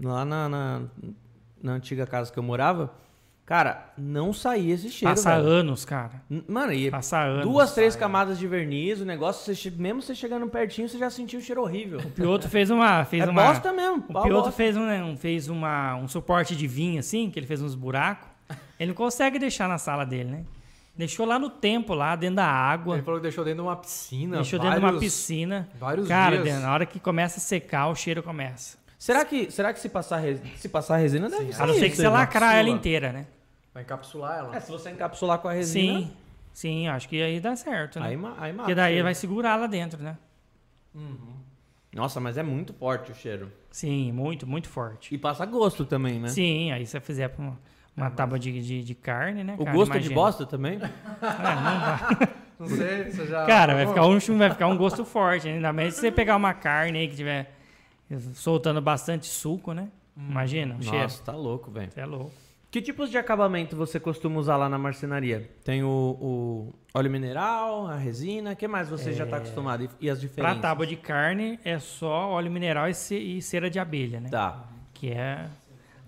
Lá 0.03 0.24
na, 0.24 0.49
na, 0.49 0.82
na 1.62 1.72
antiga 1.72 2.07
casa 2.07 2.32
que 2.32 2.39
eu 2.39 2.43
morava. 2.43 2.93
Cara, 3.47 3.92
não 3.97 4.32
saía 4.32 4.74
esse 4.74 4.90
cheiro. 4.90 5.14
Passa 5.14 5.36
velho. 5.36 5.47
anos, 5.49 5.84
cara. 5.84 6.20
Mano, 6.49 6.72
e 6.72 6.90
Passa 6.90 7.18
anos. 7.20 7.44
duas, 7.44 7.72
três 7.72 7.94
camadas 7.94 8.40
de 8.40 8.47
verniz, 8.49 9.01
o 9.01 9.05
negócio, 9.05 9.55
você 9.55 9.70
mesmo 9.70 10.03
você 10.03 10.16
chegando 10.16 10.49
pertinho, 10.49 10.88
você 10.88 10.99
já 10.99 11.09
sentiu 11.09 11.38
o 11.38 11.42
cheiro 11.42 11.62
horrível. 11.62 12.01
O 12.01 12.11
Pioto 12.11 12.49
fez 12.49 12.70
uma. 12.70 13.05
Fez 13.05 13.22
é 13.22 13.30
uma 13.30 13.44
bosta 13.47 13.72
mesmo. 13.72 14.05
O 14.09 14.12
bosta. 14.12 14.51
fez, 14.51 14.76
um, 14.76 14.84
né, 14.84 15.01
um- 15.05 15.16
fez 15.16 15.49
uma, 15.49 15.94
um 15.94 16.09
suporte 16.09 16.57
de 16.57 16.66
vinho, 16.66 16.99
assim, 16.99 17.30
que 17.30 17.38
ele 17.38 17.47
fez 17.47 17.62
uns 17.62 17.76
buracos. 17.76 18.26
Ele 18.80 18.88
não 18.88 18.97
consegue 18.97 19.38
deixar 19.38 19.68
na 19.68 19.78
sala 19.78 20.05
dele, 20.05 20.28
né? 20.30 20.44
Deixou 20.97 21.24
lá 21.24 21.38
no 21.38 21.49
tempo, 21.49 21.94
lá 21.94 22.16
dentro 22.16 22.36
da 22.36 22.47
água. 22.47 22.97
Ele 22.97 23.05
falou 23.05 23.20
que 23.20 23.24
deixou 23.24 23.44
dentro 23.44 23.62
de 23.62 23.68
uma 23.68 23.76
piscina. 23.76 24.36
Deixou 24.36 24.59
dentro 24.59 24.74
de 24.74 24.80
uma 24.80 24.92
vários- 24.92 25.05
piscina. 25.05 25.68
Vários 25.78 26.09
Cara, 26.09 26.42
dias. 26.42 26.61
na 26.61 26.72
hora 26.72 26.84
que 26.84 26.99
começa 26.99 27.38
a 27.38 27.40
secar, 27.40 27.86
o 27.88 27.94
cheiro 27.94 28.22
começa. 28.24 28.76
Será 28.99 29.24
que, 29.24 29.53
será 29.53 29.72
que 29.72 29.78
se 29.78 29.88
passar, 29.88 30.20
se 30.57 30.68
passar 30.68 30.97
resina 30.97 31.28
deve 31.28 31.53
A 31.55 31.66
não 31.66 31.74
sair 31.74 31.78
ser 31.80 31.90
que 31.90 31.97
você 31.97 32.09
lacrar 32.09 32.57
ela 32.57 32.70
inteira, 32.70 33.12
né? 33.12 33.26
Vai 33.76 33.82
encapsular 33.82 34.38
ela. 34.38 34.56
É, 34.56 34.60
se 34.60 34.72
você 34.72 34.90
encapsular 34.90 35.38
com 35.38 35.48
a 35.48 35.52
resina, 35.52 35.98
Sim, 35.98 36.10
sim, 36.54 36.88
acho 36.88 37.06
que 37.06 37.20
aí 37.20 37.38
dá 37.38 37.54
certo, 37.54 38.00
né? 38.00 38.06
aí, 38.06 38.14
aí 38.14 38.18
mata. 38.18 38.54
Porque 38.56 38.74
daí 38.74 38.92
cheiro. 38.92 39.04
vai 39.04 39.14
segurar 39.14 39.56
lá 39.56 39.66
dentro, 39.66 40.02
né? 40.02 40.16
Nossa, 41.92 42.18
mas 42.18 42.38
é 42.38 42.42
muito 42.42 42.72
forte 42.72 43.12
o 43.12 43.14
cheiro. 43.14 43.52
Sim, 43.70 44.12
muito, 44.12 44.46
muito 44.46 44.66
forte. 44.66 45.14
E 45.14 45.18
passa 45.18 45.44
gosto 45.44 45.84
também, 45.84 46.18
né? 46.18 46.28
Sim, 46.28 46.72
aí 46.72 46.86
se 46.86 46.92
você 46.92 47.00
fizer 47.00 47.28
pra 47.28 47.42
uma, 47.42 47.60
uma 47.94 48.10
tábua 48.10 48.38
de, 48.38 48.62
de, 48.62 48.82
de 48.82 48.94
carne, 48.94 49.44
né? 49.44 49.56
O 49.58 49.64
cara? 49.66 49.76
gosto 49.76 49.90
é 49.94 49.98
de 49.98 50.06
Imagina. 50.06 50.14
bosta 50.14 50.46
também? 50.46 50.78
É, 50.80 51.54
não 51.54 51.80
vai. 51.80 52.36
Não 52.58 52.68
sei, 52.68 53.10
você 53.10 53.26
já. 53.26 53.44
Cara, 53.44 53.74
vai 53.74 53.86
ficar, 53.86 54.06
um, 54.06 54.38
vai 54.38 54.50
ficar 54.50 54.68
um 54.68 54.78
gosto 54.78 55.04
forte. 55.04 55.48
Ainda 55.48 55.70
mais 55.74 55.92
se 55.92 56.00
você 56.00 56.10
pegar 56.10 56.36
uma 56.36 56.54
carne 56.54 57.00
aí 57.00 57.08
que 57.08 57.16
tiver 57.16 57.54
soltando 58.32 58.80
bastante 58.80 59.26
suco, 59.26 59.74
né? 59.74 59.90
Imagina, 60.16 60.76
o 60.76 60.82
cheiro. 60.82 61.02
Nossa, 61.02 61.22
tá 61.22 61.32
louco, 61.32 61.70
velho. 61.70 61.92
Você 61.92 62.00
é 62.00 62.06
louco. 62.06 62.45
Que 62.76 62.82
tipos 62.82 63.10
de 63.10 63.16
acabamento 63.16 63.74
você 63.74 63.98
costuma 63.98 64.38
usar 64.38 64.58
lá 64.58 64.68
na 64.68 64.76
marcenaria? 64.76 65.50
Tem 65.64 65.82
o, 65.82 65.88
o 65.88 66.74
óleo 66.92 67.10
mineral, 67.10 67.86
a 67.86 67.96
resina, 67.96 68.52
o 68.52 68.56
que 68.56 68.68
mais 68.68 68.86
você 68.86 69.14
já 69.14 69.24
tá 69.24 69.38
acostumado? 69.38 69.84
E, 69.84 69.88
e 69.98 70.10
as 70.10 70.18
Pra 70.18 70.28
diferenças? 70.28 70.60
tábua 70.60 70.86
de 70.86 70.94
carne 70.94 71.58
é 71.64 71.78
só 71.78 72.28
óleo 72.28 72.50
mineral 72.50 72.86
e, 72.86 72.92
ce- 72.92 73.14
e 73.16 73.40
cera 73.40 73.70
de 73.70 73.78
abelha, 73.78 74.20
né? 74.20 74.28
Tá. 74.28 74.68
Que 74.92 75.10
é. 75.10 75.48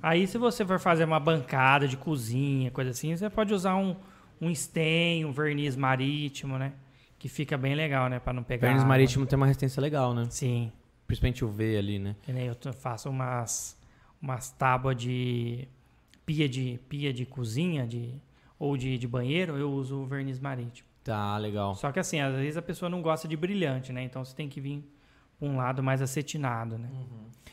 Aí, 0.02 0.26
se 0.26 0.36
você 0.36 0.62
for 0.62 0.78
fazer 0.78 1.04
uma 1.04 1.18
bancada 1.18 1.88
de 1.88 1.96
cozinha, 1.96 2.70
coisa 2.70 2.90
assim, 2.90 3.16
você 3.16 3.30
pode 3.30 3.54
usar 3.54 3.74
um, 3.74 3.96
um 4.38 4.50
stain, 4.50 5.24
um 5.24 5.32
verniz 5.32 5.74
marítimo, 5.74 6.58
né? 6.58 6.74
Que 7.18 7.30
fica 7.30 7.56
bem 7.56 7.74
legal, 7.74 8.10
né? 8.10 8.18
Pra 8.18 8.34
não 8.34 8.42
pegar. 8.42 8.66
Verniz 8.66 8.82
água. 8.82 8.88
marítimo 8.90 9.24
tem 9.24 9.38
uma 9.38 9.46
resistência 9.46 9.80
legal, 9.80 10.12
né? 10.12 10.26
Sim. 10.28 10.70
Principalmente 11.06 11.42
o 11.46 11.48
V 11.48 11.78
ali, 11.78 11.98
né? 11.98 12.14
Eu 12.28 12.74
faço 12.74 13.08
umas, 13.08 13.74
umas 14.20 14.50
tábuas 14.50 14.94
de 14.96 15.66
pia 16.28 16.46
de 16.46 16.78
pia 16.90 17.10
de 17.10 17.24
cozinha 17.24 17.86
de, 17.86 18.12
ou 18.58 18.76
de, 18.76 18.98
de 18.98 19.08
banheiro, 19.08 19.56
eu 19.56 19.72
uso 19.72 20.02
o 20.02 20.06
verniz 20.06 20.38
marítimo. 20.38 20.86
Tá, 21.02 21.38
legal. 21.38 21.74
Só 21.74 21.90
que 21.90 21.98
assim, 21.98 22.20
às 22.20 22.34
vezes 22.34 22.58
a 22.58 22.60
pessoa 22.60 22.90
não 22.90 23.00
gosta 23.00 23.26
de 23.26 23.34
brilhante, 23.34 23.94
né? 23.94 24.02
Então 24.02 24.22
você 24.22 24.36
tem 24.36 24.46
que 24.46 24.60
vir 24.60 24.84
um 25.40 25.56
lado 25.56 25.82
mais 25.82 26.02
acetinado, 26.02 26.76
né? 26.76 26.90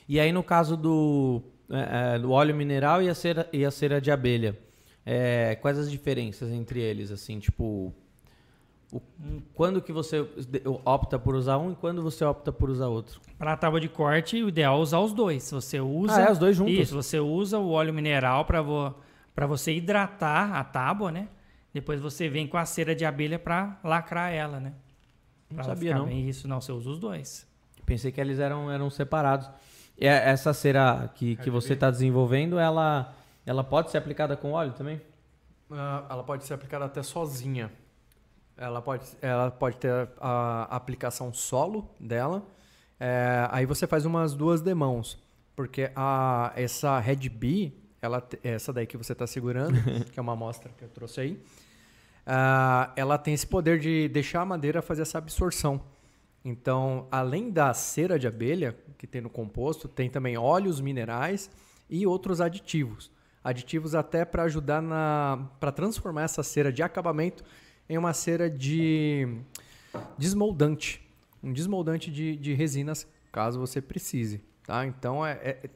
E 0.09 0.19
aí 0.19 0.33
no 0.33 0.43
caso 0.43 0.75
do, 0.75 1.41
é, 1.69 2.15
é, 2.15 2.19
do 2.19 2.31
óleo 2.31 2.53
mineral 2.53 3.01
e 3.01 3.07
a 3.07 3.15
cera, 3.15 3.47
e 3.53 3.63
a 3.63 3.71
cera 3.71 4.01
de 4.01 4.11
abelha, 4.11 4.59
é, 5.05 5.55
quais 5.55 5.79
as 5.79 5.89
diferenças 5.89 6.51
entre 6.51 6.81
eles, 6.81 7.11
assim, 7.11 7.39
tipo... 7.39 7.93
o- 8.91 9.01
quando 9.53 9.81
que 9.81 9.91
você 9.91 10.27
opta 10.85 11.17
por 11.19 11.35
usar 11.35 11.57
um 11.57 11.71
e 11.71 11.75
quando 11.75 12.01
você 12.01 12.23
opta 12.23 12.51
por 12.51 12.69
usar 12.69 12.87
outro? 12.87 13.19
Para 13.37 13.57
tábua 13.57 13.79
de 13.81 13.89
corte, 13.89 14.41
o 14.43 14.49
ideal 14.49 14.77
é 14.77 14.81
usar 14.81 14.99
os 14.99 15.13
dois. 15.13 15.43
Se 15.43 15.53
você 15.53 15.79
usa. 15.79 16.15
Ah, 16.15 16.29
é, 16.29 16.31
os 16.31 16.37
dois 16.37 16.55
juntos? 16.55 16.73
Isso, 16.73 16.95
você 16.95 17.19
usa 17.19 17.57
o 17.59 17.71
óleo 17.71 17.93
mineral 17.93 18.45
para 18.45 18.61
vo, 18.61 18.93
pra 19.33 19.45
você 19.47 19.73
hidratar 19.73 20.53
a 20.55 20.63
tábua, 20.63 21.11
né? 21.11 21.27
Depois 21.73 21.99
você 21.99 22.29
vem 22.29 22.47
com 22.47 22.57
a 22.57 22.65
cera 22.65 22.95
de 22.95 23.03
abelha 23.05 23.37
para 23.37 23.77
lacrar 23.83 24.31
ela, 24.31 24.59
né? 24.59 24.73
Não 25.49 25.55
Pra 25.57 25.65
ela 25.65 25.75
sabia, 25.75 25.89
ficar 25.91 25.99
não. 25.99 26.05
bem. 26.07 26.27
Isso, 26.29 26.47
não, 26.47 26.61
você 26.61 26.71
usa 26.71 26.89
os 26.89 26.99
dois. 26.99 27.45
Pensei 27.85 28.11
que 28.11 28.19
eles 28.21 28.39
eram, 28.39 28.71
eram 28.71 28.89
separados. 28.89 29.49
E 29.97 30.07
é- 30.07 30.29
essa 30.29 30.53
cera 30.53 31.09
que, 31.13 31.35
que 31.35 31.49
você 31.49 31.73
está 31.73 31.91
desenvolvendo, 31.91 32.57
ela, 32.57 33.13
ela 33.45 33.63
pode 33.63 33.91
ser 33.91 33.97
aplicada 33.97 34.35
com 34.37 34.53
óleo 34.53 34.71
também? 34.73 35.01
Ah, 35.69 36.05
ela 36.09 36.23
pode 36.23 36.45
ser 36.45 36.53
aplicada 36.53 36.85
até 36.85 37.03
sozinha. 37.03 37.71
Ela 38.57 38.81
pode, 38.81 39.05
ela 39.21 39.51
pode 39.51 39.77
ter 39.77 40.09
a 40.19 40.63
aplicação 40.75 41.33
solo 41.33 41.89
dela. 41.99 42.45
É, 42.99 43.47
aí 43.51 43.65
você 43.65 43.85
faz 43.85 44.05
umas 44.05 44.33
duas 44.33 44.61
demãos. 44.61 45.23
Porque 45.55 45.91
a, 45.95 46.51
essa 46.55 46.99
Red 46.99 47.29
Bee, 47.29 47.73
ela, 48.01 48.25
essa 48.43 48.73
daí 48.73 48.85
que 48.85 48.97
você 48.97 49.13
está 49.13 49.25
segurando, 49.25 49.75
que 50.11 50.19
é 50.19 50.21
uma 50.21 50.33
amostra 50.33 50.71
que 50.77 50.83
eu 50.83 50.89
trouxe 50.89 51.21
aí, 51.21 51.43
ah, 52.25 52.91
ela 52.95 53.17
tem 53.17 53.33
esse 53.33 53.45
poder 53.45 53.79
de 53.79 54.09
deixar 54.09 54.41
a 54.41 54.45
madeira 54.45 54.81
fazer 54.81 55.03
essa 55.03 55.17
absorção. 55.17 55.81
Então, 56.43 57.07
além 57.11 57.49
da 57.49 57.73
cera 57.73 58.19
de 58.19 58.27
abelha 58.27 58.75
que 58.97 59.07
tem 59.07 59.21
no 59.21 59.29
composto, 59.29 59.87
tem 59.87 60.09
também 60.09 60.37
óleos 60.37 60.79
minerais 60.79 61.49
e 61.89 62.05
outros 62.05 62.41
aditivos. 62.41 63.11
Aditivos 63.43 63.95
até 63.95 64.25
para 64.25 64.43
ajudar 64.43 64.81
na 64.81 65.47
para 65.59 65.71
transformar 65.71 66.23
essa 66.23 66.43
cera 66.43 66.71
de 66.71 66.81
acabamento 66.81 67.43
em 67.89 67.97
uma 67.97 68.13
cera 68.13 68.49
de 68.49 69.27
desmoldante, 70.17 71.01
um 71.43 71.53
desmoldante 71.53 72.11
de, 72.11 72.35
de 72.35 72.53
resinas, 72.53 73.07
caso 73.31 73.59
você 73.59 73.81
precise, 73.81 74.41
tá? 74.65 74.85
Então 74.85 75.25
é, 75.25 75.33
é- 75.33 75.69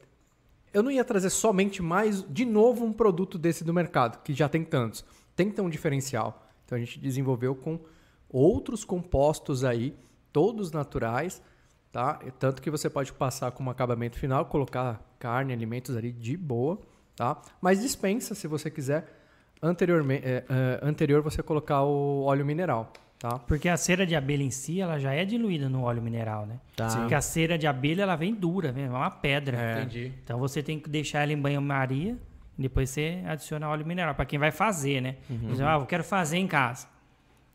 eu 0.72 0.82
não 0.82 0.90
ia 0.90 1.04
trazer 1.04 1.30
somente 1.30 1.82
mais 1.82 2.22
de 2.28 2.44
novo 2.44 2.84
um 2.84 2.92
produto 2.92 3.38
desse 3.38 3.64
do 3.64 3.74
mercado, 3.74 4.22
que 4.22 4.32
já 4.32 4.48
tem 4.48 4.64
tantos. 4.64 5.04
Tem 5.34 5.50
ter 5.50 5.62
um 5.62 5.70
diferencial. 5.70 6.46
Então 6.64 6.76
a 6.76 6.80
gente 6.80 6.98
desenvolveu 7.00 7.54
com 7.54 7.80
outros 8.28 8.84
compostos 8.84 9.64
aí, 9.64 9.96
todos 10.32 10.70
naturais, 10.70 11.42
tá? 11.90 12.20
Tanto 12.38 12.62
que 12.62 12.70
você 12.70 12.88
pode 12.88 13.12
passar 13.12 13.50
como 13.50 13.70
acabamento 13.70 14.16
final, 14.16 14.46
colocar 14.46 15.02
carne, 15.18 15.52
alimentos 15.52 15.96
ali 15.96 16.12
de 16.12 16.36
boa, 16.36 16.80
tá? 17.16 17.40
Mas 17.60 17.80
dispensa 17.80 18.34
se 18.34 18.46
você 18.46 18.70
quiser 18.70 19.19
anteriormente, 19.62 20.26
é, 20.26 20.44
é, 20.48 20.80
anterior 20.82 21.22
você 21.22 21.42
colocar 21.42 21.82
o 21.82 22.22
óleo 22.22 22.44
mineral, 22.44 22.92
tá? 23.18 23.38
Porque 23.38 23.68
a 23.68 23.76
cera 23.76 24.06
de 24.06 24.16
abelha 24.16 24.42
em 24.42 24.50
si, 24.50 24.80
ela 24.80 24.98
já 24.98 25.12
é 25.12 25.24
diluída 25.24 25.68
no 25.68 25.82
óleo 25.82 26.02
mineral, 26.02 26.46
né? 26.46 26.58
Tá. 26.76 26.88
Porque 26.88 27.14
a 27.14 27.20
cera 27.20 27.58
de 27.58 27.66
abelha, 27.66 28.02
ela 28.02 28.16
vem 28.16 28.34
dura, 28.34 28.74
é 28.76 28.88
uma 28.88 29.10
pedra. 29.10 29.56
É. 29.56 29.82
Entendi. 29.82 30.12
Então 30.24 30.38
você 30.38 30.62
tem 30.62 30.78
que 30.78 30.88
deixar 30.88 31.22
ela 31.22 31.32
em 31.32 31.40
banho-maria 31.40 32.16
e 32.58 32.62
depois 32.62 32.90
você 32.90 33.22
adiciona 33.26 33.68
óleo 33.68 33.86
mineral. 33.86 34.14
Para 34.14 34.24
quem 34.24 34.38
vai 34.38 34.50
fazer, 34.50 35.00
né? 35.00 35.16
Uhum. 35.28 35.48
Diz, 35.48 35.60
ah, 35.60 35.74
eu 35.74 35.86
quero 35.86 36.04
fazer 36.04 36.38
em 36.38 36.46
casa. 36.46 36.86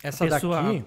Essa 0.03 0.26
pessoa- 0.26 0.62
daqui, 0.62 0.84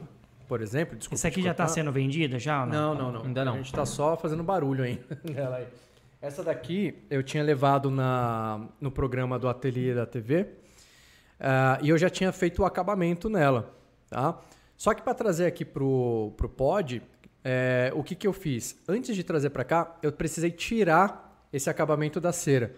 por 0.47 0.63
exemplo, 0.63 0.97
desculpa 0.97 1.15
Essa 1.17 1.29
aqui 1.29 1.43
já 1.43 1.51
está 1.51 1.67
sendo 1.67 1.93
vendida 1.93 2.39
já 2.39 2.61
ou 2.61 2.67
não? 2.67 2.95
Não, 2.95 2.95
não, 2.95 3.13
não. 3.13 3.27
Ainda 3.27 3.45
não. 3.45 3.55
A 3.55 3.57
gente 3.57 3.73
tá 3.73 3.85
só 3.85 4.17
fazendo 4.17 4.43
barulho 4.43 4.85
ainda. 4.85 5.03
Essa 6.21 6.43
daqui 6.43 7.05
eu 7.09 7.23
tinha 7.23 7.43
levado 7.45 7.91
na, 7.91 8.67
no 8.81 8.91
programa 8.91 9.39
do 9.39 9.49
Ateliê 9.49 9.95
da 9.95 10.05
TV 10.05 10.49
uh, 11.41 11.83
e 11.83 11.89
eu 11.89 11.99
já 11.99 12.11
tinha 12.11 12.33
feito 12.33 12.63
o 12.63 12.65
acabamento 12.65 13.29
nela, 13.29 13.75
tá? 14.09 14.39
Só 14.77 14.95
que 14.95 15.03
para 15.03 15.15
trazer 15.15 15.47
aqui 15.47 15.65
pro, 15.65 16.33
pro 16.37 16.49
pod, 16.49 17.03
é, 17.45 17.91
o 17.95 18.03
que, 18.03 18.15
que 18.15 18.27
eu 18.27 18.33
fiz? 18.33 18.81
Antes 18.89 19.17
de 19.17 19.25
trazer 19.25 19.51
para 19.51 19.65
cá, 19.65 19.97
eu 20.03 20.13
precisei 20.13 20.51
tirar 20.51 21.47
esse 21.53 21.69
acabamento 21.69 22.21
da 22.21 22.33
cera. 22.33 22.75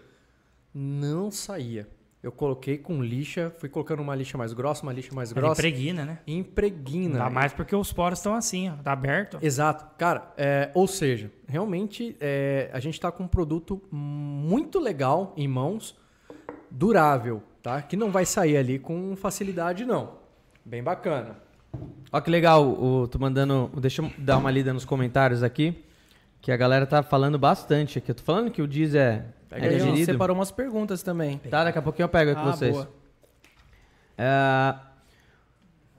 Não 0.73 1.29
saía. 1.29 1.87
Eu 2.23 2.31
coloquei 2.31 2.77
com 2.77 3.01
lixa, 3.03 3.51
fui 3.57 3.67
colocando 3.67 3.99
uma 3.99 4.15
lixa 4.15 4.37
mais 4.37 4.53
grossa, 4.53 4.83
uma 4.83 4.93
lixa 4.93 5.13
mais 5.13 5.33
grossa. 5.33 5.59
impregna, 5.59 6.05
né? 6.05 6.19
Impregna. 6.27 7.17
Dá 7.17 7.29
mais 7.31 7.51
porque 7.51 7.75
os 7.75 7.91
poros 7.91 8.19
estão 8.19 8.35
assim, 8.35 8.69
ó, 8.69 8.75
tá 8.75 8.91
aberto. 8.91 9.39
Exato. 9.41 9.87
Cara, 9.97 10.31
é, 10.37 10.69
ou 10.75 10.87
seja, 10.87 11.31
realmente 11.47 12.15
é, 12.19 12.69
a 12.71 12.79
gente 12.79 12.93
está 12.93 13.11
com 13.11 13.23
um 13.23 13.27
produto 13.27 13.81
muito 13.91 14.79
legal 14.79 15.33
em 15.35 15.47
mãos, 15.47 15.97
durável, 16.69 17.41
tá? 17.61 17.81
Que 17.81 17.95
não 17.95 18.11
vai 18.11 18.25
sair 18.25 18.57
ali 18.57 18.79
com 18.79 19.15
facilidade, 19.15 19.85
não. 19.85 20.13
Bem 20.65 20.83
bacana. 20.83 21.37
Ó 22.11 22.19
que 22.19 22.29
legal, 22.29 22.67
o, 22.67 23.07
tô 23.07 23.17
mandando, 23.17 23.71
deixa 23.79 24.01
eu 24.01 24.11
dar 24.17 24.37
uma 24.37 24.51
lida 24.51 24.73
nos 24.73 24.83
comentários 24.83 25.43
aqui, 25.43 25.83
que 26.41 26.51
a 26.51 26.57
galera 26.57 26.85
tá 26.85 27.01
falando 27.01 27.39
bastante 27.39 27.97
aqui. 27.97 28.11
Eu 28.11 28.15
tô 28.15 28.23
falando 28.23 28.51
que 28.51 28.61
o 28.61 28.67
Diz 28.67 28.93
é 28.93 29.25
Pega 29.51 29.65
é 29.65 29.81
aí, 29.81 30.05
separou 30.05 30.33
umas 30.33 30.49
perguntas 30.49 31.03
também. 31.03 31.37
Tá, 31.37 31.65
daqui 31.65 31.77
a 31.77 31.81
pouquinho 31.81 32.05
eu 32.05 32.09
pego 32.09 32.33
com 32.33 32.39
ah, 32.39 32.51
vocês. 32.51 32.73
Boa. 32.73 32.89
É... 34.17 34.75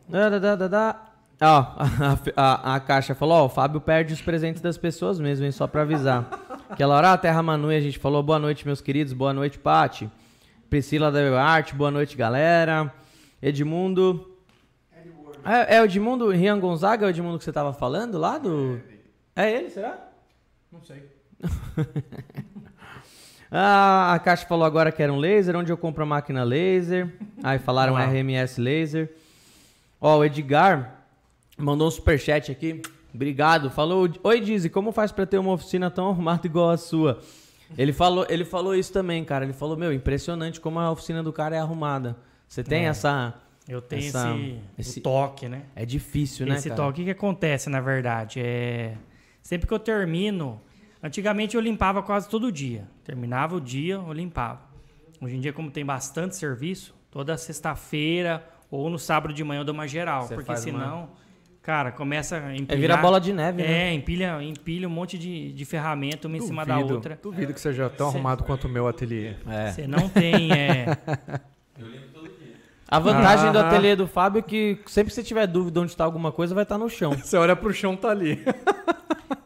Da, 0.09 0.39
da, 0.39 0.57
da, 0.57 0.69
da. 0.69 1.01
Ó, 1.39 1.67
a, 2.35 2.73
a, 2.73 2.77
a, 2.77 2.81
caixa 2.81 3.15
falou, 3.15 3.43
ó, 3.43 3.45
o 3.45 3.49
Fábio 3.51 3.79
perde 3.79 4.15
os 4.15 4.23
presentes 4.23 4.63
das 4.63 4.79
pessoas 4.79 5.21
mesmo, 5.21 5.45
hein, 5.45 5.53
só 5.53 5.67
pra 5.67 5.83
avisar. 5.83 6.31
Aquela 6.71 6.97
hora, 6.97 7.13
a 7.13 7.19
Terra 7.19 7.43
Manu, 7.43 7.69
a 7.69 7.81
gente 7.81 7.99
falou, 7.99 8.23
boa 8.23 8.39
noite, 8.39 8.65
meus 8.65 8.81
queridos, 8.81 9.13
boa 9.13 9.35
noite, 9.35 9.59
Pati. 9.59 10.11
Priscila 10.73 11.13
da 11.13 11.39
Arte, 11.39 11.75
boa 11.75 11.91
noite, 11.91 12.17
galera. 12.17 12.91
Edmundo. 13.43 14.39
É, 15.45 15.77
é 15.77 15.83
o 15.83 15.85
Edmundo 15.85 16.31
Rian 16.31 16.59
Gonzaga, 16.59 17.05
é 17.05 17.09
o 17.09 17.11
Edmundo 17.11 17.37
que 17.37 17.45
você 17.45 17.53
tava 17.53 17.75
falando 17.75 18.17
lá 18.17 18.39
do... 18.39 18.81
É 19.37 19.53
ele, 19.53 19.69
será? 19.69 19.99
Não 20.73 20.83
sei. 20.83 21.03
Ah, 23.55 24.15
a 24.15 24.19
Caixa 24.19 24.47
falou 24.47 24.65
agora 24.65 24.91
que 24.91 25.03
era 25.03 25.13
um 25.13 25.19
laser, 25.19 25.55
onde 25.55 25.71
eu 25.71 25.77
compro 25.77 26.05
a 26.05 26.07
máquina 26.07 26.43
laser. 26.43 27.13
Aí 27.43 27.59
falaram 27.59 27.95
RMS 27.95 28.59
laser. 28.59 29.15
Ó, 30.01 30.21
o 30.21 30.25
Edgar 30.25 31.05
mandou 31.59 31.87
um 31.87 31.91
superchat 31.91 32.51
aqui. 32.51 32.81
Obrigado. 33.15 33.69
Falou, 33.69 34.09
oi 34.25 34.41
Dizzy, 34.41 34.71
como 34.71 34.91
faz 34.91 35.13
para 35.13 35.27
ter 35.27 35.37
uma 35.37 35.53
oficina 35.53 35.91
tão 35.91 36.09
arrumada 36.09 36.47
igual 36.47 36.71
a 36.71 36.79
sua? 36.79 37.21
Ele 37.77 37.93
falou, 37.93 38.27
ele 38.29 38.45
falou 38.45 38.75
isso 38.75 38.93
também, 38.93 39.25
cara. 39.25 39.45
Ele 39.45 39.53
falou, 39.53 39.77
meu, 39.77 39.93
impressionante 39.93 40.61
como 40.61 40.79
a 40.79 40.91
oficina 40.91 41.23
do 41.23 41.33
cara 41.33 41.57
é 41.57 41.59
arrumada. 41.59 42.17
Você 42.47 42.63
tem 42.63 42.87
é. 42.87 42.89
essa... 42.89 43.35
Eu 43.69 43.81
tenho 43.81 44.09
essa, 44.09 44.35
esse, 44.35 44.61
esse 44.77 45.01
toque, 45.01 45.49
né? 45.49 45.63
É 45.77 45.87
difícil, 45.87 46.45
né, 46.45 46.57
Esse 46.57 46.69
cara? 46.69 46.83
toque, 46.83 47.03
o 47.03 47.05
que 47.05 47.11
acontece, 47.13 47.71
na 47.71 47.81
verdade? 47.81 48.41
É... 48.41 48.97
Sempre 49.41 49.69
que 49.69 49.73
eu 49.73 49.79
termino 49.79 50.61
Antigamente 51.03 51.57
eu 51.57 51.61
limpava 51.61 52.01
quase 52.03 52.29
todo 52.29 52.53
dia. 52.53 52.89
Terminava 53.03 53.57
o 53.57 53.61
dia, 53.61 53.95
eu 53.95 54.13
limpava. 54.13 54.61
Hoje 55.21 55.37
em 55.37 55.41
dia, 55.41 55.53
como 55.53 55.71
tem 55.71 55.85
bastante 55.85 56.37
serviço, 56.37 56.95
toda 57.11 57.37
sexta-feira 57.37 58.49
ou 58.71 58.89
no 58.89 58.99
sábado 58.99 59.35
de 59.35 59.43
manhã 59.43 59.63
eu 59.63 59.65
dou 59.65 59.75
uma 59.75 59.89
geral. 59.89 60.23
Você 60.23 60.35
porque 60.35 60.57
senão, 60.57 60.99
uma... 60.99 61.11
cara, 61.63 61.93
começa 61.93 62.37
a 62.37 62.55
empilhar. 62.55 62.77
É 62.77 62.77
vira 62.77 62.97
bola 62.97 63.21
de 63.21 63.33
neve, 63.33 63.63
né? 63.63 63.91
É, 63.91 63.93
empilha, 63.93 64.43
empilha 64.43 64.89
um 64.89 64.91
monte 64.91 65.17
de, 65.17 65.53
de 65.53 65.65
ferramenta 65.65 66.27
uma 66.27 66.37
duvido, 66.37 66.45
em 66.45 66.47
cima 66.49 66.67
da 66.67 66.79
outra. 66.79 67.19
Duvido 67.23 67.55
que 67.55 67.61
seja 67.61 67.89
tão 67.89 68.11
Cê... 68.11 68.17
arrumado 68.17 68.45
quanto 68.45 68.67
o 68.67 68.69
meu 68.69 68.89
ateliê. 68.89 69.35
Você 69.71 69.83
é. 69.83 69.87
não 69.87 70.09
tem. 70.09 70.53
É... 70.53 70.99
Eu 71.79 71.87
limpo 71.87 72.09
todo 72.13 72.29
dia. 72.29 72.57
A 72.89 72.99
vantagem 72.99 73.49
ah, 73.49 73.53
do 73.53 73.59
ateliê 73.59 73.97
do 73.97 74.07
Fábio 74.07 74.41
é 74.41 74.43
que 74.43 74.79
sempre 74.87 75.11
que 75.11 75.15
você 75.15 75.23
tiver 75.23 75.47
dúvida 75.47 75.81
onde 75.81 75.93
está 75.93 76.05
alguma 76.05 76.31
coisa, 76.31 76.55
vai 76.55 76.65
estar 76.65 76.75
tá 76.75 76.79
no 76.79 76.91
chão. 76.91 77.13
Você 77.13 77.37
olha 77.37 77.57
pro 77.57 77.73
chão, 77.73 77.97
tá 77.97 78.11
ali. 78.11 78.43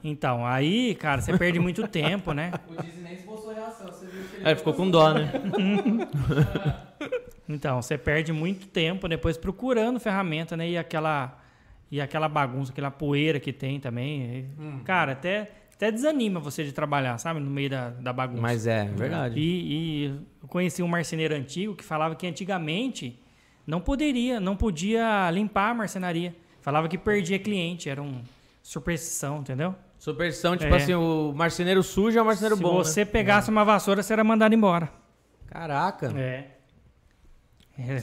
Então, 0.09 0.47
aí, 0.47 0.95
cara, 0.95 1.21
você 1.21 1.37
perde 1.37 1.59
muito 1.59 1.87
tempo, 1.89 2.33
né? 2.33 2.53
O 2.69 2.81
Disney 2.81 3.03
nem 3.03 3.15
esboçou 3.15 3.53
reação, 3.53 3.89
você 3.89 4.07
viu 4.07 4.23
que 4.23 4.37
ele. 4.37 4.49
É, 4.49 4.55
ficou 4.55 4.73
com 4.73 4.89
dó, 4.89 5.13
né? 5.13 5.33
então, 7.49 7.83
você 7.83 7.99
perde 7.99 8.33
muito 8.33 8.69
tempo 8.69 9.09
depois 9.09 9.37
procurando 9.37 9.99
ferramenta, 9.99 10.57
né? 10.57 10.69
E 10.69 10.79
aquela, 10.79 11.37
e 11.91 12.01
aquela 12.01 12.29
bagunça, 12.29 12.73
aquela 12.73 12.91
poeira 12.91 13.39
que 13.39 13.53
tem 13.53 13.79
também. 13.79 14.51
Hum. 14.59 14.81
Cara, 14.85 15.13
até, 15.13 15.51
até 15.75 15.91
desanima 15.91 16.41
você 16.41 16.65
de 16.65 16.73
trabalhar, 16.73 17.17
sabe? 17.19 17.41
No 17.41 17.51
meio 17.51 17.71
da, 17.71 17.91
da 17.91 18.13
bagunça. 18.13 18.43
Mas 18.43 18.67
é, 18.67 18.85
verdade. 18.87 19.39
E, 19.39 19.43
e 19.43 20.05
eu 20.43 20.49
conheci 20.49 20.83
um 20.83 20.89
marceneiro 20.89 21.35
antigo 21.35 21.75
que 21.75 21.85
falava 21.85 22.15
que 22.17 22.27
antigamente 22.27 23.21
não 23.67 23.81
poderia, 23.81 24.41
não 24.41 24.57
podia 24.57 25.31
limpar 25.31 25.71
a 25.71 25.75
marcenaria. 25.75 26.35
Falava 26.61 26.89
que 26.89 26.99
perdia 26.99 27.39
cliente, 27.39 27.89
era 27.89 28.03
um 28.03 28.23
superstição, 28.63 29.39
entendeu? 29.39 29.75
Superstição, 29.99 30.57
tipo 30.57 30.75
é. 30.75 30.77
assim, 30.77 30.95
o 30.95 31.33
marceneiro 31.35 31.83
sujo 31.83 32.19
é 32.19 32.23
o 32.23 32.25
marceneiro 32.25 32.57
Se 32.57 32.63
bom. 32.63 32.83
Se 32.83 32.91
você 32.91 33.01
né? 33.05 33.11
pegasse 33.11 33.49
é. 33.49 33.53
uma 33.53 33.65
vassoura, 33.65 34.03
você 34.03 34.13
era 34.13 34.25
mandado 34.25 34.55
embora. 34.55 34.91
Caraca. 35.47 36.13
É. 36.19 36.57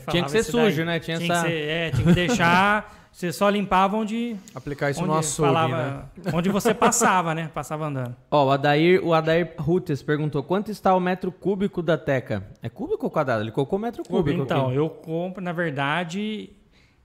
Tinha 0.10 0.24
que 0.24 0.32
ser 0.32 0.44
sujo, 0.44 0.78
daí. 0.78 0.86
né? 0.86 1.00
Tinha, 1.00 1.18
tinha 1.18 1.34
essa... 1.34 1.44
que 1.44 1.50
ser, 1.50 1.70
é, 1.70 1.92
tinha 1.92 2.06
que 2.06 2.14
deixar. 2.14 3.00
você 3.14 3.32
só 3.32 3.48
limpava 3.48 3.96
onde. 3.96 4.36
Aplicar 4.56 4.90
isso 4.90 5.06
no 5.06 5.14
açougue, 5.14 5.48
falava, 5.48 6.10
né? 6.18 6.34
Onde 6.34 6.50
você 6.50 6.74
passava, 6.74 7.36
né? 7.36 7.48
Passava 7.54 7.86
andando. 7.86 8.16
Ó, 8.32 8.48
o 8.48 8.52
Adair, 8.52 9.06
o 9.06 9.14
Adair 9.14 9.54
Rutes 9.60 10.02
perguntou: 10.02 10.42
quanto 10.42 10.72
está 10.72 10.96
o 10.96 11.00
metro 11.00 11.32
cúbico 11.32 11.84
da 11.84 11.96
Teca? 11.96 12.44
É 12.60 12.70
cúbico 12.70 13.06
ou 13.06 13.12
quadrado? 13.12 13.44
Ele 13.44 13.52
colocou 13.52 13.78
metro 13.78 14.04
cúbico. 14.04 14.42
Então, 14.42 14.68
aqui. 14.68 14.76
eu 14.78 14.90
compro, 14.90 15.44
na 15.44 15.52
verdade, 15.52 16.50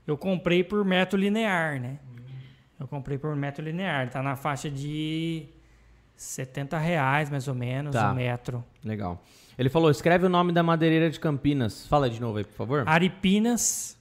eu 0.07 0.17
comprei 0.17 0.63
por 0.63 0.83
metro 0.83 1.17
linear, 1.17 1.79
né? 1.79 1.99
Eu 2.79 2.87
comprei 2.87 3.19
por 3.19 3.35
metro 3.35 3.63
linear. 3.63 4.09
Tá 4.09 4.23
na 4.23 4.35
faixa 4.35 4.67
de 4.67 5.45
70 6.15 6.75
reais, 6.79 7.29
mais 7.29 7.47
ou 7.47 7.53
menos, 7.53 7.93
tá. 7.93 8.11
um 8.11 8.15
metro. 8.15 8.63
Legal. 8.83 9.21
Ele 9.59 9.69
falou, 9.69 9.91
escreve 9.91 10.25
o 10.25 10.29
nome 10.29 10.53
da 10.53 10.63
madeireira 10.63 11.07
de 11.09 11.19
Campinas. 11.19 11.85
Fala 11.85 12.09
de 12.09 12.19
novo 12.19 12.39
aí, 12.39 12.45
por 12.45 12.55
favor. 12.55 12.83
Aripinas 12.87 13.98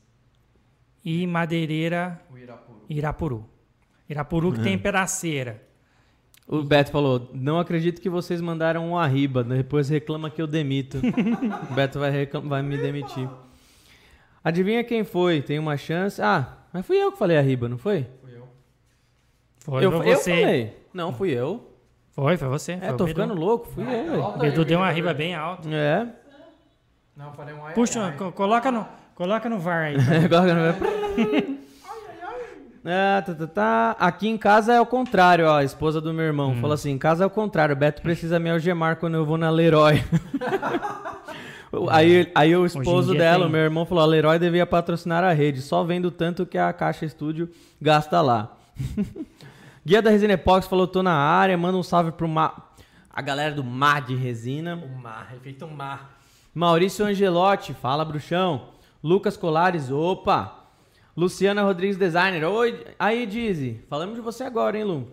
e 1.09 1.27
madeireira 1.27 2.21
Irapuru. 2.37 2.85
Irapuru. 2.87 3.51
Irapuru 4.11 4.53
que 4.53 4.59
uhum. 4.59 4.65
tem 4.65 4.79
peraceira. 4.79 5.63
O 6.47 6.63
Beto 6.63 6.91
falou, 6.91 7.31
não 7.33 7.59
acredito 7.59 8.01
que 8.01 8.11
vocês 8.11 8.43
mandaram 8.43 8.91
um 8.91 8.99
arriba, 8.99 9.43
depois 9.43 9.89
reclama 9.89 10.29
que 10.29 10.41
eu 10.41 10.47
demito. 10.47 10.99
o 11.71 11.75
Beto 11.75 11.99
vai, 11.99 12.27
vai 12.27 12.63
me 12.63 12.77
demitir. 12.77 13.29
Adivinha 14.45 14.85
quem 14.85 15.03
foi? 15.03 15.41
Tem 15.41 15.59
uma 15.59 15.79
chance. 15.79 16.21
Ah, 16.21 16.59
mas 16.73 16.87
fui 16.87 16.97
eu 16.97 17.11
que 17.11 17.19
falei 17.19 17.39
arriba, 17.39 17.69
não 17.69 17.79
foi? 17.79 18.07
Foi, 19.61 19.85
eu, 19.85 19.93
foi 19.93 20.15
você. 20.15 20.33
Eu 20.33 20.37
falei. 20.37 20.77
Não, 20.93 21.13
fui 21.13 21.31
eu. 21.31 21.73
Foi, 22.11 22.37
foi 22.37 22.49
você. 22.49 22.73
É, 22.73 22.89
foi 22.89 22.97
tô 22.97 23.07
ficando 23.07 23.35
louco, 23.35 23.69
fui 23.69 23.85
eu. 23.85 24.25
O 24.25 24.39
Bedu 24.39 24.65
deu 24.65 24.79
uma 24.79 24.91
riba 24.91 25.13
bem 25.13 25.35
alta. 25.35 25.69
É. 25.71 26.07
Não, 27.17 27.33
falei 27.33 27.55
um 27.55 27.65
ai, 27.65 27.75
Puxa, 27.75 28.15
ai. 28.17 28.33
coloca 28.33 28.71
no, 28.71 28.87
coloca 29.19 29.49
no 29.49 29.59
VAR 29.59 29.87
aí. 29.87 29.97
coloca 30.31 30.55
no 30.55 30.73
VAR. 30.73 31.59
É, 32.85 33.21
tá, 33.21 33.35
tá, 33.35 33.47
tá. 33.47 33.97
Aqui 33.99 34.29
em 34.29 34.39
casa 34.39 34.73
é 34.73 34.81
o 34.81 34.87
contrário, 34.87 35.47
ó. 35.47 35.59
A 35.59 35.65
esposa 35.65 36.01
do 36.01 36.15
meu 36.15 36.25
irmão 36.25 36.53
hum. 36.53 36.61
falou 36.61 36.75
assim: 36.75 36.93
em 36.93 36.99
casa 36.99 37.25
é 37.25 37.27
o 37.27 37.31
contrário. 37.31 37.75
O 37.75 37.79
Beto 37.79 38.01
precisa 38.01 38.39
me 38.39 38.49
algemar 38.49 38.97
quando 38.97 39.17
eu 39.17 39.27
vou 39.27 39.37
na 39.37 39.51
Leroy. 39.51 40.03
aí, 41.91 42.31
aí 42.35 42.57
o 42.57 42.65
esposo 42.65 43.13
dela, 43.13 43.41
tem. 43.41 43.49
o 43.49 43.51
meu 43.51 43.61
irmão, 43.61 43.85
falou: 43.85 44.05
a 44.05 44.07
Leroy 44.07 44.39
devia 44.39 44.65
patrocinar 44.65 45.25
a 45.25 45.33
rede, 45.33 45.61
só 45.61 45.85
vendo 45.85 46.11
tanto 46.11 46.47
que 46.47 46.57
a 46.57 46.73
Caixa 46.73 47.05
Estúdio 47.05 47.51
gasta 47.83 48.23
lá. 48.23 48.57
Guia 49.85 50.03
da 50.03 50.11
Resina 50.11 50.35
Epox 50.35 50.67
falou, 50.67 50.87
tô 50.87 51.03
na 51.03 51.15
área, 51.15 51.57
manda 51.57 51.79
um 51.79 51.83
salve 51.83 52.13
pro 52.13 52.29
Mar... 52.29 52.75
a 53.11 53.23
galera 53.23 53.55
do 53.55 53.65
Mar 53.65 54.03
de 54.03 54.15
Resina. 54.15 54.77
O 54.77 54.99
Mar, 54.99 55.33
efeito 55.35 55.67
Mar. 55.67 56.19
Maurício 56.55 57.07
Angelotti, 57.07 57.73
fala 57.73 58.05
bruxão. 58.05 58.78
Lucas 59.03 59.37
Colares, 59.37 59.91
opa. 59.91 60.67
Luciana 61.17 61.63
Rodrigues 61.63 61.97
Designer, 61.97 62.45
oi. 62.45 62.85
Aí, 62.99 63.27
Dizzy, 63.27 63.81
falamos 63.89 64.17
de 64.17 64.21
você 64.21 64.45
agora, 64.45 64.77
hein, 64.77 64.85
Lu? 64.85 65.09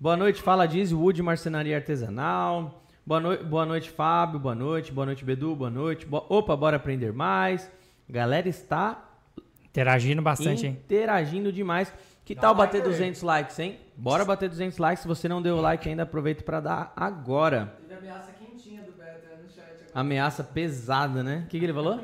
Boa 0.00 0.16
noite, 0.16 0.40
fala 0.40 0.66
Dizzy, 0.66 0.94
Wood 0.94 1.22
Marcenaria 1.22 1.76
Artesanal. 1.76 2.82
Boa, 3.04 3.20
no... 3.20 3.44
boa 3.44 3.66
noite, 3.66 3.90
Fábio, 3.90 4.38
boa 4.38 4.54
noite. 4.54 4.92
Boa 4.92 5.04
noite, 5.04 5.24
Bedu, 5.24 5.54
boa 5.54 5.70
noite. 5.70 6.06
Bo... 6.06 6.24
Opa, 6.28 6.56
bora 6.56 6.76
aprender 6.76 7.12
mais. 7.12 7.70
Galera 8.08 8.48
está... 8.48 9.04
Interagindo 9.64 10.22
bastante, 10.22 10.66
hein? 10.66 10.78
Interagindo 10.82 11.52
demais. 11.52 11.92
Que 12.24 12.34
Dá 12.34 12.42
tal 12.42 12.54
bater 12.54 12.82
200 12.82 13.20
likes, 13.22 13.58
hein? 13.58 13.78
Bora 13.96 14.24
bater 14.24 14.48
200 14.48 14.78
likes. 14.78 15.02
Se 15.02 15.08
você 15.08 15.28
não 15.28 15.42
deu 15.42 15.56
o 15.56 15.60
like 15.60 15.88
ainda, 15.88 16.04
aproveita 16.04 16.42
para 16.42 16.60
dar 16.60 16.92
agora. 16.96 17.74
Teve 17.86 17.94
ameaça 17.94 18.32
quentinha 18.32 18.82
do 18.82 18.92
Beto 18.92 19.26
no 19.42 19.48
chat. 19.50 19.64
Agora. 19.64 19.90
Ameaça 19.94 20.42
pesada, 20.42 21.22
né? 21.22 21.44
O 21.44 21.48
que, 21.48 21.58
que 21.58 21.64
ele 21.64 21.74
falou? 21.74 22.00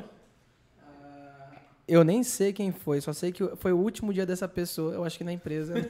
Eu 1.87 2.03
nem 2.03 2.23
sei 2.23 2.51
quem 2.51 2.71
foi, 2.71 2.99
só 2.99 3.13
sei 3.13 3.31
que 3.31 3.43
foi 3.57 3.71
o 3.71 3.77
último 3.77 4.11
dia 4.11 4.25
dessa 4.25 4.47
pessoa, 4.47 4.93
eu 4.93 5.03
acho 5.03 5.17
que 5.17 5.23
na 5.23 5.33
empresa. 5.33 5.73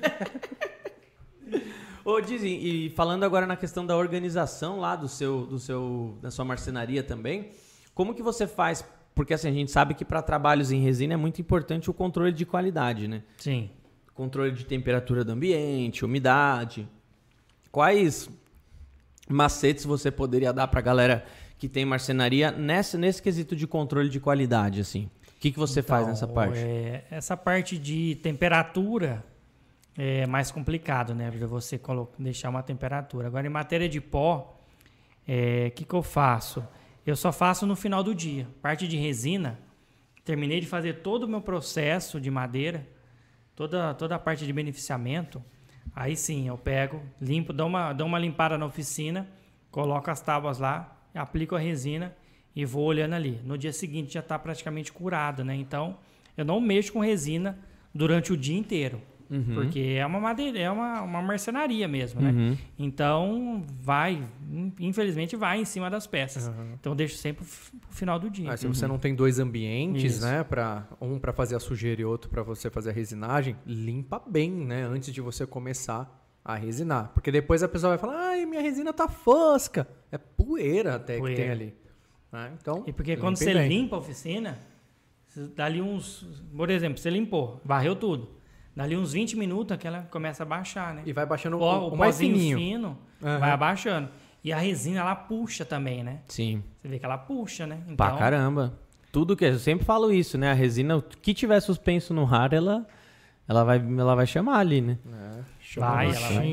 Ô, 2.04 2.22
Dizzy, 2.22 2.48
e 2.48 2.90
falando 2.92 3.24
agora 3.24 3.48
na 3.48 3.56
questão 3.56 3.86
da 3.86 3.96
organização 3.98 4.80
lá 4.80 4.96
do 4.96 5.08
seu, 5.08 5.46
do 5.46 5.58
seu, 5.58 6.18
da 6.22 6.30
sua 6.30 6.46
marcenaria 6.46 7.02
também, 7.02 7.52
como 7.96 8.14
que 8.14 8.22
você 8.22 8.46
faz? 8.46 8.86
Porque 9.16 9.34
assim, 9.34 9.48
a 9.48 9.54
gente 9.54 9.72
sabe 9.72 9.94
que 9.94 10.06
para 10.06 10.22
trabalhos 10.22 10.72
em 10.72 10.82
resina 10.82 11.14
é 11.14 11.18
muito 11.18 11.42
importante 11.42 11.90
o 11.90 11.94
controle 11.94 12.34
de 12.34 12.46
qualidade, 12.46 13.08
né? 13.08 13.24
Sim. 13.38 13.72
Controle 14.14 14.52
de 14.52 14.66
temperatura 14.66 15.24
do 15.24 15.32
ambiente, 15.32 16.06
umidade. 16.06 16.88
Quais 17.72 18.30
macetes 19.28 19.86
você 19.86 20.12
poderia 20.12 20.54
dar 20.54 20.68
para 20.68 20.82
galera 20.82 21.26
que 21.58 21.70
tem 21.70 21.86
marcenaria 21.86 22.52
nessa, 22.52 22.98
nesse 22.98 23.22
quesito 23.22 23.56
de 23.56 23.66
controle 23.66 24.10
de 24.10 24.20
qualidade, 24.20 24.82
assim? 24.82 25.10
O 25.46 25.48
que, 25.48 25.52
que 25.52 25.60
você 25.60 25.84
faz 25.84 26.02
Então, 26.02 26.10
nessa 26.10 26.28
parte? 26.28 26.58
é, 26.58 27.06
essa 27.12 27.38
parte 27.38 27.78
de 27.78 28.16
temperatura 28.16 29.24
é 29.96 30.26
mais 30.26 30.50
complicado, 30.50 31.14
né? 31.14 31.30
Você 31.30 31.78
colo- 31.78 32.12
deixar 32.18 32.50
uma 32.50 32.64
temperatura. 32.64 33.28
Agora, 33.28 33.46
em 33.46 33.50
matéria 33.52 33.88
de 33.88 34.02
pó, 34.02 34.60
o 35.22 35.72
que, 35.72 35.86
que 35.86 35.94
eu 35.94 36.02
faço? 36.02 36.68
Eu 37.06 37.16
só 37.16 37.32
faço 37.32 37.68
no 37.68 37.76
final 37.76 38.02
do 38.02 38.16
dia. 38.16 38.48
Parte 38.60 38.88
de 38.88 38.98
resina, 38.98 39.60
terminei 40.24 40.60
de 40.60 40.66
fazer 40.66 41.04
todo 41.04 41.26
o 41.26 41.28
meu 41.28 41.42
processo 41.42 42.20
de 42.20 42.32
madeira, 42.32 42.84
toda, 43.56 43.94
toda 43.94 44.16
a 44.16 44.20
parte 44.20 44.48
de 44.48 44.52
beneficiamento. 44.52 45.40
Aí 45.96 46.16
sim, 46.16 46.48
eu 46.48 46.58
pego, 46.58 47.04
limpo, 47.22 47.54
dou 47.54 47.68
uma, 47.68 47.94
dou 47.94 48.08
uma 48.08 48.18
limpada 48.18 48.58
na 48.58 48.66
oficina, 48.66 49.28
coloco 49.70 50.10
as 50.10 50.20
tábuas 50.20 50.58
lá, 50.58 50.98
aplico 51.14 51.56
a 51.56 51.60
resina 51.60 52.16
e 52.56 52.66
vou 52.66 52.86
olhando 52.86 53.14
ali. 53.14 53.40
No 53.44 53.58
dia 53.58 53.74
seguinte 53.74 54.14
já 54.14 54.20
está 54.20 54.40
praticamente 54.40 54.92
curado, 54.92 55.44
né? 55.44 55.56
Então, 55.56 55.98
eu 56.38 56.46
não 56.46 56.60
mexo 56.62 56.94
com 56.94 57.00
resina 57.00 57.58
durante 57.94 58.32
o 58.32 58.38
dia 58.38 58.58
inteiro. 58.58 59.02
Porque 59.54 59.80
é 59.98 60.06
uma 60.06 60.20
madeira, 60.20 60.60
é 60.60 60.70
uma, 60.70 61.02
uma 61.02 61.22
marcenaria 61.22 61.88
mesmo, 61.88 62.22
né? 62.22 62.30
Uhum. 62.30 62.58
Então, 62.78 63.66
vai, 63.82 64.24
infelizmente, 64.80 65.36
vai 65.36 65.60
em 65.60 65.66
cima 65.66 65.90
das 65.90 66.06
peças. 66.06 66.48
Então, 66.80 66.92
eu 66.92 66.96
deixo 66.96 67.18
sempre 67.18 67.44
pro 67.44 67.90
final 67.90 68.20
do 68.20 68.30
dia. 68.30 68.52
Ah, 68.52 68.58
se 68.58 68.68
você 68.68 68.88
não 68.88 69.00
tem 69.00 69.16
dois 69.16 69.40
ambientes, 69.40 70.18
Isso. 70.18 70.26
né, 70.26 70.44
para 70.44 70.88
um 71.02 71.18
para 71.18 71.34
fazer 71.34 71.56
a 71.56 71.60
sujeira 71.60 72.02
e 72.02 72.06
outro 72.06 72.30
para 72.30 72.44
você 72.44 72.70
fazer 72.70 72.92
a 72.92 72.94
resinagem, 72.94 73.56
limpa 73.66 74.22
bem, 74.26 74.52
né, 74.52 74.84
antes 74.84 75.12
de 75.12 75.22
você 75.22 75.46
começar 75.46 76.22
a 76.44 76.56
resinar, 76.56 77.10
porque 77.12 77.32
depois 77.32 77.64
a 77.64 77.68
pessoa 77.68 77.90
vai 77.90 77.98
falar: 77.98 78.30
"Ai, 78.30 78.46
minha 78.46 78.62
resina 78.62 78.94
tá 78.94 79.08
fosca". 79.08 79.88
É 80.12 80.18
poeira 80.20 80.96
até 80.96 81.16
que 81.16 81.22
Poeira. 81.22 81.42
tem 81.42 81.50
ali. 81.50 81.74
Né? 82.36 82.52
Então, 82.62 82.84
E 82.86 82.94
porque 82.94 83.16
quando 83.18 83.38
você 83.38 83.54
bem. 83.54 83.68
limpa 83.68 83.96
a 83.96 84.00
oficina, 84.00 84.60
dali 85.56 85.82
uns. 85.82 86.26
Por 86.56 86.70
exemplo, 86.70 86.98
você 87.00 87.10
limpou, 87.10 87.60
varreu 87.64 87.96
tudo. 87.96 88.30
Dali 88.76 88.96
uns 88.98 89.14
20 89.14 89.38
minutos 89.38 89.72
aquela 89.74 90.02
começa 90.12 90.44
a 90.44 90.46
baixar, 90.46 90.94
né? 90.94 91.02
e 91.06 91.14
vai 91.14 91.26
baixando 91.26 91.56
o, 91.56 91.60
pó- 91.60 91.80
o, 91.80 91.90
o 91.92 91.94
o 91.94 91.98
mais 91.98 92.18
fininho. 92.18 92.58
fino 92.58 92.98
Aham. 93.24 93.40
vai 93.40 93.52
abaixando. 93.52 94.10
E 94.44 94.52
a 94.54 94.58
resina 94.60 95.00
ela 95.00 95.16
puxa 95.16 95.64
também, 95.66 96.04
né? 96.04 96.20
Sim. 96.28 96.62
Você 96.82 96.88
vê 96.90 97.00
que 97.00 97.06
ela 97.06 97.18
puxa, 97.18 97.66
né? 97.66 97.80
Então, 97.86 97.96
Pra 97.96 98.12
caramba. 98.18 98.78
Tudo 99.12 99.36
que 99.36 99.46
eu 99.46 99.58
sempre 99.58 99.86
falo 99.86 100.12
isso, 100.12 100.38
né? 100.38 100.52
A 100.52 100.54
resina, 100.54 100.98
o 100.98 101.02
que 101.02 101.34
tiver 101.34 101.60
suspenso 101.62 102.14
no 102.14 102.26
ar, 102.32 102.52
ela, 102.52 102.86
ela, 103.48 103.64
vai, 103.64 103.78
ela 103.78 104.14
vai 104.14 104.28
chamar 104.28 104.60
ali, 104.60 104.82
né? 104.82 104.98
Chama 105.62 105.88
Vai, 105.88 106.08
ela 106.08 106.20
vai. 106.20 106.48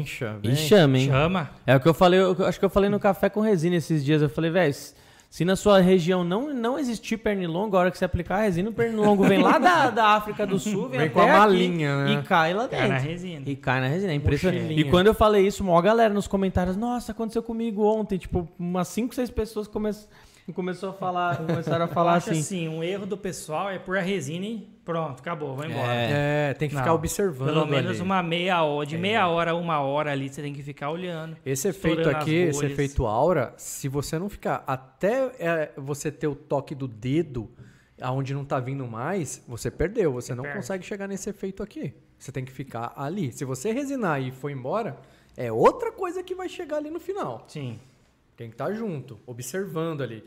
E 0.44 0.56
chama, 0.56 0.98
hein? 0.98 1.06
chama. 1.08 1.50
É 1.66 1.74
o 1.76 1.80
que 1.80 1.88
eu 1.88 1.92
falei, 1.92 2.20
eu 2.20 2.46
acho 2.46 2.58
que 2.58 2.64
eu 2.64 2.70
falei 2.70 2.88
no 2.88 3.00
café 3.00 3.28
com 3.28 3.40
resina 3.40 3.74
esses 3.76 4.02
dias. 4.04 4.22
Eu 4.22 4.28
falei, 4.30 4.50
velho, 4.50 4.72
se 5.32 5.46
na 5.46 5.56
sua 5.56 5.80
região 5.80 6.22
não, 6.22 6.52
não 6.52 6.78
existir 6.78 7.16
pernilongo, 7.16 7.74
a 7.74 7.80
hora 7.80 7.90
que 7.90 7.96
você 7.96 8.04
aplicar 8.04 8.36
a 8.36 8.42
resina, 8.42 8.68
o 8.68 8.72
pernilongo 8.74 9.24
vem 9.24 9.38
lá 9.40 9.56
da, 9.56 9.88
da 9.88 10.08
África 10.08 10.46
do 10.46 10.58
Sul, 10.58 10.90
vem, 10.90 10.98
Vem 10.98 11.08
até 11.08 11.08
com 11.08 11.20
a 11.20 11.24
aqui 11.24 11.32
malinha, 11.32 12.04
né? 12.04 12.12
E 12.12 12.22
cai 12.22 12.52
lá 12.52 12.68
Cai 12.68 12.80
dentro. 12.80 12.92
na 12.92 12.98
resina. 12.98 13.42
E 13.46 13.56
cai 13.56 13.80
na 13.80 13.86
resina, 13.86 14.12
é 14.12 14.14
impressionante. 14.14 14.60
Mochilinha. 14.60 14.86
E 14.86 14.90
quando 14.90 15.06
eu 15.06 15.14
falei 15.14 15.46
isso, 15.46 15.64
maior 15.64 15.80
galera 15.80 16.12
nos 16.12 16.28
comentários, 16.28 16.76
nossa, 16.76 17.12
aconteceu 17.12 17.42
comigo 17.42 17.82
ontem. 17.82 18.18
Tipo, 18.18 18.46
umas 18.58 18.88
5, 18.88 19.14
6 19.14 19.30
pessoas 19.30 19.66
come... 20.46 20.54
começou 20.54 20.90
a 20.90 20.92
falar, 20.92 21.36
começaram 21.38 21.84
a 21.84 21.88
falar 21.88 22.14
assim. 22.14 22.30
assim, 22.32 22.68
um 22.68 22.82
erro 22.82 23.06
do 23.06 23.16
pessoal 23.16 23.70
é 23.70 23.78
pôr 23.78 23.98
a 23.98 24.02
resina 24.02 24.44
e 24.46 24.68
pronto, 24.84 25.20
acabou, 25.20 25.56
vai 25.56 25.70
embora. 25.70 25.92
É, 25.92 26.54
tem 26.54 26.68
que 26.68 26.74
ficar 26.74 26.88
Não, 26.88 26.94
observando 26.94 27.48
Pelo 27.48 27.66
menos 27.66 27.92
ali. 27.92 28.00
uma 28.00 28.22
meia 28.22 28.62
hora, 28.62 28.86
de 28.86 28.98
meia 28.98 29.26
hora 29.28 29.52
a 29.52 29.54
uma 29.54 29.80
hora 29.80 30.10
ali, 30.12 30.28
você 30.28 30.42
tem 30.42 30.52
que 30.52 30.62
ficar 30.62 30.90
olhando. 30.90 31.36
Esse 31.44 31.68
efeito 31.68 32.08
aqui, 32.08 32.34
esse 32.34 32.64
efeito 32.64 33.06
aura, 33.06 33.54
se 33.56 33.88
você 33.88 34.18
não 34.18 34.28
ficar 34.28 34.64
até 34.66 35.32
é, 35.38 35.72
você 35.76 36.10
ter 36.10 36.26
o 36.26 36.34
toque 36.34 36.74
do 36.74 36.88
dedo 36.88 37.50
aonde 38.00 38.34
não 38.34 38.44
tá 38.44 38.58
vindo 38.58 38.86
mais, 38.86 39.42
você 39.46 39.70
perdeu. 39.70 40.12
Você 40.12 40.34
não 40.34 40.42
perde. 40.42 40.58
consegue 40.58 40.84
chegar 40.84 41.06
nesse 41.06 41.30
efeito 41.30 41.62
aqui. 41.62 41.94
Você 42.18 42.30
tem 42.30 42.44
que 42.44 42.52
ficar 42.52 42.92
ali. 42.96 43.32
Se 43.32 43.44
você 43.44 43.72
resinar 43.72 44.20
e 44.20 44.30
for 44.30 44.50
embora, 44.50 44.96
é 45.36 45.50
outra 45.50 45.90
coisa 45.90 46.22
que 46.22 46.34
vai 46.34 46.48
chegar 46.48 46.76
ali 46.76 46.90
no 46.90 47.00
final. 47.00 47.44
Sim. 47.48 47.78
Tem 48.36 48.48
que 48.48 48.54
estar 48.54 48.72
junto, 48.72 49.18
observando 49.26 50.02
ali. 50.02 50.24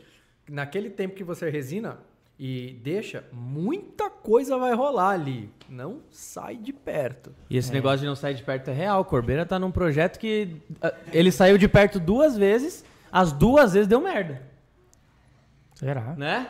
Naquele 0.48 0.90
tempo 0.90 1.14
que 1.14 1.24
você 1.24 1.50
resina 1.50 1.98
e 2.38 2.78
deixa, 2.82 3.24
muita 3.32 4.08
coisa 4.10 4.56
vai 4.58 4.74
rolar 4.74 5.10
ali. 5.10 5.50
Não 5.68 6.00
sai 6.10 6.56
de 6.56 6.72
perto. 6.72 7.34
E 7.50 7.56
esse 7.56 7.72
negócio 7.72 8.00
de 8.00 8.06
não 8.06 8.14
sair 8.14 8.34
de 8.34 8.42
perto 8.42 8.68
é 8.70 8.72
real. 8.74 9.00
O 9.00 9.04
Corbeira 9.04 9.44
tá 9.44 9.58
num 9.58 9.70
projeto 9.70 10.18
que 10.18 10.56
ah, 10.80 10.92
ele 11.12 11.32
saiu 11.32 11.58
de 11.58 11.66
perto 11.66 11.98
duas 11.98 12.36
vezes, 12.36 12.84
as 13.10 13.32
duas 13.32 13.72
vezes 13.72 13.88
deu 13.88 14.00
merda. 14.00 14.42
Será? 15.74 16.14
Né? 16.16 16.46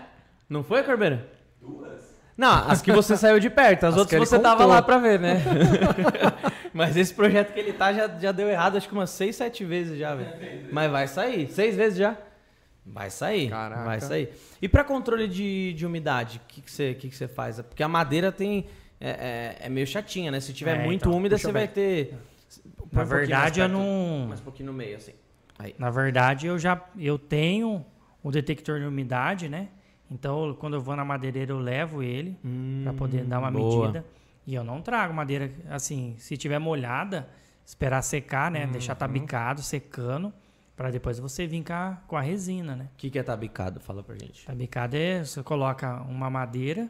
Não 0.49 0.63
foi, 0.63 0.83
Corbeira? 0.83 1.29
Duas? 1.61 2.15
Não, 2.37 2.69
as 2.69 2.83
que 2.83 2.93
você 2.93 3.17
saiu 3.19 3.41
de 3.41 3.49
perto, 3.49 3.85
as, 3.85 3.95
As 3.95 4.01
outras 4.01 4.29
você 4.29 4.39
tava 4.39 4.57
contou. 4.65 4.75
lá 4.75 4.83
pra 4.83 4.99
ver, 4.99 5.19
né? 5.19 5.43
Mas 6.77 6.97
esse 6.97 7.15
projeto 7.15 7.53
que 7.53 7.59
ele 7.59 7.73
tá 7.73 7.93
já, 7.93 8.07
já 8.19 8.33
deu 8.33 8.49
errado, 8.49 8.77
acho 8.77 8.87
que 8.89 8.95
umas 8.95 9.11
seis, 9.11 9.35
sete 9.37 9.65
vezes 9.65 9.99
já, 9.99 10.15
velho. 10.15 10.69
Mas 10.71 10.91
vai 10.91 11.09
sair. 11.09 11.49
Seis 11.51 11.75
vezes 11.75 11.99
já? 11.99 12.17
Vai 12.85 13.11
sair. 13.11 13.49
Caraca. 13.51 13.85
Vai 13.85 14.01
sair. 14.01 14.31
E 14.61 14.69
pra 14.69 14.85
controle 14.85 15.27
de, 15.27 15.73
de 15.73 15.85
umidade, 15.87 16.41
o 16.45 16.49
que, 16.49 16.61
que, 16.61 16.71
você, 16.71 16.95
que, 16.95 17.09
que 17.09 17.17
você 17.17 17.27
faz? 17.27 17.61
Porque 17.63 17.83
a 17.83 17.89
madeira 17.89 18.31
tem. 18.31 18.67
É, 19.01 19.57
é- 19.63 19.67
é 19.67 19.69
meio 19.69 19.87
chatinha, 19.87 20.31
né? 20.31 20.39
Se 20.41 20.53
tiver 20.53 20.79
É, 20.81 20.85
muito 20.85 21.03
então, 21.03 21.13
úmida, 21.13 21.37
você 21.37 21.49
eu 21.49 21.53
vai 21.53 21.67
ter. 21.69 22.13
Na 22.13 22.85
um 22.85 22.89
mais 22.97 23.09
verdade, 23.09 23.61
eu 23.61 23.69
perto. 23.69 23.79
não. 23.83 24.27
Mais 24.29 24.41
um 24.41 24.45
pouquinho 24.45 24.67
no 24.69 24.73
meio, 24.73 24.97
assim. 24.97 25.13
Aí. 25.59 25.75
Na 25.79 25.91
verdade, 25.91 26.47
eu 26.47 26.59
já 26.59 26.81
eu 26.99 27.19
tenho 27.19 27.85
o 28.23 28.31
detector 28.31 28.79
de 28.81 28.87
umidade, 28.87 29.49
né? 29.49 29.69
Então, 30.11 30.55
quando 30.61 30.75
eu 30.75 30.81
vou 30.81 30.95
na 30.95 31.05
madeireira, 31.05 31.53
eu 31.53 31.59
levo 31.59 32.03
ele 32.03 32.37
para 32.85 32.93
poder 32.93 33.25
dar 33.25 33.39
uma 33.41 33.49
Hum, 33.49 33.53
boa. 33.53 33.81
medida. 33.87 34.05
E 34.47 34.55
eu 34.55 34.63
não 34.63 34.81
trago 34.81 35.13
madeira 35.13 35.51
assim, 35.71 36.15
se 36.19 36.37
tiver 36.37 36.59
molhada, 36.59 37.29
esperar 37.65 38.01
secar, 38.03 38.51
né? 38.51 38.67
Deixar 38.67 38.93
Uhum. 38.93 38.99
tabicado, 38.99 39.61
secando, 39.63 40.33
para 40.77 40.91
depois 40.91 41.19
você 41.19 41.47
vir 41.47 41.65
com 42.07 42.17
a, 42.17 42.21
resina, 42.21 42.77
né? 42.77 42.89
O 42.93 42.97
que, 42.97 43.11
que 43.11 43.19
é 43.19 43.23
tabicado? 43.23 43.81
Fala 43.81 44.03
pra 44.03 44.15
gente. 44.15 44.47
Tabicado 44.47 44.97
é 44.97 45.25
você 45.25 45.43
coloca 45.43 46.01
uma 46.03 46.31
madeira 46.31 46.89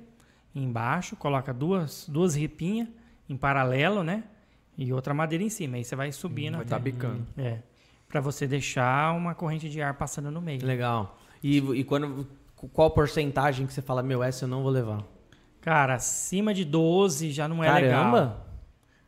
embaixo, 0.54 1.16
coloca 1.16 1.52
duas 1.54 2.06
duas 2.08 2.34
ripinhas 2.34 2.88
em 3.28 3.36
paralelo, 3.36 4.02
né? 4.04 4.24
E 4.76 4.92
outra 4.92 5.14
madeira 5.14 5.42
em 5.42 5.48
cima. 5.48 5.76
Aí 5.76 5.84
você 5.84 5.96
vai 5.96 6.12
subindo. 6.12 6.54
Vai 6.54 6.62
até- 6.62 6.70
tabicando. 6.70 7.26
É. 7.38 7.60
Pra 8.08 8.20
você 8.20 8.46
deixar 8.46 9.14
uma 9.16 9.34
corrente 9.34 9.68
de 9.70 9.80
ar 9.80 9.94
passando 9.94 10.30
no 10.30 10.40
meio. 10.42 10.64
Legal. 10.64 11.18
E, 11.42 11.56
e 11.58 11.84
quando. 11.84 12.26
Qual 12.72 12.90
porcentagem 12.90 13.66
que 13.66 13.72
você 13.72 13.82
fala, 13.82 14.02
meu, 14.02 14.22
essa 14.22 14.44
eu 14.44 14.48
não 14.48 14.62
vou 14.62 14.70
levar? 14.70 15.02
Cara, 15.66 15.94
acima 15.96 16.54
de 16.54 16.64
12 16.64 17.32
já 17.32 17.48
não 17.48 17.62
é 17.62 17.66
Caramba! 17.66 18.18
legal. 18.20 18.46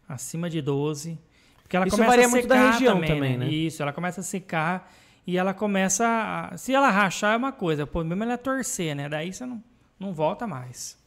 Acima 0.08 0.50
de 0.50 0.60
12. 0.60 1.16
Porque 1.62 1.76
ela 1.76 1.86
Isso 1.86 1.94
começa 1.94 2.10
varia 2.10 2.26
a 2.26 2.28
muito 2.28 2.48
da 2.48 2.56
secar 2.56 2.72
região 2.72 2.94
também, 2.94 3.08
também, 3.14 3.38
né? 3.38 3.46
Isso, 3.48 3.80
ela 3.80 3.92
começa 3.92 4.20
a 4.22 4.24
secar 4.24 4.92
e 5.24 5.38
ela 5.38 5.54
começa. 5.54 6.04
a- 6.52 6.56
se 6.56 6.74
ela 6.74 6.90
rachar 6.90 7.34
é 7.34 7.36
uma 7.36 7.52
coisa, 7.52 7.84
o 7.84 7.86
problema 7.86 8.24
é 8.24 8.28
ela 8.30 8.36
torcer, 8.38 8.96
né? 8.96 9.08
Daí 9.08 9.32
você 9.32 9.46
não, 9.46 9.62
não 10.00 10.12
volta 10.12 10.48
mais. 10.48 10.98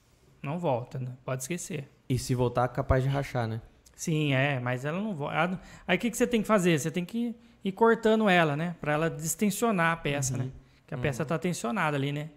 Não 0.42 0.58
volta, 0.58 0.98
né? 0.98 1.10
Pode 1.26 1.42
esquecer. 1.42 1.92
E 2.08 2.18
se 2.18 2.34
voltar, 2.34 2.70
capaz 2.70 3.04
de 3.04 3.10
rachar, 3.10 3.46
né? 3.46 3.60
Sim, 3.94 4.34
é, 4.34 4.58
mas 4.58 4.86
ela 4.86 5.02
não 5.02 5.14
volta. 5.14 5.60
Aí 5.86 5.98
o 5.98 6.00
que, 6.00 6.10
que 6.10 6.16
você 6.16 6.26
tem 6.26 6.42
que 6.42 6.48
fazer? 6.48 6.80
Você 6.80 6.90
tem 6.90 7.04
que 7.04 7.36
ir 7.62 7.72
cortando 7.74 8.30
ela, 8.30 8.56
né? 8.56 8.78
Pra 8.80 8.94
ela 8.94 9.10
distensionar 9.10 9.92
a 9.92 9.98
peça, 9.98 10.38
Uhum. 10.38 10.44
né? 10.46 10.52
Que 10.88 10.94
a 10.96 10.98
peça 10.98 11.26
tá 11.26 11.38
tensionada 11.38 11.98
ali, 11.98 12.14
né? 12.14 12.30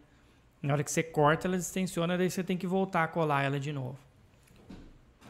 Na 0.65 0.73
hora 0.73 0.82
que 0.82 0.91
você 0.91 1.03
corta, 1.03 1.47
ela 1.47 1.59
distensiona, 1.59 2.16
daí 2.16 2.31
você 2.31 2.43
tem 2.43 2.57
que 2.57 2.66
voltar 2.66 3.05
a 3.05 3.09
colar 3.09 3.43
ela 3.43 3.61
de 3.61 3.70
novo. 3.70 3.99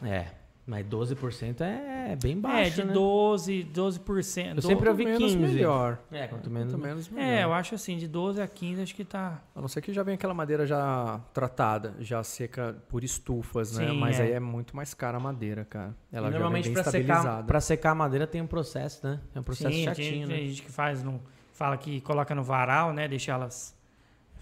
É. 0.00 0.26
Mas 0.64 0.86
12% 0.86 1.60
é 1.60 2.16
bem 2.16 2.40
baixo, 2.40 2.80
é, 2.80 2.82
de 2.82 2.84
né? 2.84 2.94
12, 2.94 3.68
12%. 3.74 4.54
Eu 4.54 4.62
sempre 4.62 4.88
ouvi 4.88 5.04
menos, 5.04 5.20
15. 5.20 5.36
melhor. 5.36 5.98
É, 6.10 6.26
quanto 6.28 6.48
menos. 6.48 6.72
Quanto 6.72 6.82
menos, 6.82 7.08
melhor. 7.08 7.28
É, 7.28 7.44
eu 7.44 7.52
acho 7.52 7.74
assim, 7.74 7.98
de 7.98 8.06
12 8.08 8.40
a 8.40 8.46
15 8.46 8.80
acho 8.80 8.94
que 8.94 9.04
tá. 9.04 9.42
A 9.54 9.60
não 9.60 9.68
ser 9.68 9.82
que 9.82 9.92
já 9.92 10.02
vem 10.02 10.14
aquela 10.14 10.32
madeira 10.32 10.66
já 10.66 11.20
tratada, 11.34 11.94
já 11.98 12.22
seca 12.22 12.76
por 12.88 13.04
estufas, 13.04 13.76
né? 13.76 13.88
Sim, 13.88 13.98
Mas 13.98 14.20
é. 14.20 14.22
aí 14.22 14.32
é 14.32 14.40
muito 14.40 14.74
mais 14.74 14.94
cara 14.94 15.18
a 15.18 15.20
madeira, 15.20 15.66
cara. 15.66 15.94
Ela 16.10 16.28
E 16.28 16.32
já 16.32 16.38
normalmente 16.38 16.64
vem 16.66 16.74
bem 16.74 16.82
pra 16.82 16.92
secar, 16.92 17.42
pra 17.42 17.60
secar 17.60 17.90
a 17.90 17.94
madeira 17.94 18.26
tem 18.26 18.40
um 18.40 18.46
processo, 18.46 19.06
né? 19.06 19.20
É 19.34 19.40
um 19.40 19.42
processo 19.42 19.74
Sim, 19.74 19.84
chatinho, 19.84 20.10
tem, 20.10 20.26
né? 20.26 20.34
tem 20.36 20.48
gente 20.48 20.62
que 20.62 20.70
faz, 20.70 21.02
num, 21.02 21.18
fala 21.52 21.76
que 21.76 22.00
coloca 22.00 22.34
no 22.34 22.42
varal, 22.44 22.92
né? 22.92 23.06
Deixa 23.06 23.32
elas 23.32 23.76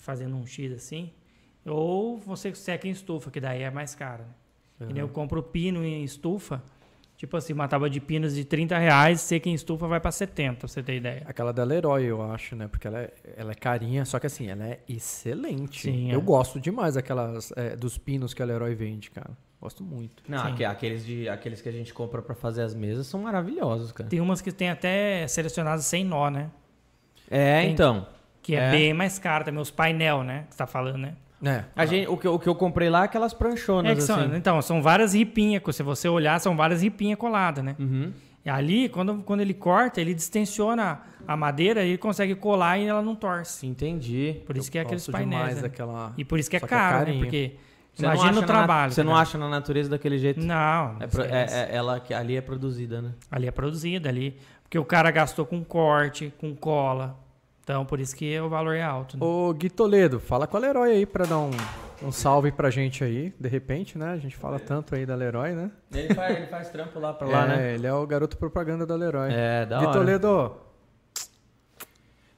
fazendo 0.03 0.37
um 0.37 0.45
X 0.45 0.73
assim. 0.73 1.11
Ou 1.65 2.19
você 2.19 2.55
seca 2.55 2.87
em 2.87 2.91
estufa, 2.91 3.31
que 3.31 3.41
daí 3.41 3.63
é 3.63 3.71
mais 3.71 3.95
caro. 3.95 4.25
Né? 4.79 4.89
Nem 4.89 4.99
eu 4.99 5.09
compro 5.09 5.43
pino 5.43 5.83
em 5.85 6.05
estufa. 6.05 6.63
Tipo 7.17 7.37
assim, 7.37 7.53
uma 7.53 7.69
tábua 7.69 7.89
de 7.89 8.01
pinos 8.01 8.35
de 8.35 8.45
30 8.45 8.77
reais, 8.77 9.21
seca 9.21 9.49
em 9.49 9.55
estufa 9.55 9.87
vai 9.87 10.01
pra 10.01 10.11
70, 10.11 10.59
pra 10.59 10.67
você 10.67 10.83
ter 10.83 10.97
ideia. 10.97 11.23
Aquela 11.25 11.53
da 11.53 11.63
Leroy, 11.63 12.03
eu 12.03 12.21
acho, 12.21 12.57
né? 12.57 12.67
Porque 12.67 12.89
ela 12.89 12.99
é, 12.99 13.13
ela 13.37 13.53
é 13.53 13.55
carinha, 13.55 14.05
só 14.05 14.19
que 14.19 14.27
assim, 14.27 14.49
ela 14.49 14.67
é 14.67 14.81
excelente. 14.89 15.83
Sim, 15.83 16.11
é. 16.11 16.15
eu 16.17 16.21
gosto 16.21 16.59
demais 16.59 16.95
daquelas, 16.97 17.53
é, 17.55 17.77
dos 17.77 17.97
pinos 17.97 18.35
que 18.35 18.43
a 18.43 18.45
Leroy 18.45 18.75
vende, 18.75 19.09
cara. 19.09 19.31
Gosto 19.61 19.85
muito. 19.85 20.25
Não, 20.29 20.57
Sim. 20.57 20.65
aqueles, 20.65 21.07
de, 21.07 21.29
aqueles 21.29 21.61
que 21.61 21.69
a 21.69 21.73
gente 21.73 21.95
compra 21.95 22.21
pra 22.21 22.35
fazer 22.35 22.63
as 22.63 22.75
mesas 22.75 23.07
são 23.07 23.23
maravilhosos, 23.23 23.93
cara. 23.93 24.11
Tem 24.11 24.21
umas 24.21 24.41
que 24.41 24.51
tem 24.51 24.69
até 24.69 25.25
selecionadas 25.29 25.85
sem 25.87 26.03
nó, 26.03 26.29
né? 26.29 26.51
É, 27.31 27.63
Tem- 27.63 27.73
então. 27.73 28.05
Que 28.43 28.55
é, 28.57 28.59
É. 28.59 28.71
bem 28.71 28.93
mais 28.95 29.19
caro 29.19 29.45
também, 29.45 29.61
os 29.61 29.71
painel, 29.71 30.23
né? 30.25 30.45
Que 30.49 30.55
você 30.55 30.59
tá 30.59 30.67
falando, 30.67 30.99
né? 30.99 31.15
É. 31.45 31.65
A 31.75 31.87
gente, 31.87 32.09
o, 32.09 32.17
que, 32.17 32.27
eu- 32.27 32.35
o 32.35 32.39
que 32.39 32.49
eu 32.49 32.55
comprei 32.55 32.89
lá 32.91 33.03
é 33.03 33.05
aquelas 33.07 33.33
pranchonas, 33.35 33.93
É 33.93 33.95
que 33.95 34.01
são, 34.03 34.19
assim. 34.21 34.37
então, 34.37 34.61
são 34.63 34.81
várias 34.83 35.13
ripinhas. 35.15 35.63
Se 35.75 35.83
você 35.83 36.09
olhar, 36.09 36.39
são 36.41 36.57
várias 36.57 36.83
ripinhas 36.83 37.19
coladas, 37.19 37.65
né? 37.65 37.75
Uhum. 37.79 38.13
E 38.45 38.51
ali, 38.51 38.89
quando, 38.89 39.23
quando 39.25 39.41
ele 39.41 39.55
corta, 39.55 40.01
ele 40.01 40.13
distensiona 40.15 41.01
a 41.27 41.37
madeira 41.37 41.85
e 41.85 41.91
ele 41.91 41.99
consegue 41.99 42.35
colar 42.35 42.79
e 42.79 42.87
ela 42.87 43.01
não 43.03 43.15
torce. 43.15 43.67
Entendi. 43.67 44.41
Por 44.47 44.57
isso 44.57 44.71
que 44.71 44.79
é 44.79 44.83
aqueles 44.83 45.07
painéis. 45.07 45.57
né? 45.57 45.63
daquela... 45.63 46.13
E 46.17 46.25
por 46.25 46.39
isso 46.41 46.51
que 46.51 46.57
é 46.57 46.61
Só 46.61 46.67
que 46.67 46.75
é 46.75 46.77
caro, 46.77 47.11
né? 47.13 47.19
Porque 47.19 47.53
Você 47.95 48.03
não 48.03 48.11
imagina 48.15 48.31
acha 48.31 48.39
o 48.39 48.41
na 48.41 48.47
trabalho. 48.47 48.83
nat- 48.89 48.93
Você 48.95 49.03
não 49.05 49.17
acha 49.17 49.39
na 49.39 49.49
natureza 49.49 49.91
daquele 49.91 50.19
jeito? 50.19 50.41
Não, 50.41 50.97
É, 50.99 51.07
pro- 51.07 51.23
é- 51.23 51.47
é- 51.51 51.69
ela 51.73 52.01
que 52.01 52.13
ali 52.13 52.37
é 52.37 52.41
produzida, 52.41 53.01
né? 53.03 53.13
ali 53.31 53.47
é 53.47 53.51
produzida 53.53 54.09
ali. 54.09 54.37
Porque 54.65 54.79
o 54.79 54.85
cara 54.85 55.11
gastou 55.13 55.47
com 55.47 55.63
corte, 55.63 56.33
com 56.41 56.55
cola. 56.57 57.17
Então, 57.63 57.85
por 57.87 58.01
isso 58.01 58.17
que 58.17 58.39
o 58.41 58.49
valor 58.49 58.75
é 58.75 58.83
alto. 58.83 59.17
Né? 59.17 59.25
Ô, 59.25 59.53
Gui 59.53 59.71
Toledo, 59.71 60.19
fala 60.19 60.49
com 60.49 60.57
a 60.57 60.61
Leroy 60.61 60.91
aí 60.91 61.07
pra 61.07 61.25
dar 61.25 61.39
um, 61.39 61.51
um 62.03 62.11
salve 62.11 62.51
pra 62.51 62.71
gente 62.71 63.05
aí, 63.05 63.33
de 63.39 63.49
repente, 63.49 63.97
né? 63.97 64.11
A 64.11 64.17
gente 64.17 64.37
fala 64.37 64.59
tanto 64.59 64.97
aí 64.97 65.07
da 65.07 65.15
Leroy, 65.15 65.53
né? 65.53 65.71
Ele 65.93 66.13
faz, 66.13 66.37
ele 66.37 66.47
faz 66.47 66.71
trampo 66.71 66.99
lá 66.99 67.13
pra 67.13 67.29
lá, 67.29 67.45
é, 67.45 67.49
né? 67.49 67.75
ele 67.75 67.87
é 67.87 67.93
o 67.93 68.05
garoto 68.05 68.37
propaganda 68.37 68.85
da 68.85 68.97
Leroy. 68.97 69.31
É, 69.33 69.65
da 69.65 69.79
Gui 69.79 69.87
hora. 69.87 69.97
Toledo, 69.97 70.57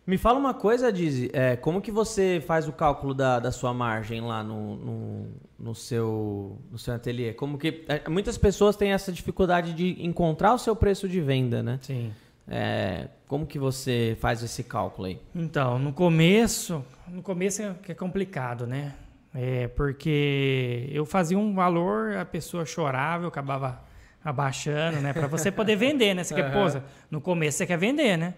Me 0.06 0.18
fala 0.18 0.38
uma 0.38 0.52
coisa, 0.52 0.92
Dizzy. 0.92 1.30
É, 1.32 1.56
como 1.56 1.80
que 1.80 1.90
você 1.90 2.42
faz 2.46 2.68
o 2.68 2.72
cálculo 2.72 3.14
da, 3.14 3.40
da 3.40 3.50
sua 3.50 3.72
margem 3.72 4.20
lá 4.20 4.44
no, 4.44 4.76
no, 4.76 5.26
no 5.58 5.74
seu, 5.74 6.58
no 6.70 6.76
seu 6.76 6.92
ateliê? 6.92 7.32
Como 7.32 7.56
que... 7.56 7.82
é, 7.88 8.06
muitas 8.10 8.36
pessoas 8.36 8.76
têm 8.76 8.92
essa 8.92 9.10
dificuldade 9.10 9.72
de 9.72 10.04
encontrar 10.04 10.52
o 10.52 10.58
seu 10.58 10.76
preço 10.76 11.08
de 11.08 11.22
venda, 11.22 11.62
né? 11.62 11.78
Sim. 11.80 12.12
É, 12.46 13.08
como 13.26 13.46
que 13.46 13.58
você 13.58 14.16
faz 14.20 14.42
esse 14.42 14.62
cálculo 14.64 15.06
aí? 15.08 15.18
Então, 15.34 15.78
no 15.78 15.92
começo, 15.92 16.84
no 17.08 17.22
começo 17.22 17.62
é 17.62 17.74
é 17.88 17.94
complicado, 17.94 18.66
né? 18.66 18.92
É 19.34 19.66
porque 19.68 20.88
eu 20.92 21.04
fazia 21.06 21.38
um 21.38 21.54
valor, 21.54 22.16
a 22.16 22.24
pessoa 22.24 22.64
chorava, 22.64 23.24
eu 23.24 23.28
acabava 23.28 23.82
abaixando, 24.24 25.00
né? 25.00 25.12
Pra 25.12 25.26
você 25.26 25.50
poder 25.50 25.76
vender, 25.76 26.14
né? 26.14 26.22
Você 26.22 26.34
quer, 26.34 26.50
pô, 26.52 26.80
no 27.10 27.20
começo 27.20 27.58
você 27.58 27.66
quer 27.66 27.78
vender, 27.78 28.16
né? 28.16 28.34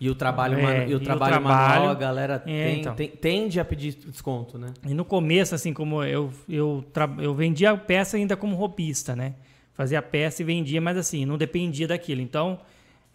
E 0.00 0.08
o 0.08 0.14
trabalho, 0.14 0.56
É, 0.58 0.62
manu- 0.62 0.82
e 0.86 0.90
e 0.90 0.94
o 0.94 0.98
o 0.98 1.00
trabalho, 1.00 1.32
trabalho- 1.32 1.70
manual, 1.72 1.88
a 1.90 1.94
galera 1.94 2.34
É, 2.34 2.62
tem- 2.64 2.78
então. 2.80 2.94
tem- 2.94 3.08
tende 3.08 3.58
a 3.58 3.64
pedir 3.64 3.94
desconto, 3.94 4.56
né? 4.56 4.72
E 4.86 4.94
no 4.94 5.04
começo, 5.04 5.54
assim, 5.56 5.72
como 5.74 6.04
eu, 6.04 6.32
eu, 6.48 6.84
tra- 6.92 7.12
eu 7.18 7.34
vendia 7.34 7.72
a 7.72 7.76
peça 7.76 8.16
ainda 8.16 8.36
como 8.36 8.54
roupista, 8.54 9.16
né? 9.16 9.34
Fazia 9.74 9.98
a 9.98 10.02
peça 10.02 10.42
e 10.42 10.44
vendia, 10.44 10.80
mas 10.80 10.96
assim, 10.96 11.26
não 11.26 11.36
dependia 11.36 11.88
daquilo. 11.88 12.20
Então, 12.20 12.60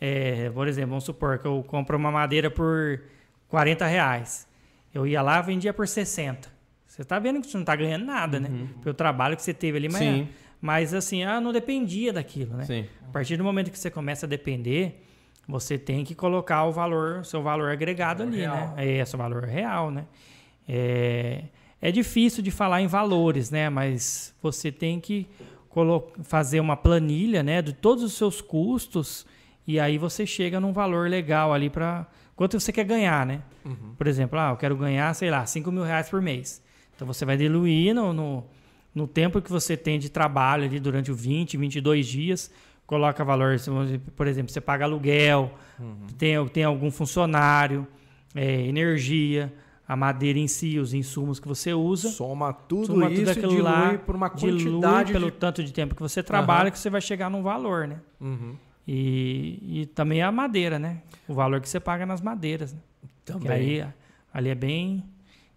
é, 0.06 0.50
por 0.50 0.68
exemplo, 0.68 0.90
vamos 0.90 1.06
supor 1.06 1.40
que 1.40 1.46
eu 1.46 1.64
compro 1.66 1.96
uma 1.96 2.12
madeira 2.12 2.52
por 2.52 3.02
40 3.48 3.86
reais. 3.88 4.46
Eu 4.94 5.08
ia 5.08 5.22
lá 5.22 5.40
e 5.40 5.44
vendia 5.44 5.74
por 5.74 5.88
60. 5.88 6.52
Você 6.86 7.06
tá 7.06 7.18
vendo 7.20 7.40
que 7.40 7.48
você 7.48 7.58
não 7.58 7.64
tá 7.64 7.74
ganhando 7.74 8.04
nada, 8.04 8.38
né? 8.38 8.50
Pelo 8.82 8.94
trabalho 8.94 9.38
que 9.38 9.42
você 9.42 9.54
teve 9.54 9.78
ali, 9.78 9.88
mas, 9.88 10.28
mas 10.60 10.94
assim, 10.94 11.24
ah, 11.24 11.40
não 11.40 11.54
dependia 11.54 12.12
daquilo, 12.12 12.54
né? 12.58 12.66
Sim. 12.66 12.86
A 13.08 13.14
partir 13.14 13.38
do 13.38 13.46
momento 13.46 13.72
que 13.72 13.80
você 13.80 13.90
começa 13.90 14.26
a 14.26 14.30
depender, 14.30 15.06
você 15.48 15.78
tem 15.78 16.04
que 16.04 16.14
colocar 16.14 16.66
o 16.66 16.74
valor, 16.74 17.24
seu 17.24 17.42
valor 17.42 17.72
agregado 17.72 18.24
ali, 18.24 18.46
né? 18.46 18.74
É, 18.76 19.06
seu 19.06 19.18
valor 19.18 19.46
real, 19.46 19.90
né? 19.90 20.06
É, 20.68 21.46
é 21.82 21.92
difícil 21.94 22.44
de 22.44 22.52
falar 22.52 22.82
em 22.82 22.88
valores, 22.88 23.50
né? 23.50 23.70
Mas 23.70 24.36
você 24.42 24.70
tem 24.70 25.00
que 25.00 25.30
fazer 26.24 26.60
uma 26.60 26.76
planilha, 26.76 27.42
né? 27.42 27.62
De 27.62 27.72
todos 27.72 28.04
os 28.04 28.14
seus 28.14 28.42
custos 28.42 29.26
e 29.68 29.80
aí 29.80 29.98
você 29.98 30.26
chega 30.26 30.60
num 30.60 30.74
valor 30.74 31.10
legal 31.10 31.54
ali 31.54 31.70
para 31.70 32.06
quanto 32.36 32.60
você 32.60 32.72
quer 32.72 32.84
ganhar, 32.84 33.26
né? 33.26 33.42
Por 33.98 34.08
exemplo, 34.08 34.38
ah, 34.38 34.52
eu 34.52 34.58
quero 34.58 34.76
ganhar, 34.76 35.14
sei 35.14 35.30
lá, 35.30 35.46
5 35.46 35.72
mil 35.72 35.84
reais 35.84 36.10
por 36.10 36.22
mês. 36.22 36.62
Então 36.96 37.08
você 37.08 37.26
vai 37.26 37.38
diluir 37.38 37.96
no, 37.96 38.14
no, 38.14 38.44
no 38.94 39.08
tempo 39.08 39.42
que 39.42 39.50
você 39.50 39.78
tem 39.78 39.98
de 39.98 40.10
trabalho 40.10 40.66
ali 40.66 40.80
durante 40.80 41.12
o 41.12 41.16
20, 41.16 41.58
22 41.58 42.06
dias, 42.06 42.52
coloca 42.86 43.24
valor, 43.24 43.56
por 44.16 44.28
exemplo, 44.28 44.52
você 44.52 44.62
paga 44.62 44.86
aluguel, 44.86 45.54
tem, 46.18 46.46
tem 46.50 46.64
algum 46.64 46.92
funcionário, 46.92 47.88
é, 48.36 48.62
energia, 48.62 49.54
a 49.88 49.96
madeira 49.96 50.40
em 50.40 50.48
si, 50.48 50.80
os 50.80 50.94
insumos 50.94 51.40
que 51.40 51.48
você 51.48 51.74
usa. 51.74 52.10
soma 52.10 52.54
tudo 52.54 52.88
soma 52.88 53.10
isso 53.12 53.32
e 53.32 53.36
dilui 53.36 53.62
lá, 53.62 53.98
por 53.98 54.16
uma 54.16 54.30
dilui 54.30 54.64
quantidade 54.64 55.12
pelo 55.12 55.32
de... 55.32 55.38
tanto 55.38 55.64
de 55.64 55.74
tempo 55.74 55.96
que 55.96 56.02
você 56.02 56.24
trabalha 56.24 56.64
Aham. 56.64 56.72
que 56.72 56.80
você 56.80 56.90
vai 56.90 57.02
chegar 57.02 57.30
num 57.30 57.42
valor, 57.42 57.88
né? 57.88 57.98
Uhum. 58.20 58.56
E, 58.88 59.82
e 59.82 59.86
também 59.88 60.22
a 60.22 60.32
madeira, 60.32 60.78
né? 60.78 61.02
O 61.28 61.34
valor 61.34 61.62
que 61.62 61.70
você 61.70 61.80
paga 61.80 62.06
nas 62.06 62.22
madeiras. 62.22 62.74
Né? 62.74 62.80
Que 63.26 63.32
Também. 63.34 63.52
aí, 63.52 63.88
ali 64.34 64.50
é 64.50 64.56
bem. 64.56 65.04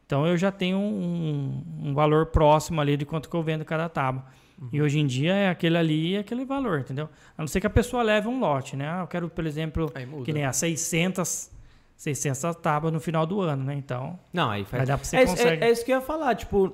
Então 0.07 0.25
eu 0.27 0.37
já 0.37 0.53
tenho 0.53 0.79
um, 0.79 1.63
um 1.83 1.95
valor 1.95 2.27
próximo 2.27 2.81
ali 2.81 2.97
de 2.97 3.05
quanto 3.05 3.29
que 3.29 3.35
eu 3.35 3.43
vendo 3.43 3.65
cada 3.65 3.89
tábua. 3.89 4.25
Uhum. 4.61 4.69
E 4.73 4.81
hoje 4.81 4.99
em 5.01 5.07
dia 5.07 5.35
é 5.35 5.49
aquele 5.51 5.77
ali 5.77 6.13
e 6.13 6.19
aquele 6.19 6.45
valor, 6.45 6.79
entendeu? 6.81 7.09
A 7.37 7.43
não 7.43 7.49
ser 7.49 7.61
que 7.61 7.67
a 7.67 7.71
pessoa 7.71 8.03
leve 8.03 8.29
um 8.29 8.39
lote, 8.39 8.77
né? 8.77 8.89
Ah, 8.89 9.01
eu 9.01 9.07
quero, 9.09 9.29
por 9.29 9.45
exemplo, 9.45 9.93
que 10.25 10.33
nem 10.33 10.45
a 10.45 10.53
600, 10.53 11.51
600 11.97 12.55
tábuas 12.63 12.93
no 12.93 13.01
final 13.01 13.27
do 13.27 13.41
ano, 13.41 13.65
né? 13.65 13.75
Então, 13.75 14.19
Não, 14.33 14.49
aí 14.51 14.65
faz. 14.65 14.79
vai 14.79 14.87
dar 14.87 14.97
pra 14.97 15.05
você 15.05 15.17
é, 15.17 15.25
isso- 15.25 15.37
consegue. 15.37 15.65
é- 15.65 15.69
é 15.69 15.73
isso 15.73 15.85
que 15.85 15.91
eu 15.93 15.97
ia 15.97 16.01
falar, 16.03 16.35
tipo. 16.37 16.73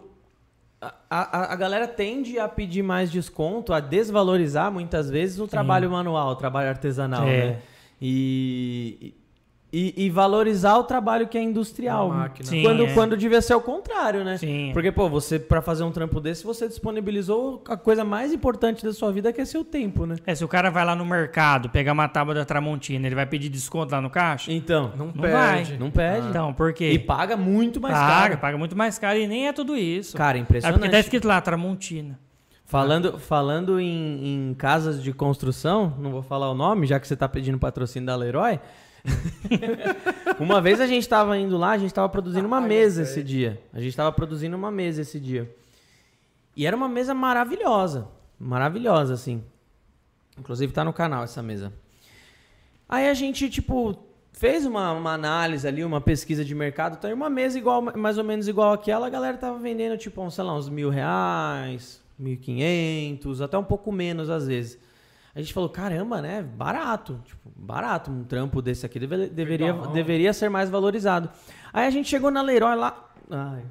A, 0.82 0.92
a, 1.08 1.52
a 1.52 1.56
galera 1.56 1.86
tende 1.86 2.38
a 2.40 2.48
pedir 2.48 2.82
mais 2.82 3.08
desconto, 3.10 3.72
a 3.72 3.78
desvalorizar 3.78 4.72
muitas 4.72 5.08
vezes 5.08 5.38
o 5.38 5.46
trabalho 5.46 5.88
manual, 5.88 6.30
o 6.30 6.34
trabalho 6.36 6.68
artesanal, 6.70 7.22
É. 7.28 7.46
né? 7.46 7.58
E, 8.00 9.14
e, 9.72 9.94
e 10.04 10.10
valorizar 10.10 10.76
o 10.76 10.84
trabalho 10.84 11.26
que 11.26 11.38
é 11.38 11.42
industrial. 11.42 12.12
Sim, 12.42 12.62
quando, 12.62 12.84
é. 12.84 12.92
quando 12.92 13.16
devia 13.16 13.40
ser 13.40 13.54
o 13.54 13.60
contrário, 13.60 14.22
né? 14.22 14.36
Sim. 14.36 14.70
Porque, 14.74 14.92
pô, 14.92 15.08
você, 15.08 15.38
pra 15.38 15.62
fazer 15.62 15.82
um 15.82 15.90
trampo 15.90 16.20
desse, 16.20 16.44
você 16.44 16.68
disponibilizou 16.68 17.62
a 17.66 17.76
coisa 17.76 18.04
mais 18.04 18.34
importante 18.34 18.84
da 18.84 18.92
sua 18.92 19.10
vida, 19.10 19.32
que 19.32 19.40
é 19.40 19.44
seu 19.46 19.64
tempo, 19.64 20.04
né? 20.04 20.16
É, 20.26 20.34
se 20.34 20.44
o 20.44 20.48
cara 20.48 20.70
vai 20.70 20.84
lá 20.84 20.94
no 20.94 21.06
mercado 21.06 21.70
pegar 21.70 21.92
uma 21.92 22.06
tábua 22.06 22.34
da 22.34 22.44
Tramontina, 22.44 23.06
ele 23.06 23.14
vai 23.14 23.24
pedir 23.24 23.48
desconto 23.48 23.92
lá 23.92 24.00
no 24.00 24.10
caixa? 24.10 24.52
Então, 24.52 24.92
Não, 24.94 25.06
Não 25.06 25.12
perde. 25.12 25.70
vai. 25.70 25.78
não 25.78 25.90
pede. 25.90 26.28
Então, 26.28 26.52
por 26.52 26.74
quê? 26.74 26.90
E 26.90 26.98
paga 26.98 27.34
muito 27.34 27.80
mais 27.80 27.94
paga, 27.94 28.28
caro. 28.28 28.38
paga 28.38 28.58
muito 28.58 28.76
mais 28.76 28.98
caro 28.98 29.18
e 29.18 29.26
nem 29.26 29.48
é 29.48 29.54
tudo 29.54 29.74
isso. 29.74 30.16
Cara, 30.18 30.36
é 30.36 30.42
porque 30.42 30.58
impressionante. 30.58 30.90
tá 30.90 31.00
escrito 31.00 31.26
lá, 31.26 31.40
Tramontina. 31.40 32.18
Falando, 32.66 33.18
falando 33.18 33.80
em, 33.80 34.50
em 34.50 34.54
casas 34.54 35.02
de 35.02 35.12
construção, 35.12 35.94
não 35.98 36.10
vou 36.10 36.22
falar 36.22 36.50
o 36.50 36.54
nome, 36.54 36.86
já 36.86 37.00
que 37.00 37.06
você 37.06 37.16
tá 37.16 37.28
pedindo 37.28 37.58
patrocínio 37.58 38.06
da 38.06 38.16
Leroy. 38.16 38.58
uma 40.38 40.60
vez 40.60 40.80
a 40.80 40.86
gente 40.86 41.08
tava 41.08 41.36
indo 41.36 41.56
lá, 41.56 41.70
a 41.70 41.78
gente 41.78 41.92
tava 41.92 42.08
produzindo 42.08 42.46
uma 42.46 42.60
mesa 42.60 43.02
esse 43.02 43.22
dia. 43.22 43.60
A 43.72 43.80
gente 43.80 43.96
tava 43.96 44.12
produzindo 44.12 44.56
uma 44.56 44.70
mesa 44.70 45.02
esse 45.02 45.18
dia. 45.18 45.54
E 46.56 46.66
era 46.66 46.76
uma 46.76 46.88
mesa 46.88 47.14
maravilhosa. 47.14 48.08
Maravilhosa, 48.38 49.14
assim. 49.14 49.42
Inclusive 50.38 50.72
tá 50.72 50.84
no 50.84 50.92
canal 50.92 51.24
essa 51.24 51.42
mesa. 51.42 51.72
Aí 52.88 53.08
a 53.08 53.14
gente, 53.14 53.48
tipo, 53.48 53.96
fez 54.32 54.66
uma, 54.66 54.92
uma 54.92 55.12
análise 55.12 55.66
ali, 55.66 55.84
uma 55.84 56.00
pesquisa 56.00 56.44
de 56.44 56.54
mercado. 56.54 56.96
Então, 56.98 57.12
uma 57.12 57.30
mesa 57.30 57.58
igual, 57.58 57.80
mais 57.80 58.18
ou 58.18 58.24
menos 58.24 58.48
igual 58.48 58.72
aquela, 58.72 59.06
a 59.06 59.10
galera 59.10 59.36
tava 59.36 59.58
vendendo, 59.58 59.96
tipo, 59.96 60.22
uns, 60.22 60.34
sei 60.34 60.44
lá, 60.44 60.54
uns 60.54 60.68
mil 60.68 60.90
reais, 60.90 62.02
mil 62.18 62.34
e 62.34 62.36
quinhentos, 62.36 63.40
até 63.40 63.56
um 63.56 63.64
pouco 63.64 63.90
menos 63.90 64.30
às 64.30 64.46
vezes. 64.46 64.78
A 65.34 65.40
gente 65.40 65.52
falou, 65.54 65.68
caramba, 65.68 66.20
né? 66.20 66.42
Barato. 66.42 67.18
Tipo, 67.24 67.50
barato. 67.56 68.10
Um 68.10 68.22
trampo 68.24 68.60
desse 68.60 68.84
aqui 68.84 68.98
deve- 68.98 69.28
deveria, 69.28 69.72
deveria 69.72 70.32
ser 70.32 70.50
mais 70.50 70.68
valorizado. 70.68 71.30
Aí 71.72 71.86
a 71.86 71.90
gente 71.90 72.08
chegou 72.08 72.30
na 72.30 72.42
Leroy 72.42 72.76
lá. 72.76 73.08
Ai. 73.30 73.62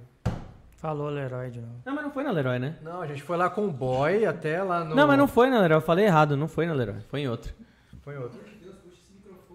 Falou 0.78 1.10
Leroy 1.10 1.52
de 1.52 1.62
novo. 1.62 1.74
Não, 1.86 1.94
mas 1.94 2.04
não 2.04 2.12
foi 2.12 2.24
na 2.24 2.32
Leroy, 2.32 2.58
né? 2.58 2.76
Não, 2.82 3.02
a 3.02 3.06
gente 3.06 3.22
foi 3.22 3.38
lá 3.38 3.48
com 3.52 3.68
o 3.68 3.72
boy 3.72 4.26
até 4.26 4.64
lá 4.64 4.84
no... 4.84 4.96
Não, 4.96 5.06
mas 5.06 5.18
não 5.20 5.28
foi 5.28 5.48
na 5.52 5.60
Leroy. 5.60 5.78
Eu 5.78 5.82
falei 5.82 6.06
errado. 6.06 6.36
Não 6.36 6.48
foi 6.48 6.66
na 6.66 6.74
Leroy. 6.74 6.96
Foi 7.10 7.20
em 7.22 7.28
outro. 7.28 7.54
Foi 8.04 8.18
outro. 8.18 8.40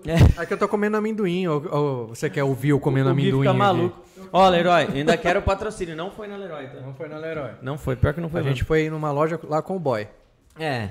É. 0.07 0.43
É 0.43 0.47
que 0.47 0.55
eu 0.55 0.59
tô 0.59 0.69
comendo 0.69 0.97
amendoim. 0.97 1.49
Ou, 1.49 1.67
ou 1.75 2.07
você 2.09 2.31
quer 2.31 2.45
ouvir 2.45 2.69
eu 2.69 2.79
comendo 2.79 3.09
o 3.09 3.13
amendoim? 3.13 3.41
fica 3.43 3.53
maluco. 3.53 4.01
Ó, 4.33 4.49
Leroy, 4.49 4.85
ainda 4.95 5.17
quero 5.17 5.41
o 5.41 5.43
patrocínio. 5.43 5.97
Não 5.97 6.13
foi 6.13 6.29
na 6.29 6.37
Leroy, 6.37 6.69
tá? 6.69 6.81
Não 6.81 6.95
foi 6.95 7.09
na 7.09 7.17
Leroy. 7.19 7.51
Não 7.61 7.77
foi. 7.77 7.97
Pior 7.97 8.15
que 8.15 8.21
não 8.21 8.29
foi 8.29 8.41
A 8.41 8.45
mesmo. 8.45 8.55
gente 8.57 8.65
foi 8.65 8.89
numa 8.89 9.11
loja 9.11 9.41
lá 9.49 9.61
com 9.61 9.75
o 9.75 9.81
boy. 9.81 10.07
É. 10.57 10.91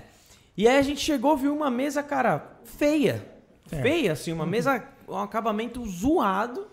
E 0.57 0.67
aí 0.67 0.77
a 0.77 0.81
gente 0.81 1.01
chegou, 1.01 1.35
viu 1.35 1.53
uma 1.53 1.69
mesa, 1.69 2.01
cara, 2.01 2.57
feia. 2.63 3.25
É. 3.71 3.81
Feia, 3.81 4.11
assim, 4.13 4.31
uma 4.31 4.45
mesa, 4.45 4.83
um 5.07 5.17
acabamento 5.17 5.85
zoado. 5.85 6.67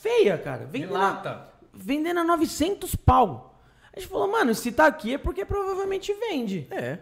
Feia, 0.00 0.38
cara. 0.38 0.66
Vendendo, 0.66 0.96
a, 0.96 1.48
vendendo 1.72 2.20
a 2.20 2.24
900 2.24 2.94
pau. 2.94 3.58
A 3.94 3.98
gente 3.98 4.08
falou, 4.08 4.30
mano, 4.30 4.54
se 4.54 4.70
tá 4.70 4.86
aqui 4.86 5.14
é 5.14 5.18
porque 5.18 5.44
provavelmente 5.44 6.12
vende. 6.14 6.66
É. 6.70 6.98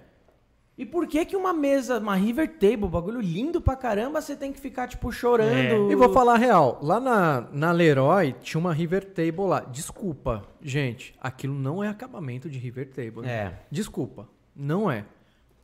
E 0.76 0.84
por 0.84 1.06
que 1.06 1.24
que 1.24 1.36
uma 1.36 1.52
mesa, 1.52 1.98
uma 1.98 2.16
River 2.16 2.58
Table, 2.58 2.88
bagulho 2.88 3.20
lindo 3.20 3.60
pra 3.60 3.76
caramba, 3.76 4.20
você 4.20 4.34
tem 4.34 4.52
que 4.52 4.58
ficar, 4.58 4.88
tipo, 4.88 5.12
chorando? 5.12 5.88
É. 5.88 5.92
E 5.92 5.94
vou 5.94 6.12
falar 6.12 6.34
a 6.34 6.38
real, 6.38 6.80
lá 6.82 6.98
na, 6.98 7.42
na 7.52 7.70
Leroy 7.70 8.34
tinha 8.40 8.58
uma 8.58 8.72
River 8.72 9.04
Table 9.04 9.46
lá. 9.46 9.60
Desculpa, 9.60 10.42
gente, 10.60 11.14
aquilo 11.20 11.54
não 11.54 11.82
é 11.82 11.88
acabamento 11.88 12.50
de 12.50 12.58
River 12.58 12.88
Table. 12.90 13.22
né? 13.22 13.32
É. 13.32 13.52
Desculpa, 13.70 14.28
não 14.54 14.90
é. 14.90 15.04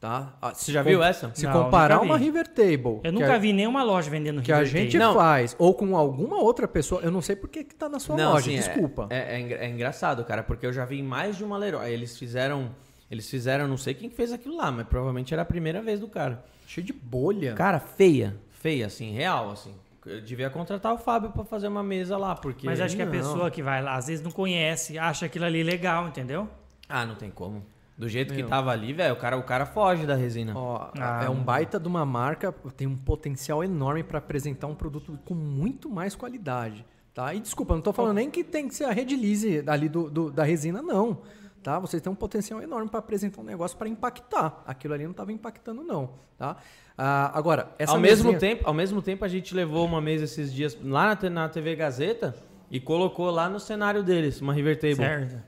Tá? 0.00 0.32
Ah, 0.40 0.54
Você 0.54 0.72
já 0.72 0.82
viu 0.82 1.02
essa? 1.02 1.30
Se 1.34 1.44
Não, 1.46 1.52
comparar 1.52 1.98
vi. 1.98 2.06
uma 2.06 2.16
River 2.16 2.48
Table. 2.48 3.00
Eu 3.04 3.12
nunca 3.12 3.34
a, 3.34 3.38
vi 3.38 3.52
nenhuma 3.52 3.82
loja 3.82 4.10
vendendo 4.10 4.40
Que 4.40 4.50
a 4.50 4.64
gente. 4.64 4.96
Não. 4.96 5.14
faz, 5.14 5.54
ou 5.58 5.74
com 5.74 5.94
alguma 5.94 6.38
outra 6.40 6.66
pessoa, 6.66 7.02
eu 7.02 7.10
não 7.10 7.20
sei 7.20 7.36
por 7.36 7.50
que, 7.50 7.62
que 7.62 7.74
tá 7.74 7.86
na 7.86 7.98
sua 8.00 8.16
loja, 8.16 8.38
assim, 8.38 8.54
é- 8.54 8.58
desculpa. 8.58 9.08
É, 9.10 9.38
é 9.38 9.66
é 9.66 9.68
engraçado, 9.68 10.24
cara, 10.24 10.42
porque 10.42 10.64
eu 10.64 10.72
já 10.72 10.86
vi 10.86 11.02
mais 11.02 11.36
de 11.36 11.44
uma 11.44 11.58
Leroy. 11.58 11.90
Eles 11.92 12.16
fizeram. 12.18 12.70
Eles 13.10 13.28
fizeram, 13.28 13.68
não 13.68 13.76
sei 13.76 13.92
quem 13.92 14.08
que 14.08 14.14
fez 14.16 14.32
aquilo 14.32 14.56
lá, 14.56 14.70
mas 14.70 14.86
provavelmente 14.86 15.34
era 15.34 15.42
a 15.42 15.44
primeira 15.44 15.82
vez 15.82 16.00
do 16.00 16.08
cara. 16.08 16.42
Cheio 16.66 16.86
de 16.86 16.92
bolha. 16.94 17.52
Cara, 17.54 17.78
feia. 17.80 18.36
Feia, 18.52 18.86
assim, 18.86 19.12
real, 19.12 19.50
assim. 19.50 19.74
Eu 20.06 20.22
devia 20.22 20.48
contratar 20.48 20.94
o 20.94 20.98
Fábio 20.98 21.30
pra 21.30 21.44
fazer 21.44 21.68
uma 21.68 21.82
mesa 21.82 22.16
lá, 22.16 22.34
porque. 22.34 22.64
Mas 22.64 22.80
acho 22.80 22.96
que 22.96 23.02
a 23.02 23.04
Não. 23.04 23.12
pessoa 23.12 23.50
que 23.50 23.62
vai 23.62 23.82
lá, 23.82 23.96
às 23.96 24.06
vezes 24.06 24.24
não 24.24 24.30
conhece, 24.30 24.98
acha 24.98 25.26
aquilo 25.26 25.44
ali 25.44 25.62
legal, 25.62 26.08
entendeu? 26.08 26.48
Ah, 26.88 27.04
não 27.04 27.16
tem 27.16 27.30
como. 27.30 27.62
Do 28.00 28.08
jeito 28.08 28.32
que 28.32 28.40
Meu. 28.40 28.48
tava 28.48 28.70
ali, 28.70 28.94
velho, 28.94 29.12
o 29.12 29.16
cara, 29.18 29.36
o 29.36 29.42
cara 29.42 29.66
foge 29.66 30.06
da 30.06 30.14
resina. 30.14 30.52
Ó, 30.56 30.90
Ah, 30.98 31.22
é 31.24 31.28
um 31.28 31.42
baita 31.42 31.78
de 31.78 31.86
uma 31.86 32.06
marca, 32.06 32.50
tem 32.74 32.86
um 32.86 32.96
potencial 32.96 33.62
enorme 33.62 34.02
para 34.02 34.16
apresentar 34.18 34.68
um 34.68 34.74
produto 34.74 35.18
com 35.26 35.34
muito 35.34 35.90
mais 35.90 36.14
qualidade, 36.16 36.82
tá? 37.12 37.34
E 37.34 37.40
desculpa, 37.40 37.74
não 37.74 37.82
tô 37.82 37.92
falando 37.92 38.14
nem 38.16 38.30
que 38.30 38.42
tem 38.42 38.66
que 38.68 38.74
ser 38.74 38.84
a 38.84 38.90
Red 38.90 39.04
Lise 39.14 39.62
ali 39.66 39.86
do, 39.86 40.08
do- 40.10 40.30
da 40.30 40.42
resina, 40.44 40.80
não, 40.80 41.18
tá? 41.62 41.78
Vocês 41.78 42.02
têm 42.02 42.10
um 42.10 42.14
potencial 42.16 42.62
enorme 42.62 42.88
para 42.88 43.00
apresentar 43.00 43.42
um 43.42 43.44
negócio 43.44 43.76
para 43.76 43.86
impactar. 43.86 44.62
Aquilo 44.66 44.94
ali 44.94 45.04
não 45.06 45.12
tava 45.12 45.30
impactando, 45.30 45.82
não, 45.82 46.10
tá? 46.38 46.56
Ah, 46.96 47.30
agora, 47.38 47.68
essa 47.78 47.92
ao, 47.92 48.00
mesmo 48.00 48.32
mesinha- 48.32 48.40
tempo, 48.40 48.66
ao 48.66 48.72
mesmo 48.72 49.02
tempo, 49.02 49.26
a 49.26 49.28
gente 49.28 49.54
levou 49.54 49.84
uma 49.84 50.00
mesa 50.00 50.24
esses 50.24 50.50
dias 50.50 50.74
lá 50.82 51.14
na, 51.22 51.28
na 51.30 51.48
TV 51.50 51.76
Gazeta 51.76 52.34
e 52.70 52.80
colocou 52.80 53.30
lá 53.30 53.46
no 53.46 53.60
cenário 53.60 54.02
deles, 54.02 54.40
uma 54.40 54.54
River 54.54 54.76
Table. 54.78 54.96
Certo. 54.96 55.42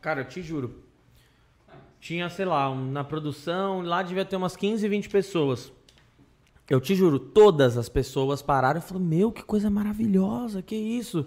Cara, 0.00 0.22
eu 0.22 0.24
te 0.24 0.42
juro. 0.42 0.89
Tinha, 2.00 2.28
sei 2.30 2.44
lá, 2.46 2.70
um- 2.70 2.90
na 2.90 3.04
produção, 3.04 3.82
lá 3.82 4.02
devia 4.02 4.24
ter 4.24 4.36
umas 4.36 4.56
15, 4.56 4.88
20 4.88 5.08
pessoas. 5.08 5.70
Eu 6.68 6.80
te 6.80 6.94
juro, 6.94 7.18
todas 7.18 7.76
as 7.76 7.88
pessoas 7.88 8.40
pararam 8.40 8.78
e 8.78 8.82
falaram: 8.82 9.04
Meu, 9.06 9.30
que 9.32 9.42
coisa 9.42 9.68
maravilhosa, 9.68 10.62
que 10.62 10.74
isso? 10.76 11.26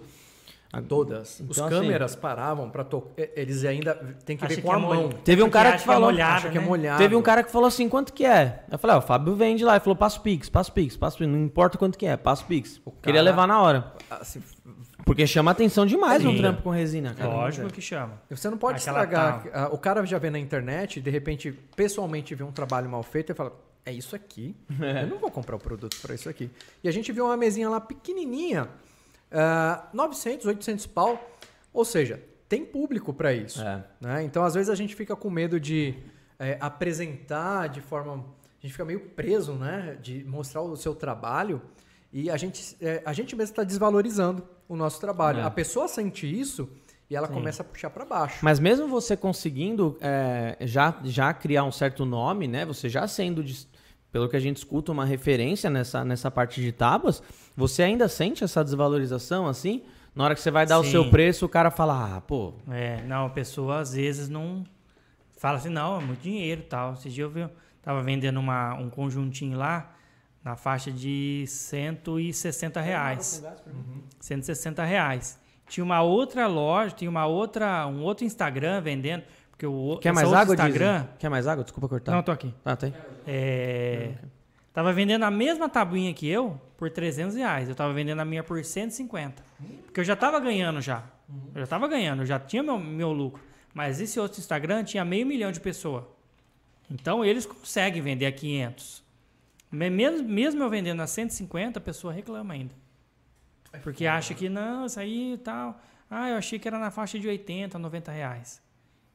Todas. 0.88 1.34
Os 1.38 1.56
Então, 1.56 1.66
assim- 1.68 1.76
câmeras 1.76 2.16
paravam 2.16 2.68
para 2.68 2.82
tocar. 2.82 3.22
Eles 3.36 3.64
ainda 3.64 3.94
tem 4.24 4.36
que 4.36 4.44
ver 4.44 4.56
que 4.56 4.62
com 4.62 4.72
é 4.72 4.74
a 4.74 4.78
molha- 4.80 5.00
mão. 5.02 5.08
Teve 5.10 5.40
um 5.44 5.48
cara 5.50 5.72
que 5.74 5.78
falou- 5.84 6.08
É 6.10 6.12
molhada, 6.14 6.34
Acha 6.34 6.50
que 6.50 6.58
é 6.58 6.60
né? 6.60 6.66
molhado. 6.66 6.98
Teve 6.98 7.14
um 7.14 7.22
cara 7.22 7.44
que 7.44 7.52
falou 7.52 7.68
assim: 7.68 7.88
Quanto 7.88 8.12
que 8.12 8.24
é? 8.24 8.64
Eu 8.68 8.76
falei: 8.76 8.96
Ó, 8.96 8.98
o 8.98 9.02
Fábio 9.02 9.36
vende 9.36 9.64
lá. 9.64 9.74
Ele 9.74 9.80
falou: 9.84 9.94
Passa 9.94 10.18
o 10.18 10.22
Pix, 10.22 10.48
passa 10.48 10.70
o 10.70 10.74
Pix, 10.74 10.96
passa 10.96 11.14
o 11.14 11.18
Pix. 11.20 11.30
Não 11.30 11.38
importa 11.44 11.78
quanto 11.78 11.96
que 11.96 12.06
é, 12.06 12.16
passa 12.16 12.42
o 12.42 12.46
Pix. 12.46 12.80
Queria 13.02 13.20
cara- 13.20 13.22
levar 13.22 13.46
na 13.46 13.60
hora. 13.62 13.92
Assim, 14.10 14.42
Porque 15.04 15.26
chama 15.26 15.50
atenção 15.50 15.84
demais 15.84 16.24
um 16.24 16.30
Sim. 16.30 16.38
trampo 16.38 16.62
com 16.62 16.70
resina, 16.70 17.12
cara. 17.14 17.28
Lógico 17.30 17.70
que 17.70 17.80
chama. 17.80 18.20
Você 18.30 18.48
não 18.48 18.56
pode 18.56 18.80
Aquela 18.80 19.04
estragar. 19.04 19.46
ah, 19.52 19.68
O 19.70 19.78
cara 19.78 20.04
já 20.06 20.18
vê 20.18 20.30
na 20.30 20.38
internet, 20.38 21.00
de 21.00 21.10
repente, 21.10 21.52
pessoalmente 21.76 22.34
vê 22.34 22.42
um 22.42 22.52
trabalho 22.52 22.88
mal 22.88 23.02
feito 23.02 23.30
e 23.30 23.34
fala: 23.34 23.52
É 23.84 23.92
isso 23.92 24.16
aqui. 24.16 24.56
Eu 25.02 25.06
não 25.08 25.18
vou 25.18 25.30
comprar 25.30 25.56
o 25.56 25.58
produto 25.58 25.96
para 26.00 26.14
isso 26.14 26.28
aqui. 26.28 26.50
E 26.82 26.88
a 26.88 26.92
gente 26.92 27.12
viu 27.12 27.26
uma 27.26 27.36
mesinha 27.36 27.68
lá 27.68 27.80
pequenininha, 27.80 28.68
ah, 29.30 29.88
900, 29.92 30.46
800 30.46 30.86
pau. 30.86 31.30
Ou 31.72 31.84
seja, 31.84 32.22
tem 32.48 32.64
público 32.64 33.12
para 33.12 33.32
isso. 33.32 33.60
É. 33.60 33.84
né? 34.00 34.22
Então, 34.22 34.42
às 34.44 34.54
vezes, 34.54 34.70
a 34.70 34.74
gente 34.74 34.94
fica 34.94 35.14
com 35.16 35.28
medo 35.28 35.58
de 35.58 35.94
eh, 36.38 36.56
apresentar 36.60 37.68
de 37.68 37.80
forma. 37.80 38.14
A 38.14 38.62
gente 38.62 38.72
fica 38.72 38.84
meio 38.84 39.00
preso, 39.00 39.52
né? 39.54 39.98
De 40.00 40.24
mostrar 40.24 40.62
o 40.62 40.76
seu 40.76 40.94
trabalho. 40.94 41.60
E 42.12 42.30
a 42.30 42.36
gente, 42.36 42.76
eh, 42.80 43.02
a 43.04 43.12
gente 43.12 43.34
mesmo 43.34 43.52
está 43.52 43.64
desvalorizando 43.64 44.46
o 44.68 44.76
nosso 44.76 45.00
trabalho. 45.00 45.40
É. 45.40 45.42
A 45.42 45.50
pessoa 45.50 45.88
sente 45.88 46.26
isso 46.26 46.68
e 47.10 47.14
ela 47.16 47.26
Sim. 47.28 47.34
começa 47.34 47.62
a 47.62 47.64
puxar 47.64 47.90
para 47.90 48.04
baixo. 48.04 48.38
Mas 48.42 48.58
mesmo 48.58 48.88
você 48.88 49.16
conseguindo 49.16 49.96
é, 50.00 50.56
já, 50.62 50.94
já 51.04 51.32
criar 51.34 51.64
um 51.64 51.72
certo 51.72 52.04
nome, 52.04 52.48
né? 52.48 52.64
Você 52.64 52.88
já 52.88 53.06
sendo, 53.06 53.42
dis- 53.44 53.68
pelo 54.10 54.28
que 54.28 54.36
a 54.36 54.40
gente 54.40 54.56
escuta, 54.58 54.90
uma 54.92 55.04
referência 55.04 55.68
nessa, 55.68 56.04
nessa 56.04 56.30
parte 56.30 56.60
de 56.60 56.72
tábuas, 56.72 57.22
você 57.56 57.82
ainda 57.82 58.08
sente 58.08 58.42
essa 58.44 58.62
desvalorização 58.64 59.46
assim? 59.46 59.82
Na 60.14 60.24
hora 60.24 60.34
que 60.34 60.40
você 60.40 60.50
vai 60.50 60.64
dar 60.64 60.78
o 60.78 60.84
Sim. 60.84 60.92
seu 60.92 61.10
preço, 61.10 61.44
o 61.44 61.48
cara 61.48 61.70
fala, 61.72 62.16
ah, 62.16 62.20
pô, 62.20 62.54
É, 62.70 63.02
não, 63.02 63.26
a 63.26 63.30
pessoa 63.30 63.80
às 63.80 63.94
vezes 63.94 64.28
não 64.28 64.64
fala 65.36 65.58
assim, 65.58 65.68
não, 65.68 66.00
é 66.00 66.04
muito 66.04 66.20
dinheiro 66.20 66.60
e 66.60 66.64
tal. 66.64 66.92
Esses 66.94 67.12
dias 67.12 67.26
eu 67.26 67.30
vi, 67.48 67.52
tava 67.82 68.00
vendendo 68.02 68.38
uma, 68.38 68.74
um 68.74 68.88
conjuntinho 68.88 69.58
lá 69.58 69.93
na 70.44 70.56
faixa 70.56 70.92
de 70.92 71.44
160 71.48 72.80
reais. 72.80 73.42
160 74.20 74.84
reais. 74.84 75.40
Tinha 75.66 75.82
uma 75.82 76.02
outra 76.02 76.46
loja, 76.46 76.94
tinha 76.94 77.10
uma 77.10 77.26
outra, 77.26 77.86
um 77.86 78.02
outro 78.02 78.26
Instagram 78.26 78.82
vendendo, 78.82 79.24
porque 79.50 79.66
o 79.66 79.98
quer 80.00 80.12
mais 80.12 80.26
outro 80.26 80.40
água, 80.40 80.54
Instagram, 80.54 80.98
Disney? 81.00 81.16
Quer 81.18 81.28
mais 81.30 81.46
água? 81.46 81.64
Desculpa 81.64 81.88
cortar. 81.88 82.12
Não, 82.12 82.22
tô 82.22 82.30
aqui. 82.30 82.54
Ah, 82.62 82.76
tem. 82.76 82.92
É, 83.26 84.12
tava 84.74 84.92
vendendo 84.92 85.22
a 85.22 85.30
mesma 85.30 85.68
tabuinha 85.68 86.12
que 86.12 86.28
eu 86.28 86.60
por 86.76 86.90
300 86.90 87.36
reais. 87.36 87.68
Eu 87.68 87.74
tava 87.74 87.94
vendendo 87.94 88.20
a 88.20 88.24
minha 88.24 88.44
por 88.44 88.62
150. 88.62 89.42
Porque 89.86 90.00
eu 90.00 90.04
já 90.04 90.14
tava 90.14 90.38
ganhando 90.38 90.82
já. 90.82 91.02
Eu 91.54 91.62
já 91.62 91.66
tava 91.66 91.88
ganhando, 91.88 92.20
eu 92.22 92.26
já 92.26 92.38
tinha 92.38 92.62
meu, 92.62 92.78
meu 92.78 93.10
lucro. 93.10 93.42
Mas 93.72 93.98
esse 94.00 94.20
outro 94.20 94.38
Instagram 94.38 94.84
tinha 94.84 95.04
meio 95.04 95.26
milhão 95.26 95.50
de 95.50 95.58
pessoas. 95.58 96.04
Então 96.90 97.24
eles 97.24 97.46
conseguem 97.46 98.02
vender 98.02 98.26
a 98.26 98.32
500. 98.32 99.03
Me- 99.74 99.90
Mesmo, 99.90 100.28
mesmo 100.28 100.62
eu 100.62 100.70
vendendo 100.70 101.00
a 101.00 101.06
150, 101.06 101.78
a 101.78 101.82
pessoa 101.82 102.12
reclama 102.12 102.54
ainda. 102.54 102.74
Porque 103.82 104.06
acha 104.06 104.34
que 104.34 104.48
não, 104.48 104.86
isso 104.86 104.98
aí 105.00 105.34
e 105.34 105.38
tal. 105.38 105.80
Ah, 106.10 106.30
eu 106.30 106.36
achei 106.36 106.58
que 106.58 106.68
era 106.68 106.78
na 106.78 106.90
faixa 106.90 107.18
de 107.18 107.26
80, 107.26 107.78
90 107.78 108.12
reais. 108.12 108.62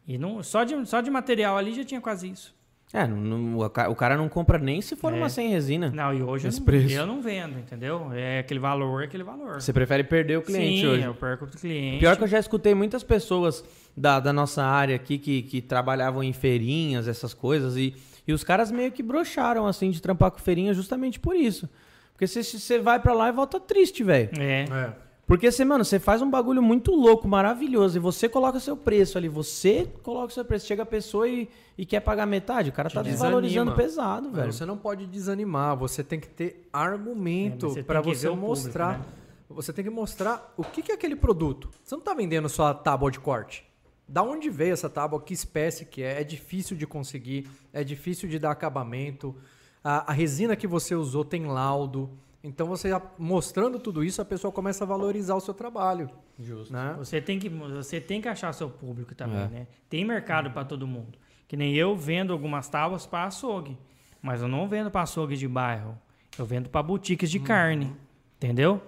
E 0.08 0.18
não, 0.18 0.42
só, 0.44 0.64
de, 0.64 0.86
só 0.88 1.02
de 1.02 1.10
material 1.10 1.58
ali 1.58 1.74
já 1.74 1.84
tinha 1.84 2.02
quase 2.02 2.30
isso. 2.30 2.58
É, 2.92 3.06
não- 3.08 3.18
não- 3.18 3.60
o 3.60 3.70
ca- 3.70 3.88
o 3.88 3.96
cara 3.96 4.18
não 4.18 4.28
compra 4.28 4.58
nem 4.58 4.82
se 4.82 4.96
for 4.96 5.14
É. 5.14 5.16
uma 5.16 5.30
sem 5.30 5.50
resina. 5.50 5.92
Não, 5.92 6.12
e 6.12 6.24
hoje 6.24 6.48
eu 6.48 6.52
não, 6.52 6.92
eu 6.92 7.06
não 7.08 7.22
vendo, 7.22 7.60
entendeu? 7.60 8.12
É 8.12 8.40
aquele 8.40 8.60
valor, 8.60 9.04
é 9.04 9.06
aquele 9.06 9.24
valor. 9.24 9.62
Você 9.62 9.72
prefere 9.72 10.04
perder 10.04 10.40
o 10.40 10.42
cliente 10.42 10.82
Sim, 10.82 10.88
hoje. 10.88 11.04
eu 11.04 11.14
perco 11.14 11.46
o 11.46 11.48
cliente. 11.48 12.00
Pior 12.00 12.18
que 12.18 12.24
eu 12.24 12.28
já 12.28 12.40
escutei 12.40 12.74
muitas 12.74 13.04
pessoas 13.04 13.64
da, 13.96 14.20
da 14.20 14.34
nossa 14.34 14.64
área 14.64 14.96
aqui 14.96 15.20
que, 15.20 15.44
que 15.44 15.62
trabalhavam 15.62 16.24
em 16.24 16.34
feirinhas, 16.34 17.08
essas 17.08 17.32
coisas, 17.32 17.78
e, 17.78 17.94
e 18.30 18.34
os 18.34 18.44
caras 18.44 18.72
meio 18.72 18.92
que 18.92 19.04
broxaram, 19.04 19.66
assim, 19.68 19.90
de 19.92 20.02
trampar 20.02 20.32
com 20.32 20.40
feirinha 20.40 20.74
justamente 20.74 21.20
por 21.20 21.36
isso. 21.36 21.70
Porque 22.14 22.28
você- 22.28 22.44
você 22.44 22.80
vai 22.80 23.00
pra 23.00 23.14
lá 23.14 23.30
e 23.30 23.32
volta 23.32 23.60
triste, 23.60 24.04
velho. 24.04 24.30
É. 24.40 24.64
É. 24.64 24.94
Porque 25.26 25.52
você, 25.52 25.64
mano, 25.64 25.86
você 25.86 26.00
faz 26.00 26.24
um 26.24 26.30
bagulho 26.30 26.60
muito 26.62 26.92
louco, 26.92 27.28
maravilhoso, 27.28 27.98
e 27.98 28.00
você 28.00 28.28
coloca 28.28 28.60
seu 28.60 28.76
preço 28.76 29.16
ali, 29.16 29.30
você 29.30 29.88
coloca 30.02 30.34
seu 30.34 30.44
preço. 30.44 30.66
Chega 30.66 30.82
a 30.82 30.86
pessoa 30.88 31.28
e, 31.30 31.48
e 31.78 31.86
quer 31.86 32.00
pagar 32.00 32.26
metade, 32.26 32.70
o 32.72 32.74
cara 32.74 32.90
tá 32.90 33.04
Te 33.04 33.10
desvalorizando 33.12 33.72
desanima. 33.72 33.76
pesado, 33.76 34.32
velho. 34.32 34.52
Você 34.52 34.66
não 34.66 34.76
pode 34.76 35.06
desanimar, 35.06 35.78
você 35.78 36.04
tem 36.04 36.20
que 36.20 36.28
ter 36.28 36.68
argumento 36.74 37.68
É, 37.68 37.70
você 37.70 37.84
para 37.84 38.02
você 38.02 38.28
o 38.28 38.32
público, 38.32 38.48
mostrar. 38.50 38.98
né? 39.00 39.06
Você 39.52 39.72
tem 39.72 39.84
que 39.84 39.90
mostrar 39.92 40.52
o 40.58 40.64
que 40.64 40.82
que 40.82 40.92
é 40.92 40.96
aquele 40.96 41.16
produto. 41.16 41.70
Você 41.84 41.94
não 41.96 42.00
está 42.00 42.14
vendendo 42.16 42.50
só 42.50 42.66
a 42.68 42.74
tábua 42.74 43.12
de 43.12 43.20
corte. 43.20 43.64
Da 44.10 44.24
onde 44.24 44.50
veio 44.50 44.74
essa 44.74 44.90
tábua? 44.90 45.22
Que 45.22 45.34
espécie 45.34 45.86
que 45.86 46.02
é? 46.02 46.22
É 46.22 46.24
difícil 46.24 46.76
de 46.76 46.88
conseguir, 46.88 47.48
é 47.72 47.84
difícil 47.84 48.28
de 48.28 48.40
dar 48.40 48.50
acabamento. 48.52 49.36
A, 49.84 50.12
a 50.12 50.14
resina 50.14 50.56
que 50.56 50.66
você 50.68 50.96
usou 50.96 51.24
tem 51.24 51.46
laudo. 51.46 52.10
Então 52.44 52.68
você 52.68 52.90
mostrando 53.18 53.78
tudo 53.80 54.04
isso, 54.04 54.22
a 54.22 54.26
pessoa 54.26 54.52
começa 54.52 54.84
a 54.84 54.88
valorizar 54.88 55.36
o 55.36 55.40
seu 55.40 55.54
trabalho. 55.54 56.10
Justo. 56.40 56.74
Né? 56.74 56.96
Você 56.98 57.22
tem 57.22 57.38
que 57.38 57.50
você 57.50 58.02
tem 58.02 58.20
que 58.20 58.28
achar 58.28 58.52
seu 58.54 58.70
público 58.70 59.14
também, 59.14 59.42
É. 59.44 59.48
né? 59.48 59.68
Tem 59.90 60.04
mercado 60.04 60.50
para 60.52 60.64
todo 60.66 60.88
mundo. 60.88 61.18
Que 61.48 61.56
nem 61.56 61.76
eu 61.76 61.96
vendo 61.96 62.34
algumas 62.34 62.68
tábuas 62.70 63.06
para 63.06 63.26
açougue, 63.26 63.78
mas 64.22 64.42
eu 64.42 64.48
não 64.48 64.68
vendo 64.68 64.90
para 64.90 65.02
açougue 65.02 65.36
de 65.36 65.48
bairro. 65.48 65.98
Eu 66.38 66.46
vendo 66.46 66.70
para 66.70 66.82
boutiques 66.82 67.30
de 67.30 67.40
carne, 67.40 67.94
entendeu? 68.38 68.82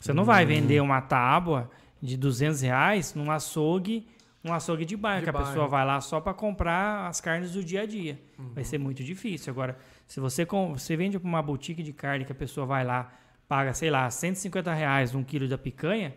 Você 0.00 0.12
não 0.12 0.24
vai 0.24 0.44
vender 0.44 0.80
uma 0.82 1.00
tábua 1.00 1.70
de 2.02 2.16
200 2.16 2.60
reais 2.62 3.14
num 3.14 3.30
açougue, 3.30 4.06
um 4.46 4.52
açougue 4.52 4.84
de 4.84 4.96
bairro, 4.96 5.20
De 5.20 5.24
que 5.24 5.30
a 5.30 5.32
bairro. 5.32 5.48
pessoa 5.48 5.66
vai 5.68 5.84
lá 5.84 6.00
só 6.00 6.20
para 6.20 6.32
comprar 6.34 7.06
as 7.08 7.20
carnes 7.20 7.52
do 7.52 7.62
dia 7.64 7.82
a 7.82 7.86
dia. 7.86 8.18
Uhum. 8.38 8.52
Vai 8.54 8.64
ser 8.64 8.78
muito 8.78 9.02
difícil. 9.04 9.52
Agora, 9.52 9.76
se 10.06 10.20
você, 10.20 10.46
com- 10.46 10.76
você 10.78 10.96
vende 10.96 11.18
para 11.18 11.28
uma 11.28 11.42
boutique 11.42 11.82
de 11.82 11.92
carne 11.92 12.24
que 12.24 12.32
a 12.32 12.34
pessoa 12.34 12.66
vai 12.66 12.84
lá, 12.84 13.12
paga, 13.48 13.72
sei 13.74 13.90
lá, 13.90 14.08
150 14.10 14.72
reais 14.72 15.14
um 15.14 15.22
quilo 15.24 15.46
da 15.48 15.56
picanha, 15.58 16.14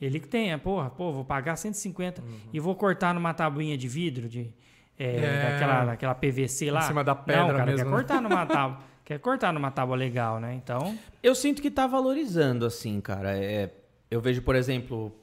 ele 0.00 0.18
que 0.20 0.28
tem, 0.28 0.56
porra, 0.58 0.90
pô, 0.90 1.12
vou 1.12 1.24
pagar 1.24 1.56
150 1.56 2.22
e 2.52 2.58
vou 2.60 2.74
cortar 2.74 3.14
numa 3.14 3.32
tabuinha 3.32 3.76
de 3.78 3.88
vidro, 3.88 4.28
de, 4.28 4.52
é, 4.98 5.06
Uhum. 5.16 5.24
É. 5.24 5.50
daquela, 5.52 5.84
daquela 5.84 6.14
PVC 6.14 6.70
lá. 6.70 6.82
cima 6.82 7.02
da 7.04 7.14
Não, 7.14 7.22
pedra 7.22 7.44
cara, 7.46 7.64
mesmo, 7.66 7.76
quer 7.78 7.84
né? 7.84 7.90
cortar 7.90 8.20
numa 8.20 8.44
tábua. 8.46 8.78
Quer 9.04 9.18
cortar 9.18 9.52
numa 9.52 9.70
tábua 9.70 9.96
legal, 9.96 10.40
né? 10.40 10.54
Então, 10.54 10.98
Eu 11.22 11.34
sinto 11.34 11.60
que 11.60 11.70
tá 11.70 11.86
valorizando, 11.86 12.64
assim, 12.64 13.00
cara. 13.02 13.36
É, 13.36 13.70
eu 14.10 14.18
vejo, 14.20 14.40
por 14.40 14.56
exemplo, 14.56 15.14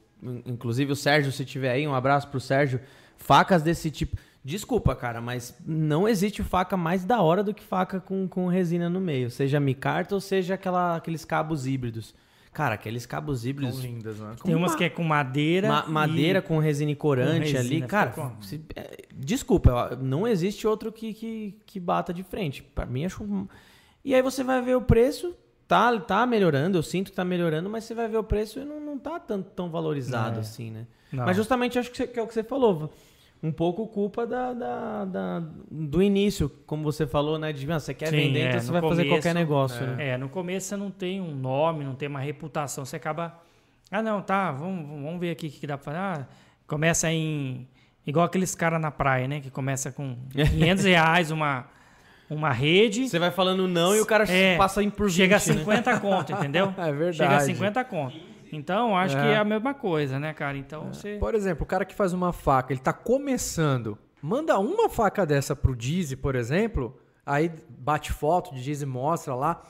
inclusive 0.46 0.92
o 0.92 0.96
Sérgio, 0.96 1.32
se 1.32 1.44
tiver 1.44 1.70
aí, 1.70 1.86
um 1.86 1.94
abraço 1.94 2.28
pro 2.28 2.40
Sérgio. 2.40 2.80
Facas 3.16 3.62
desse 3.62 3.90
tipo. 3.90 4.16
Desculpa, 4.44 4.96
cara, 4.96 5.20
mas 5.20 5.56
não 5.64 6.08
existe 6.08 6.42
faca 6.42 6.76
mais 6.76 7.04
da 7.04 7.20
hora 7.22 7.44
do 7.44 7.54
que 7.54 7.62
faca 7.62 8.00
com, 8.00 8.26
com 8.26 8.48
resina 8.48 8.88
no 8.90 9.00
meio. 9.00 9.30
Seja 9.30 9.60
micarta 9.60 10.14
ou 10.16 10.20
seja 10.20 10.54
aquela, 10.54 10.96
aqueles 10.96 11.24
cabos 11.24 11.66
híbridos. 11.66 12.12
Cara, 12.52 12.74
aqueles 12.74 13.06
cabos 13.06 13.46
híbridos. 13.46 13.76
São 13.76 13.84
lindas, 13.84 14.18
né? 14.18 14.34
Tem 14.44 14.54
umas 14.54 14.74
que 14.74 14.84
é 14.84 14.90
com 14.90 15.04
madeira. 15.04 15.68
Ma- 15.68 15.86
madeira 15.86 16.40
e- 16.40 16.42
com 16.42 16.58
resina 16.58 16.90
e 16.90 16.96
corante 16.96 17.52
com 17.52 17.58
ali. 17.58 17.68
resina, 17.68 17.86
Cara, 17.86 18.12
se- 18.42 18.60
é, 18.76 19.04
desculpa, 19.14 19.96
não 20.02 20.26
existe 20.26 20.66
outro 20.66 20.90
que, 20.92 21.14
que, 21.14 21.58
que 21.64 21.78
bata 21.80 22.12
de 22.12 22.22
frente. 22.24 22.62
Pra 22.62 22.84
mim, 22.84 23.04
acho. 23.04 23.48
E 24.04 24.12
aí 24.14 24.20
você 24.20 24.42
vai 24.44 24.60
ver 24.60 24.74
o 24.76 24.82
preço, 24.82 25.34
tá, 25.72 26.00
tá 26.00 26.26
melhorando, 26.26 26.76
eu 26.78 26.82
sinto 26.82 27.10
que 27.10 27.16
tá 27.16 27.24
melhorando, 27.24 27.68
mas 27.70 27.84
você 27.84 27.94
vai 27.94 28.08
ver 28.08 28.16
o 28.18 28.24
preço 28.24 28.58
e 28.60 28.64
não, 28.64 28.78
não 28.80 28.98
tá 28.98 29.18
tão, 29.18 29.40
tão 29.42 29.70
valorizado 29.70 30.36
É. 30.36 30.40
assim, 30.40 30.70
né? 30.70 30.86
Não. 31.12 31.24
Mas 31.26 31.36
justamente 31.36 31.78
acho 31.78 31.90
que, 31.90 31.96
você- 31.96 32.06
que 32.06 32.18
é 32.18 32.22
o 32.22 32.26
que 32.26 32.34
você 32.34 32.42
falou. 32.42 32.92
Um 33.42 33.50
pouco 33.50 33.86
culpa 33.88 34.24
da, 34.26 34.52
da- 34.54 35.04
da- 35.04 35.42
do 35.70 36.00
início, 36.00 36.48
como 36.64 36.82
você 36.84 37.06
falou, 37.08 37.38
né? 37.38 37.52
De 37.52 37.70
ah, 37.72 37.80
você 37.80 37.92
quer 37.92 38.06
Sim, 38.08 38.16
vender, 38.16 38.40
é, 38.40 38.48
então 38.50 38.60
você 38.60 38.70
vai 38.70 38.80
fazer 38.80 39.02
começo, 39.02 39.08
qualquer 39.16 39.34
negócio, 39.34 39.84
né? 39.86 40.10
É, 40.10 40.16
no 40.16 40.28
começo 40.28 40.68
você 40.68 40.76
não 40.76 40.90
tem 40.92 41.20
um 41.20 41.34
nome, 41.34 41.84
não 41.84 41.94
tem 41.96 42.08
uma 42.08 42.20
reputação. 42.20 42.84
Você 42.84 42.94
acaba. 42.96 43.36
Ah, 43.90 44.00
não, 44.00 44.22
tá, 44.22 44.52
vamos, 44.52 44.86
vamos 45.02 45.18
ver 45.20 45.30
aqui 45.32 45.48
o 45.48 45.50
que 45.50 45.58
que 45.58 45.66
dá 45.66 45.76
pra 45.76 45.84
fazer. 45.84 45.98
Ah, 45.98 46.26
começa 46.68 47.10
em. 47.12 47.66
Igual 48.06 48.24
aqueles 48.26 48.54
caras 48.54 48.80
na 48.80 48.90
praia, 48.92 49.26
né? 49.26 49.40
Que 49.40 49.50
começa 49.50 49.90
com 49.90 50.16
500 50.30 50.84
reais 50.84 51.30
uma, 51.32 51.66
uma 52.30 52.50
rede. 52.52 53.08
Você 53.08 53.18
vai 53.18 53.30
falando 53.30 53.66
não 53.68 53.94
e 53.94 54.00
o 54.00 54.06
cara 54.06 54.24
É, 54.30 54.56
passa 54.56 54.82
em 54.82 54.90
por 54.90 55.06
20, 55.08 55.14
Chega 55.16 55.36
a 55.36 55.38
né? 55.38 55.44
50 55.44 56.00
conto, 56.00 56.32
entendeu? 56.32 56.72
É 56.78 56.92
verdade. 56.92 57.16
Chega 57.16 57.36
a 57.36 57.40
50 57.40 57.84
conto. 57.84 58.16
Então, 58.52 58.96
acho 58.96 59.16
que 59.16 59.22
É. 59.22 59.32
é 59.32 59.36
a 59.38 59.44
mesma 59.44 59.72
coisa, 59.72 60.18
né, 60.18 60.32
cara? 60.34 60.56
Então, 60.58 60.92
você. 60.92 61.16
Por 61.18 61.34
exemplo, 61.34 61.62
o 61.62 61.66
cara 61.66 61.84
que 61.84 61.94
faz 61.94 62.12
uma 62.12 62.32
faca, 62.32 62.72
ele 62.72 62.80
tá 62.80 62.92
começando, 62.92 63.96
manda 64.20 64.58
uma 64.58 64.88
faca 64.90 65.24
dessa 65.24 65.56
pro 65.56 65.74
Dizzy, 65.74 66.16
por 66.16 66.34
exemplo, 66.34 66.94
aí 67.24 67.50
bate 67.70 68.12
foto 68.12 68.54
de 68.54 68.62
Dizzy 68.62 68.84
mostra 68.84 69.34
lá. 69.34 69.62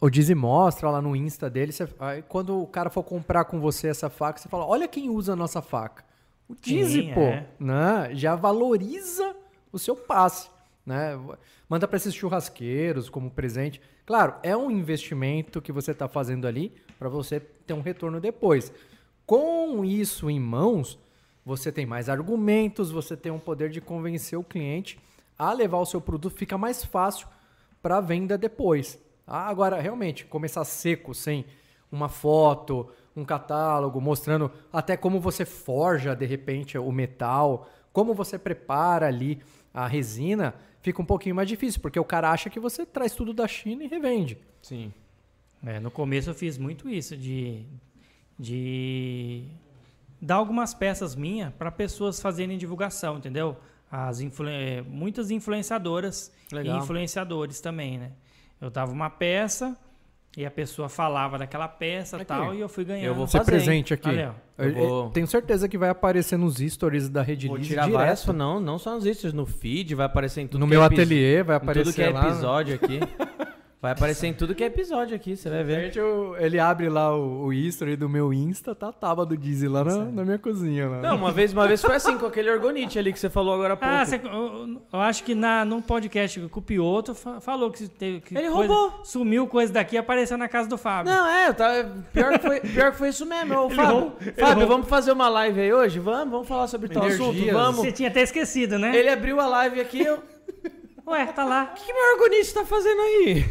O 0.00 0.08
Dizzy 0.10 0.34
mostra 0.34 0.90
lá 0.90 1.00
no 1.02 1.14
Insta 1.16 1.48
dele, 1.50 1.72
você- 1.72 1.88
aí 1.98 2.22
quando 2.22 2.60
o 2.60 2.66
cara 2.66 2.88
for 2.90 3.02
comprar 3.02 3.44
com 3.46 3.60
você 3.60 3.88
essa 3.88 4.08
faca, 4.10 4.38
você 4.40 4.48
fala: 4.48 4.64
"Olha 4.66 4.86
quem 4.86 5.08
usa 5.10 5.32
a 5.32 5.36
nossa 5.36 5.60
faca". 5.62 6.04
O 6.48 6.54
Dizzy, 6.54 7.02
Sim, 7.02 7.14
pô, 7.14 7.20
é. 7.20 7.46
né? 7.58 8.10
Já 8.12 8.34
valoriza 8.36 9.34
o 9.72 9.78
seu 9.78 9.96
passe, 9.96 10.48
né? 10.84 11.18
Manda 11.68 11.86
para 11.86 11.96
esses 11.96 12.14
churrasqueiros 12.14 13.08
como 13.08 13.30
presente. 13.30 13.80
Claro, 14.04 14.34
é 14.42 14.56
um 14.56 14.70
investimento 14.70 15.62
que 15.62 15.72
você 15.72 15.92
está 15.92 16.08
fazendo 16.08 16.46
ali 16.46 16.72
para 16.98 17.08
você 17.08 17.40
ter 17.40 17.74
um 17.74 17.80
retorno 17.80 18.20
depois. 18.20 18.72
Com 19.24 19.84
isso 19.84 20.28
em 20.28 20.40
mãos, 20.40 20.98
você 21.44 21.72
tem 21.72 21.86
mais 21.86 22.08
argumentos, 22.08 22.90
você 22.90 23.16
tem 23.16 23.32
um 23.32 23.38
poder 23.38 23.70
de 23.70 23.80
convencer 23.80 24.38
o 24.38 24.44
cliente 24.44 24.98
a 25.38 25.52
levar 25.52 25.78
o 25.78 25.86
seu 25.86 26.00
produto, 26.00 26.36
fica 26.36 26.58
mais 26.58 26.84
fácil 26.84 27.26
para 27.80 28.00
venda 28.00 28.36
depois. 28.36 28.98
Ah, 29.26 29.48
agora, 29.48 29.80
realmente, 29.80 30.24
começar 30.24 30.64
seco, 30.64 31.14
sem 31.14 31.44
uma 31.90 32.08
foto, 32.08 32.88
um 33.16 33.24
catálogo, 33.24 34.00
mostrando 34.00 34.50
até 34.72 34.96
como 34.96 35.20
você 35.20 35.44
forja, 35.44 36.14
de 36.14 36.26
repente, 36.26 36.78
o 36.78 36.90
metal, 36.90 37.68
como 37.92 38.14
você 38.14 38.38
prepara 38.38 39.06
ali 39.06 39.40
a 39.72 39.86
resina, 39.86 40.54
fica 40.82 41.00
um 41.00 41.04
pouquinho 41.04 41.34
mais 41.34 41.48
difícil, 41.48 41.80
porque 41.80 41.98
o 41.98 42.04
cara 42.04 42.30
acha 42.30 42.50
que 42.50 42.60
você 42.60 42.84
traz 42.84 43.14
tudo 43.14 43.32
da 43.32 43.48
China 43.48 43.84
e 43.84 43.86
revende. 43.86 44.36
Sim. 44.60 44.92
É, 45.64 45.78
no 45.80 45.90
começo 45.90 46.28
eu 46.28 46.34
fiz 46.34 46.58
muito 46.58 46.88
isso, 46.90 47.16
de, 47.16 47.64
de 48.38 49.44
dar 50.20 50.36
algumas 50.36 50.74
peças 50.74 51.14
minhas 51.14 51.52
para 51.54 51.70
pessoas 51.70 52.20
fazerem 52.20 52.58
divulgação, 52.58 53.18
entendeu? 53.18 53.56
As 53.90 54.20
influ- 54.20 54.48
eh, 54.48 54.82
muitas 54.82 55.30
influenciadoras 55.30 56.32
Legal. 56.50 56.76
e 56.76 56.78
influenciadores 56.82 57.60
também, 57.60 57.98
né? 57.98 58.12
Eu 58.60 58.70
dava 58.70 58.90
uma 58.92 59.10
peça 59.10 59.76
e 60.36 60.46
a 60.46 60.50
pessoa 60.50 60.88
falava 60.88 61.36
daquela 61.38 61.68
peça 61.68 62.16
e 62.16 62.20
Aqui. 62.22 62.26
tal, 62.26 62.54
e 62.54 62.60
eu 62.60 62.68
fui 62.68 62.84
ganhando. 62.84 63.04
Eu 63.06 63.14
vou 63.14 63.26
Você 63.26 63.38
fazer, 63.38 63.50
presente 63.52 63.92
aqui. 63.92 64.08
Olha, 64.08 64.34
Eu- 64.68 64.74
vou- 64.74 65.10
tenho 65.10 65.26
certeza 65.26 65.68
que 65.68 65.76
vai 65.78 65.88
aparecer 65.88 66.36
nos 66.38 66.56
stories 66.58 67.08
da 67.08 67.22
Rede 67.22 67.48
Vou 67.48 67.56
Liz 67.56 67.66
tirar 67.66 67.82
direto. 67.84 67.98
várias, 67.98 68.26
não, 68.26 68.60
não 68.60 68.78
só 68.78 68.94
nos 68.94 69.04
stories, 69.04 69.32
no 69.32 69.46
feed, 69.46 69.94
vai 69.94 70.06
aparecer 70.06 70.40
em 70.42 70.46
tudo 70.46 70.60
no 70.60 70.66
que 70.66 70.70
meu 70.70 70.82
é 70.82 70.86
epi- 70.86 70.94
ateliê 70.94 71.42
vai 71.42 71.56
em 71.56 71.58
aparecer 71.58 71.84
tudo 71.84 71.94
que 71.94 72.02
é 72.02 72.10
lá. 72.10 72.28
episódio 72.28 72.74
aqui. 72.74 73.00
Vai 73.82 73.90
aparecer 73.90 74.28
em 74.28 74.32
tudo 74.32 74.54
que 74.54 74.62
é 74.62 74.68
episódio 74.68 75.16
aqui, 75.16 75.36
você 75.36 75.50
vai 75.50 75.64
ver. 75.64 75.96
eu- 75.96 76.36
ele 76.38 76.60
abre 76.60 76.88
lá 76.88 77.12
o, 77.16 77.46
o 77.46 77.52
history 77.52 77.96
do 77.96 78.08
meu 78.08 78.32
Insta, 78.32 78.76
tá 78.76 78.90
a 78.90 78.92
tábua 78.92 79.26
do 79.26 79.36
Dizzy 79.36 79.66
lá 79.66 79.82
na, 79.82 79.96
na 80.04 80.24
minha 80.24 80.38
cozinha. 80.38 80.88
Lá. 80.88 81.00
Não, 81.00 81.16
uma 81.16 81.32
vez, 81.32 81.52
uma 81.52 81.66
vez 81.66 81.82
foi 81.82 81.96
assim, 81.96 82.16
com 82.16 82.24
aquele 82.26 82.48
orgonite 82.48 82.96
ali 82.96 83.12
que 83.12 83.18
você 83.18 83.28
falou 83.28 83.52
agora 83.54 83.74
há 83.74 83.76
pouco. 83.76 83.92
Ah, 83.92 84.04
você- 84.06 84.20
eu, 84.22 84.80
eu 84.92 85.00
acho 85.00 85.24
que 85.24 85.34
na, 85.34 85.64
num 85.64 85.82
podcast 85.82 86.38
com 86.48 86.60
o 86.60 86.62
Pioto 86.62 87.12
fa- 87.12 87.40
falou 87.40 87.72
que, 87.72 87.88
teve, 87.88 88.20
que 88.20 88.38
Ele 88.38 88.48
coisa- 88.50 88.72
roubou. 88.72 89.00
sumiu 89.04 89.48
coisa 89.48 89.72
daqui 89.72 89.96
e 89.96 89.98
apareceu 89.98 90.38
na 90.38 90.46
casa 90.46 90.68
do 90.68 90.78
Fábio. 90.78 91.12
Não, 91.12 91.26
é, 91.28 91.52
tá, 91.52 91.84
pior, 92.12 92.38
que 92.38 92.46
foi, 92.46 92.60
pior 92.60 92.92
que 92.92 92.98
foi 92.98 93.08
isso 93.08 93.26
mesmo. 93.26 93.52
Ô, 93.64 93.68
Fábio, 93.68 93.94
roubou- 93.94 94.16
Fábio 94.38 94.66
vamos 94.68 94.86
fazer 94.88 95.10
uma 95.10 95.28
live 95.28 95.60
aí 95.60 95.72
hoje? 95.72 95.98
Vamos, 95.98 96.30
vamos 96.30 96.46
falar 96.46 96.68
sobre 96.68 96.88
tal 96.88 97.04
assunto, 97.04 97.44
vamos. 97.52 97.80
Você 97.80 97.90
tinha 97.90 98.08
até 98.10 98.22
esquecido, 98.22 98.78
né? 98.78 98.96
Ele 98.96 99.08
abriu 99.08 99.40
a 99.40 99.46
live 99.48 99.80
aqui, 99.80 100.02
eu... 100.04 100.20
O 101.04 101.10
Ué, 101.10 101.26
tá 101.26 101.44
lá. 101.44 101.66
que, 101.66 101.84
que 101.84 101.92
meu 101.92 102.12
orgonite 102.14 102.54
tá 102.54 102.64
fazendo 102.64 103.00
aí? 103.00 103.44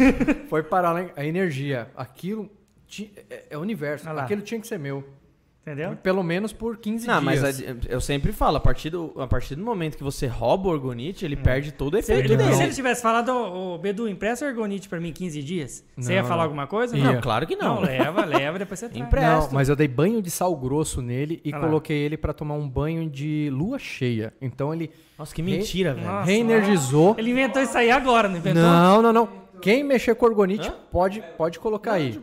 Foi 0.50 0.64
parar 0.64 0.92
lá 0.94 1.10
a 1.16 1.26
energia. 1.26 1.92
Aquilo 1.96 2.50
ti- 2.88 3.14
é, 3.30 3.48
é 3.52 3.58
o 3.58 3.62
universo. 3.62 4.12
Lá. 4.12 4.24
Aquilo 4.24 4.42
tinha 4.42 4.60
que 4.60 4.68
ser 4.68 4.80
meu. 4.80 5.04
Entendeu? 5.64 5.96
Pelo 6.02 6.24
menos 6.24 6.52
por 6.52 6.76
15 6.78 7.06
Não, 7.06 7.22
dias. 7.22 7.42
mas 7.44 7.62
a- 7.62 7.76
eu 7.88 8.02
sempre 8.02 8.32
falo, 8.32 8.58
a 8.58 8.60
partir, 8.60 8.90
do, 8.90 9.14
a 9.18 9.28
partir 9.28 9.54
do 9.54 9.64
momento 9.64 9.96
que 9.96 10.04
você 10.04 10.26
rouba 10.26 10.68
o 10.68 10.72
orgonite, 10.72 11.24
ele 11.24 11.36
perde 11.36 11.72
todo 11.72 11.94
o 11.94 12.02
Se 12.02 12.12
efeito 12.12 12.34
ele, 12.34 12.38
dele. 12.44 12.56
se 12.56 12.64
ele 12.64 12.74
tivesse 12.74 13.00
falado, 13.04 13.30
ô, 13.30 13.78
Bedu, 13.78 14.08
empresta 14.08 14.44
Ergonite 14.46 14.90
pra 14.90 15.00
mim 15.00 15.14
15 15.14 15.44
dias, 15.44 15.86
você 15.96 16.14
ia 16.14 16.22
Não, 16.24 16.28
falar 16.28 16.38
não. 16.40 16.44
alguma 16.46 16.66
coisa? 16.66 16.98
Ia. 16.98 17.04
Não, 17.14 17.22
claro 17.22 17.46
que 17.46 17.56
não. 17.56 17.76
Não, 17.76 17.82
leva, 17.84 18.26
leva, 18.26 18.58
depois 18.58 18.80
você 18.80 18.90
traz. 18.90 19.06
Empre- 19.06 19.22
Não, 19.22 19.50
mas 19.52 19.70
eu 19.70 19.76
dei 19.76 19.88
banho 19.88 20.20
de 20.20 20.32
sal 20.32 20.56
grosso 20.56 21.00
nele 21.00 21.40
e 21.46 21.52
lá. 21.52 21.60
coloquei 21.60 21.98
ele 22.00 22.18
pra 22.18 22.34
tomar 22.34 22.56
um 22.56 22.68
banho 22.68 23.08
de 23.08 23.48
lua 23.54 23.78
cheia. 23.78 24.34
Então 24.42 24.74
ele 24.74 24.90
Nossa, 25.16 25.36
que 25.36 25.44
mentira, 25.44 25.94
velho. 25.94 26.08
Nossa, 26.08 26.26
reenergizou. 26.26 27.16
Ele 27.20 27.30
inventou 27.30 27.62
isso 27.62 27.78
aí 27.78 27.92
agora, 27.92 28.28
não 28.28 28.38
inventou? 28.38 28.64
Não, 28.64 29.02
não, 29.04 29.14
não. 29.14 29.30
Quem 29.62 29.84
mexer 29.84 30.16
com 30.16 30.26
orgonite 30.26 30.72
pode, 30.92 31.24
pode 31.38 31.60
colocar 31.60 31.94
aí. 31.94 32.20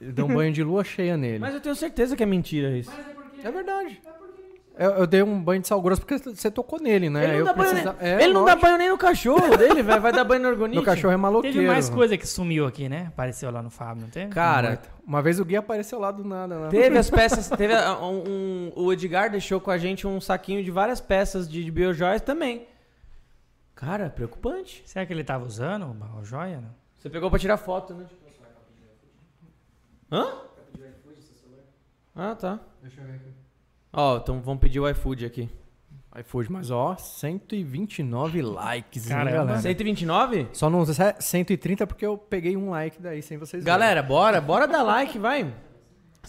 Ele 0.00 0.12
deu 0.12 0.26
um 0.26 0.34
banho 0.34 0.52
de 0.52 0.62
lua 0.62 0.84
cheia 0.84 1.16
nele. 1.16 1.38
Mas 1.38 1.54
eu 1.54 1.60
tenho 1.60 1.74
certeza 1.74 2.14
que 2.16 2.22
é 2.22 2.26
mentira 2.26 2.76
isso. 2.76 2.90
É 3.42 3.50
verdade. 3.50 4.00
Eu, 4.78 4.90
eu 4.92 5.06
dei 5.08 5.24
um 5.24 5.42
banho 5.42 5.60
de 5.60 5.66
sal 5.66 5.82
grosso 5.82 6.00
porque 6.02 6.18
você 6.18 6.48
tocou 6.52 6.78
nele, 6.80 7.10
né? 7.10 7.24
Ele 7.24 7.32
não, 7.32 7.38
eu 7.40 7.44
dá, 7.46 7.52
banho 7.52 7.74
nem, 7.74 7.84
É, 7.98 8.22
ele 8.22 8.32
não 8.32 8.44
dá 8.44 8.54
banho 8.54 8.78
nem 8.78 8.88
no 8.90 8.96
cachorro 8.96 9.56
dele, 9.56 9.82
velho. 9.82 10.00
Vai 10.00 10.12
dar 10.12 10.22
banho 10.22 10.40
no 10.40 10.48
orgonite. 10.48 10.76
Meu 10.76 10.84
cachorro 10.84 11.12
é 11.12 11.16
maloqueiro. 11.16 11.56
Teve 11.56 11.66
mais 11.66 11.90
coisa 11.90 12.16
que 12.16 12.24
sumiu 12.24 12.64
aqui, 12.64 12.88
né? 12.88 13.06
Apareceu 13.08 13.50
lá 13.50 13.60
no 13.60 13.70
Fábio, 13.70 14.02
não 14.02 14.08
teve? 14.08 14.30
Cara, 14.30 14.80
Uma 15.04 15.20
vez 15.20 15.40
o 15.40 15.44
Gui 15.44 15.56
apareceu 15.56 15.98
lá 15.98 16.12
do 16.12 16.22
nada. 16.24 16.54
Lá. 16.56 16.68
teve 16.68 16.96
as 16.96 17.10
peças. 17.10 17.48
Teve 17.48 17.74
um, 17.74 18.22
um- 18.28 18.72
o 18.76 18.92
Edgar 18.92 19.28
deixou 19.32 19.60
com 19.60 19.72
a 19.72 19.78
gente 19.78 20.06
um 20.06 20.20
saquinho 20.20 20.62
de 20.62 20.70
várias 20.70 21.00
peças 21.00 21.48
de, 21.50 21.64
de 21.64 21.70
biojoias 21.72 22.22
também. 22.22 22.68
Cara, 23.74 24.10
preocupante. 24.10 24.82
Será 24.86 25.04
que 25.04 25.12
ele 25.12 25.24
tava 25.24 25.44
usando 25.44 25.96
o 26.20 26.24
joia? 26.24 26.60
Não? 26.60 26.70
Você 26.98 27.10
pegou 27.10 27.28
pra 27.30 27.38
tirar 27.40 27.56
foto, 27.56 27.94
né? 27.94 28.06
Hã? 30.10 30.32
Ah, 32.14 32.34
tá. 32.34 32.58
Deixa 32.82 33.00
eu 33.00 33.06
ver 33.06 33.14
aqui. 33.14 33.32
Ó, 33.92 34.16
então 34.16 34.40
vamos 34.40 34.60
pedir 34.60 34.80
o 34.80 34.88
iFood 34.88 35.24
aqui. 35.24 35.48
iFood, 36.18 36.50
mas 36.50 36.70
ó, 36.70 36.96
129 36.96 38.42
likes, 38.42 39.04
hein, 39.04 39.16
Caramba. 39.16 39.36
galera? 39.36 39.60
129? 39.60 40.48
Só 40.52 40.68
não 40.68 40.82
é 40.82 41.16
130 41.20 41.86
porque 41.86 42.04
eu 42.04 42.18
peguei 42.18 42.56
um 42.56 42.70
like 42.70 43.00
daí 43.00 43.22
sem 43.22 43.38
vocês 43.38 43.62
verem. 43.62 43.78
Galera, 43.78 44.02
bora, 44.02 44.40
bora 44.40 44.66
dar 44.66 44.82
like, 44.82 45.18
vai. 45.18 45.54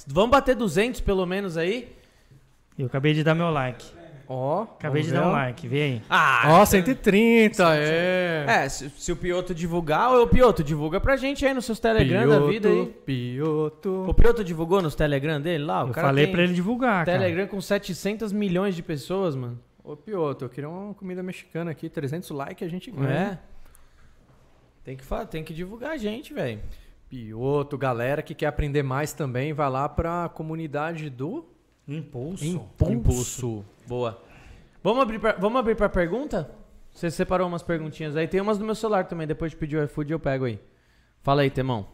Vamos 0.07 0.31
bater 0.31 0.55
200 0.55 1.01
pelo 1.01 1.25
menos 1.25 1.57
aí. 1.57 1.95
Eu 2.77 2.85
acabei 2.85 3.13
de 3.13 3.23
dar 3.23 3.33
meu 3.35 3.49
like. 3.49 3.98
Ó, 4.31 4.61
Acabei 4.61 5.01
de 5.01 5.09
vamos 5.09 5.23
dar 5.23 5.27
um 5.27 5.31
ver. 5.31 5.37
like, 5.39 5.67
vê 5.67 5.81
aí. 5.81 6.01
Ah, 6.07 6.59
Ó, 6.61 6.65
130, 6.65 7.63
é. 7.77 8.45
É, 8.47 8.69
se, 8.69 8.87
se 8.91 9.11
o 9.11 9.15
Pioto 9.15 9.55
divulgar, 9.55 10.13
ô 10.13 10.27
Pioto, 10.27 10.63
divulga 10.63 10.99
pra 11.01 11.17
gente 11.17 11.43
aí 11.47 11.51
nos 11.53 11.65
seus 11.65 11.79
Telegram 11.79 12.27
da 12.29 12.39
vida 12.41 12.69
aí. 12.69 12.85
Pioto. 13.05 14.05
O 14.07 14.13
Pioto 14.13 14.43
divulgou 14.43 14.83
nos 14.83 14.93
Telegram 14.93 15.41
dele 15.41 15.63
lá? 15.63 15.83
O 15.83 15.87
Eu 15.87 15.93
cara 15.93 16.07
falei 16.09 16.25
tem 16.25 16.33
pra 16.33 16.43
ele 16.43 16.53
divulgar, 16.53 17.05
cara. 17.07 17.17
Telegram 17.17 17.47
com 17.47 17.59
700 17.59 18.31
milhões 18.31 18.75
de 18.75 18.83
pessoas, 18.83 19.35
mano. 19.35 19.59
Ô, 19.83 19.95
Pioto, 19.97 20.45
eu 20.45 20.49
queria 20.49 20.69
uma 20.69 20.93
comida 20.93 21.23
mexicana 21.23 21.71
aqui, 21.71 21.89
300 21.89 22.29
likes 22.29 22.67
a 22.67 22.69
gente 22.69 22.91
ganha. 22.91 23.09
é? 23.11 23.37
Tem 24.83 24.95
que, 24.95 25.03
fa- 25.03 25.25
tem 25.25 25.43
que 25.43 25.55
divulgar 25.55 25.91
a 25.93 25.97
gente, 25.97 26.35
velho. 26.35 26.59
Pioto, 27.09 27.75
galera 27.79 28.21
que 28.21 28.35
quer 28.35 28.45
aprender 28.45 28.83
mais 28.83 29.11
também, 29.11 29.53
vai 29.53 29.69
lá 29.71 29.89
pra 29.89 30.29
comunidade 30.29 31.09
do 31.09 31.45
Impulso. 31.87 32.45
Impulso. 32.87 33.65
Boa. 33.89 34.21
Vamos 34.83 35.01
abrir 35.01 35.17
pra, 35.17 35.31
vamos 35.31 35.59
abrir 35.59 35.75
pra 35.75 35.89
pergunta? 35.89 36.51
Você 36.91 37.09
separou 37.09 37.47
umas 37.47 37.63
perguntinhas 37.63 38.15
aí. 38.15 38.27
Tem 38.27 38.39
umas 38.39 38.59
no 38.59 38.65
meu 38.65 38.75
celular 38.75 39.05
também. 39.05 39.25
Depois 39.25 39.51
de 39.51 39.57
pedir 39.57 39.77
o 39.77 39.83
iFood 39.83 40.11
eu 40.11 40.19
pego 40.19 40.45
aí. 40.45 40.59
Fala 41.23 41.41
aí, 41.41 41.49
Temão. 41.49 41.87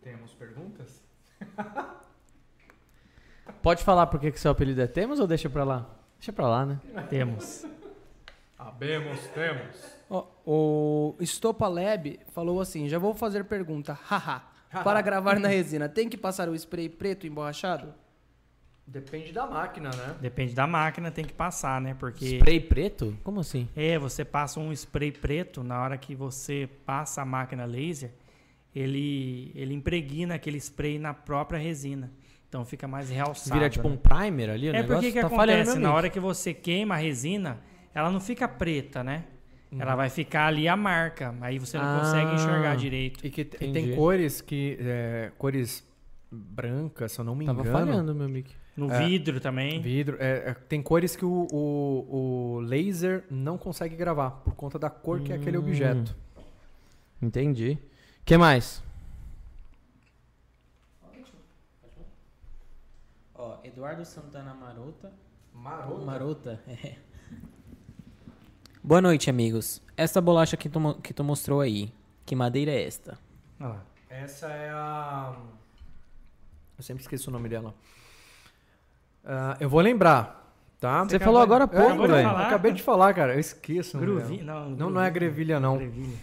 Temos 0.00 0.32
perguntas? 0.34 1.02
Pode 3.60 3.82
falar 3.82 4.06
por 4.06 4.20
que 4.20 4.30
seu 4.38 4.52
apelido 4.52 4.80
é 4.80 4.86
Temos 4.86 5.18
ou 5.18 5.26
deixa 5.26 5.50
pra 5.50 5.64
lá? 5.64 5.90
Deixa 6.16 6.32
pra 6.32 6.46
lá, 6.46 6.64
né? 6.64 6.78
Temos. 7.08 7.66
Sabemos, 8.56 9.18
temos. 9.34 10.26
O 10.46 11.16
Estopa 11.18 11.66
Lab 11.66 12.20
falou 12.28 12.60
assim: 12.60 12.88
já 12.88 13.00
vou 13.00 13.14
fazer 13.14 13.44
pergunta. 13.44 13.94
Haha. 13.94 14.44
Para 14.84 15.00
gravar 15.02 15.40
na 15.40 15.48
resina, 15.48 15.88
tem 15.88 16.08
que 16.08 16.16
passar 16.16 16.48
o 16.48 16.54
spray 16.54 16.88
preto 16.88 17.26
emborrachado? 17.26 17.92
Depende 18.86 19.32
da 19.32 19.46
máquina, 19.46 19.90
né? 19.90 20.16
Depende 20.20 20.52
da 20.54 20.66
máquina, 20.66 21.10
tem 21.12 21.24
que 21.24 21.32
passar, 21.32 21.80
né? 21.80 21.94
Porque. 21.98 22.38
Spray 22.38 22.58
preto? 22.60 23.16
Como 23.22 23.38
assim? 23.40 23.68
É, 23.76 23.98
você 23.98 24.24
passa 24.24 24.58
um 24.58 24.72
spray 24.72 25.12
preto, 25.12 25.62
na 25.62 25.80
hora 25.80 25.96
que 25.96 26.14
você 26.14 26.68
passa 26.84 27.22
a 27.22 27.24
máquina 27.24 27.64
laser, 27.64 28.10
ele, 28.74 29.52
ele 29.54 29.74
impregna 29.74 30.34
aquele 30.34 30.58
spray 30.58 30.98
na 30.98 31.14
própria 31.14 31.58
resina. 31.58 32.10
Então 32.48 32.64
fica 32.64 32.88
mais 32.88 33.08
realçado. 33.10 33.54
Vira 33.54 33.70
tipo 33.70 33.88
né? 33.88 33.94
um 33.94 33.96
primer 33.96 34.50
ali? 34.50 34.70
O 34.70 34.74
É 34.74 34.82
porque 34.82 35.12
que 35.12 35.20
tá 35.20 35.28
acontece? 35.28 35.78
Na 35.78 35.94
hora 35.94 36.10
que 36.10 36.18
você 36.18 36.52
queima 36.52 36.96
a 36.96 36.98
resina, 36.98 37.60
ela 37.94 38.10
não 38.10 38.18
fica 38.20 38.48
preta, 38.48 39.04
né? 39.04 39.24
Uhum. 39.70 39.80
Ela 39.80 39.94
vai 39.94 40.10
ficar 40.10 40.46
ali 40.48 40.66
a 40.66 40.76
marca. 40.76 41.32
Aí 41.42 41.60
você 41.60 41.78
não 41.78 41.84
Ah. 41.84 42.00
consegue 42.00 42.34
enxergar 42.34 42.74
direito. 42.76 43.24
E 43.24 43.30
que 43.30 43.42
e 43.42 43.72
tem 43.72 43.94
cores 43.94 44.40
que. 44.40 44.76
é, 44.80 45.30
cores 45.38 45.88
brancas, 46.28 47.12
se 47.12 47.20
eu 47.20 47.24
não 47.24 47.36
me 47.36 47.46
Tava 47.46 47.60
engano. 47.60 47.78
falhando 47.78 48.14
meu 48.14 48.28
mic. 48.28 48.52
No 48.86 48.90
É. 48.92 49.06
vidro 49.06 49.40
também. 49.40 49.80
Vidro. 49.80 50.16
é, 50.20 50.50
é, 50.50 50.54
tem 50.54 50.82
cores 50.82 51.14
que 51.14 51.24
o, 51.24 51.46
o, 51.52 52.54
o 52.56 52.60
laser 52.60 53.24
não 53.30 53.58
consegue 53.58 53.94
gravar 53.94 54.30
por 54.30 54.54
conta 54.54 54.78
da 54.78 54.88
cor 54.88 55.20
que 55.20 55.32
é 55.32 55.36
aquele 55.36 55.58
Hum. 55.58 55.60
objeto. 55.60 56.16
Entendi. 57.20 57.78
O 58.22 58.24
que 58.24 58.36
mais? 58.38 58.82
Ó, 63.34 63.58
Eduardo 63.64 64.04
Santana 64.04 64.54
Marota. 64.54 65.12
Marota. 65.52 66.04
Marota? 66.04 66.60
É. 66.66 66.96
Boa 68.82 69.00
noite, 69.02 69.28
amigos. 69.28 69.82
Essa 69.96 70.20
bolacha 70.20 70.56
que 70.56 70.68
tu, 70.68 70.94
que 71.02 71.12
tu 71.12 71.22
mostrou 71.22 71.60
aí, 71.60 71.92
que 72.24 72.34
madeira 72.34 72.70
é 72.70 72.86
esta? 72.86 73.18
Olha 73.58 73.68
lá. 73.68 73.84
Essa 74.08 74.46
é 74.48 74.70
a. 74.70 75.36
Eu 76.78 76.82
sempre 76.82 77.02
esqueço 77.02 77.28
o 77.28 77.32
nome 77.32 77.48
dela. 77.48 77.74
Ah, 79.24 79.56
eu 79.60 79.68
vou 79.68 79.80
lembrar, 79.80 80.54
tá? 80.80 81.04
Você 81.04 81.18
falou 81.18 81.40
agora 81.40 81.64
há 81.64 81.76
É, 81.76 81.80
pouco, 81.86 82.06
velho. 82.08 82.28
acabei 82.28 82.72
de 82.72 82.82
falar, 82.82 83.12
cara. 83.14 83.34
Eu 83.34 83.40
esqueço. 83.40 83.96
nome 83.98 84.06
Gruvi... 84.20 84.38
dela. 84.38 84.64
Não, 84.64 84.70
Não, 84.70 84.90
não 84.90 85.00
é 85.00 85.10
grevilha, 85.10 85.60
não. 85.60 85.76
Grevilha. 85.78 86.16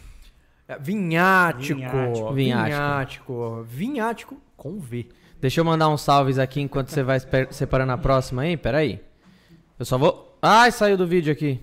É 0.67 0.77
vinhático. 0.77 1.75
Vinhático. 1.79 2.33
Vinhático. 2.33 3.63
Vinhático 3.63 4.41
com 4.57 4.79
V. 4.79 5.07
Deixa 5.39 5.61
eu 5.61 5.65
mandar 5.65 5.87
uns 5.87 6.01
salves 6.01 6.39
aqui 6.39 6.59
enquanto 6.59 6.89
você 6.89 7.03
vai 7.03 7.19
separando 7.51 7.91
a 7.93 7.97
próxima 7.97 8.41
aí. 8.41 8.57
Pera 8.57 8.79
aí. 8.79 8.99
Eu 9.79 9.85
só 9.85 9.97
vou... 9.97 10.37
Ai, 10.41 10.71
saiu 10.71 10.97
do 10.97 11.05
vídeo 11.07 11.31
aqui. 11.31 11.61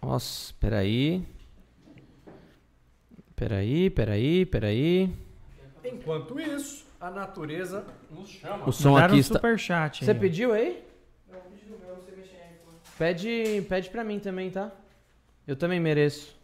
Nossa, 0.00 0.52
peraí. 0.58 1.24
Peraí, 3.36 3.90
peraí, 3.90 4.46
peraí. 4.46 5.12
Enquanto 5.84 6.38
isso, 6.40 6.84
a 7.02 7.10
natureza 7.10 7.84
nos 8.08 8.28
chama. 8.28 8.68
O 8.68 8.72
som 8.72 8.90
Mandaram 8.92 9.06
aqui 9.06 9.16
um 9.16 9.20
está... 9.20 9.34
superchat 9.34 10.04
Você 10.04 10.10
aí. 10.12 10.18
pediu 10.18 10.52
aí? 10.52 10.84
Pede, 12.96 13.66
pede 13.68 13.90
pra 13.90 14.04
mim 14.04 14.20
também, 14.20 14.48
tá? 14.50 14.70
Eu 15.44 15.56
também 15.56 15.80
mereço. 15.80 16.38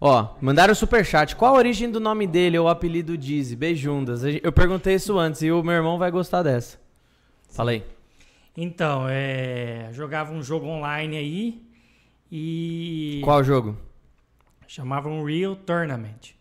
Ó, 0.00 0.36
mandaram 0.40 0.72
o 0.72 0.76
superchat. 0.76 1.34
Qual 1.34 1.56
a 1.56 1.58
origem 1.58 1.90
do 1.90 1.98
nome 1.98 2.26
dele 2.26 2.56
ou 2.58 2.66
o 2.66 2.68
apelido 2.68 3.18
Dizzy? 3.18 3.56
Beijundas. 3.56 4.22
Eu 4.24 4.52
perguntei 4.52 4.94
isso 4.94 5.18
antes 5.18 5.42
e 5.42 5.50
o 5.50 5.62
meu 5.64 5.74
irmão 5.74 5.98
vai 5.98 6.10
gostar 6.12 6.44
dessa. 6.44 6.78
Falei. 7.50 7.84
Então, 8.56 9.06
é... 9.08 9.88
jogava 9.92 10.32
um 10.32 10.42
jogo 10.42 10.66
online 10.66 11.16
aí 11.16 11.62
e 12.30 13.20
Qual 13.24 13.42
jogo? 13.42 13.76
chamava 14.68 15.08
um 15.08 15.24
Real 15.24 15.56
Tournament. 15.56 16.35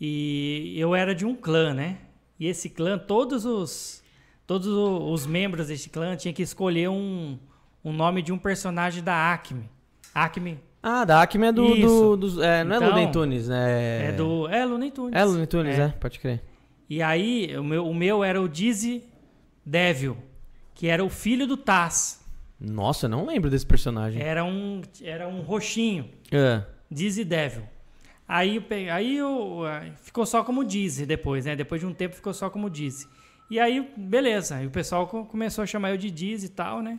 E 0.00 0.74
eu 0.78 0.94
era 0.94 1.14
de 1.14 1.24
um 1.24 1.34
clã, 1.34 1.72
né? 1.72 1.98
E 2.38 2.46
esse 2.46 2.68
clã, 2.68 2.98
todos 2.98 3.44
os 3.44 4.02
todos 4.46 4.68
os 4.68 5.26
membros 5.26 5.68
desse 5.68 5.88
clã 5.88 6.14
tinham 6.14 6.32
que 6.34 6.42
escolher 6.42 6.88
um, 6.88 7.38
um 7.84 7.92
nome 7.92 8.22
de 8.22 8.32
um 8.32 8.38
personagem 8.38 9.02
da 9.02 9.32
Acme. 9.32 9.68
Acme 10.14 10.58
Ah, 10.82 11.04
da 11.04 11.22
Acme 11.22 11.46
é 11.46 11.52
do. 11.52 11.74
Do, 11.74 12.16
dos- 12.16 12.38
é, 12.38 12.62
não 12.62 12.74
é 12.74 12.76
Então, 12.78 12.88
Looney 12.90 13.10
Tunes, 13.10 13.48
né? 13.48 14.08
é, 14.08 14.12
do 14.12 14.48
é 14.48 14.64
Looney 14.64 14.90
Tunes. 14.90 15.14
É 15.14 15.24
Looney 15.24 15.46
Tunes, 15.46 15.78
É. 15.78 15.82
é. 15.82 15.88
Pode 15.88 16.20
crer. 16.20 16.42
E 16.88 17.02
aí, 17.02 17.56
o 17.58 17.64
meu, 17.64 17.86
o 17.88 17.94
meu 17.94 18.22
era 18.22 18.40
o 18.40 18.48
Dizzy 18.48 19.02
Devil, 19.64 20.16
que 20.74 20.86
era 20.86 21.04
o 21.04 21.08
filho 21.08 21.46
do 21.46 21.56
Taz. 21.56 22.24
Nossa, 22.60 23.06
eu 23.06 23.10
não 23.10 23.26
lembro 23.26 23.50
desse 23.50 23.66
personagem. 23.66 24.22
Era 24.22 24.44
um, 24.44 24.80
era 25.02 25.26
um 25.26 25.40
roxinho, 25.40 26.08
É. 26.30 26.62
Dizzy 26.90 27.24
Devil. 27.24 27.62
Aí, 28.28 28.56
eu 28.56 28.92
aí 28.92 29.16
eu, 29.16 29.64
ah, 29.66 29.82
ficou 30.02 30.26
só 30.26 30.42
como 30.42 30.64
Dizzy 30.64 31.06
depois, 31.06 31.44
né? 31.44 31.54
Depois 31.54 31.80
de 31.80 31.86
um 31.86 31.94
tempo 31.94 32.14
ficou 32.16 32.34
só 32.34 32.50
como 32.50 32.68
Dizzy. 32.68 33.06
E 33.48 33.60
aí, 33.60 33.88
beleza. 33.96 34.56
Aí 34.56 34.66
o 34.66 34.70
pessoal 34.70 35.06
co- 35.06 35.24
começou 35.24 35.62
a 35.62 35.66
chamar 35.66 35.90
eu 35.90 35.96
de 35.96 36.10
Dizzy 36.10 36.46
e 36.46 36.50
tal, 36.50 36.82
né? 36.82 36.98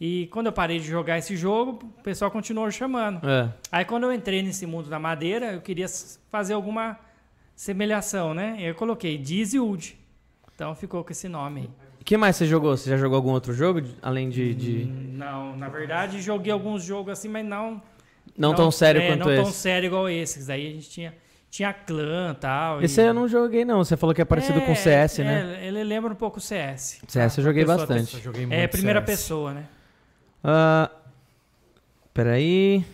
E 0.00 0.26
quando 0.32 0.46
eu 0.46 0.52
parei 0.52 0.80
de 0.80 0.86
jogar 0.86 1.18
esse 1.18 1.36
jogo, 1.36 1.86
o 1.98 2.02
pessoal 2.02 2.28
continuou 2.30 2.68
chamando. 2.72 3.24
É. 3.28 3.48
Aí 3.70 3.84
quando 3.84 4.02
eu 4.02 4.12
entrei 4.12 4.42
nesse 4.42 4.66
mundo 4.66 4.90
da 4.90 4.98
madeira, 4.98 5.52
eu 5.52 5.60
queria 5.60 5.86
fazer 6.30 6.54
alguma 6.54 6.98
semelhação, 7.54 8.34
né? 8.34 8.56
E 8.58 8.64
eu 8.64 8.74
coloquei 8.74 9.16
Dizzy 9.16 9.58
Wood. 9.60 9.96
Então 10.54 10.74
ficou 10.74 11.04
com 11.04 11.12
esse 11.12 11.28
nome 11.28 11.60
aí. 11.62 11.70
O 12.00 12.04
que 12.04 12.16
mais 12.16 12.36
você 12.36 12.46
jogou? 12.46 12.76
Você 12.76 12.90
já 12.90 12.96
jogou 12.96 13.16
algum 13.16 13.30
outro 13.30 13.52
jogo? 13.54 13.80
Além 14.02 14.28
de. 14.28 14.54
de- 14.54 14.84
Não, 14.84 15.56
na 15.56 15.68
verdade 15.68 16.20
joguei 16.20 16.52
alguns 16.52 16.82
jogos 16.84 17.12
assim, 17.12 17.28
mas 17.28 17.46
não. 17.46 17.80
Não, 18.36 18.54
tão 18.54 18.70
sério 18.70 19.00
é, 19.00 19.08
quanto 19.08 19.28
não 19.28 19.34
tão 19.34 19.48
esse. 19.48 19.52
sério 19.52 19.86
igual 19.86 20.08
esses. 20.08 20.46
Daí 20.46 20.66
a 20.66 20.70
gente 20.70 20.90
tinha, 20.90 21.14
tinha 21.50 21.72
clã 21.72 22.32
e 22.32 22.40
tal. 22.40 22.82
Esse 22.82 23.00
e... 23.00 23.04
eu 23.04 23.14
não 23.14 23.28
joguei, 23.28 23.64
não. 23.64 23.84
Você 23.84 23.96
falou 23.96 24.14
que 24.14 24.20
é 24.20 24.24
parecido 24.24 24.60
com 24.62 24.72
o 24.72 24.76
CS, 24.76 25.20
é, 25.20 25.24
né? 25.24 25.66
Ele 25.66 25.84
lembra 25.84 26.12
um 26.12 26.16
pouco 26.16 26.38
o 26.38 26.40
CS. 26.40 27.00
CS 27.06 27.38
eu 27.38 27.44
joguei 27.44 27.64
Pessoa 27.64 27.78
bastante. 27.78 28.16
pessoa. 28.16 28.22
joguei 28.22 28.46
É, 28.50 28.66
primeira 28.66 29.00
pessoa, 29.00 29.52
né? 29.54 29.66
Ah, 30.42 30.90
peraí. 32.12 32.84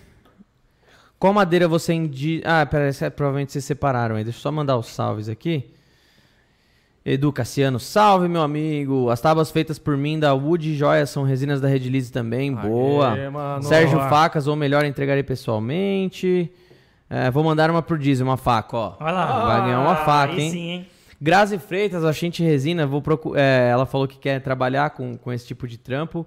Qual 1.19 1.35
madeira 1.35 1.69
você 1.69 1.93
indi... 1.93 2.41
Ah, 2.45 2.65
peraí, 2.65 2.93
é- 3.01 3.11
provavelmente 3.11 3.53
vocês 3.53 3.65
separaram 3.65 4.17
aí. 4.17 4.25
Deixa 4.25 4.39
eu 4.39 4.43
só 4.43 4.53
mandar 4.53 4.77
os 4.77 4.87
salves 4.87 5.29
aqui. 5.29 5.71
Edu 7.05 7.33
Cassiano, 7.33 7.81
salve 7.81 8.29
meu 8.29 8.43
amigo. 8.43 9.09
As 9.09 9.21
tábuas 9.21 9.51
feitas 9.51 9.79
por 9.79 9.97
mim 9.97 10.19
da 10.19 10.35
Wood 10.35 10.75
Joias 10.77 11.09
são 11.11 11.23
resinas 11.23 11.61
da 11.61 11.67
Redilize 11.69 12.13
também. 12.13 12.55
Boa. 12.55 13.13
Aê, 13.15 13.29
mano. 13.31 13.63
Sérgio 13.63 13.97
Boa. 13.99 14.09
Facas, 14.11 14.47
ou 14.47 14.55
melhor, 14.55 14.85
entregarei 14.85 15.23
pessoalmente. 15.23 16.53
É, 17.09 17.31
vou 17.31 17.43
mandar 17.43 17.71
uma 17.71 17.83
pro 17.83 17.99
Dizzy, 17.99 18.23
uma 18.23 18.37
faca, 18.37 18.77
ó. 18.77 18.95
Olha 19.01 19.13
lá. 19.13 19.47
Vai 19.47 19.61
ganhar 19.63 19.81
uma 19.81 19.97
faca, 19.97 20.35
aí 20.35 20.41
hein? 20.41 20.51
sim, 20.51 20.71
hein? 20.71 20.87
Grazi 21.21 21.59
Freitas, 21.59 22.05
a 22.05 22.13
Xente 22.13 22.43
Resina, 22.43 22.87
vou 22.87 23.03
procu- 23.03 23.35
é, 23.37 23.69
ela 23.71 23.85
falou 23.85 24.07
que 24.09 24.17
quer 24.19 24.41
trabalhar 24.41 24.91
com, 24.91 25.17
com 25.19 25.33
esse 25.33 25.47
tipo 25.47 25.67
de 25.69 25.77
trampo. 25.77 26.27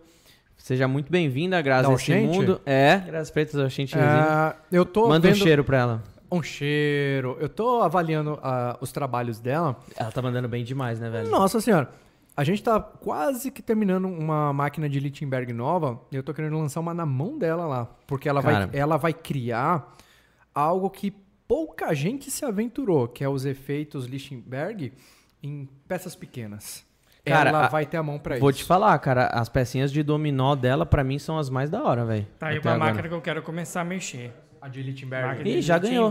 Seja 0.58 0.88
muito 0.88 1.12
bem-vinda, 1.12 1.62
Grazi, 1.62 1.90
a 1.90 1.94
esse 1.94 2.12
Oxente? 2.12 2.28
mundo. 2.38 2.62
É, 2.66 2.98
Grazi 3.06 3.32
Freitas, 3.32 3.56
a 3.60 3.70
Xente 3.70 3.96
Resina. 3.96 4.56
É, 4.72 4.78
eu 4.78 4.86
tô 4.86 5.08
Manda 5.08 5.28
um 5.28 5.32
vendo 5.32 5.42
cheiro 5.42 5.64
pra 5.64 5.78
ela. 5.80 6.04
Um 6.34 6.44
cheiro. 6.44 7.38
Eu 7.40 7.50
tô 7.50 7.82
avaliando 7.82 8.40
ah, 8.42 8.78
os 8.82 8.92
trabalhos 8.92 9.40
dela. 9.40 9.78
Ela 9.96 10.12
tá 10.12 10.22
mandando 10.22 10.48
bem 10.48 10.64
demais, 10.64 11.00
né, 11.00 11.10
velho? 11.10 11.30
Nossa 11.30 11.62
senhora. 11.62 11.90
A 12.36 12.44
gente 12.44 12.64
tá 12.64 12.80
quase 12.80 13.52
que 13.52 13.62
terminando 13.62 14.06
uma 14.06 14.52
máquina 14.52 14.90
de 14.90 15.00
Lichtenberg 15.00 15.54
nova. 15.54 16.02
E 16.12 16.16
eu 16.16 16.24
tô 16.24 16.34
querendo 16.34 16.58
lançar 16.58 16.80
uma 16.80 16.94
na 16.94 17.06
mão 17.06 17.38
dela 17.38 17.68
lá. 17.68 17.88
Porque 18.08 18.28
ela, 18.28 18.42
Cara. 18.42 18.68
vai, 18.68 18.80
ela 18.80 18.98
vai 18.98 19.14
criar 19.14 19.96
algo 20.54 20.90
que 20.90 21.12
pouca 21.48 21.94
gente 21.94 22.32
se 22.32 22.44
aventurou, 22.44 23.08
que 23.08 23.24
é 23.24 23.30
os 23.30 23.46
efeitos 23.46 24.06
Lichtenberg 24.06 24.94
em 25.44 25.70
peças 25.88 26.16
pequenas. 26.16 26.84
Cara, 27.26 27.50
ela 27.50 27.68
vai 27.68 27.86
ter 27.86 27.98
a 27.98 28.04
mão 28.04 28.20
pra 28.20 28.38
Vou 28.38 28.50
isso. 28.50 28.60
te 28.60 28.66
falar, 28.66 28.98
cara, 29.00 29.28
as 29.28 29.48
pecinhas 29.48 29.92
de 29.92 30.04
dominó 30.04 30.56
dela, 30.56 30.86
pra 30.86 31.04
mim, 31.04 31.18
são 31.18 31.38
as 31.38 31.50
mais 31.50 31.70
da 31.70 31.82
hora, 31.82 32.04
velho. 32.04 32.28
Tá 32.38 32.48
aí 32.48 32.60
uma 32.60 32.72
agora. 32.72 32.92
máquina 32.92 33.08
que 33.08 33.14
eu 33.14 33.22
quero 33.22 33.42
começar 33.42 33.82
a 33.82 33.86
mexer. 33.86 34.34
A 34.64 34.70
de 34.70 34.82
Lichtenberg. 34.82 35.50
Ih, 35.50 35.62
já 35.62 35.78
ganhou. 35.78 36.10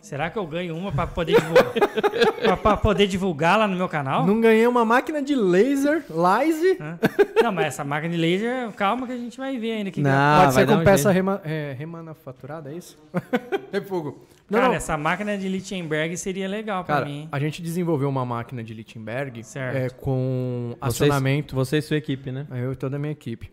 Será 0.00 0.30
que 0.30 0.38
eu 0.38 0.46
ganho 0.46 0.76
uma 0.76 0.92
pra 0.92 1.04
poder 1.04 1.40
divulgar? 1.40 2.78
poder 2.80 3.06
divulgar 3.08 3.58
lá 3.58 3.66
no 3.66 3.74
meu 3.76 3.88
canal? 3.88 4.24
Não 4.24 4.40
ganhei 4.40 4.64
uma 4.68 4.84
máquina 4.84 5.20
de 5.20 5.34
laser, 5.34 6.04
Lyse. 6.08 6.78
Hã? 6.80 6.96
Não, 7.42 7.50
mas 7.50 7.66
essa 7.66 7.82
máquina 7.82 8.14
de 8.14 8.20
laser, 8.20 8.70
calma 8.72 9.04
que 9.04 9.12
a 9.12 9.16
gente 9.16 9.36
vai 9.36 9.58
ver 9.58 9.72
ainda. 9.72 9.90
Que 9.90 10.00
Não, 10.00 10.40
Pode 10.42 10.54
ser 10.54 10.66
com 10.66 10.74
um 10.74 10.84
peça 10.84 11.10
rema, 11.10 11.40
é, 11.44 11.74
remanafaturada, 11.76 12.70
é 12.72 12.76
isso? 12.76 12.96
Refugo. 13.72 14.24
Não, 14.48 14.58
Cara, 14.60 14.68
não. 14.70 14.76
essa 14.76 14.96
máquina 14.96 15.36
de 15.36 15.48
Lichtenberg 15.48 16.16
seria 16.16 16.46
legal 16.46 16.84
pra 16.84 16.96
Cara, 16.96 17.06
mim. 17.06 17.28
a 17.32 17.38
gente 17.40 17.60
desenvolveu 17.60 18.08
uma 18.08 18.24
máquina 18.24 18.62
de 18.62 18.74
Lichtenberg 18.74 19.42
Certo. 19.42 19.76
é, 19.76 19.88
com 19.90 20.76
Vocês- 20.80 21.02
acionamento. 21.02 21.56
Você 21.56 21.78
e 21.78 21.82
sua 21.82 21.96
equipe, 21.96 22.30
né? 22.30 22.46
Eu 22.52 22.72
e 22.72 22.76
toda 22.76 22.94
a 22.94 22.98
minha 22.98 23.12
equipe. 23.12 23.50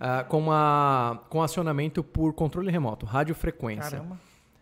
Ah, 0.00 0.24
com, 0.24 0.38
uma, 0.38 1.22
com 1.28 1.42
acionamento 1.42 2.02
por 2.04 2.32
controle 2.32 2.70
remoto, 2.70 3.04
radiofrequência. 3.06 3.98
Caramba. 3.98 4.20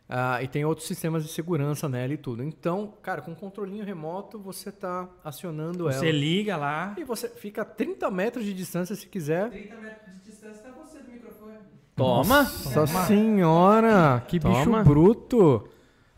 Ah, 0.09 0.41
e 0.43 0.47
tem 0.47 0.65
outros 0.65 0.87
sistemas 0.87 1.25
de 1.25 1.31
segurança 1.31 1.89
nela 1.89 2.13
e 2.13 2.17
tudo. 2.17 2.43
Então, 2.43 2.95
cara, 3.03 3.21
com 3.21 3.33
um 3.33 3.35
controlinho 3.35 3.85
remoto, 3.85 4.39
você 4.39 4.71
tá 4.71 5.09
acionando 5.25 5.85
Você 5.85 6.09
ela. 6.09 6.17
liga 6.17 6.57
lá. 6.57 6.95
E 6.97 7.03
você 7.05 7.29
fica 7.29 7.63
a 7.63 7.65
30 7.65 8.09
metros 8.11 8.45
de 8.45 8.55
distância 8.55 8.95
se 8.95 9.07
quiser. 9.09 9.51
30 9.51 9.77
metros 9.77 10.15
de 10.15 10.31
distância 10.31 10.63
tá 10.63 10.71
você 10.71 11.01
do 11.01 11.11
microfone. 11.11 11.57
Toma. 11.97 12.43
Nossa 12.45 12.87
senhora, 13.07 14.23
que 14.29 14.39
Toma. 14.39 14.59
bicho 14.59 14.85
bruto. 14.85 15.69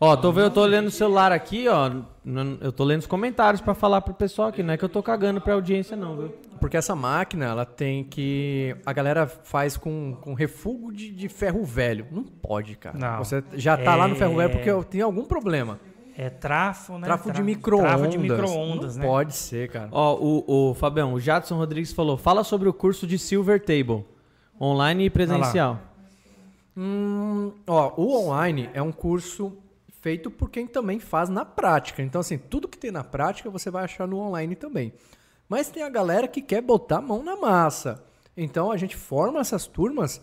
Ó, 0.00 0.16
tô 0.16 0.30
vendo, 0.30 0.44
eu 0.44 0.50
tô 0.52 0.64
lendo 0.64 0.86
o 0.86 0.90
celular 0.92 1.32
aqui, 1.32 1.66
ó. 1.66 1.90
Eu 2.60 2.70
tô 2.70 2.84
lendo 2.84 3.00
os 3.00 3.06
comentários 3.06 3.60
pra 3.60 3.74
falar 3.74 4.00
pro 4.00 4.14
pessoal 4.14 4.48
aqui. 4.48 4.62
Não 4.62 4.72
é 4.74 4.76
que 4.76 4.84
eu 4.84 4.88
tô 4.88 5.02
cagando 5.02 5.40
pra 5.40 5.54
audiência, 5.54 5.96
não, 5.96 6.16
viu? 6.16 6.28
Porque 6.60 6.76
essa 6.76 6.94
máquina, 6.94 7.46
ela 7.46 7.64
tem 7.64 8.04
que. 8.04 8.76
A 8.86 8.92
galera 8.92 9.26
faz 9.26 9.76
com, 9.76 10.16
com 10.20 10.34
refúgio 10.34 10.92
de, 10.92 11.10
de 11.10 11.28
ferro 11.28 11.64
velho. 11.64 12.06
Não 12.12 12.22
pode, 12.22 12.76
cara. 12.76 12.96
Não. 12.96 13.18
Você 13.18 13.42
já 13.54 13.76
tá 13.76 13.96
lá 13.96 14.06
no 14.06 14.14
ferro 14.14 14.36
velho 14.36 14.52
É. 14.52 14.54
porque 14.56 14.88
tem 14.88 15.00
algum 15.00 15.24
problema. 15.24 15.80
É 16.16 16.30
trafo, 16.30 16.98
né? 16.98 17.04
Trafo 17.04 17.32
de 17.32 17.42
micro-ondas. 17.42 17.90
Trafo 17.90 18.08
de 18.08 18.18
micro-ondas, 18.18 18.96
Não 18.96 19.02
né? 19.04 19.08
pode 19.08 19.34
ser, 19.34 19.68
cara. 19.68 19.88
Ó, 19.90 20.14
o, 20.16 20.70
o 20.70 20.74
Fabião, 20.74 21.12
o 21.14 21.20
Jadson 21.20 21.56
Rodrigues 21.56 21.92
falou: 21.92 22.16
fala 22.16 22.44
sobre 22.44 22.68
o 22.68 22.72
curso 22.72 23.04
de 23.06 23.18
Silver 23.18 23.60
Table, 23.64 24.04
online 24.60 25.06
e 25.06 25.10
presencial. 25.10 25.80
Hum, 26.76 27.52
ó, 27.66 27.92
o 27.96 28.16
online 28.26 28.68
é 28.74 28.80
um 28.82 28.92
curso 28.92 29.56
feito 30.00 30.30
por 30.30 30.50
quem 30.50 30.66
também 30.66 30.98
faz 30.98 31.28
na 31.28 31.44
prática. 31.44 32.02
Então, 32.02 32.20
assim, 32.20 32.38
tudo 32.38 32.68
que 32.68 32.78
tem 32.78 32.90
na 32.90 33.04
prática 33.04 33.50
você 33.50 33.70
vai 33.70 33.84
achar 33.84 34.06
no 34.06 34.18
online 34.18 34.54
também. 34.54 34.92
Mas 35.48 35.70
tem 35.70 35.82
a 35.82 35.88
galera 35.88 36.28
que 36.28 36.42
quer 36.42 36.60
botar 36.60 36.98
a 36.98 37.02
mão 37.02 37.22
na 37.22 37.36
massa. 37.36 38.04
Então 38.36 38.70
a 38.70 38.76
gente 38.76 38.96
forma 38.96 39.40
essas 39.40 39.66
turmas 39.66 40.20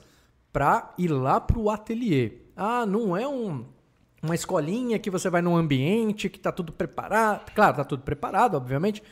para 0.53 0.93
ir 0.97 1.09
lá 1.09 1.41
pro 1.41 1.69
ateliê. 1.69 2.37
Ah, 2.55 2.85
não 2.85 3.17
é 3.17 3.27
um, 3.27 3.65
uma 4.23 4.35
escolinha 4.35 4.97
que 4.97 5.09
você 5.09 5.29
vai 5.29 5.41
num 5.41 5.57
ambiente 5.57 6.29
que 6.29 6.39
tá 6.39 6.51
tudo 6.51 6.71
preparado. 6.71 7.51
Claro, 7.53 7.75
tá 7.75 7.83
tudo 7.83 8.03
preparado, 8.03 8.55
obviamente. 8.55 9.03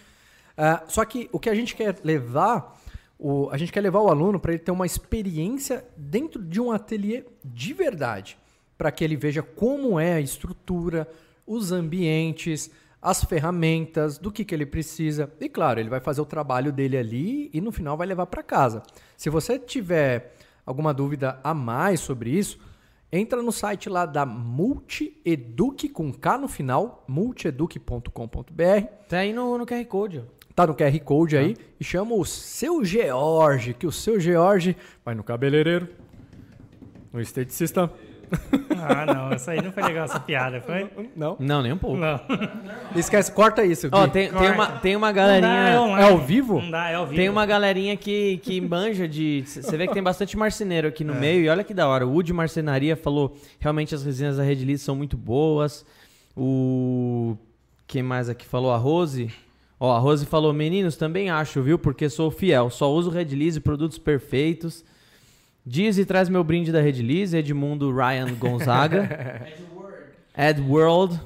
Ah, 0.56 0.84
só 0.88 1.03
que 1.03 1.27
o 1.34 1.40
que 1.40 1.49
a 1.49 1.56
gente 1.56 1.76
quer 1.76 1.99
levar, 2.03 2.80
o, 3.19 3.49
a 3.49 3.57
gente 3.57 3.73
quer 3.73 3.81
levar 3.81 3.99
o 3.99 4.07
aluno 4.07 4.40
para 4.40 4.53
ele 4.53 4.64
ter 4.64 4.72
uma 4.72 4.85
experiência 4.85 5.85
dentro 5.98 6.41
de 6.41 6.61
um 6.61 6.72
ateliê 6.72 7.26
de 7.44 7.73
verdade, 7.73 8.38
para 8.84 8.91
que 8.91 9.01
ele 9.01 9.15
veja 9.15 9.41
como 9.41 9.97
é 9.97 10.15
a 10.15 10.19
estrutura, 10.19 11.07
os 11.47 11.72
ambientes, 11.72 12.69
as 13.01 13.23
ferramentas, 13.23 14.18
do 14.18 14.30
que, 14.30 14.43
que 14.43 14.53
ele 14.53 14.65
precisa. 14.65 15.31
E 15.39 15.47
claro, 15.47 15.80
ele 15.80 15.88
vai 15.88 16.01
fazer 16.01 16.19
o 16.19 16.26
trabalho 16.26 16.69
dele 16.69 16.97
ali 16.97 17.49
e 17.53 17.61
no 17.61 17.72
final 17.72 17.95
vai 17.95 18.05
levar 18.05 18.26
para 18.26 18.43
casa. 18.43 18.84
Se 19.15 19.30
você 19.30 19.57
tiver 19.57 20.35
alguma 20.65 20.93
dúvida 20.93 21.39
a 21.41 21.53
mais 21.53 22.01
sobre 22.01 22.31
isso, 22.31 22.60
entra 23.10 23.41
no 23.41 23.53
site 23.53 23.88
lá 23.88 24.05
da 24.05 24.26
Multieduc 24.26 25.88
com 25.88 26.11
K 26.11 26.38
no 26.38 26.49
final, 26.49 27.05
multieduc.com.br. 27.07 28.88
Tá 29.07 29.19
aí 29.19 29.31
no, 29.31 29.57
no 29.57 29.65
QR 29.65 29.85
Code, 29.85 30.19
ó. 30.19 30.43
Tá 30.53 30.68
no 30.68 30.76
QR 30.76 30.99
Code 31.05 31.38
aí 31.38 31.55
e 31.80 31.85
chama 31.85 32.15
o 32.15 32.26
seu 32.26 32.84
George, 32.84 33.76
que 33.76 33.88
o 33.88 33.93
seu 33.93 34.19
George 34.19 34.76
vai 35.05 35.15
no 35.15 35.23
cabeleireiro, 35.23 35.88
no 37.14 37.22
esteticista. 37.22 37.89
Ah, 38.85 39.05
não. 39.05 39.31
Essa 39.31 39.51
aí 39.51 39.61
não 39.61 39.72
foi 39.72 39.84
legal, 39.84 40.05
essa 40.05 40.19
piada, 40.19 40.60
foi? 40.61 40.89
Não. 41.15 41.38
Não, 41.39 41.61
nem 41.61 41.72
um 41.72 41.77
pouco. 41.77 41.97
Não. 41.97 42.19
Esquece, 42.95 43.31
corta 43.31 43.64
isso. 43.64 43.88
Ó, 43.91 44.03
Gui. 44.05 44.11
tem, 44.11 44.30
tem, 44.30 44.38
Corta. 44.38 44.53
uma, 44.53 44.68
tem 44.80 44.95
uma 44.95 45.07
Não 45.07 45.14
dá, 45.14 45.22
galerinha. 45.22 45.81
online. 45.81 46.01
É 46.01 46.11
ao 46.11 46.18
vivo? 46.18 46.61
Não 46.61 46.72
dá, 46.72 46.89
é 46.89 46.95
ao 46.95 47.05
vivo. 47.05 47.15
Tem 47.15 47.30
uma 47.30 47.45
galerinha 47.45 47.95
que, 47.95 48.38
que 48.38 48.60
manja 48.60 49.07
de. 49.07 49.43
Você 49.45 49.77
vê 49.77 49.88
que 49.88 49.93
tem 49.93 50.03
bastante 50.03 50.35
marceneiro 50.38 50.88
aqui 50.88 51.03
no 51.03 51.15
meio. 51.15 51.45
E 51.45 51.49
olha 51.49 51.64
que 51.64 51.73
da 51.73 51.88
hora. 51.88 52.05
O 52.05 52.11
Wood 52.11 52.34
Marcenaria 52.34 52.95
falou: 52.95 53.35
realmente 53.60 53.95
as 53.95 54.03
resinas 54.03 54.38
da 54.38 54.43
Red 54.43 54.55
Lease 54.65 54.84
são 54.84 54.95
muito 54.95 55.15
boas. 55.18 55.85
O. 56.35 57.38
Quem 57.88 58.03
mais 58.03 58.27
aqui 58.30 58.45
falou? 58.45 58.72
A 58.72 58.77
Rose. 58.77 59.31
Ó, 59.80 59.95
a 59.95 59.99
Rose 59.99 60.26
falou: 60.26 60.51
meninos, 60.53 60.95
também 60.97 61.30
acho, 61.30 61.61
viu? 61.61 61.77
Porque 61.80 62.10
sou 62.10 62.30
fiel. 62.31 62.69
Só 62.69 62.91
uso 62.91 63.10
Red 63.10 63.26
Lease, 63.35 63.60
produtos 63.60 63.97
perfeitos. 63.97 64.84
Diz 65.65 65.98
e 65.98 66.06
traz 66.06 66.27
meu 66.30 66.44
brinde 66.44 66.72
da 66.72 66.81
Red 66.81 67.02
Lease, 67.02 67.38
Edmundo 67.38 67.91
Ryan 67.94 68.34
Gonzaga. 68.35 69.48
Ed 70.38 70.61
World. 70.61 71.19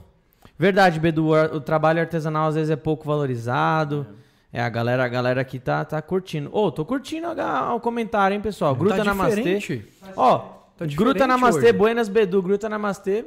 Verdade, 0.60 1.00
Bedu, 1.00 1.32
o 1.32 1.62
trabalho 1.62 2.00
artesanal 2.00 2.48
às 2.50 2.56
vezes 2.56 2.70
é 2.70 2.76
pouco 2.76 3.06
valorizado. 3.06 4.06
É, 4.52 4.62
a 4.62 4.70
galera, 4.70 5.04
a 5.06 5.08
galera 5.08 5.42
aqui 5.42 5.60
tá, 5.60 5.84
tá 5.86 6.02
curtindo. 6.02 6.50
Ô, 6.56 6.72
tô 6.72 6.84
curtindo 6.86 7.28
a- 7.28 7.74
o 7.76 7.80
comentário, 7.80 8.36
hein, 8.36 8.42
pessoal? 8.42 8.76
Gruta 8.76 8.98
tá 8.98 9.04
Namastê. 9.04 9.84
Ó, 10.16 10.58
Tá 10.78 10.86
Gruta 10.86 11.26
Namastê, 11.26 11.60
hoje. 11.70 11.74
Buenas 11.74 12.08
Bedu, 12.08 12.40
Gruta 12.42 12.70
Namastê. 12.70 13.26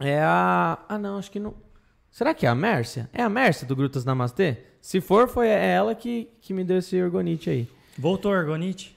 É 0.00 0.20
a. 0.20 0.78
Ah, 0.88 0.98
não, 0.98 1.18
acho 1.18 1.30
que 1.30 1.40
não. 1.40 1.54
Será 2.10 2.32
que 2.32 2.46
é 2.46 2.48
a 2.48 2.54
Mércia? 2.54 3.10
É 3.12 3.22
a 3.22 3.28
Mércia 3.28 3.66
do 3.66 3.74
Grutas 3.74 4.04
Namastê? 4.04 4.58
Se 4.80 5.00
for, 5.00 5.28
foi 5.28 5.48
é 5.48 5.72
ela 5.72 5.94
que, 5.96 6.28
que 6.40 6.54
me 6.54 6.62
deu 6.62 6.78
esse 6.78 7.00
orgonite 7.02 7.50
aí. 7.50 7.68
Voltou 7.98 8.30
o 8.30 8.34
Argonite? 8.34 8.93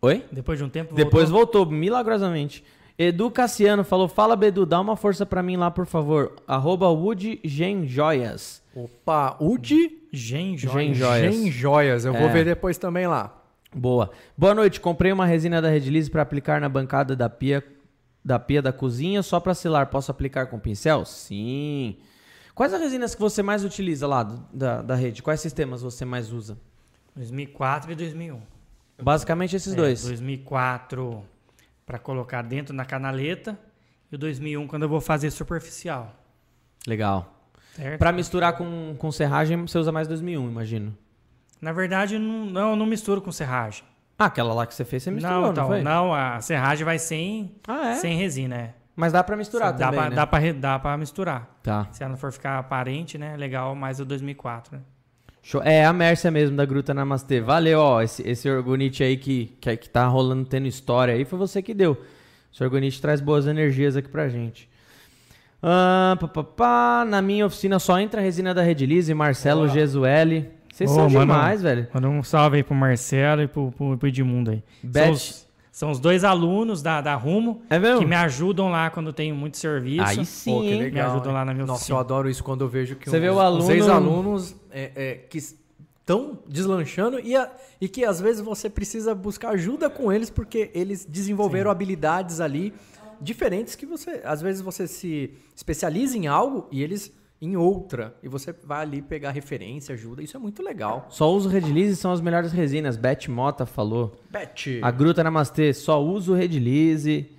Oi? 0.00 0.24
Depois 0.30 0.58
de 0.58 0.64
um 0.64 0.68
tempo 0.68 0.94
Depois 0.94 1.28
voltou? 1.28 1.64
voltou, 1.64 1.76
milagrosamente. 1.78 2.64
Edu 2.96 3.30
Cassiano 3.30 3.84
falou: 3.84 4.08
Fala, 4.08 4.34
Bedu, 4.36 4.64
dá 4.66 4.80
uma 4.80 4.96
força 4.96 5.24
pra 5.26 5.42
mim 5.42 5.56
lá, 5.56 5.70
por 5.70 5.86
favor. 5.86 6.34
Arroba 6.46 6.88
Wood 6.88 7.40
Gen 7.44 7.86
Joias. 7.86 8.62
Opa, 8.74 9.36
Udi 9.40 10.08
Gen 10.12 10.56
Gen 10.56 10.94
Joias. 10.94 10.96
Joias. 10.96 11.34
Gen 11.34 11.50
Joias. 11.50 12.04
Eu 12.04 12.12
vou 12.12 12.28
É. 12.28 12.32
ver 12.32 12.44
depois 12.44 12.78
também 12.78 13.06
lá. 13.06 13.34
Boa. 13.74 14.10
Boa 14.36 14.54
noite. 14.54 14.80
Comprei 14.80 15.12
uma 15.12 15.26
resina 15.26 15.60
da 15.60 15.68
Redlize 15.68 16.10
para 16.10 16.22
aplicar 16.22 16.60
na 16.60 16.68
bancada 16.68 17.14
da 17.14 17.28
pia 17.28 17.62
da 18.24 18.38
pia 18.38 18.60
da 18.60 18.72
cozinha 18.72 19.22
só 19.22 19.38
para 19.40 19.54
selar. 19.54 19.86
Posso 19.88 20.10
aplicar 20.10 20.46
com 20.46 20.58
pincel? 20.58 21.04
Sim. 21.04 21.96
Quais 22.54 22.74
as 22.74 22.80
resinas 22.80 23.14
que 23.14 23.20
você 23.20 23.42
mais 23.42 23.64
utiliza 23.64 24.06
lá 24.06 24.22
da, 24.52 24.82
da 24.82 24.94
rede? 24.94 25.22
Quais 25.22 25.40
sistemas 25.40 25.82
você 25.82 26.04
mais 26.04 26.32
usa? 26.32 26.58
2004 27.14 27.92
e 27.92 27.94
2001. 27.94 28.40
Basicamente 29.00 29.54
esses 29.56 29.72
É, 29.72 29.76
dois. 29.76 30.02
2004 30.02 31.24
para 31.86 31.98
colocar 31.98 32.42
dentro 32.42 32.74
na 32.74 32.84
canaleta 32.84 33.58
e 34.10 34.14
o 34.16 34.18
2001 34.18 34.66
quando 34.66 34.82
eu 34.84 34.88
vou 34.88 35.00
fazer 35.00 35.30
superficial. 35.30 36.14
Legal. 36.86 37.34
Para 37.98 38.10
misturar 38.12 38.54
com, 38.54 38.96
com 38.98 39.12
serragem, 39.12 39.56
você 39.66 39.78
usa 39.78 39.92
mais 39.92 40.08
2001, 40.08 40.48
imagino. 40.50 40.96
Na 41.60 41.72
verdade, 41.72 42.18
não, 42.18 42.44
não, 42.46 42.76
não 42.76 42.86
misturo 42.86 43.20
com 43.22 43.30
serragem. 43.30 43.84
Ah, 44.18 44.24
aquela 44.24 44.52
lá 44.52 44.66
que 44.66 44.74
você 44.74 44.84
fez, 44.84 45.02
você 45.04 45.10
misturou, 45.12 45.36
não, 45.36 45.42
não, 45.46 45.52
então, 45.52 45.66
foi? 45.68 45.82
não, 45.82 46.12
a 46.14 46.40
serragem 46.40 46.84
vai 46.84 46.98
sem, 46.98 47.54
Ah, 47.68 47.90
é? 47.90 47.94
sem 47.94 48.16
resina, 48.16 48.56
é. 48.56 48.74
Mas 48.96 49.12
dá 49.12 49.22
para 49.22 49.36
misturar 49.36 49.72
dá 49.72 49.86
também, 49.86 50.00
pra, 50.00 50.10
né? 50.10 50.16
dá, 50.16 50.26
pra, 50.26 50.38
re- 50.40 50.52
dá 50.52 50.76
pra 50.78 50.96
misturar. 50.96 51.56
Tá. 51.62 51.86
Se 51.92 52.02
ela 52.02 52.10
não 52.10 52.16
for 52.18 52.32
ficar 52.32 52.58
aparente, 52.58 53.16
né? 53.16 53.36
Legal, 53.36 53.76
mais 53.76 54.00
o 54.00 54.04
2004, 54.04 54.76
né? 54.76 54.82
É 55.64 55.84
a 55.84 55.92
Mércia 55.92 56.30
mesmo, 56.30 56.56
da 56.56 56.64
Gruta 56.64 56.92
Namastê. 56.92 57.40
Valeu, 57.40 57.80
ó. 57.80 58.02
Esse, 58.02 58.26
esse 58.28 58.50
Orgonite 58.50 59.02
aí 59.02 59.16
que, 59.16 59.56
que, 59.60 59.76
que 59.76 59.88
tá 59.88 60.06
rolando, 60.06 60.44
tendo 60.44 60.66
história 60.66 61.14
aí, 61.14 61.24
foi 61.24 61.38
você 61.38 61.62
que 61.62 61.72
deu. 61.72 61.96
Esse 62.52 62.62
Orgonite 62.62 63.00
traz 63.00 63.20
boas 63.20 63.46
energias 63.46 63.96
aqui 63.96 64.08
pra 64.08 64.28
gente. 64.28 64.68
Ah, 65.62 66.16
pá, 66.20 66.28
pá, 66.28 66.44
pá. 66.44 67.04
Na 67.08 67.22
minha 67.22 67.46
oficina 67.46 67.78
só 67.78 67.98
entra 67.98 68.20
a 68.20 68.24
resina 68.24 68.52
da 68.52 68.62
Redilize, 68.62 69.12
Marcelo 69.14 69.68
Gesueli. 69.68 70.48
Vocês 70.72 70.90
Ô, 70.90 70.94
são 70.94 71.10
mano. 71.10 71.20
demais, 71.20 71.62
velho. 71.62 71.88
Manda 71.92 72.08
um 72.08 72.22
salve 72.22 72.58
aí 72.58 72.62
pro 72.62 72.74
Marcelo 72.74 73.42
e 73.42 73.48
pro, 73.48 73.72
pro, 73.72 73.98
pro 73.98 74.08
Edmundo 74.08 74.52
aí. 74.52 74.62
Os, 75.10 75.47
são 75.78 75.92
os 75.92 76.00
dois 76.00 76.24
alunos 76.24 76.82
da, 76.82 77.00
da 77.00 77.14
Rumo 77.14 77.62
É 77.70 77.78
mesmo? 77.78 78.00
que 78.00 78.04
me 78.06 78.16
ajudam 78.16 78.68
lá 78.68 78.90
quando 78.90 79.12
tenho 79.12 79.32
muito 79.34 79.56
serviço. 79.56 80.02
Aí 80.04 80.16
Pô, 80.16 80.24
sim, 80.24 80.60
que 80.62 80.66
hein? 80.72 80.78
legal. 80.80 80.92
Me 80.92 81.00
ajudam 81.14 81.30
hein? 81.30 81.38
lá 81.38 81.44
na 81.44 81.54
minha 81.54 81.66
Nossa, 81.66 81.78
oficina. 81.78 81.96
eu 81.96 82.00
adoro 82.00 82.28
isso 82.28 82.42
quando 82.42 82.62
eu 82.62 82.68
vejo 82.68 82.96
que 82.96 83.08
Você 83.08 83.14
os, 83.16 83.22
vê 83.22 83.28
o 83.28 83.34
os 83.34 83.38
aluno- 83.38 83.70
ex-alunos 83.70 84.56
é, 84.72 84.90
é, 84.96 85.14
que 85.30 85.38
estão 85.38 86.38
deslanchando 86.48 87.20
e, 87.20 87.36
a- 87.36 87.48
e 87.80 87.88
que 87.88 88.04
às 88.04 88.20
vezes 88.20 88.40
você 88.42 88.68
precisa 88.68 89.14
buscar 89.14 89.50
ajuda 89.50 89.88
com 89.88 90.12
eles 90.12 90.30
porque 90.30 90.70
eles 90.74 91.04
desenvolveram 91.04 91.70
habilidades 91.70 92.40
ali 92.40 92.74
diferentes 93.20 93.76
que 93.76 93.86
você 93.86 94.20
às 94.24 94.40
vezes 94.42 94.60
você 94.62 94.86
se 94.88 95.30
especializa 95.54 96.16
em 96.18 96.26
algo 96.26 96.66
e 96.72 96.82
eles 96.82 97.12
em 97.40 97.56
outra 97.56 98.16
e 98.22 98.28
você 98.28 98.52
vai 98.64 98.82
ali 98.82 99.00
pegar 99.00 99.30
referência, 99.30 99.94
ajuda. 99.94 100.22
Isso 100.22 100.36
é 100.36 100.40
muito 100.40 100.62
legal. 100.62 101.06
Só 101.08 101.32
uso 101.32 101.48
Redilize 101.48 101.96
são 101.96 102.12
as 102.12 102.20
melhores 102.20 102.52
resinas. 102.52 102.96
Beth 102.96 103.28
Mota 103.28 103.64
falou. 103.64 104.16
Beth. 104.30 104.80
A 104.82 104.90
Gruta 104.90 105.22
Namastê, 105.22 105.72
só 105.72 106.02
uso 106.02 106.34
Redilize. 106.34 107.30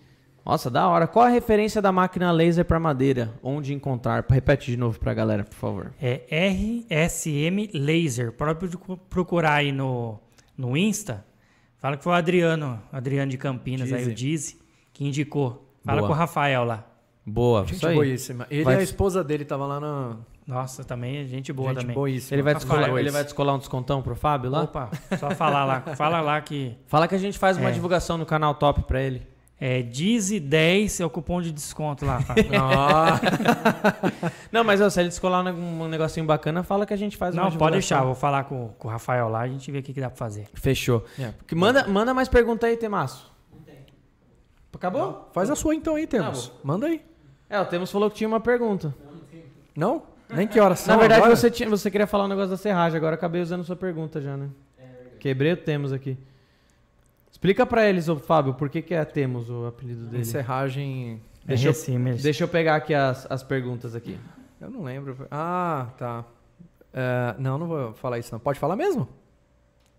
Nossa, 0.46 0.70
da 0.70 0.88
hora. 0.88 1.06
Qual 1.06 1.26
a 1.26 1.30
referência 1.30 1.82
da 1.82 1.92
máquina 1.92 2.32
laser 2.32 2.66
para 2.66 2.80
madeira? 2.80 3.34
Onde 3.44 3.74
encontrar? 3.74 4.26
Repete 4.28 4.72
de 4.72 4.78
novo 4.78 5.00
pra 5.00 5.14
galera, 5.14 5.44
por 5.44 5.56
favor. 5.56 5.94
É 6.02 6.24
RSM 6.90 7.70
Laser. 7.74 8.32
Pode 8.32 8.56
procurar 9.10 9.56
aí 9.56 9.72
no, 9.72 10.18
no 10.58 10.76
Insta. 10.76 11.26
Fala 11.78 11.98
que 11.98 12.04
foi 12.04 12.14
o 12.14 12.16
Adriano, 12.16 12.82
Adriano 12.92 13.30
de 13.32 13.38
Campinas, 13.38 13.94
aí 13.94 14.00
Dizzy. 14.00 14.12
o 14.12 14.14
Dizzy, 14.16 14.60
que 14.92 15.06
indicou. 15.06 15.70
Fala 15.84 16.00
Boa. 16.00 16.10
com 16.10 16.14
o 16.14 16.18
Rafael 16.18 16.64
lá. 16.64 16.89
Boa, 17.30 17.62
Gente 17.62 17.76
isso 17.76 17.88
aí. 17.88 17.96
boíssima. 17.96 18.48
Ele 18.50 18.64
Vai- 18.64 18.76
e 18.76 18.80
a 18.80 18.84
esposa 18.84 19.24
dele 19.24 19.46
tava 19.46 19.66
lá 19.66 19.80
na 19.80 20.16
Nossa, 20.48 20.84
também 20.84 21.18
é 21.18 21.26
gente 21.26 21.52
boa 21.54 21.70
gente 21.70 21.82
também. 21.82 21.96
boíssima. 21.96 22.36
Ele 22.36 22.42
vai, 22.44 22.54
Rafael. 22.54 22.78
descolar, 22.80 23.00
ele 23.00 23.12
vai 23.12 23.24
descolar 23.24 23.56
um 23.56 23.60
descontão 23.60 24.02
pro 24.02 24.16
Fábio 24.16 24.50
lá? 24.50 24.64
Opa, 24.64 24.90
só 25.20 25.32
falar 25.32 25.66
lá. 25.66 25.82
Fala 25.96 26.22
lá 26.22 26.40
que 26.42 26.76
Fala 26.88 27.08
que 27.08 27.16
a 27.16 27.20
gente 27.20 27.38
faz 27.38 27.58
uma 27.58 27.70
É. 27.70 27.72
divulgação 27.72 28.18
no 28.18 28.26
canal 28.26 28.56
top 28.56 28.84
pra 28.84 29.02
ele. 29.02 29.28
É 29.62 29.84
Dizzy10 29.84 31.02
é 31.02 31.06
o 31.06 31.10
cupom 31.10 31.42
de 31.42 31.52
desconto 31.52 32.06
lá, 32.06 32.22
Fábio. 32.22 32.46
Não, 34.52 34.64
mas 34.64 34.80
ó, 34.80 34.90
se 34.90 35.02
ele 35.02 35.10
descolar 35.10 35.46
um 35.54 35.84
um 35.84 35.88
negocinho 35.90 36.26
bacana, 36.26 36.64
fala 36.64 36.86
que 36.86 36.94
a 36.94 36.98
gente 36.98 37.18
faz 37.18 37.36
uma 37.36 37.44
Não, 37.44 37.50
pode 37.50 37.58
divulgação. 37.58 37.80
deixar. 37.98 38.04
Vou 38.06 38.16
falar 38.16 38.46
com, 38.46 38.70
com 38.80 38.88
o 38.88 38.92
Rafael 38.92 39.28
lá, 39.28 39.42
a 39.42 39.48
gente 39.50 39.70
vê 39.70 39.80
o 39.80 39.84
que, 39.84 39.92
que 39.94 40.00
dá 40.00 40.10
pra 40.10 40.18
fazer. 40.18 40.48
Fechou. 40.54 41.04
É. 41.20 41.34
Que 41.46 41.56
manda, 41.56 41.86
manda 41.88 42.14
mais 42.14 42.30
pergunta 42.30 42.68
aí, 42.68 42.78
Temaço. 42.78 43.30
Acabou? 44.74 45.30
Faz 45.34 45.50
a 45.50 45.58
sua 45.58 45.76
então 45.76 45.96
aí, 45.96 46.08
Temos. 46.08 46.54
Manda 46.64 46.88
aí. 46.88 47.02
É, 47.50 47.60
o 47.60 47.66
Temos 47.66 47.92
falou 47.92 48.10
que 48.10 48.18
tinha 48.18 48.28
uma 48.28 48.40
pergunta. 48.40 48.94
Não? 49.76 50.04
Nem 50.30 50.48
que 50.48 50.60
horas 50.60 50.80
são 50.80 50.94
Na 50.94 51.00
verdade, 51.00 51.22
agora? 51.22 51.36
você, 51.36 51.50
tinha, 51.50 51.68
você 51.68 51.90
queria 51.90 52.06
falar 52.06 52.26
um 52.26 52.28
negócio 52.28 52.52
da 52.52 52.58
serragem, 52.58 52.96
agora 52.98 53.16
acabei 53.16 53.42
usando 53.42 53.64
sua 53.64 53.76
pergunta 53.76 54.22
já, 54.22 54.38
né? 54.38 54.50
Quebrei 55.20 55.54
o 55.54 55.58
Temos 55.58 55.92
aqui. 55.92 56.18
Explica 57.32 57.66
pra 57.66 57.88
eles, 57.88 58.08
ô 58.08 58.18
Fábio, 58.18 58.54
por 58.54 58.70
que, 58.70 58.82
que 58.82 58.94
é 58.94 59.04
Temos 59.04 59.50
o 59.50 59.66
apelido 59.66 60.06
dele. 60.06 60.22
Encerragem... 60.22 61.22
Deixa 61.44 61.70
eles- 61.70 61.78
Deixa 62.22 62.44
eu 62.44 62.48
pegar 62.48 62.76
aqui 62.76 62.94
as, 62.94 63.26
as 63.32 63.42
perguntas 63.42 63.96
aqui. 63.96 64.20
Eu 64.62 64.70
não 64.70 64.84
lembro. 64.84 65.26
Ah, 65.32 65.88
tá. 65.98 66.24
É, 66.94 67.34
não, 67.40 67.58
não 67.58 67.66
vou 67.68 67.94
falar 67.94 68.20
isso 68.20 68.30
não. 68.32 68.40
Pode 68.40 68.60
falar 68.60 68.76
mesmo? 68.76 69.08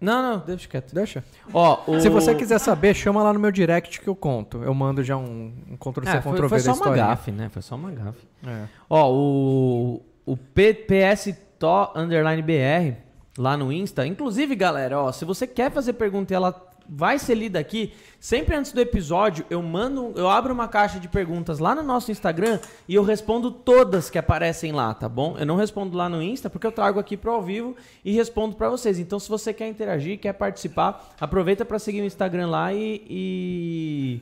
Não, 0.01 0.23
não, 0.23 0.39
deixa 0.39 0.67
quieto. 0.67 0.95
Deixa. 0.95 1.23
Ó, 1.53 1.81
o... 1.87 2.01
Se 2.01 2.09
você 2.09 2.35
quiser 2.35 2.59
saber, 2.59 2.95
chama 2.95 3.23
lá 3.23 3.33
no 3.33 3.39
meu 3.39 3.51
direct 3.51 4.01
que 4.01 4.09
eu 4.09 4.17
conto. 4.17 4.63
Eu 4.63 4.73
mando 4.73 5.05
já 5.05 5.17
um, 5.17 5.53
um 5.71 5.77
Ctrl-C, 5.77 6.17
É, 6.17 6.21
foi, 6.23 6.33
Ctrl-V 6.33 6.49
foi 6.49 6.63
da 6.63 6.75
só 6.75 6.85
uma 6.85 6.97
gafe, 6.97 7.31
né? 7.31 7.49
Foi 7.51 7.63
só 7.63 7.75
uma 7.75 7.91
gafe. 7.91 8.27
É. 8.47 8.65
Ó, 8.89 9.13
o, 9.13 10.03
o 10.25 10.37
PPS 10.37 11.35
To 11.59 11.93
Underline 11.95 12.43
BR 12.43 12.97
lá 13.37 13.57
no 13.57 13.71
Insta. 13.71 14.07
Inclusive, 14.07 14.57
galera, 14.57 14.99
ó, 14.99 15.13
se 15.13 15.25
você 15.25 15.47
quer 15.47 15.71
fazer 15.71 15.93
pergunta 15.93 16.33
e 16.33 16.37
ela 16.37 16.70
vai 16.93 17.21
ser 17.21 17.37
lida 17.37 17.57
aqui, 17.61 17.93
sempre 18.19 18.57
antes 18.57 18.73
do 18.73 18.81
episódio, 18.81 19.47
eu 19.49 19.63
mando, 19.63 20.13
eu 20.17 20.29
abro 20.29 20.53
uma 20.53 20.67
caixa 20.67 20.99
de 20.99 21.07
perguntas 21.07 21.61
lá 21.61 21.73
no 21.73 21.85
nosso 21.85 22.11
Instagram 22.11 22.59
e 22.89 22.97
eu 22.97 23.05
respondo 23.05 23.53
todas 23.53 24.11
que 24.11 24.19
aparecem 24.19 24.73
lá, 24.73 24.93
tá 24.93 25.09
bom? 25.09 25.37
Eu 25.39 25.47
não 25.47 25.55
respondo 25.55 25.97
lá 25.97 26.09
no 26.09 26.21
Insta 26.21 26.51
porque 26.51 26.67
eu 26.67 26.73
trago 26.73 26.99
aqui 26.99 27.17
pro 27.17 27.31
ao 27.31 27.43
vivo 27.43 27.77
e 28.05 28.11
respondo 28.13 28.57
pra 28.57 28.69
vocês. 28.69 28.99
Então, 28.99 29.21
se 29.21 29.29
você 29.29 29.53
quer 29.53 29.69
interagir, 29.69 30.19
quer 30.19 30.33
participar, 30.33 31.15
aproveita 31.21 31.65
pra 31.65 31.79
seguir 31.79 32.01
o 32.01 32.05
Instagram 32.05 32.49
lá 32.49 32.73
e- 32.75 33.03
e 33.09 34.21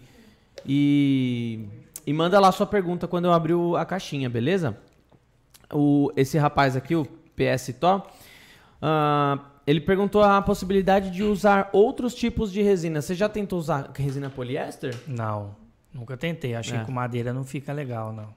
e, 0.66 1.60
e 2.06 2.12
manda 2.12 2.38
lá 2.38 2.50
sua 2.52 2.66
pergunta 2.66 3.06
quando 3.08 3.24
eu 3.26 3.32
abrir 3.32 3.54
a 3.78 3.84
caixinha, 3.84 4.28
beleza? 4.28 4.76
O, 5.72 6.10
esse 6.16 6.36
rapaz 6.36 6.76
aqui, 6.76 6.94
o 6.94 7.06
PS 7.36 7.72
To, 7.80 8.02
ah, 8.82 9.38
ele 9.68 9.80
perguntou 9.80 10.22
a 10.22 10.40
possibilidade 10.40 11.10
de 11.10 11.22
usar 11.22 11.68
outros 11.72 12.14
tipos 12.14 12.50
de 12.52 12.62
resina. 12.62 13.02
Você 13.02 13.14
já 13.14 13.28
tentou 13.28 13.58
usar 13.58 13.90
resina 13.94 14.30
poliéster? 14.30 14.94
Não, 15.06 15.54
nunca 15.92 16.16
tentei. 16.16 16.54
Achei 16.54 16.76
É. 16.76 16.80
que 16.80 16.86
com 16.86 16.92
madeira 16.92 17.32
não 17.32 17.44
fica 17.44 17.72
legal, 17.72 18.12
não. 18.12 18.28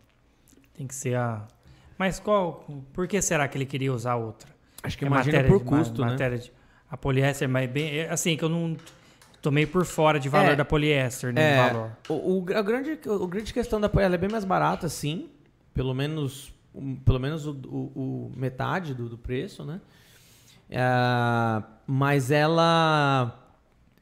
Tem 0.74 0.86
que 0.88 0.96
ser 0.96 1.16
a. 1.16 1.46
Mas 1.98 2.20
qual. 2.20 2.66
Por 2.94 3.08
que 3.08 3.22
será 3.22 3.48
que 3.48 3.58
ele 3.58 3.66
queria 3.66 3.94
usar 3.94 4.16
outra? 4.16 4.50
Acho 4.84 4.98
que 4.98 5.06
É 5.06 5.10
matéria 5.10 5.44
por 5.48 5.60
de- 5.60 5.66
custo, 5.66 6.02
né? 6.02 6.12
matéria 6.12 6.38
de- 6.38 6.52
a 6.90 6.98
poliéster, 6.98 7.48
mas 7.48 7.70
bem. 7.70 8.00
é, 8.00 8.10
Assim, 8.10 8.36
que 8.36 8.44
eu 8.44 8.50
não. 8.50 8.76
Tomei 9.42 9.66
por 9.66 9.86
fora 9.86 10.20
de 10.20 10.30
valor 10.30 10.52
É. 10.52 10.56
da 10.56 10.64
poliéster, 10.66 11.34
né? 11.34 11.54
É, 11.54 11.70
valor. 11.72 11.92
o, 12.10 12.14
o, 12.14 12.46
a, 12.56 12.62
grande, 12.62 13.00
o 13.08 13.26
grande 13.28 13.52
questão 13.52 13.82
da 13.82 13.90
poliéster 13.90 14.16
é 14.16 14.22
bem 14.22 14.30
mais 14.30 14.46
barata, 14.46 14.88
sim. 14.88 15.30
Pelo 15.74 15.94
menos, 15.96 16.54
pelo 17.04 17.20
menos 17.20 17.48
o, 17.48 17.52
o- 17.52 17.92
o 17.96 18.32
metade 18.36 18.94
do, 18.94 19.10
do 19.10 19.18
preço, 19.18 19.64
né? 19.66 19.82
É, 20.72 21.64
mas 21.86 22.32
ela 22.32 23.38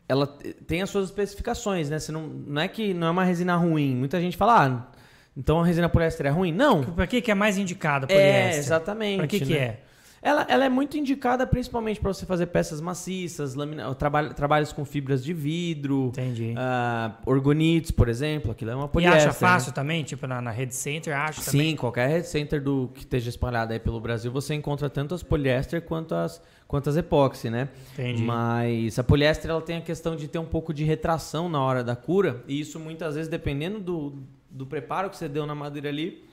ela 0.07 0.25
te- 0.27 0.53
tem 0.53 0.81
as 0.81 0.89
suas 0.89 1.05
especificações, 1.05 1.89
né? 1.89 1.99
Você 1.99 2.11
não, 2.11 2.23
não 2.27 2.61
é 2.61 2.67
que 2.67 2.93
não 2.93 3.07
é 3.07 3.11
uma 3.11 3.23
resina 3.23 3.55
ruim. 3.55 3.95
Muita 3.95 4.19
gente 4.21 4.37
fala, 4.37 4.65
ah, 4.65 4.99
então 5.37 5.59
a 5.61 5.65
resina 5.65 5.87
poliéster 5.89 6.25
é 6.25 6.29
ruim? 6.29 6.51
Não. 6.51 6.83
Pra 6.83 7.05
que, 7.07 7.21
que 7.21 7.29
é 7.31 7.35
mais 7.35 7.57
indicada 7.57 8.05
É, 8.09 8.13
poliéster? 8.13 8.59
exatamente. 8.59 9.17
Pra 9.17 9.27
que, 9.27 9.39
que 9.39 9.53
né? 9.53 9.57
é? 9.59 9.79
Ela, 10.21 10.45
ela 10.49 10.65
é 10.65 10.69
muito 10.69 10.97
indicada 10.97 11.47
principalmente 11.47 11.99
para 11.99 12.11
você 12.11 12.25
fazer 12.25 12.47
peças 12.47 12.81
maciças, 12.81 13.55
lamina, 13.55 13.93
trabalho, 13.95 14.33
trabalhos 14.33 14.73
com 14.73 14.83
fibras 14.83 15.23
de 15.23 15.33
vidro, 15.33 16.07
Entendi. 16.07 16.53
ah, 16.57 17.13
orgonites, 17.25 17.91
por 17.91 18.09
exemplo. 18.09 18.51
Aquilo 18.51 18.71
é 18.71 18.75
uma 18.75 18.85
e 18.85 18.89
poliéster. 18.89 19.29
acha 19.29 19.33
fácil 19.33 19.69
né? 19.69 19.75
também? 19.75 20.03
Tipo, 20.03 20.27
na, 20.27 20.41
na 20.41 20.51
Rede 20.51 20.75
Center, 20.75 21.15
acha 21.15 21.41
Sim, 21.41 21.51
também? 21.51 21.75
qualquer 21.75 22.09
head 22.09 22.27
center 22.27 22.61
do, 22.61 22.89
que 22.93 22.99
esteja 22.99 23.29
espalhado 23.29 23.71
aí 23.71 23.79
pelo 23.79 23.99
Brasil, 23.99 24.31
você 24.31 24.53
encontra 24.53 24.89
tanto 24.89 25.15
as 25.15 25.23
poliéster 25.23 25.81
quanto 25.81 26.13
as, 26.13 26.41
quanto 26.67 26.89
as 26.89 26.97
epóxi, 26.97 27.49
né? 27.49 27.69
Entendi. 27.93 28.23
Mas 28.23 28.99
a 28.99 29.03
poliéster 29.03 29.49
ela 29.49 29.61
tem 29.61 29.77
a 29.77 29.81
questão 29.81 30.17
de 30.17 30.27
ter 30.27 30.39
um 30.39 30.45
pouco 30.45 30.73
de 30.73 30.83
retração 30.83 31.47
na 31.47 31.61
hora 31.61 31.83
da 31.83 31.95
cura, 31.95 32.43
e 32.45 32.59
isso 32.59 32.77
muitas 32.77 33.15
vezes, 33.15 33.29
dependendo 33.29 33.79
do, 33.79 34.13
do 34.49 34.65
preparo 34.65 35.09
que 35.09 35.15
você 35.15 35.29
deu 35.29 35.45
na 35.45 35.55
madeira 35.55 35.87
ali, 35.87 36.27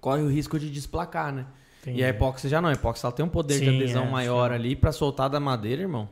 corre 0.00 0.22
o 0.22 0.28
risco 0.28 0.58
de 0.58 0.70
desplacar, 0.70 1.30
né? 1.30 1.46
Entendi. 1.82 2.00
E 2.00 2.04
a 2.04 2.08
epóxi 2.08 2.48
já 2.48 2.60
não, 2.60 2.68
a 2.68 2.72
epóxi 2.72 3.04
ela 3.04 3.12
tem 3.12 3.24
um 3.24 3.28
poder 3.28 3.58
de 3.58 3.64
Sim, 3.70 3.76
adesão 3.76 4.04
é, 4.04 4.10
maior 4.10 4.52
ali 4.52 4.76
pra 4.76 4.92
soltar 4.92 5.30
da 5.30 5.40
madeira, 5.40 5.82
irmão. 5.82 6.08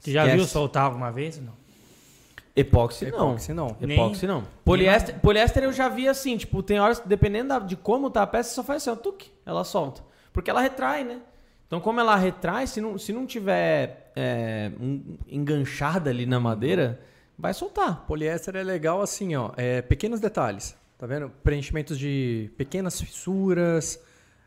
Você 0.00 0.10
já 0.12 0.22
Esquece. 0.22 0.36
viu 0.36 0.46
soltar 0.46 0.84
alguma 0.84 1.10
vez 1.12 1.38
ou 1.38 1.44
não? 1.44 1.52
Epóxi 2.54 3.06
não. 3.10 3.30
Epóxi 3.30 3.54
não. 3.54 3.76
Nem- 3.80 3.92
Epóxi 3.96 4.26
não. 4.26 4.44
Poliéster, 4.64 5.18
poliéster 5.20 5.62
eu 5.62 5.72
já 5.72 5.88
vi 5.88 6.06
assim, 6.08 6.36
tipo, 6.36 6.62
tem 6.62 6.78
horas, 6.80 7.00
dependendo 7.04 7.48
da- 7.48 7.58
de 7.60 7.76
como 7.76 8.10
tá 8.10 8.22
a 8.22 8.26
peça, 8.26 8.54
só 8.54 8.62
faz 8.62 8.82
assim, 8.82 8.90
ó, 8.90 8.96
tuc, 8.96 9.22
ela 9.46 9.64
solta. 9.64 10.02
Porque 10.32 10.50
ela 10.50 10.60
retrai, 10.60 11.02
né? 11.04 11.18
Então, 11.66 11.80
como 11.80 12.00
ela 12.00 12.14
retrai, 12.16 12.66
se 12.66 12.80
não, 12.80 12.98
se 12.98 13.12
não 13.12 13.24
tiver 13.24 14.12
é, 14.14 14.70
um- 14.78 15.16
enganchada 15.26 16.10
ali 16.10 16.26
na 16.26 16.38
madeira, 16.38 17.00
vai 17.38 17.54
soltar. 17.54 18.04
Poliéster 18.06 18.56
é 18.56 18.62
legal 18.62 19.00
assim, 19.00 19.34
ó. 19.34 19.50
É, 19.56 19.80
pequenos 19.80 20.20
detalhes. 20.20 20.76
Tá 20.98 21.06
vendo? 21.06 21.30
Preenchimentos 21.42 21.98
de 21.98 22.50
pequenas 22.58 23.00
fissuras. 23.00 23.98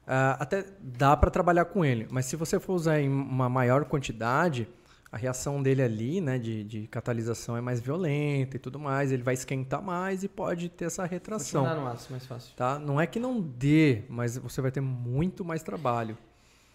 Ah, 0.08 0.38
até 0.40 0.66
dá 0.80 1.16
para 1.16 1.30
trabalhar 1.30 1.66
com 1.66 1.84
ele. 1.84 2.08
Mas 2.10 2.26
se 2.26 2.36
você 2.36 2.60
for 2.60 2.74
usar 2.74 3.00
em 3.00 3.10
uma 3.10 3.50
maior 3.50 3.86
quantidade, 3.86 4.68
a 5.12 5.18
reação 5.18 5.64
dele 5.64 5.82
ali, 5.82 6.20
né, 6.20 6.38
de, 6.38 6.64
de 6.64 6.88
catalisação 6.88 7.56
é 7.56 7.62
mais 7.62 7.80
violenta 7.80 8.58
e 8.58 8.60
tudo 8.60 8.78
mais. 8.78 9.12
Ele 9.12 9.24
vai 9.24 9.34
esquentar 9.34 9.82
mais 9.82 10.24
e 10.24 10.28
pode 10.28 10.70
ter 10.70 10.86
essa 10.86 11.06
retração. 11.06 11.64
No 11.64 11.68
mais 12.12 12.26
fácil. 12.26 12.54
Tá? 12.56 12.78
Não 12.78 13.00
é 13.00 13.08
que 13.08 13.20
não 13.20 13.40
dê, 13.40 14.04
mas 14.10 14.38
você 14.38 14.62
vai 14.62 14.72
ter 14.72 14.82
muito 14.82 15.46
mais 15.46 15.64
trabalho. 15.64 16.18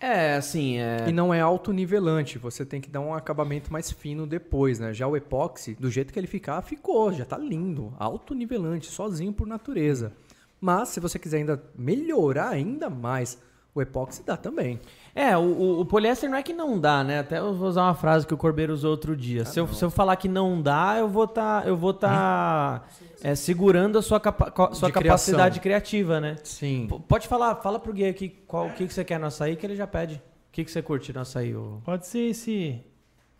É, 0.00 0.36
assim, 0.36 0.78
é... 0.78 1.06
E 1.06 1.12
não 1.12 1.34
é 1.34 1.40
autonivelante, 1.42 2.38
você 2.38 2.64
tem 2.64 2.80
que 2.80 2.88
dar 2.88 3.00
um 3.00 3.12
acabamento 3.12 3.70
mais 3.70 3.92
fino 3.92 4.26
depois, 4.26 4.78
né? 4.78 4.94
Já 4.94 5.06
o 5.06 5.14
epóxi, 5.14 5.74
do 5.74 5.90
jeito 5.90 6.10
que 6.10 6.18
ele 6.18 6.26
ficar, 6.26 6.62
ficou, 6.62 7.12
já 7.12 7.26
tá 7.26 7.36
lindo, 7.36 7.92
autonivelante, 7.98 8.86
sozinho 8.86 9.34
por 9.34 9.46
natureza. 9.46 10.14
Mas 10.60 10.88
se 10.90 11.00
você 11.00 11.18
quiser 11.18 11.38
ainda 11.38 11.62
melhorar 11.76 12.50
ainda 12.50 12.90
mais, 12.90 13.40
o 13.74 13.80
epóxi 13.80 14.22
dá 14.24 14.36
também. 14.36 14.80
É, 15.14 15.36
o, 15.36 15.40
o- 15.40 15.80
o 15.80 15.84
poliéster 15.86 16.28
não 16.30 16.36
é 16.36 16.42
que 16.42 16.52
não 16.52 16.78
dá, 16.78 17.02
né? 17.02 17.18
Até 17.20 17.38
eu 17.38 17.54
vou 17.54 17.68
usar 17.68 17.82
uma 17.84 17.94
frase 17.94 18.26
que 18.26 18.34
o 18.34 18.36
Corbeiro 18.36 18.72
usou 18.72 18.90
outro 18.90 19.16
dia. 19.16 19.44
se, 19.44 19.58
eu, 19.58 19.66
se 19.68 19.84
eu 19.84 19.90
falar 19.90 20.16
que 20.16 20.28
não 20.28 20.60
dá, 20.60 20.96
eu 20.98 21.08
vou 21.08 21.24
estar 21.24 21.66
eu 21.66 21.76
vou 21.76 21.92
tá, 21.94 22.84
é, 23.22 23.34
segurando 23.34 23.98
a 23.98 24.02
sua, 24.02 24.20
capa- 24.20 24.52
sua 24.74 24.88
De 24.88 24.92
capacidade 24.94 25.60
criação. 25.60 25.62
criativa, 25.62 26.20
né? 26.20 26.36
Sim. 26.44 26.86
P- 26.88 27.00
Pode 27.08 27.26
falar, 27.26 27.56
fala 27.56 27.78
pro 27.80 27.92
Gui 27.92 28.04
aqui 28.06 28.28
qual, 28.46 28.66
o 28.66 28.72
que, 28.72 28.86
que 28.86 28.92
você 28.94 29.04
quer 29.04 29.18
no 29.18 29.26
açaí 29.26 29.56
que 29.56 29.64
ele 29.66 29.74
já 29.76 29.86
pede. 29.86 30.16
O 30.16 30.52
que, 30.52 30.64
que 30.64 30.70
você 30.70 30.82
curte 30.82 31.12
no 31.12 31.20
açaí? 31.20 31.54
ô? 31.56 31.80
Pode 31.84 32.06
ser 32.06 32.28
esse. 32.30 32.80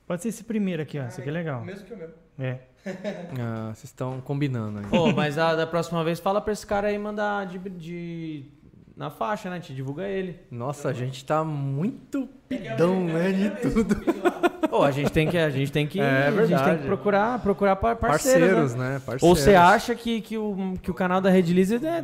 Pode 0.07 0.23
ser 0.23 0.29
esse 0.31 0.43
primeiro 0.45 0.83
aqui, 0.83 0.99
ó. 0.99 1.05
Esse 1.07 1.21
aqui 1.21 1.29
é 1.29 1.33
legal. 1.33 1.65
Mesmo 1.65 1.85
que 1.87 1.93
o 1.95 1.97
meu. 1.97 2.09
É. 2.41 2.59
Ah, 3.39 3.67
vocês 3.75 3.85
estão 3.85 4.21
combinando 4.23 4.79
aí. 4.79 4.87
Pô, 4.87 5.13
mas 5.13 5.37
a, 5.37 5.55
da 5.55 5.67
próxima 5.67 6.03
vez 6.03 6.19
fala 6.19 6.41
pra 6.41 6.53
esse 6.53 6.67
cara 6.67 6.89
aí 6.89 6.99
mandar 6.99 7.45
de, 7.47 7.59
de- 7.59 8.45
na 8.97 9.11
faixa, 9.11 9.51
né? 9.51 9.61
Te 9.61 9.75
divulga 9.75 10.09
ele. 10.09 10.41
Nossa, 10.51 10.89
a 10.89 10.93
gente 10.95 11.23
tá 11.25 11.45
muito 11.45 12.27
pidão, 12.49 13.05
né, 13.05 13.33
de 13.33 13.51
tudo. 13.51 13.97
Pô, 14.69 14.83
a 14.83 14.91
gente 14.91 15.11
tem 15.13 15.29
que, 15.29 15.37
a 15.37 15.51
gente 15.51 15.71
tem 15.71 15.87
que, 15.87 16.01
É 16.01 16.29
a 16.29 16.47
gente 16.47 16.63
tem 16.65 16.79
que 16.79 16.87
procurar, 16.87 17.39
procurar 17.41 17.77
par- 17.77 17.97
parceiros, 17.97 18.41
Parceiros, 18.49 18.75
né? 18.75 18.95
né? 18.95 18.99
Parceiros. 19.05 19.23
Ou 19.25 19.37
você 19.37 19.55
acha 19.55 19.95
que, 19.95 20.21
que, 20.23 20.39
o, 20.39 20.75
que 20.81 20.91
o 20.91 20.95
canal 20.95 21.21
da 21.21 21.29
Red 21.29 21.43
Lizard 21.43 21.85
é, 21.87 22.03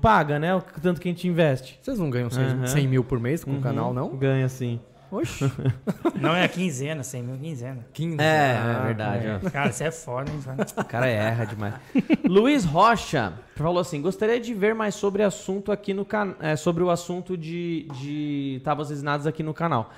paga, 0.00 0.38
né? 0.38 0.54
O 0.54 0.62
tanto 0.80 1.00
que 1.02 1.08
a 1.08 1.12
gente 1.12 1.28
investe. 1.28 1.78
Vocês 1.82 1.98
não 1.98 2.08
ganham 2.08 2.30
100, 2.30 2.44
Aham. 2.44 2.66
100 2.66 2.88
mil 2.88 3.04
por 3.04 3.20
mês 3.20 3.44
com 3.44 3.50
Uhum. 3.50 3.58
o 3.58 3.60
canal, 3.60 3.92
não? 3.92 4.16
Ganha 4.16 4.48
sim. 4.48 4.80
Oxi. 5.16 5.50
Não 6.20 6.34
é 6.34 6.44
a 6.44 6.48
quinzena, 6.48 7.02
100 7.02 7.22
mil 7.22 7.36
quinzena. 7.38 7.86
15. 7.92 8.16
É, 8.20 8.58
Ah, 8.58 8.78
é 8.80 8.86
verdade. 8.86 9.26
ó. 9.46 9.50
Cara, 9.50 9.70
isso 9.70 9.82
é 9.84 9.90
foda, 9.90 10.30
hein? 10.30 10.40
O 10.76 10.84
cara 10.84 11.06
erra 11.06 11.44
demais. 11.44 11.74
Luiz 12.24 12.64
Rocha 12.64 13.32
falou 13.56 13.80
assim: 13.80 14.00
gostaria 14.00 14.40
de 14.40 14.52
ver 14.54 14.74
mais 14.74 14.94
sobre 14.94 15.22
assunto 15.22 15.70
aqui 15.72 15.94
no 15.94 16.04
can... 16.04 16.34
é, 16.40 16.56
sobre 16.56 16.82
o 16.82 16.90
assunto 16.90 17.36
de, 17.36 17.86
de 18.00 18.60
tábuas 18.64 18.90
resinadas 18.90 19.26
aqui 19.26 19.42
no 19.42 19.54
canal. 19.54 19.90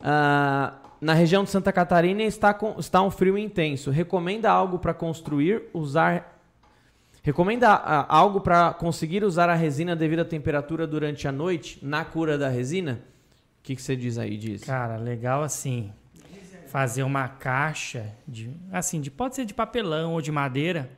Ah, 0.00 0.74
na 1.00 1.14
região 1.14 1.44
de 1.44 1.50
Santa 1.50 1.72
Catarina 1.72 2.22
está, 2.22 2.54
com... 2.54 2.76
está 2.78 3.02
um 3.02 3.10
frio 3.10 3.36
intenso. 3.36 3.90
Recomenda 3.90 4.50
algo 4.50 4.78
para 4.78 4.94
construir, 4.94 5.62
usar. 5.72 6.34
Recomenda 7.22 7.70
ah, 7.70 8.06
algo 8.08 8.40
para 8.40 8.72
conseguir 8.72 9.24
usar 9.24 9.48
a 9.48 9.54
resina 9.54 9.96
devido 9.96 10.20
à 10.20 10.24
temperatura 10.24 10.86
durante 10.86 11.26
a 11.26 11.32
noite 11.32 11.78
na 11.82 12.04
cura 12.04 12.38
da 12.38 12.48
resina? 12.48 13.00
O 13.66 13.68
que, 13.68 13.74
que 13.74 13.82
você 13.82 13.96
diz 13.96 14.16
aí, 14.16 14.36
diz? 14.36 14.62
Cara, 14.62 14.96
legal 14.96 15.42
assim. 15.42 15.92
Fazer 16.68 17.02
uma 17.02 17.26
caixa 17.26 18.14
de. 18.24 18.48
Assim, 18.70 19.00
de, 19.00 19.10
pode 19.10 19.34
ser 19.34 19.44
de 19.44 19.52
papelão 19.52 20.12
ou 20.12 20.20
de 20.20 20.30
madeira. 20.30 20.88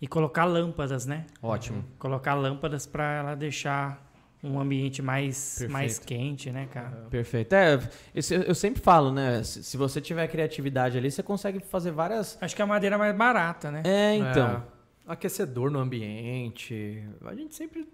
e 0.00 0.06
colocar 0.06 0.46
lâmpadas, 0.46 1.04
né? 1.04 1.26
Ótimo. 1.42 1.84
Colocar 1.98 2.32
lâmpadas 2.32 2.86
para 2.86 3.12
ela 3.12 3.34
deixar 3.34 4.10
um 4.42 4.58
ambiente 4.58 5.02
mais, 5.02 5.50
Perfeito. 5.58 5.72
mais 5.72 5.98
quente, 5.98 6.50
né, 6.50 6.66
cara? 6.72 7.06
Perfeito. 7.10 7.52
É, 7.52 7.78
eu 8.14 8.54
sempre 8.54 8.80
falo, 8.80 9.12
né? 9.12 9.42
Se, 9.42 9.76
você 9.76 10.00
tiver 10.00 10.26
criatividade 10.26 10.96
ali, 10.96 11.10
você 11.10 11.22
consegue 11.22 11.60
fazer 11.60 11.90
várias. 11.90 12.38
Acho 12.40 12.56
que 12.56 12.62
a 12.62 12.66
madeira 12.66 12.96
é 12.96 12.98
mais 12.98 13.14
barata, 13.14 13.70
né? 13.70 13.82
É, 13.84 14.14
então. 14.14 14.64
É, 15.06 15.12
aquecedor 15.12 15.70
no 15.70 15.78
ambiente. 15.78 17.06
A 17.26 17.34
gente 17.34 17.54
sempre 17.54 17.86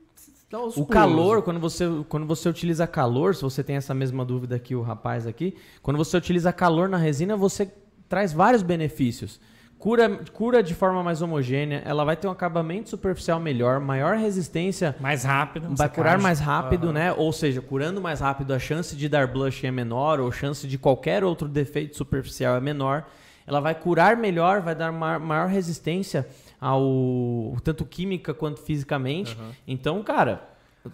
O 0.59 0.73
pulos. 0.73 0.89
calor, 0.91 1.43
quando 1.43 1.61
você, 1.61 1.85
quando 2.09 2.27
você 2.27 2.49
utiliza 2.49 2.87
calor, 2.87 3.35
se 3.35 3.43
você 3.43 3.63
tem 3.63 3.77
essa 3.77 3.95
mesma 3.95 4.25
dúvida 4.25 4.59
que 4.59 4.75
o 4.75 4.83
rapaz 4.83 5.27
aqui, 5.27 5.57
quando 5.83 5.97
você 5.97 6.17
utiliza 6.17 6.53
calor 6.53 6.89
na 6.89 6.97
resina, 6.97 7.37
você 7.37 7.73
traz 8.09 8.33
vários 8.33 8.63
benefícios. 8.63 9.41
Cura, 9.79 10.21
cura 10.35 10.63
de 10.63 10.75
forma 10.75 11.03
mais 11.03 11.23
homogênea, 11.23 11.81
ela 11.87 12.05
vai 12.05 12.15
ter 12.15 12.27
um 12.29 12.31
acabamento 12.31 12.91
superficial 12.91 13.41
melhor, 13.41 13.81
maior 13.81 14.17
resistência, 14.17 14.95
Mais 15.01 15.25
rápido. 15.25 15.69
vai 15.69 15.77
secagem. 15.89 15.95
curar 15.95 16.19
mais 16.19 16.39
rápido, 16.39 16.93
né? 16.93 17.13
Ou 17.15 17.33
seja, 17.33 17.63
curando 17.63 17.99
mais 18.01 18.21
rápido, 18.21 18.53
a 18.53 18.59
chance 18.59 18.95
de 18.95 19.09
dar 19.09 19.27
blush 19.29 19.65
é 19.65 19.71
menor, 19.71 20.21
ou 20.21 20.29
a 20.29 20.33
chance 20.33 20.67
de 20.67 20.77
qualquer 20.77 21.25
outro 21.25 21.49
defeito 21.49 21.97
superficial 21.97 22.57
é 22.57 22.61
menor. 22.61 23.07
Ela 23.47 23.59
vai 23.61 23.75
curar 23.75 24.17
melhor, 24.19 24.61
vai 24.61 24.75
dar 24.75 24.93
ma- 24.93 25.19
maior 25.19 25.49
resistência 25.49 26.29
ao 26.61 27.57
tanto 27.65 27.85
química 27.85 28.35
quanto 28.35 28.61
fisicamente. 28.61 29.37
Então, 29.67 30.03
cara, 30.03 30.49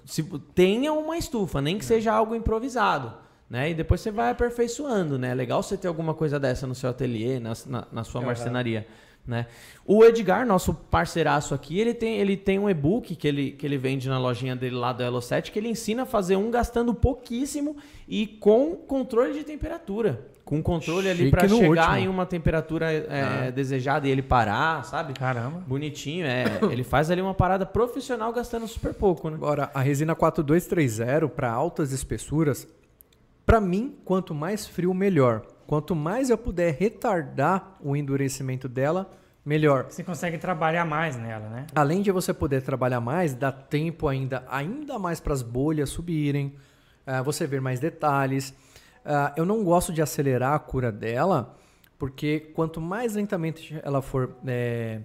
se, 0.04 0.22
tenha 0.54 0.92
uma 0.92 1.16
estufa, 1.16 1.60
nem 1.60 1.78
que 1.78 1.84
seja 1.84 2.12
algo 2.12 2.34
improvisado. 2.34 3.12
Né? 3.48 3.70
E 3.70 3.74
depois 3.74 4.00
você 4.00 4.10
vai 4.10 4.30
aperfeiçoando, 4.30 5.18
né? 5.18 5.30
É 5.30 5.34
legal 5.34 5.62
você 5.62 5.76
ter 5.76 5.86
alguma 5.86 6.14
coisa 6.14 6.38
dessa 6.38 6.66
no 6.66 6.74
seu 6.74 6.90
ateliê, 6.90 7.38
na, 7.38 7.52
na, 7.66 7.86
na 7.92 8.04
sua 8.04 8.20
marcenaria. 8.20 8.86
Né? 9.26 9.46
O 9.84 10.04
Edgar, 10.04 10.46
nosso 10.46 10.72
parceiraço 10.72 11.52
aqui, 11.52 11.78
ele 11.78 11.94
tem, 11.94 12.18
ele 12.18 12.36
tem 12.36 12.58
um 12.58 12.70
e-book 12.70 13.16
que 13.16 13.26
ele, 13.26 13.50
que 13.52 13.66
ele 13.66 13.76
vende 13.76 14.08
na 14.08 14.18
lojinha 14.18 14.54
dele 14.54 14.76
lá 14.76 14.92
do 14.92 15.02
Elo7, 15.02 15.50
que 15.50 15.58
ele 15.58 15.68
ensina 15.68 16.04
a 16.04 16.06
fazer 16.06 16.36
um 16.36 16.50
gastando 16.50 16.94
pouquíssimo 16.94 17.76
e 18.06 18.26
com 18.26 18.76
controle 18.76 19.32
de 19.32 19.42
temperatura. 19.44 20.28
Com 20.46 20.62
controle 20.62 21.08
ali 21.08 21.28
para 21.28 21.48
chegar 21.48 21.88
último. 21.88 21.96
em 21.96 22.06
uma 22.08 22.24
temperatura 22.24 22.92
é, 22.92 23.50
desejada 23.50 24.06
e 24.06 24.10
ele 24.12 24.22
parar, 24.22 24.84
sabe? 24.84 25.12
Caramba. 25.12 25.60
Bonitinho, 25.66 26.24
é. 26.24 26.44
ele 26.70 26.84
faz 26.84 27.10
ali 27.10 27.20
uma 27.20 27.34
parada 27.34 27.66
profissional 27.66 28.32
gastando 28.32 28.68
super 28.68 28.94
pouco, 28.94 29.28
né? 29.28 29.34
Agora, 29.34 29.72
a 29.74 29.80
resina 29.80 30.14
4230 30.14 31.28
para 31.30 31.50
altas 31.50 31.90
espessuras, 31.90 32.68
para 33.44 33.60
mim, 33.60 33.96
quanto 34.04 34.32
mais 34.32 34.68
frio, 34.68 34.94
melhor. 34.94 35.42
Quanto 35.66 35.96
mais 35.96 36.30
eu 36.30 36.38
puder 36.38 36.76
retardar 36.78 37.76
o 37.80 37.96
endurecimento 37.96 38.68
dela, 38.68 39.10
melhor. 39.44 39.86
Você 39.88 40.04
consegue 40.04 40.38
trabalhar 40.38 40.84
mais 40.84 41.16
nela, 41.16 41.48
né? 41.48 41.66
Além 41.74 42.02
de 42.02 42.12
você 42.12 42.32
poder 42.32 42.62
trabalhar 42.62 43.00
mais, 43.00 43.34
dá 43.34 43.50
tempo 43.50 44.06
ainda, 44.06 44.44
ainda 44.48 44.96
mais 44.96 45.18
para 45.18 45.32
as 45.32 45.42
bolhas 45.42 45.90
subirem, 45.90 46.54
ah, 47.04 47.20
você 47.20 47.48
ver 47.48 47.60
mais 47.60 47.80
detalhes. 47.80 48.54
Ah, 49.06 49.32
eu 49.36 49.46
não 49.46 49.62
gosto 49.62 49.92
de 49.92 50.02
acelerar 50.02 50.54
a 50.54 50.58
cura 50.58 50.90
dela, 50.90 51.56
porque 51.98 52.40
quanto 52.54 52.80
mais 52.80 53.14
lentamente 53.14 53.78
ela 53.82 54.02
for 54.02 54.34
é, 54.46 55.00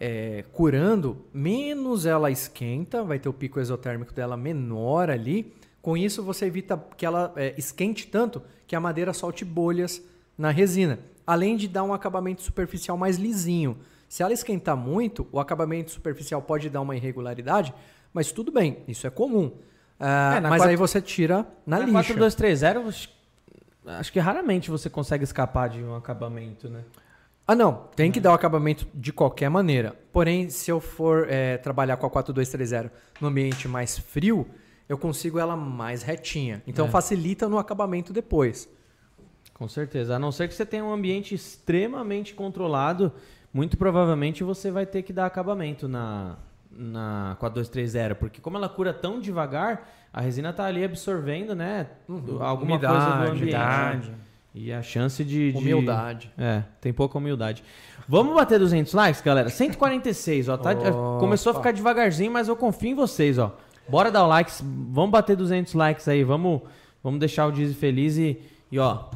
é, 0.00 0.44
curando, 0.52 1.24
menos 1.32 2.06
ela 2.06 2.30
esquenta, 2.30 3.04
vai 3.04 3.18
ter 3.18 3.28
o 3.28 3.32
pico 3.32 3.60
exotérmico 3.60 4.12
dela 4.12 4.36
menor 4.36 5.10
ali. 5.10 5.52
Com 5.82 5.96
isso, 5.96 6.22
você 6.22 6.46
evita 6.46 6.82
que 6.96 7.04
ela 7.06 7.32
é, 7.36 7.54
esquente 7.56 8.06
tanto 8.08 8.42
que 8.66 8.74
a 8.74 8.80
madeira 8.80 9.12
solte 9.12 9.44
bolhas 9.44 10.02
na 10.36 10.50
resina. 10.50 10.98
Além 11.26 11.56
de 11.56 11.68
dar 11.68 11.82
um 11.82 11.92
acabamento 11.92 12.42
superficial 12.42 12.96
mais 12.96 13.16
lisinho. 13.16 13.76
Se 14.08 14.22
ela 14.22 14.32
esquentar 14.32 14.76
muito, 14.76 15.26
o 15.32 15.38
acabamento 15.40 15.90
superficial 15.90 16.40
pode 16.40 16.70
dar 16.70 16.80
uma 16.80 16.94
irregularidade, 16.96 17.74
mas 18.14 18.30
tudo 18.32 18.50
bem, 18.52 18.78
isso 18.86 19.06
é 19.06 19.10
comum. 19.10 19.52
Na 19.98 20.40
mas 20.42 20.50
quatro- 20.60 20.68
aí 20.68 20.76
você 20.76 21.00
tira 21.00 21.46
na, 21.66 21.78
Na 21.78 21.86
lixa. 21.86 21.92
4230, 21.92 23.15
acho, 23.86 24.12
que 24.12 24.18
raramente 24.18 24.70
você 24.70 24.90
consegue 24.90 25.24
escapar 25.24 25.68
de 25.68 25.82
um 25.82 25.94
acabamento, 25.94 26.68
né? 26.68 26.82
Ah, 27.46 27.54
não. 27.54 27.88
Tem 27.94 28.10
que 28.10 28.18
dar 28.20 28.32
o 28.32 28.34
acabamento 28.34 28.86
de 28.92 29.12
qualquer 29.12 29.48
maneira. 29.48 29.94
Porém, 30.12 30.50
se 30.50 30.70
eu 30.70 30.80
for 30.80 31.26
é, 31.30 31.56
trabalhar 31.58 31.96
com 31.96 32.06
a 32.06 32.10
4230 32.10 32.92
no 33.20 33.28
ambiente 33.28 33.68
mais 33.68 33.96
frio, 33.96 34.48
eu 34.88 34.98
consigo 34.98 35.38
ela 35.38 35.56
mais 35.56 36.02
retinha. 36.02 36.62
Então 36.66 36.86
É. 36.86 36.88
facilita 36.88 37.48
no 37.48 37.58
acabamento 37.58 38.12
depois. 38.12 38.68
Com 39.54 39.68
certeza. 39.68 40.16
A 40.16 40.18
não 40.18 40.32
ser 40.32 40.48
que 40.48 40.54
você 40.54 40.66
tenha 40.66 40.84
um 40.84 40.92
ambiente 40.92 41.34
extremamente 41.34 42.34
controlado, 42.34 43.12
muito 43.52 43.76
provavelmente 43.76 44.42
você 44.44 44.70
vai 44.70 44.84
ter 44.84 45.02
que 45.02 45.12
dar 45.12 45.26
acabamento 45.26 45.86
na, 45.88 46.36
na 46.70 47.36
4230, 47.38 48.14
porque 48.16 48.40
como 48.40 48.56
ela 48.56 48.68
cura 48.68 48.92
tão 48.92 49.20
devagar, 49.20 49.88
a 50.16 50.22
resina 50.22 50.50
tá 50.50 50.64
ali 50.64 50.82
absorvendo, 50.82 51.54
né, 51.54 51.86
alguma 52.40 52.78
coisa 52.80 52.94
do 53.04 53.12
ambiente. 53.28 53.42
Umidade. 53.42 54.12
E 54.54 54.72
a 54.72 54.80
chance 54.82 55.22
de, 55.22 55.52
de- 55.52 55.58
Humildade. 55.58 56.32
É, 56.38 56.62
tem 56.80 56.90
pouca 56.90 57.18
humildade. 57.18 57.62
Vamos 58.08 58.34
bater 58.34 58.58
200 58.58 58.94
likes, 58.94 59.20
galera? 59.20 59.50
146, 59.50 60.48
ó. 60.48 60.56
Tá, 60.56 60.74
começou 61.20 61.52
a 61.52 61.54
ficar 61.56 61.72
devagarzinho, 61.72 62.32
mas 62.32 62.48
eu 62.48 62.56
confio 62.56 62.92
em 62.92 62.94
vocês, 62.94 63.36
ó. 63.36 63.54
Bora 63.86 64.10
dar 64.10 64.24
o 64.24 64.26
likes. 64.26 64.62
Vamos 64.64 65.10
bater 65.10 65.36
200 65.36 65.74
likes 65.74 66.08
aí. 66.08 66.24
Vamos, 66.24 66.62
vamos 67.04 67.20
deixar 67.20 67.46
o 67.46 67.52
Dizzy 67.52 67.74
feliz 67.74 68.16
e, 68.16 68.40
e, 68.72 68.78
ó, 68.78 69.10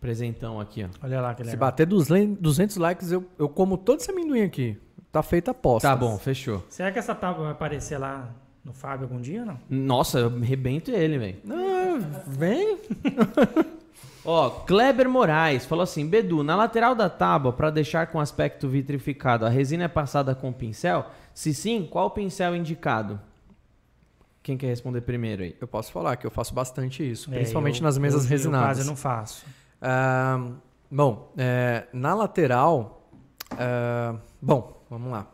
presentão 0.00 0.60
aqui, 0.60 0.84
ó. 0.84 0.88
Olha 1.04 1.20
lá 1.20 1.34
que 1.34 1.42
Se 1.42 1.50
legal. 1.50 1.60
bater 1.68 1.84
200 1.86 2.38
200 2.40 2.76
likes, 2.76 3.10
eu, 3.10 3.24
eu 3.36 3.48
como 3.48 3.76
todo 3.76 3.98
esse 3.98 4.10
amendoim 4.12 4.42
aqui. 4.42 4.78
Tá 5.10 5.22
feita 5.24 5.50
a 5.50 5.52
aposta. 5.52 5.88
Tá 5.88 5.96
bom, 5.96 6.16
fechou. 6.18 6.62
Será 6.68 6.92
que 6.92 6.98
essa 7.00 7.14
tábua 7.14 7.44
vai 7.44 7.52
aparecer 7.52 7.98
lá 7.98 8.28
no 8.66 8.72
Fábio 8.72 9.04
algum 9.04 9.20
dia 9.20 9.40
ou 9.40 9.46
não? 9.46 9.58
Nossa, 9.70 10.18
eu 10.18 10.26
arrebento 10.26 10.90
ele, 10.90 11.16
velho. 11.18 11.38
Ah, 11.48 12.22
vem. 12.26 12.78
Ó, 14.28 14.50
Kleber 14.50 15.08
Moraes 15.08 15.64
falou 15.64 15.84
assim: 15.84 16.04
Bedu, 16.06 16.42
na 16.42 16.56
lateral 16.56 16.94
da 16.96 17.08
tábua, 17.08 17.52
para 17.52 17.70
deixar 17.70 18.08
com 18.08 18.18
aspecto 18.18 18.68
vitrificado, 18.68 19.46
a 19.46 19.48
resina 19.48 19.84
é 19.84 19.88
passada 19.88 20.34
com 20.34 20.52
pincel? 20.52 21.06
Se 21.32 21.54
sim, 21.54 21.86
qual 21.88 22.10
pincel 22.10 22.56
indicado? 22.56 23.20
Quem 24.42 24.56
quer 24.56 24.66
responder 24.66 25.00
primeiro 25.02 25.42
aí? 25.44 25.56
Eu 25.60 25.68
posso 25.68 25.92
falar 25.92 26.16
que 26.16 26.26
eu 26.26 26.30
faço 26.30 26.52
bastante 26.52 27.08
isso, 27.08 27.30
É, 27.32 27.36
principalmente 27.36 27.80
eu- 27.80 27.84
nas 27.84 27.98
mesas 27.98 28.24
eu- 28.24 28.30
resinadas. 28.30 28.78
Eu 28.78 28.84
quase 28.84 28.88
não 28.88 28.96
faço. 28.96 29.46
Ah, 29.80 30.40
bom, 30.90 31.32
é, 31.38 31.84
na 31.92 32.14
lateral, 32.14 33.08
ah, 33.52 34.16
bom, 34.42 34.84
vamos 34.90 35.10
lá. 35.12 35.26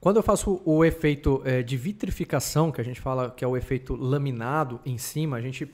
Quando 0.00 0.16
eu 0.16 0.22
faço 0.22 0.62
o 0.64 0.82
efeito 0.82 1.42
é, 1.44 1.62
de 1.62 1.76
vitrificação, 1.76 2.72
que 2.72 2.80
a 2.80 2.84
gente 2.84 2.98
fala 2.98 3.30
que 3.30 3.44
é 3.44 3.48
o 3.48 3.54
efeito 3.54 3.94
laminado 3.94 4.80
em 4.82 4.96
cima, 4.96 5.36
a 5.36 5.42
gente 5.42 5.70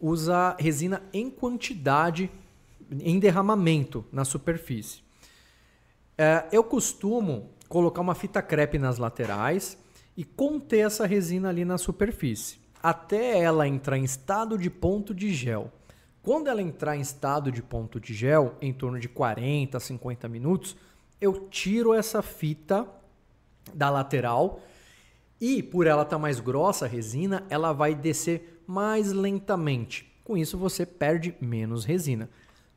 usa 0.00 0.54
resina 0.56 1.02
em 1.12 1.28
quantidade, 1.28 2.30
em 3.00 3.18
derramamento 3.18 4.04
na 4.12 4.24
superfície. 4.24 5.02
É, 6.16 6.44
eu 6.52 6.62
costumo 6.62 7.50
colocar 7.68 8.00
uma 8.02 8.14
fita 8.14 8.40
crepe 8.40 8.78
nas 8.78 8.98
laterais 8.98 9.76
e 10.16 10.22
conter 10.22 10.86
essa 10.86 11.04
resina 11.04 11.48
ali 11.48 11.64
na 11.64 11.76
superfície, 11.76 12.60
até 12.80 13.40
ela 13.40 13.66
entrar 13.66 13.98
em 13.98 14.04
estado 14.04 14.56
de 14.56 14.70
ponto 14.70 15.12
de 15.12 15.34
gel. 15.34 15.72
Quando 16.22 16.46
ela 16.46 16.62
entrar 16.62 16.96
em 16.96 17.00
estado 17.00 17.50
de 17.50 17.64
ponto 17.64 17.98
de 17.98 18.14
gel, 18.14 18.54
em 18.62 18.72
torno 18.72 19.00
de 19.00 19.08
40 19.08 19.76
a 19.76 19.80
50 19.80 20.28
minutos, 20.28 20.76
eu 21.20 21.48
tiro 21.48 21.92
essa 21.92 22.22
fita 22.22 22.86
da 23.74 23.90
lateral 23.90 24.60
e 25.40 25.62
por 25.62 25.86
ela 25.86 26.02
estar 26.02 26.18
mais 26.18 26.40
grossa 26.40 26.86
a 26.86 26.88
resina, 26.88 27.44
ela 27.50 27.72
vai 27.72 27.94
descer 27.94 28.62
mais 28.66 29.12
lentamente. 29.12 30.10
Com 30.24 30.36
isso 30.36 30.56
você 30.56 30.84
perde 30.84 31.34
menos 31.40 31.84
resina. 31.84 32.28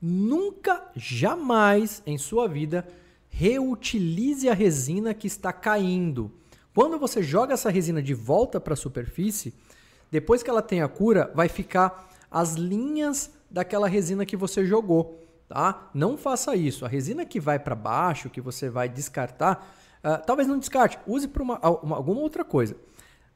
Nunca, 0.01 0.89
jamais 0.95 2.01
em 2.05 2.17
sua 2.17 2.47
vida 2.47 2.87
reutilize 3.29 4.47
a 4.49 4.53
resina 4.53 5.13
que 5.13 5.27
está 5.27 5.51
caindo. 5.51 6.31
Quando 6.73 6.97
você 6.97 7.21
joga 7.21 7.53
essa 7.53 7.69
resina 7.69 8.01
de 8.01 8.13
volta 8.13 8.59
para 8.59 8.73
a 8.73 8.77
superfície, 8.77 9.53
depois 10.11 10.41
que 10.41 10.49
ela 10.49 10.61
tem 10.61 10.81
a 10.81 10.87
cura, 10.87 11.31
vai 11.35 11.49
ficar 11.49 12.09
as 12.31 12.53
linhas 12.53 13.31
daquela 13.49 13.87
resina 13.87 14.25
que 14.25 14.37
você 14.37 14.65
jogou, 14.65 15.23
tá? 15.47 15.89
Não 15.93 16.17
faça 16.17 16.55
isso. 16.55 16.85
A 16.85 16.87
resina 16.87 17.25
que 17.25 17.39
vai 17.39 17.59
para 17.59 17.75
baixo, 17.75 18.29
que 18.29 18.41
você 18.41 18.69
vai 18.69 18.87
descartar, 18.87 19.75
ah, 20.03 20.17
talvez 20.17 20.47
não 20.47 20.57
descarte, 20.59 20.97
use 21.07 21.27
para 21.27 21.43
uma, 21.43 21.59
uma- 21.81 21.95
alguma 21.97 22.21
outra 22.21 22.43
coisa. 22.43 22.75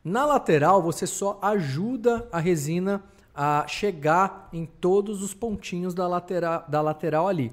Na 0.03 0.25
lateral, 0.25 0.81
você 0.81 1.07
só 1.07 1.39
ajuda 1.41 2.27
a 2.31 2.39
resina 2.39 3.03
a 3.33 3.65
chegar 3.67 4.49
em 4.53 4.65
todos 4.65 5.23
os 5.23 5.33
pontinhos 5.33 5.93
da 5.93 6.07
lateral, 6.07 6.63
da 6.67 6.81
lateral 6.81 7.27
ali. 7.27 7.51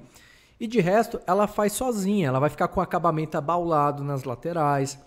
E 0.59 0.67
de 0.67 0.79
resto, 0.79 1.19
ela 1.25 1.47
faz 1.47 1.73
sozinha, 1.73 2.27
ela 2.27 2.39
vai 2.39 2.49
ficar 2.49 2.67
com 2.67 2.79
o 2.79 2.83
acabamento 2.83 3.35
abaulado 3.37 4.03
nas 4.03 4.23
laterais. 4.23 4.99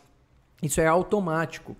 Isso 0.63 0.81
é 0.81 0.87
automático. 0.87 1.77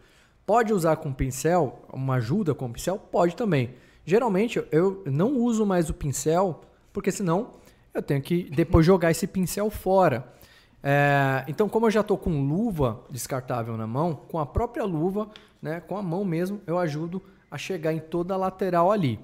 Pode 0.47 0.73
usar 0.73 0.97
com 0.97 1.13
pincel, 1.13 1.81
uma 1.93 2.17
ajuda 2.17 2.55
com 2.55 2.71
pincel? 2.71 2.99
Pode 2.99 3.35
também. 3.35 3.75
Geralmente 4.05 4.63
eu 4.71 5.03
não 5.07 5.39
uso 5.39 5.65
mais 5.65 5.89
o 5.89 5.95
pincel, 5.95 6.61
porque 6.93 7.11
senão 7.11 7.53
eu 7.93 8.03
tenho 8.03 8.21
que 8.23 8.45
depois 8.51 8.85
jogar 8.85 9.11
esse 9.11 9.27
pincel 9.27 9.71
fora. 9.71 10.29
É, 10.87 11.43
então, 11.49 11.67
como 11.67 11.87
eu 11.87 11.91
já 11.91 12.03
estou 12.03 12.19
com 12.19 12.47
luva 12.47 13.01
descartável 13.09 13.75
na 13.75 13.87
mão, 13.87 14.15
com 14.15 14.39
a 14.39 14.45
própria 14.45 14.85
luva, 14.85 15.31
né, 15.63 15.81
com 15.81 15.97
a 15.97 16.03
mão 16.03 16.27
mesmo, 16.27 16.61
eu 16.67 16.79
ajudo 16.79 17.23
a 17.51 17.57
chegar 17.57 17.95
em 17.95 17.99
toda 17.99 18.35
a 18.35 18.37
lateral 18.37 18.93
ali. 18.93 19.19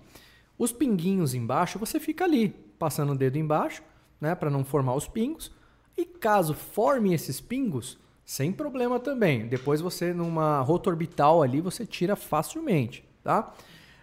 Os 0.58 0.72
pinguinhos 0.72 1.34
embaixo, 1.34 1.78
você 1.78 2.00
fica 2.00 2.24
ali, 2.24 2.48
passando 2.78 3.12
o 3.12 3.14
dedo 3.14 3.36
embaixo, 3.36 3.82
né, 4.18 4.34
para 4.34 4.48
não 4.48 4.64
formar 4.64 4.94
os 4.94 5.06
pingos. 5.06 5.52
E 5.98 6.06
caso 6.06 6.54
forme 6.54 7.12
esses 7.12 7.42
pingos, 7.42 7.98
sem 8.24 8.52
problema 8.52 8.98
também. 8.98 9.46
Depois 9.46 9.82
você, 9.82 10.14
numa 10.14 10.62
rota 10.62 10.88
orbital 10.88 11.42
ali, 11.42 11.60
você 11.60 11.84
tira 11.84 12.16
facilmente, 12.16 13.04
tá? 13.22 13.52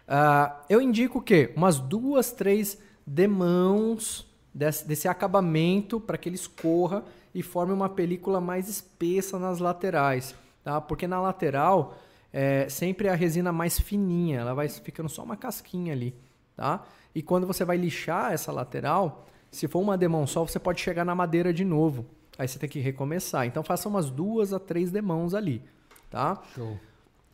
Uh, 0.08 0.64
eu 0.70 0.80
indico 0.80 1.18
o 1.18 1.22
quê? 1.22 1.52
Umas 1.56 1.80
duas, 1.80 2.32
três 2.32 2.78
demãos 3.06 4.28
desse, 4.54 4.88
desse 4.88 5.08
acabamento 5.08 6.00
para 6.00 6.18
que 6.18 6.30
ele 6.30 6.36
escorra 6.36 7.04
e 7.38 7.44
forme 7.44 7.72
uma 7.72 7.88
película 7.88 8.42
mais 8.42 8.68
espessa 8.68 9.38
nas 9.38 9.60
laterais, 9.60 10.34
tá? 10.64 10.82
Porque 10.82 11.06
na 11.06 11.22
lateral 11.22 11.96
é 12.34 12.68
sempre 12.68 13.08
a 13.08 13.14
resina 13.14 13.52
mais 13.52 13.80
fininha, 13.80 14.40
ela 14.40 14.56
vai 14.56 14.68
ficando 14.68 15.08
só 15.08 15.22
uma 15.22 15.38
casquinha 15.38 15.94
ali, 15.94 16.16
tá? 16.56 16.84
E 17.14 17.22
quando 17.22 17.46
você 17.46 17.64
vai 17.64 17.78
lixar 17.78 18.34
essa 18.34 18.52
lateral, 18.52 19.28
se 19.52 19.68
for 19.68 19.82
uma 19.82 19.96
demão 19.96 20.26
só, 20.26 20.44
você 20.44 20.58
pode 20.58 20.82
chegar 20.82 21.06
na 21.06 21.14
madeira 21.14 21.54
de 21.54 21.64
novo. 21.64 22.08
Aí 22.40 22.48
você 22.48 22.58
tem 22.58 22.68
que 22.68 22.80
recomeçar. 22.80 23.46
Então 23.46 23.62
faça 23.62 23.88
umas 23.88 24.10
duas 24.10 24.52
a 24.52 24.60
três 24.60 24.90
demãos 24.90 25.36
ali, 25.36 25.62
tá? 26.10 26.42
Show. 26.56 26.76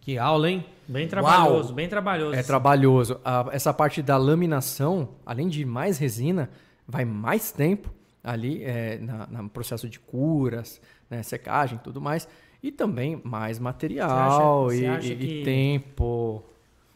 Que 0.02 0.18
aula, 0.18 0.50
hein? 0.50 0.66
Bem 0.86 1.08
trabalhoso, 1.08 1.68
Uau. 1.68 1.76
bem 1.76 1.88
trabalhoso. 1.88 2.36
É 2.36 2.44
trabalhoso. 2.44 3.22
Essa 3.54 3.74
parte 3.74 4.02
da 4.02 4.18
laminação, 4.18 5.12
além 5.26 5.48
de 5.48 5.64
mais 5.64 5.98
resina, 5.98 6.50
vai 6.86 7.06
mais 7.06 7.54
tempo 7.54 7.90
ali 8.24 8.64
é, 8.64 8.98
na, 9.00 9.28
no 9.28 9.50
processo 9.50 9.90
de 9.90 10.00
curas, 10.00 10.82
né, 11.10 11.22
secagem 11.22 11.78
e 11.78 11.82
tudo 11.82 12.00
mais. 12.00 12.28
E 12.62 12.72
também 12.72 13.22
mais 13.24 13.60
material 13.60 14.70
você 14.70 14.86
acha, 14.86 14.98
você 15.00 15.10
acha 15.10 15.14
e, 15.14 15.41
e 15.41 15.44
tempo. 15.44 16.45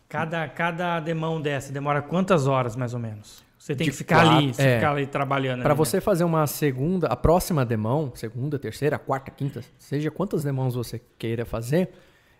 Cada, 0.07 0.47
cada 0.47 0.99
demão 1.01 1.41
dessa 1.41 1.73
demora 1.73 2.01
quantas 2.01 2.47
horas, 2.47 2.75
mais 2.75 2.93
ou 2.93 2.99
menos? 2.99 3.45
Você 3.57 3.75
tem 3.75 3.85
de 3.85 3.91
que 3.91 3.97
ficar 3.97 4.23
quatro, 4.23 4.37
ali, 4.37 4.53
é, 4.57 4.75
ficar 4.75 4.91
ali 4.91 5.05
trabalhando. 5.05 5.61
Para 5.61 5.73
né? 5.73 5.75
você 5.75 5.99
fazer 5.99 6.23
uma 6.23 6.47
segunda, 6.47 7.07
a 7.07 7.17
próxima 7.17 7.65
demão, 7.65 8.13
segunda, 8.15 8.57
terceira, 8.57 8.97
quarta, 8.97 9.29
quinta, 9.29 9.61
seja 9.77 10.09
quantas 10.09 10.43
demãos 10.43 10.75
você 10.75 11.01
queira 11.17 11.45
fazer, 11.45 11.89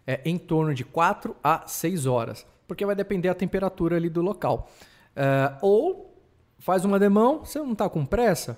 é 0.06 0.22
em 0.24 0.38
torno 0.38 0.74
de 0.74 0.86
4 0.86 1.36
a 1.44 1.68
6 1.68 2.06
horas, 2.06 2.48
porque 2.66 2.86
vai 2.86 2.96
depender 2.96 3.28
da 3.28 3.36
temperatura 3.36 3.98
ali 3.98 4.10
do 4.10 4.22
local. 4.22 4.70
É, 5.14 5.52
ou 5.62 6.16
faz 6.60 6.86
uma 6.86 6.98
demão, 6.98 7.44
você 7.44 7.60
não 7.60 7.74
está 7.74 7.90
com 7.90 8.06
pressa, 8.06 8.58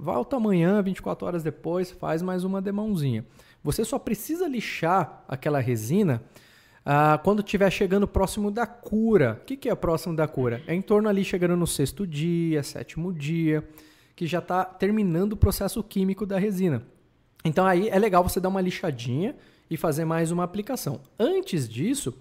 volta 0.00 0.36
amanhã, 0.36 0.80
24 0.80 1.26
horas 1.26 1.42
depois, 1.42 1.90
faz 1.90 2.22
mais 2.22 2.42
uma 2.42 2.62
demãozinha. 2.62 3.24
Você 3.62 3.84
só 3.84 3.98
precisa 3.98 4.48
lixar 4.48 5.22
aquela 5.28 5.60
resina 5.60 6.22
ah, 6.84 7.20
quando 7.22 7.40
estiver 7.40 7.70
chegando 7.70 8.08
próximo 8.08 8.50
da 8.50 8.66
cura. 8.66 9.38
O 9.42 9.44
que, 9.44 9.56
que 9.58 9.68
é 9.68 9.74
próximo 9.74 10.16
da 10.16 10.26
cura? 10.26 10.62
É 10.66 10.74
em 10.74 10.80
torno 10.80 11.08
ali 11.08 11.22
chegando 11.22 11.54
no 11.54 11.66
sexto 11.66 12.06
dia, 12.06 12.62
sétimo 12.62 13.12
dia, 13.12 13.62
que 14.16 14.26
já 14.26 14.38
está 14.38 14.64
terminando 14.64 15.34
o 15.34 15.36
processo 15.36 15.82
químico 15.82 16.24
da 16.24 16.38
resina. 16.38 16.82
Então 17.44 17.66
aí 17.66 17.88
é 17.88 17.98
legal 17.98 18.22
você 18.22 18.40
dar 18.40 18.48
uma 18.48 18.60
lixadinha 18.60 19.36
e 19.70 19.76
fazer 19.76 20.06
mais 20.06 20.30
uma 20.30 20.44
aplicação. 20.44 21.02
Antes 21.18 21.68
disso, 21.68 22.14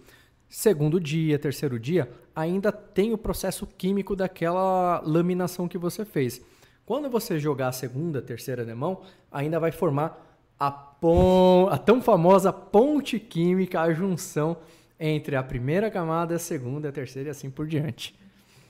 segundo 0.50 1.00
dia, 1.00 1.40
terceiro 1.40 1.80
dia, 1.80 2.10
ainda 2.36 2.74
tem 2.74 3.14
o 3.14 3.18
processo 3.18 3.66
químico 3.66 4.18
daquela 4.18 5.02
laminação 5.06 5.68
que 5.68 5.78
você 5.78 6.04
fez. 6.04 6.42
Quando 6.90 7.08
você 7.08 7.38
jogar 7.38 7.68
a 7.68 7.72
segunda, 7.72 8.20
terceira 8.20 8.66
demão, 8.66 9.02
ainda 9.32 9.60
vai 9.60 9.72
formar 9.72 10.26
a, 10.60 10.72
pon 10.72 11.70
a 11.70 11.78
tão 11.78 12.02
famosa 12.02 12.52
ponte 12.52 13.20
química, 13.20 13.80
a 13.80 13.94
junção 13.94 14.58
entre 15.00 15.36
a 15.36 15.44
primeira 15.44 15.92
camada, 15.92 16.34
a 16.34 16.40
segunda, 16.40 16.90
a 16.90 16.92
terceira 16.92 17.30
e 17.30 17.32
assim 17.32 17.48
por 17.48 17.68
diante. 17.68 18.18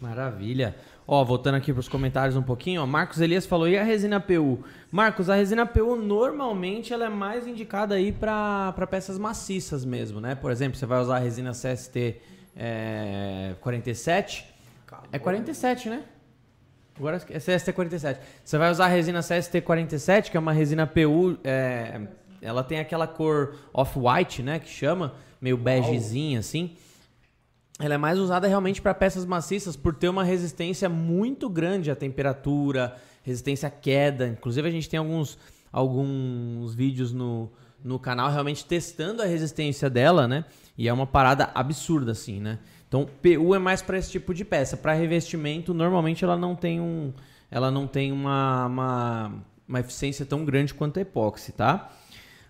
Maravilha. 0.02 0.76
Ó, 1.08 1.24
voltando 1.24 1.56
aqui 1.56 1.72
para 1.72 1.80
os 1.80 1.88
comentários 1.88 2.36
um 2.36 2.44
pouquinho, 2.44 2.82
ó, 2.82 2.86
Marcos 2.86 3.22
Elias 3.22 3.46
falou, 3.46 3.70
e 3.70 3.78
a 3.78 3.86
resina 3.86 4.20
PU? 4.20 4.66
Marcos, 4.92 5.30
a 5.30 5.36
resina 5.36 5.66
PU 5.66 5.96
normalmente 5.96 6.92
ela 6.92 7.06
é 7.06 7.10
mais 7.10 7.48
indicada 7.48 7.96
aí 7.96 8.12
para 8.12 8.86
peças 8.92 9.18
maciças 9.18 9.86
mesmo, 9.86 10.20
né? 10.20 10.36
Por 10.36 10.52
exemplo, 10.52 10.78
você 10.78 10.86
vai 10.86 11.00
usar 11.00 11.16
a 11.16 11.20
resina 11.20 11.52
CST 11.52 12.18
é, 12.54 13.56
47. 13.62 14.46
É 15.10 15.18
47, 15.18 15.88
né? 15.88 16.04
Agora 17.00 17.16
é 17.30 17.38
CST47. 17.38 18.18
Você 18.44 18.58
vai 18.58 18.70
usar 18.70 18.86
a 18.86 18.88
resina 18.90 19.22
CST47, 19.22 20.30
que 20.30 20.36
é 20.36 20.40
uma 20.40 20.52
resina 20.52 20.86
PU. 20.86 21.38
É, 21.46 22.02
ela 22.42 22.62
tem 22.62 22.78
aquela 22.78 23.08
cor 23.08 23.56
off-white, 23.74 24.44
né? 24.44 24.60
Que 24.60 24.70
chama, 24.70 25.14
meio 25.40 25.56
begezinha 25.56 26.40
assim. 26.40 26.76
Ela 27.80 27.94
é 27.94 27.98
mais 27.98 28.20
usada 28.20 28.46
realmente 28.50 28.82
para 28.82 28.94
peças 28.94 29.26
maciças 29.26 29.78
por 29.78 29.96
ter 29.96 30.10
uma 30.10 30.26
resistência 30.26 30.90
muito 30.90 31.50
grande 31.50 31.90
à 31.90 31.96
temperatura, 31.96 32.94
resistência 33.24 33.68
à 33.68 33.72
queda. 33.72 34.28
Inclusive, 34.28 34.68
a 34.68 34.72
gente 34.72 34.90
tem 34.90 35.00
alguns, 35.00 35.38
alguns 35.72 36.76
vídeos 36.76 37.14
no, 37.14 37.50
no 37.82 37.98
canal 37.98 38.30
realmente 38.30 38.66
testando 38.66 39.22
a 39.22 39.26
resistência 39.26 39.90
dela, 39.90 40.28
né? 40.28 40.44
E 40.78 40.90
é 40.90 40.92
uma 40.92 41.08
parada 41.08 41.50
absurda, 41.56 42.12
assim, 42.12 42.42
né? 42.42 42.60
Então, 42.90 43.06
PU 43.06 43.54
é 43.54 43.60
mais 43.60 43.84
para 43.84 44.00
esse 44.00 44.10
tipo 44.10 44.34
de 44.34 44.44
peça. 44.44 44.76
Para 44.76 44.94
revestimento, 44.94 45.76
normalmente 45.76 46.26
ela 46.26 46.36
não 46.36 46.56
tem, 46.56 46.82
um, 46.82 47.14
ela 47.50 47.70
não 47.70 47.86
tem 47.86 48.12
uma, 48.12 48.66
uma, 48.66 49.32
uma 49.68 49.80
eficiência 49.80 50.26
tão 50.26 50.44
grande 50.44 50.74
quanto 50.74 50.98
a 50.98 51.02
epóxi, 51.02 51.52
tá? 51.52 51.92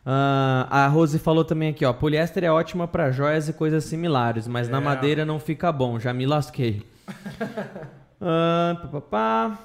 Uh, 0.06 0.64
a 0.70 0.88
Rose 0.88 1.20
falou 1.20 1.44
também 1.44 1.70
aqui, 1.70 1.84
ó, 1.84 1.92
poliéster 1.92 2.46
é 2.46 2.52
ótima 2.52 2.88
para 2.88 3.12
joias 3.12 3.50
e 3.50 3.54
coisas 3.54 3.84
similares, 3.84 4.48
mas 4.48 4.70
é. 4.70 4.72
na 4.72 4.80
madeira 4.80 5.26
não 5.26 5.40
fica 5.40 5.74
bom, 5.74 6.00
já 6.00 6.14
me 6.14 6.26
lasquei. 6.26 6.88
uh, 7.10 8.82
pá, 8.82 8.88
pá, 8.88 9.02
pá. 9.02 9.60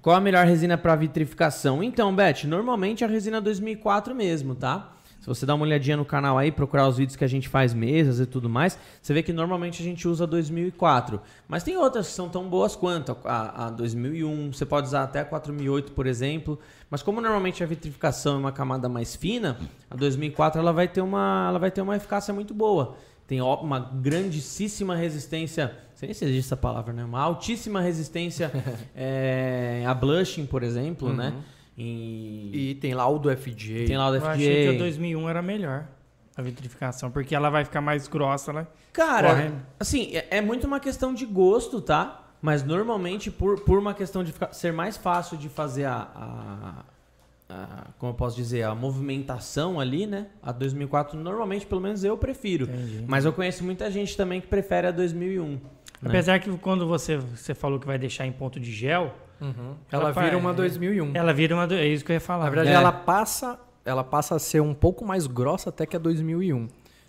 Qual 0.00 0.16
a 0.16 0.20
melhor 0.20 0.46
resina 0.46 0.78
para 0.78 0.94
vitrificação? 0.94 1.82
Então, 1.82 2.14
Beth, 2.14 2.44
normalmente 2.44 3.04
a 3.04 3.08
resina 3.08 3.40
2004 3.40 4.14
mesmo, 4.14 4.54
tá? 4.54 4.92
Se 5.22 5.28
você 5.28 5.46
dá 5.46 5.54
uma 5.54 5.64
olhadinha 5.64 5.96
no 5.96 6.04
canal 6.04 6.36
aí, 6.36 6.50
procurar 6.50 6.88
os 6.88 6.96
vídeos 6.96 7.14
que 7.14 7.22
a 7.22 7.28
gente 7.28 7.48
faz 7.48 7.72
mesas 7.72 8.18
e 8.18 8.26
tudo 8.26 8.48
mais, 8.48 8.76
você 9.00 9.14
vê 9.14 9.22
que 9.22 9.32
normalmente 9.32 9.80
a 9.80 9.84
gente 9.84 10.08
usa 10.08 10.26
2004. 10.26 11.20
Mas 11.46 11.62
tem 11.62 11.76
outras 11.76 12.08
que 12.08 12.12
são 12.12 12.28
tão 12.28 12.48
boas 12.48 12.74
quanto 12.74 13.16
a, 13.24 13.66
a 13.66 13.70
2001. 13.70 14.52
Você 14.52 14.66
pode 14.66 14.88
usar 14.88 15.04
até 15.04 15.20
a 15.20 15.24
4008, 15.24 15.92
por 15.92 16.08
exemplo. 16.08 16.58
Mas 16.90 17.04
como 17.04 17.20
normalmente 17.20 17.62
a 17.62 17.66
vitrificação 17.66 18.34
é 18.34 18.38
uma 18.38 18.50
camada 18.50 18.88
mais 18.88 19.14
fina, 19.14 19.56
a 19.88 19.94
2004 19.94 20.60
ela 20.60 20.72
vai 20.72 20.88
ter 20.88 21.00
uma, 21.00 21.46
ela 21.48 21.58
vai 21.60 21.70
ter 21.70 21.82
uma 21.82 21.94
eficácia 21.94 22.34
muito 22.34 22.52
boa. 22.52 22.96
Tem 23.24 23.40
uma 23.40 23.78
grandíssima 23.78 24.96
resistência, 24.96 25.66
não 25.66 25.96
sei 25.96 26.08
nem 26.08 26.14
se 26.14 26.24
existe 26.24 26.48
essa 26.48 26.56
palavra, 26.56 26.92
né? 26.92 27.04
Uma 27.04 27.20
altíssima 27.20 27.80
resistência 27.80 28.50
é, 28.92 29.84
a 29.86 29.94
blushing, 29.94 30.46
por 30.46 30.64
exemplo, 30.64 31.12
né? 31.12 31.28
uhum. 31.28 31.36
né? 31.36 31.44
E... 31.82 32.70
e 32.70 32.74
tem 32.76 32.94
laudo 32.94 33.34
FJ. 33.36 33.86
Tem 33.86 33.96
laudo 33.96 34.18
FJ. 34.18 34.26
Eu 34.26 34.32
achei 34.32 34.68
que 34.70 34.76
a 34.76 34.78
2001 34.78 35.28
era 35.28 35.42
melhor 35.42 35.88
a 36.36 36.42
vitrificação, 36.42 37.10
porque 37.10 37.34
ela 37.34 37.50
vai 37.50 37.64
ficar 37.64 37.80
mais 37.80 38.08
grossa, 38.08 38.52
né? 38.52 38.66
Cara, 38.92 39.34
Corre. 39.34 39.52
assim, 39.78 40.16
é, 40.16 40.38
é, 40.38 40.40
muito 40.40 40.66
uma 40.66 40.80
questão 40.80 41.12
de 41.12 41.26
gosto, 41.26 41.80
tá? 41.80 42.22
Mas 42.40 42.62
normalmente, 42.62 43.30
por, 43.30 43.60
por 43.60 43.78
uma 43.78 43.94
questão 43.94 44.24
de 44.24 44.32
ficar, 44.32 44.52
ser 44.52 44.72
mais 44.72 44.96
fácil 44.96 45.36
de 45.36 45.48
fazer 45.48 45.84
a, 45.84 46.08
a, 46.14 47.54
a, 47.54 47.86
Como 47.98 48.12
eu 48.12 48.16
posso 48.16 48.34
dizer? 48.34 48.62
A 48.64 48.74
movimentação 48.74 49.78
ali, 49.78 50.06
né? 50.06 50.26
A 50.42 50.50
2004, 50.52 51.18
normalmente, 51.18 51.66
pelo 51.66 51.80
menos 51.80 52.02
eu 52.02 52.16
prefiro. 52.16 52.64
Entendi. 52.64 53.04
Mas 53.06 53.24
eu 53.24 53.32
conheço 53.32 53.62
muita 53.62 53.90
gente 53.90 54.16
também 54.16 54.40
que 54.40 54.46
prefere 54.46 54.88
a 54.88 54.90
2001. 54.90 55.46
Né? 55.50 55.60
Apesar 56.04 56.40
que 56.40 56.50
quando 56.58 56.86
você, 56.86 57.16
você 57.16 57.54
falou 57.54 57.78
que 57.78 57.86
vai 57.86 57.98
deixar 57.98 58.26
em 58.26 58.32
ponto 58.32 58.58
de 58.58 58.72
gel, 58.72 59.14
Uhum. 59.42 59.74
Ela, 59.90 60.10
ela, 60.10 60.12
vira 60.12 60.38
uma 60.38 60.54
2001. 60.54 61.10
Ela 61.14 61.32
vira 61.34 61.54
uma. 61.54 61.64
É 61.74 61.86
isso 61.86 62.04
que 62.04 62.12
eu 62.12 62.14
ia 62.14 62.20
falar. 62.20 62.44
Na 62.44 62.50
verdade, 62.50 62.70
é. 62.70 62.74
ela 62.74 62.92
passa 62.92 63.58
ela 63.84 64.04
passa 64.04 64.36
a 64.36 64.38
ser 64.38 64.60
um 64.60 64.74
pouco 64.74 65.04
mais 65.04 65.26
grossa 65.26 65.70
até 65.70 65.86
que 65.86 65.96
a 65.96 65.98
2001. 65.98 66.68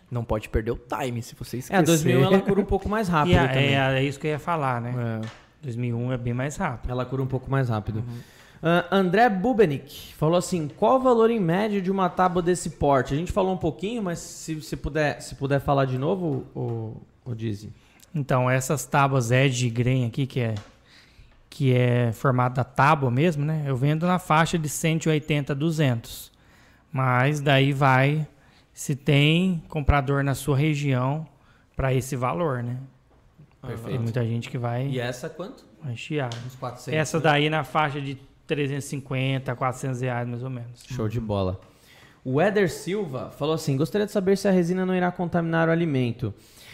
Não 0.09 0.23
pode 0.23 0.49
perder 0.49 0.71
o 0.71 0.77
time 0.77 1.21
se 1.23 1.33
você 1.35 1.57
esquecer. 1.57 1.75
É, 1.75 1.79
a 1.79 1.81
2001 1.81 2.23
ela 2.23 2.41
cura 2.41 2.59
um 2.59 2.65
pouco 2.65 2.87
mais 2.87 3.07
rápido 3.09 3.37
a, 3.37 3.47
também. 3.47 3.75
É, 3.75 3.99
é, 3.99 4.03
isso 4.03 4.19
que 4.19 4.27
eu 4.27 4.31
ia 4.31 4.39
falar, 4.39 4.81
né? 4.81 5.21
É. 5.23 5.27
2001 5.63 6.11
é 6.11 6.17
bem 6.17 6.33
mais 6.33 6.55
rápido. 6.57 6.91
Ela 6.91 7.05
cura 7.05 7.21
um 7.21 7.27
pouco 7.27 7.49
mais 7.49 7.69
rápido. 7.69 7.97
Uhum. 7.97 8.03
Uh, 8.63 8.85
André 8.91 9.29
Bubenik 9.29 10.13
falou 10.13 10.37
assim: 10.37 10.69
qual 10.77 10.97
o 10.97 10.99
valor 10.99 11.31
em 11.31 11.39
média 11.39 11.81
de 11.81 11.89
uma 11.89 12.09
tábua 12.09 12.41
desse 12.41 12.71
porte? 12.71 13.13
A 13.13 13.17
gente 13.17 13.31
falou 13.31 13.53
um 13.53 13.57
pouquinho, 13.57 14.03
mas 14.03 14.19
se, 14.19 14.61
se, 14.61 14.75
puder, 14.75 15.21
se 15.21 15.35
puder 15.35 15.59
falar 15.59 15.85
de 15.85 15.97
novo, 15.97 16.45
o, 16.55 17.01
o 17.25 17.33
Dizzy. 17.33 17.71
Então, 18.13 18.49
essas 18.49 18.85
tábuas 18.85 19.31
Edge 19.31 19.69
Grain 19.69 20.05
aqui, 20.05 20.27
que 20.27 20.39
é 20.39 20.55
que 21.53 21.71
é 21.71 22.11
formato 22.11 22.55
da 22.55 22.63
tábua 22.63 23.11
mesmo, 23.11 23.45
né? 23.45 23.63
Eu 23.67 23.77
vendo 23.77 24.07
na 24.07 24.17
faixa 24.17 24.57
de 24.57 24.67
180 24.67 25.53
a 25.53 25.55
200. 25.55 26.31
Mas 26.91 27.39
daí 27.41 27.71
vai 27.71 28.27
se 28.73 28.95
tem 28.95 29.61
comprador 29.69 30.23
na 30.23 30.33
sua 30.33 30.57
região 30.57 31.27
para 31.75 31.93
esse 31.93 32.15
valor, 32.15 32.63
né? 32.63 32.79
Perfeito. 33.61 33.87
Tem 33.87 33.99
muita 33.99 34.25
gente 34.25 34.49
que 34.49 34.57
vai 34.57 34.87
E 34.87 34.99
essa 34.99 35.29
quanto? 35.29 35.63
Vai 35.83 35.95
chiar. 35.95 36.31
Uns 36.43 36.55
400. 36.55 36.99
Essa 36.99 37.17
né? 37.17 37.23
daí 37.23 37.49
na 37.51 37.63
faixa 37.63 38.01
de 38.01 38.17
350, 38.47 39.55
400 39.55 40.01
reais 40.01 40.27
mais 40.27 40.41
ou 40.41 40.49
menos. 40.49 40.83
Show 40.87 41.07
de 41.07 41.19
bola. 41.19 41.61
O 42.25 42.41
Eder 42.41 42.67
Silva 42.67 43.29
falou 43.29 43.53
assim: 43.53 43.77
gostaria 43.77 44.07
de 44.07 44.11
saber 44.11 44.39
se 44.39 44.47
a 44.47 44.51
resina 44.51 44.87
não 44.87 44.95
irá 44.95 45.11
contaminar 45.11 45.69
o 45.69 45.71
alimento. 45.71 46.33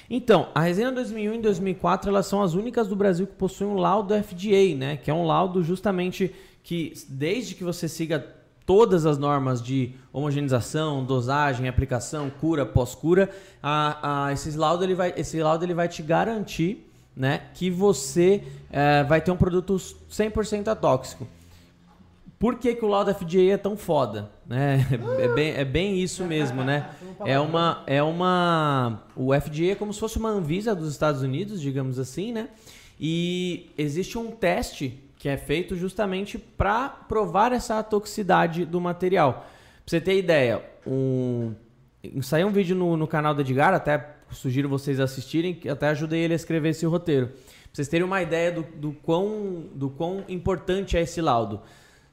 Então, 0.09 0.49
a 0.55 0.61
resina 0.61 0.91
2001 0.91 1.35
e 1.35 1.41
2004 1.41 2.09
elas 2.09 2.25
são 2.25 2.41
as 2.41 2.55
únicas 2.55 2.87
do 2.87 2.95
Brasil 2.95 3.27
que 3.27 3.35
possuem 3.35 3.69
um 3.69 3.75
laudo 3.75 4.13
FDA, 4.15 4.75
né? 4.75 4.97
Que 4.97 5.11
é 5.11 5.13
um 5.13 5.25
laudo 5.25 5.63
justamente 5.63 6.33
que, 6.63 6.93
desde 7.07 7.53
que 7.53 7.63
você 7.63 7.87
siga 7.87 8.25
todas 8.65 9.05
as 9.05 9.17
normas 9.17 9.61
de 9.61 9.93
homogeneização, 10.13 11.03
dosagem, 11.03 11.67
aplicação, 11.67 12.29
cura, 12.29 12.65
pós-cura, 12.65 13.29
a, 13.61 14.25
a, 14.27 14.33
esse, 14.33 14.55
laudo 14.57 14.83
ele 14.83 14.95
vai, 14.95 15.13
esse 15.17 15.41
laudo 15.41 15.65
ele 15.65 15.73
vai 15.73 15.87
te 15.87 16.01
garantir 16.01 16.87
né, 17.15 17.41
que 17.53 17.69
você 17.69 18.43
é, 18.71 19.03
vai 19.03 19.21
ter 19.21 19.31
um 19.31 19.37
produto 19.37 19.75
100% 19.75 20.67
atóxico. 20.67 21.27
Por 22.39 22.55
que, 22.55 22.73
que 22.73 22.85
o 22.85 22.87
laudo 22.87 23.13
FDA 23.13 23.51
é 23.51 23.57
tão 23.57 23.75
foda? 23.75 24.31
Né? 24.47 24.87
É, 25.19 25.27
bem, 25.27 25.51
é 25.51 25.65
bem 25.65 25.99
isso 25.99 26.23
mesmo, 26.23 26.63
né? 26.63 26.89
É 27.25 27.37
uma, 27.37 27.83
é 27.85 28.01
uma. 28.01 29.03
O 29.13 29.33
FDA 29.33 29.73
é 29.73 29.75
como 29.75 29.93
se 29.93 29.99
fosse 29.99 30.17
uma 30.17 30.29
Anvisa 30.29 30.73
dos 30.73 30.89
Estados 30.89 31.21
Unidos, 31.21 31.59
digamos 31.59 31.99
assim, 31.99 32.31
né? 32.31 32.47
E 32.97 33.69
existe 33.77 34.17
um 34.17 34.31
teste 34.31 35.03
que 35.17 35.27
é 35.27 35.35
feito 35.35 35.75
justamente 35.75 36.37
para 36.37 36.87
provar 36.87 37.51
essa 37.51 37.83
toxicidade 37.83 38.63
do 38.63 38.79
material. 38.79 39.33
Pra 39.33 39.43
você 39.85 39.99
ter 39.99 40.17
ideia, 40.17 40.63
um, 40.87 41.53
saiu 42.21 42.47
um 42.47 42.51
vídeo 42.51 42.75
no, 42.75 42.95
no 42.95 43.05
canal 43.05 43.35
do 43.35 43.41
Edgar, 43.41 43.73
até 43.73 44.15
sugiro 44.31 44.69
vocês 44.69 44.99
assistirem, 44.99 45.53
que 45.53 45.67
até 45.67 45.89
ajudei 45.89 46.21
ele 46.21 46.33
a 46.33 46.35
escrever 46.37 46.69
esse 46.69 46.85
roteiro. 46.85 47.27
Pra 47.27 47.37
vocês 47.73 47.89
terem 47.89 48.05
uma 48.05 48.21
ideia 48.21 48.51
do, 48.51 48.63
do, 48.63 48.93
quão, 48.93 49.65
do 49.75 49.89
quão 49.89 50.23
importante 50.29 50.95
é 50.95 51.01
esse 51.01 51.19
laudo. 51.21 51.61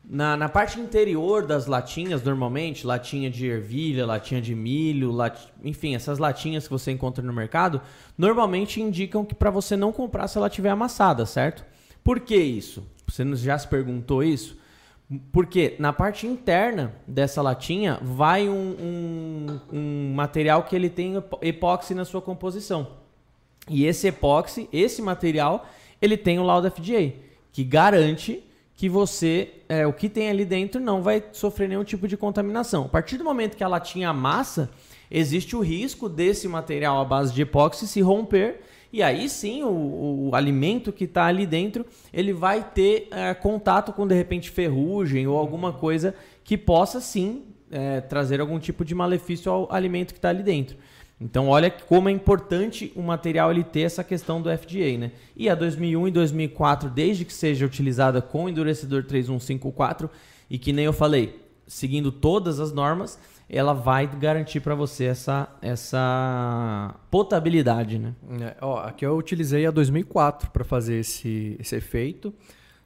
Na, 0.08 0.36
na 0.36 0.48
parte 0.48 0.78
interior 0.78 1.44
das 1.44 1.66
latinhas, 1.66 2.22
normalmente, 2.22 2.86
latinha 2.86 3.28
de 3.28 3.48
ervilha, 3.48 4.06
latinha 4.06 4.40
de 4.40 4.54
milho, 4.54 5.10
lat... 5.10 5.36
enfim, 5.64 5.96
essas 5.96 6.20
latinhas 6.20 6.64
que 6.64 6.70
você 6.70 6.92
encontra 6.92 7.24
no 7.24 7.32
mercado, 7.32 7.80
normalmente 8.16 8.80
indicam 8.80 9.24
que 9.24 9.34
para 9.34 9.50
você 9.50 9.76
não 9.76 9.90
comprar 9.90 10.28
se 10.28 10.38
ela 10.38 10.48
tiver 10.48 10.70
amassada, 10.70 11.26
certo? 11.26 11.64
Por 12.04 12.20
que 12.20 12.36
isso? 12.36 12.86
Você 13.08 13.24
já 13.34 13.58
se 13.58 13.66
perguntou 13.66 14.22
isso? 14.22 14.56
Porque 15.32 15.74
na 15.80 15.92
parte 15.92 16.24
interna 16.24 16.94
dessa 17.04 17.42
latinha 17.42 17.98
vai 18.00 18.48
um, 18.48 18.76
um, 18.80 19.60
um 19.72 20.12
material 20.14 20.62
que 20.62 20.76
ele 20.76 20.88
tem 20.88 21.14
epóxi 21.42 21.94
na 21.94 22.04
sua 22.04 22.22
composição. 22.22 22.92
E 23.68 23.84
esse 23.84 24.06
epóxi, 24.06 24.68
esse 24.72 25.02
material, 25.02 25.66
ele 26.00 26.16
tem 26.16 26.38
o 26.38 26.44
laudo 26.44 26.70
FDA, 26.70 27.12
que 27.52 27.64
garante 27.64 28.45
que 28.76 28.88
você, 28.88 29.54
é, 29.68 29.86
o 29.86 29.92
que 29.92 30.08
tem 30.08 30.28
ali 30.28 30.44
dentro 30.44 30.78
não 30.78 31.02
vai 31.02 31.24
sofrer 31.32 31.68
nenhum 31.68 31.82
tipo 31.82 32.06
de 32.06 32.16
contaminação. 32.16 32.84
A 32.84 32.88
partir 32.88 33.16
do 33.16 33.24
momento 33.24 33.56
que 33.56 33.64
a 33.64 33.68
latinha 33.68 34.10
amassa, 34.10 34.70
existe 35.10 35.56
o 35.56 35.60
risco 35.60 36.08
desse 36.08 36.46
material 36.46 37.00
à 37.00 37.04
base 37.04 37.32
de 37.32 37.42
epóxi 37.42 37.86
se 37.86 38.00
romper 38.00 38.60
e 38.92 39.02
aí 39.02 39.28
sim 39.28 39.62
o, 39.62 40.28
o 40.28 40.34
alimento 40.34 40.92
que 40.92 41.04
está 41.04 41.26
ali 41.26 41.46
dentro 41.46 41.84
ele 42.12 42.32
vai 42.32 42.62
ter 42.62 43.08
é, 43.10 43.34
contato 43.34 43.92
com 43.92 44.06
de 44.06 44.14
repente 44.14 44.50
ferrugem 44.50 45.26
ou 45.26 45.36
alguma 45.36 45.72
coisa 45.72 46.14
que 46.44 46.56
possa 46.56 47.00
sim 47.00 47.44
é, 47.70 48.00
trazer 48.00 48.40
algum 48.40 48.58
tipo 48.58 48.84
de 48.84 48.94
malefício 48.94 49.50
ao 49.50 49.72
alimento 49.72 50.12
que 50.12 50.18
está 50.18 50.28
ali 50.28 50.42
dentro. 50.42 50.76
Então 51.20 51.48
olha 51.48 51.70
como 51.70 52.08
é 52.08 52.12
importante 52.12 52.92
o 52.94 53.02
material 53.02 53.50
ele 53.50 53.64
ter 53.64 53.80
essa 53.80 54.04
questão 54.04 54.40
do 54.40 54.50
FDA, 54.50 54.98
né? 54.98 55.12
E 55.34 55.48
a 55.48 55.54
2001 55.54 56.08
e 56.08 56.10
2004, 56.10 56.90
desde 56.90 57.24
que 57.24 57.32
seja 57.32 57.64
utilizada 57.64 58.20
com 58.20 58.48
endurecedor 58.48 59.04
3154 59.04 60.10
e 60.50 60.58
que 60.58 60.72
nem 60.72 60.84
eu 60.84 60.92
falei, 60.92 61.42
seguindo 61.66 62.12
todas 62.12 62.60
as 62.60 62.70
normas, 62.70 63.18
ela 63.48 63.72
vai 63.72 64.06
garantir 64.06 64.60
para 64.60 64.74
você 64.74 65.04
essa 65.04 65.48
essa 65.62 66.94
potabilidade, 67.10 67.98
né? 67.98 68.14
É, 68.40 68.56
ó, 68.60 68.80
aqui 68.80 69.06
eu 69.06 69.16
utilizei 69.16 69.64
a 69.64 69.70
2004 69.70 70.50
para 70.50 70.64
fazer 70.64 70.98
esse, 70.98 71.56
esse 71.58 71.74
efeito, 71.76 72.34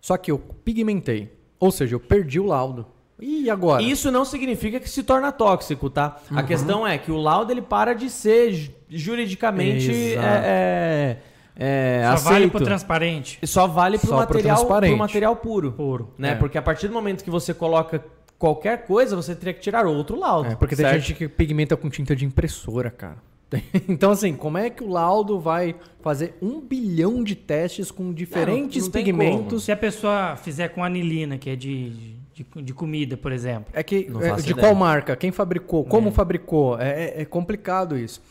só 0.00 0.16
que 0.16 0.30
eu 0.30 0.38
pigmentei, 0.38 1.36
ou 1.58 1.72
seja, 1.72 1.96
eu 1.96 2.00
perdi 2.00 2.38
o 2.38 2.46
laudo. 2.46 2.86
E 3.20 3.50
agora? 3.50 3.82
Isso 3.82 4.10
não 4.10 4.24
significa 4.24 4.80
que 4.80 4.88
se 4.88 5.02
torna 5.02 5.30
tóxico, 5.30 5.90
tá? 5.90 6.18
Uhum. 6.30 6.38
A 6.38 6.42
questão 6.42 6.86
é 6.86 6.96
que 6.98 7.10
o 7.10 7.16
laudo 7.16 7.52
ele 7.52 7.62
para 7.62 7.94
de 7.94 8.08
ser 8.08 8.74
juridicamente 8.88 10.14
é, 10.16 11.18
é, 11.56 12.02
Só 12.04 12.12
aceito. 12.12 12.32
vale 12.32 12.48
pro 12.48 12.64
transparente. 12.64 13.38
Só 13.46 13.66
vale 13.66 13.98
pro 13.98 14.08
Só 14.08 14.16
pro 14.16 14.34
material, 14.34 14.56
pro 14.56 14.66
transparente. 14.66 14.98
material 14.98 15.36
puro. 15.36 15.72
Puro. 15.72 16.14
Né? 16.16 16.30
É. 16.30 16.34
Porque 16.34 16.56
a 16.56 16.62
partir 16.62 16.88
do 16.88 16.94
momento 16.94 17.22
que 17.22 17.30
você 17.30 17.52
coloca 17.52 18.02
qualquer 18.38 18.86
coisa, 18.86 19.14
você 19.14 19.34
teria 19.34 19.52
que 19.52 19.60
tirar 19.60 19.86
outro 19.86 20.18
laudo. 20.18 20.52
É, 20.52 20.54
porque 20.54 20.74
tem 20.74 20.86
certo? 20.86 21.00
gente 21.00 21.14
que 21.14 21.28
pigmenta 21.28 21.76
com 21.76 21.90
tinta 21.90 22.16
de 22.16 22.24
impressora, 22.24 22.90
cara. 22.90 23.18
Então, 23.88 24.12
assim, 24.12 24.34
como 24.34 24.56
é 24.56 24.70
que 24.70 24.82
o 24.82 24.88
laudo 24.88 25.38
vai 25.38 25.74
fazer 26.00 26.36
um 26.40 26.60
bilhão 26.60 27.22
de 27.22 27.34
testes 27.34 27.90
com 27.90 28.12
diferentes 28.12 28.84
não 28.84 28.90
tem 28.90 29.04
pigmentos? 29.04 29.64
Se 29.64 29.72
a 29.72 29.76
pessoa 29.76 30.36
fizer 30.36 30.68
com 30.68 30.82
anilina, 30.84 31.36
que 31.36 31.50
é 31.50 31.56
de, 31.56 32.16
de, 32.56 32.62
de 32.62 32.72
comida, 32.74 33.16
por 33.16 33.32
exemplo. 33.32 33.66
É 33.72 33.82
que 33.82 34.08
Não 34.08 34.20
é, 34.22 34.34
de 34.36 34.50
ideia. 34.50 34.56
qual 34.56 34.74
marca? 34.74 35.14
Quem 35.16 35.30
fabricou? 35.30 35.84
Como 35.84 36.10
fabricou? 36.10 36.78
É, 36.78 37.04
é- 37.04 37.22
é 37.22 37.24
complicado 37.24 37.96
isso. 37.96 38.22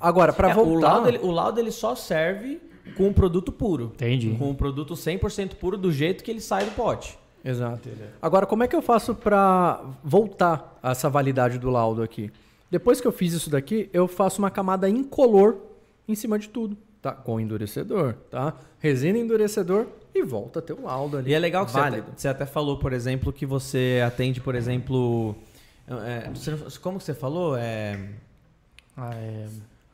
Agora, 0.00 0.32
para 0.32 0.50
É, 0.50 0.54
voltar, 0.54 0.70
o, 0.70 0.80
laudo, 0.80 1.08
ele, 1.08 1.18
o 1.18 1.30
laudo 1.30 1.60
ele 1.60 1.70
só 1.70 1.94
serve 1.94 2.60
com 2.96 3.08
um 3.08 3.12
produto 3.12 3.52
puro. 3.52 3.92
Entendi. 3.94 4.34
Com 4.38 4.50
um 4.50 4.54
produto 4.54 4.94
100% 4.94 5.54
puro 5.56 5.76
do 5.76 5.92
jeito 5.92 6.24
que 6.24 6.30
ele 6.30 6.40
sai 6.40 6.64
do 6.64 6.70
pote. 6.72 7.18
Exato. 7.44 7.88
Agora, 8.20 8.46
como 8.46 8.64
é 8.64 8.68
que 8.68 8.74
eu 8.74 8.82
faço 8.82 9.14
para 9.14 9.80
voltar 10.02 10.78
essa 10.82 11.08
validade 11.08 11.58
do 11.58 11.70
laudo 11.70 12.02
aqui? 12.02 12.32
Depois 12.70 13.00
que 13.00 13.06
eu 13.06 13.12
fiz 13.12 13.32
isso 13.32 13.48
daqui, 13.48 13.88
eu 13.92 14.08
faço 14.08 14.40
uma 14.40 14.50
camada 14.50 14.88
incolor 14.88 15.56
em 16.06 16.14
cima 16.14 16.38
de 16.38 16.48
tudo, 16.48 16.76
tá? 17.00 17.12
Com 17.12 17.38
endurecedor, 17.40 18.14
tá? 18.30 18.54
Resina 18.78 19.16
endurecedor 19.18 19.86
e 20.14 20.22
volta 20.22 20.58
a 20.58 20.62
ter 20.62 20.72
o 20.72 20.84
laudo 20.84 21.18
ali. 21.18 21.30
E 21.30 21.34
é 21.34 21.38
legal 21.38 21.64
que 21.64 21.72
você 21.72 21.78
até, 21.78 22.02
você 22.16 22.28
até 22.28 22.46
falou, 22.46 22.78
por 22.78 22.92
exemplo, 22.92 23.32
que 23.32 23.46
você 23.46 24.02
atende, 24.06 24.40
por 24.40 24.54
exemplo... 24.54 25.36
é, 25.88 26.30
como 26.80 27.00
você 27.00 27.14
falou? 27.14 27.56
É, 27.56 27.98
Ah, 28.96 29.14
é, 29.14 29.46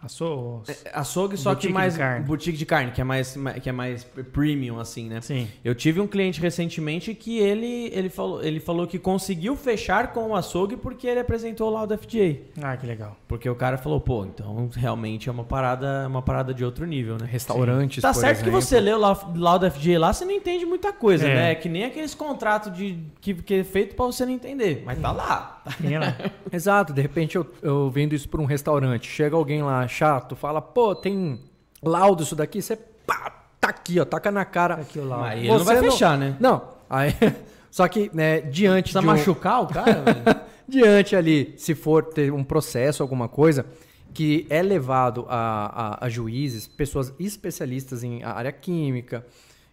aço- 0.05 0.62
açougue, 0.93 1.36
só 1.36 1.51
Boutique 1.51 1.60
que 1.62 1.66
de 1.68 1.74
mais... 1.74 1.97
carne. 1.97 2.24
Boutique 2.24 2.56
de 2.59 2.66
carne, 2.66 2.90
que 2.93 3.01
é 3.01 3.05
mais, 3.05 3.36
que 3.62 3.68
é 3.68 3.72
mais 3.72 4.05
premium, 4.32 4.78
assim, 4.78 5.09
né? 5.09 5.20
Sim. 5.20 5.48
Eu 5.64 5.74
tive 5.74 6.01
um 6.01 6.06
cliente 6.06 6.40
recentemente 6.40 7.14
que 7.14 7.39
ele, 7.39 7.90
ele, 7.93 8.09
falou, 8.09 8.43
ele 8.43 8.60
falou 8.60 8.86
que 8.86 8.98
conseguiu 8.98 9.56
fechar 9.56 10.12
com 10.12 10.28
o 10.31 10.36
açougue 10.36 10.76
porque 10.76 11.06
ele 11.06 11.20
apresentou 11.20 11.68
o 11.68 11.72
laudo 11.72 11.97
FDA. 11.97 12.36
Ah, 12.62 12.76
que 12.76 12.86
legal. 12.86 13.16
Porque 13.28 13.48
o 13.48 13.55
cara 13.55 13.76
falou, 13.78 14.01
pô, 14.01 14.24
então 14.24 14.68
realmente 14.74 15.28
é 15.28 15.32
uma 15.32 15.44
parada, 15.44 16.06
uma 16.09 16.22
parada 16.22 16.52
de 16.55 16.64
outro 16.64 16.86
nível, 16.86 17.16
né? 17.18 17.26
Restaurantes, 17.31 18.02
Tá 18.02 18.12
por 18.12 18.20
certo 18.20 18.40
exemplo. 18.43 18.59
que 18.59 18.64
você 18.64 18.81
lê 18.81 18.93
o 18.93 18.98
lau- 18.98 19.32
laudo 19.36 19.70
FDA 19.70 19.98
lá, 19.98 20.12
você 20.12 20.24
não 20.24 20.32
entende 20.32 20.64
muita 20.66 20.93
coisa, 20.93 21.26
É. 21.28 21.35
né? 21.35 21.51
É 21.52 21.55
que 21.55 21.68
nem 21.68 21.85
aqueles 21.85 22.14
contratos 22.14 22.72
de, 22.76 22.98
que, 23.20 23.35
que 23.35 23.55
é 23.55 23.64
feito 23.64 23.94
pra 23.97 24.06
você 24.06 24.24
não 24.24 24.32
entender. 24.32 24.82
Mas 24.85 24.98
tá 24.98 25.10
lá. 25.12 25.53
Exato, 26.53 26.93
de 26.93 27.01
repente 27.01 27.36
eu, 27.36 27.47
eu 27.62 27.91
vendo 27.91 28.15
isso 28.15 28.28
para 28.28 28.41
um 28.41 28.45
restaurante, 28.45 29.09
chega 29.09 29.36
alguém 29.36 29.62
lá 29.62 29.86
chato, 29.89 30.36
fala, 30.36 30.61
pô, 30.61 30.95
tem 30.95 31.41
laudo 31.82 32.23
isso 32.23 32.36
daqui, 32.36 32.61
você 32.61 32.77
pá, 32.77 33.31
tá 33.61 33.69
aqui, 33.69 34.01
ó, 34.01 34.05
taca 34.05 34.31
na 34.31 34.45
cara. 34.45 34.74
Aqui 34.74 34.99
o 34.99 35.05
laudo. 35.05 35.24
Mas 35.24 35.39
ele 35.39 35.49
não 35.49 35.65
vai 35.65 35.78
fechar, 35.78 36.19
né? 36.19 36.36
Não, 36.41 36.62
aí, 36.89 37.15
só 37.70 37.86
que, 37.89 38.11
né, 38.12 38.41
diante 38.41 38.93
Precisa 38.93 39.01
de 39.01 39.07
um, 39.07 39.11
machucar 39.11 39.62
o 39.62 39.66
cara, 39.66 40.03
velho? 40.03 40.41
diante 40.66 41.15
ali, 41.15 41.55
se 41.57 41.74
for 41.74 42.05
ter 42.05 42.32
um 42.32 42.43
processo, 42.43 43.03
alguma 43.03 43.28
coisa, 43.28 43.66
que 44.12 44.47
é 44.49 44.62
levado 44.62 45.27
a, 45.28 45.99
a, 46.01 46.07
a 46.07 46.09
juízes, 46.09 46.66
pessoas 46.66 47.12
especialistas 47.19 48.05
em 48.05 48.23
área 48.23 48.53
química 48.53 49.27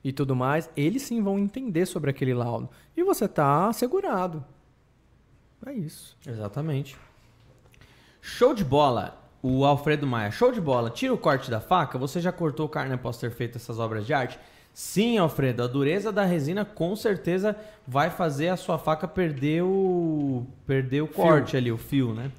e 0.03 0.11
tudo 0.11 0.35
mais, 0.35 0.69
eles 0.75 1.03
sim 1.03 1.21
vão 1.21 1.37
entender 1.37 1.85
sobre 1.85 2.09
aquele 2.09 2.33
laudo. 2.33 2.69
E 2.97 3.03
você 3.03 3.27
tá 3.27 3.67
assegurado. 3.67 4.43
É 5.65 5.73
isso. 5.73 6.17
Exatamente. 6.25 6.97
Show 8.21 8.53
de 8.53 8.63
bola. 8.63 9.17
O 9.43 9.65
Alfredo 9.65 10.05
Maia, 10.05 10.29
show 10.29 10.51
de 10.51 10.61
bola. 10.61 10.91
Tira 10.91 11.13
o 11.13 11.17
corte 11.17 11.49
da 11.49 11.59
faca. 11.59 11.97
Você 11.97 12.19
já 12.19 12.31
cortou 12.31 12.69
carne 12.69 12.93
após 12.93 13.17
ter 13.17 13.31
feito 13.31 13.57
essas 13.57 13.79
obras 13.79 14.05
de 14.05 14.13
arte? 14.13 14.39
Sim, 14.73 15.17
Alfredo. 15.17 15.63
A 15.63 15.67
dureza 15.67 16.11
da 16.11 16.23
resina 16.23 16.63
com 16.63 16.95
certeza 16.95 17.55
vai 17.87 18.09
fazer 18.09 18.49
a 18.49 18.57
sua 18.57 18.77
faca 18.77 19.07
perder 19.07 19.63
o 19.63 20.45
perder 20.65 21.01
o 21.01 21.07
corte 21.07 21.57
ali, 21.57 21.71
o 21.71 21.77
fio, 21.77 22.13
né? 22.13 22.31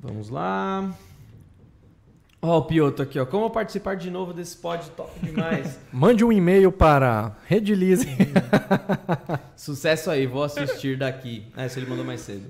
Vamos 0.00 0.28
lá. 0.28 0.92
Ó, 2.42 2.58
o 2.58 2.62
Pioto 2.62 3.02
aqui, 3.02 3.18
ó. 3.18 3.26
Como 3.26 3.50
participar 3.50 3.96
de 3.96 4.10
novo 4.10 4.32
desse 4.32 4.56
pod 4.56 4.88
top 4.90 5.10
demais? 5.20 5.78
Mande 5.92 6.24
um 6.24 6.32
e-mail 6.32 6.72
para 6.72 7.36
Redilize. 7.46 8.06
Sucesso 9.54 10.10
aí, 10.10 10.26
vou 10.26 10.42
assistir 10.42 10.96
daqui. 10.96 11.44
Ah, 11.54 11.66
esse 11.66 11.78
ele 11.78 11.90
mandou 11.90 12.04
mais 12.04 12.22
cedo. 12.22 12.46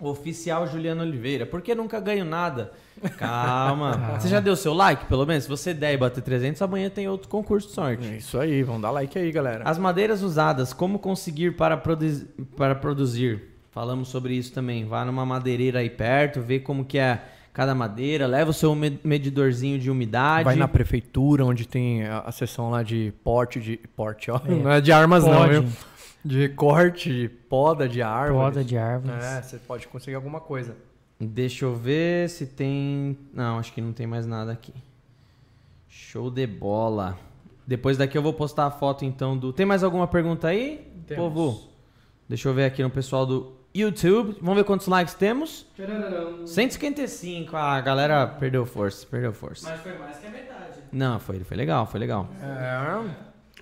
Oficial 0.00 0.66
Juliano 0.66 1.02
Oliveira. 1.02 1.46
Por 1.46 1.62
que 1.62 1.74
nunca 1.74 2.00
ganho 2.00 2.24
nada? 2.24 2.72
Calma. 3.16 4.16
Você 4.18 4.26
já 4.26 4.40
deu 4.40 4.56
seu 4.56 4.74
like, 4.74 5.04
pelo 5.04 5.24
menos? 5.24 5.44
Se 5.44 5.50
você 5.50 5.72
der 5.72 5.92
e 5.92 5.96
bater 5.96 6.22
300, 6.22 6.60
amanhã 6.62 6.90
tem 6.90 7.08
outro 7.08 7.28
concurso 7.28 7.68
de 7.68 7.74
sorte. 7.74 8.06
É 8.06 8.16
isso 8.16 8.38
aí, 8.38 8.62
vamos 8.62 8.82
dar 8.82 8.90
like 8.90 9.16
aí, 9.18 9.30
galera. 9.30 9.62
As 9.64 9.78
madeiras 9.78 10.22
usadas, 10.22 10.72
como 10.72 10.98
conseguir 10.98 11.56
para, 11.56 11.76
produzir, 11.76 12.26
para 12.56 12.74
produzir? 12.74 13.42
Falamos 13.70 14.08
sobre 14.08 14.34
isso 14.34 14.52
também. 14.52 14.84
Vá 14.86 15.04
numa 15.04 15.24
madeireira 15.24 15.78
aí 15.78 15.90
perto, 15.90 16.40
vê 16.40 16.58
como 16.58 16.84
que 16.84 16.98
é 16.98 17.22
cada 17.52 17.74
madeira, 17.74 18.26
leva 18.26 18.50
o 18.50 18.54
seu 18.54 18.74
me- 18.74 19.00
medidorzinho 19.02 19.78
de 19.78 19.90
umidade. 19.90 20.44
Vai 20.44 20.56
na 20.56 20.68
prefeitura, 20.68 21.44
onde 21.44 21.66
tem 21.66 22.06
a, 22.06 22.30
seção 22.32 22.70
lá 22.70 22.82
de 22.82 23.12
porte 23.24 23.60
de. 23.60 23.76
Porte, 23.96 24.30
ó. 24.30 24.40
Não 24.46 24.70
é 24.70 24.80
de 24.80 24.92
armas, 24.92 25.24
não, 25.24 25.38
Pode. 25.38 25.60
viu? 25.60 25.64
De 26.22 26.48
corte, 26.50 27.10
de 27.10 27.28
poda 27.28 27.88
de 27.88 28.02
árvores. 28.02 28.54
Poda 28.54 28.64
de 28.64 28.76
árvores. 28.76 29.24
É, 29.24 29.40
você 29.42 29.56
pode 29.58 29.88
conseguir 29.88 30.16
alguma 30.16 30.40
coisa. 30.40 30.76
Deixa 31.18 31.64
eu 31.64 31.74
ver 31.74 32.28
se 32.28 32.46
tem. 32.46 33.16
Não, 33.32 33.58
acho 33.58 33.72
que 33.72 33.80
não 33.80 33.92
tem 33.92 34.06
mais 34.06 34.26
nada 34.26 34.52
aqui. 34.52 34.72
Show 35.88 36.30
de 36.30 36.46
bola. 36.46 37.18
Depois 37.66 37.96
daqui 37.96 38.16
eu 38.16 38.22
vou 38.22 38.32
postar 38.32 38.66
a 38.66 38.70
foto 38.70 39.04
então 39.04 39.36
do. 39.36 39.52
Tem 39.52 39.64
mais 39.66 39.82
alguma 39.82 40.06
pergunta 40.06 40.48
aí? 40.48 40.86
Temos. 41.06 41.24
Povo. 41.32 41.68
Deixa 42.28 42.48
eu 42.48 42.54
ver 42.54 42.64
aqui 42.64 42.82
no 42.82 42.90
pessoal 42.90 43.26
do 43.26 43.52
YouTube. 43.74 44.36
Vamos 44.40 44.56
ver 44.56 44.64
quantos 44.64 44.86
likes 44.86 45.14
temos? 45.14 45.66
155. 46.46 47.56
Ah, 47.56 47.74
a 47.74 47.80
galera 47.80 48.26
perdeu 48.26 48.66
força, 48.66 49.06
perdeu 49.06 49.32
força. 49.32 49.70
Mas 49.70 49.80
foi 49.80 49.98
mais 49.98 50.18
que 50.18 50.26
a 50.26 50.30
metade. 50.30 50.78
Não, 50.92 51.18
foi, 51.20 51.40
foi 51.40 51.56
legal, 51.56 51.86
foi 51.86 52.00
legal. 52.00 52.28
É. 52.42 53.00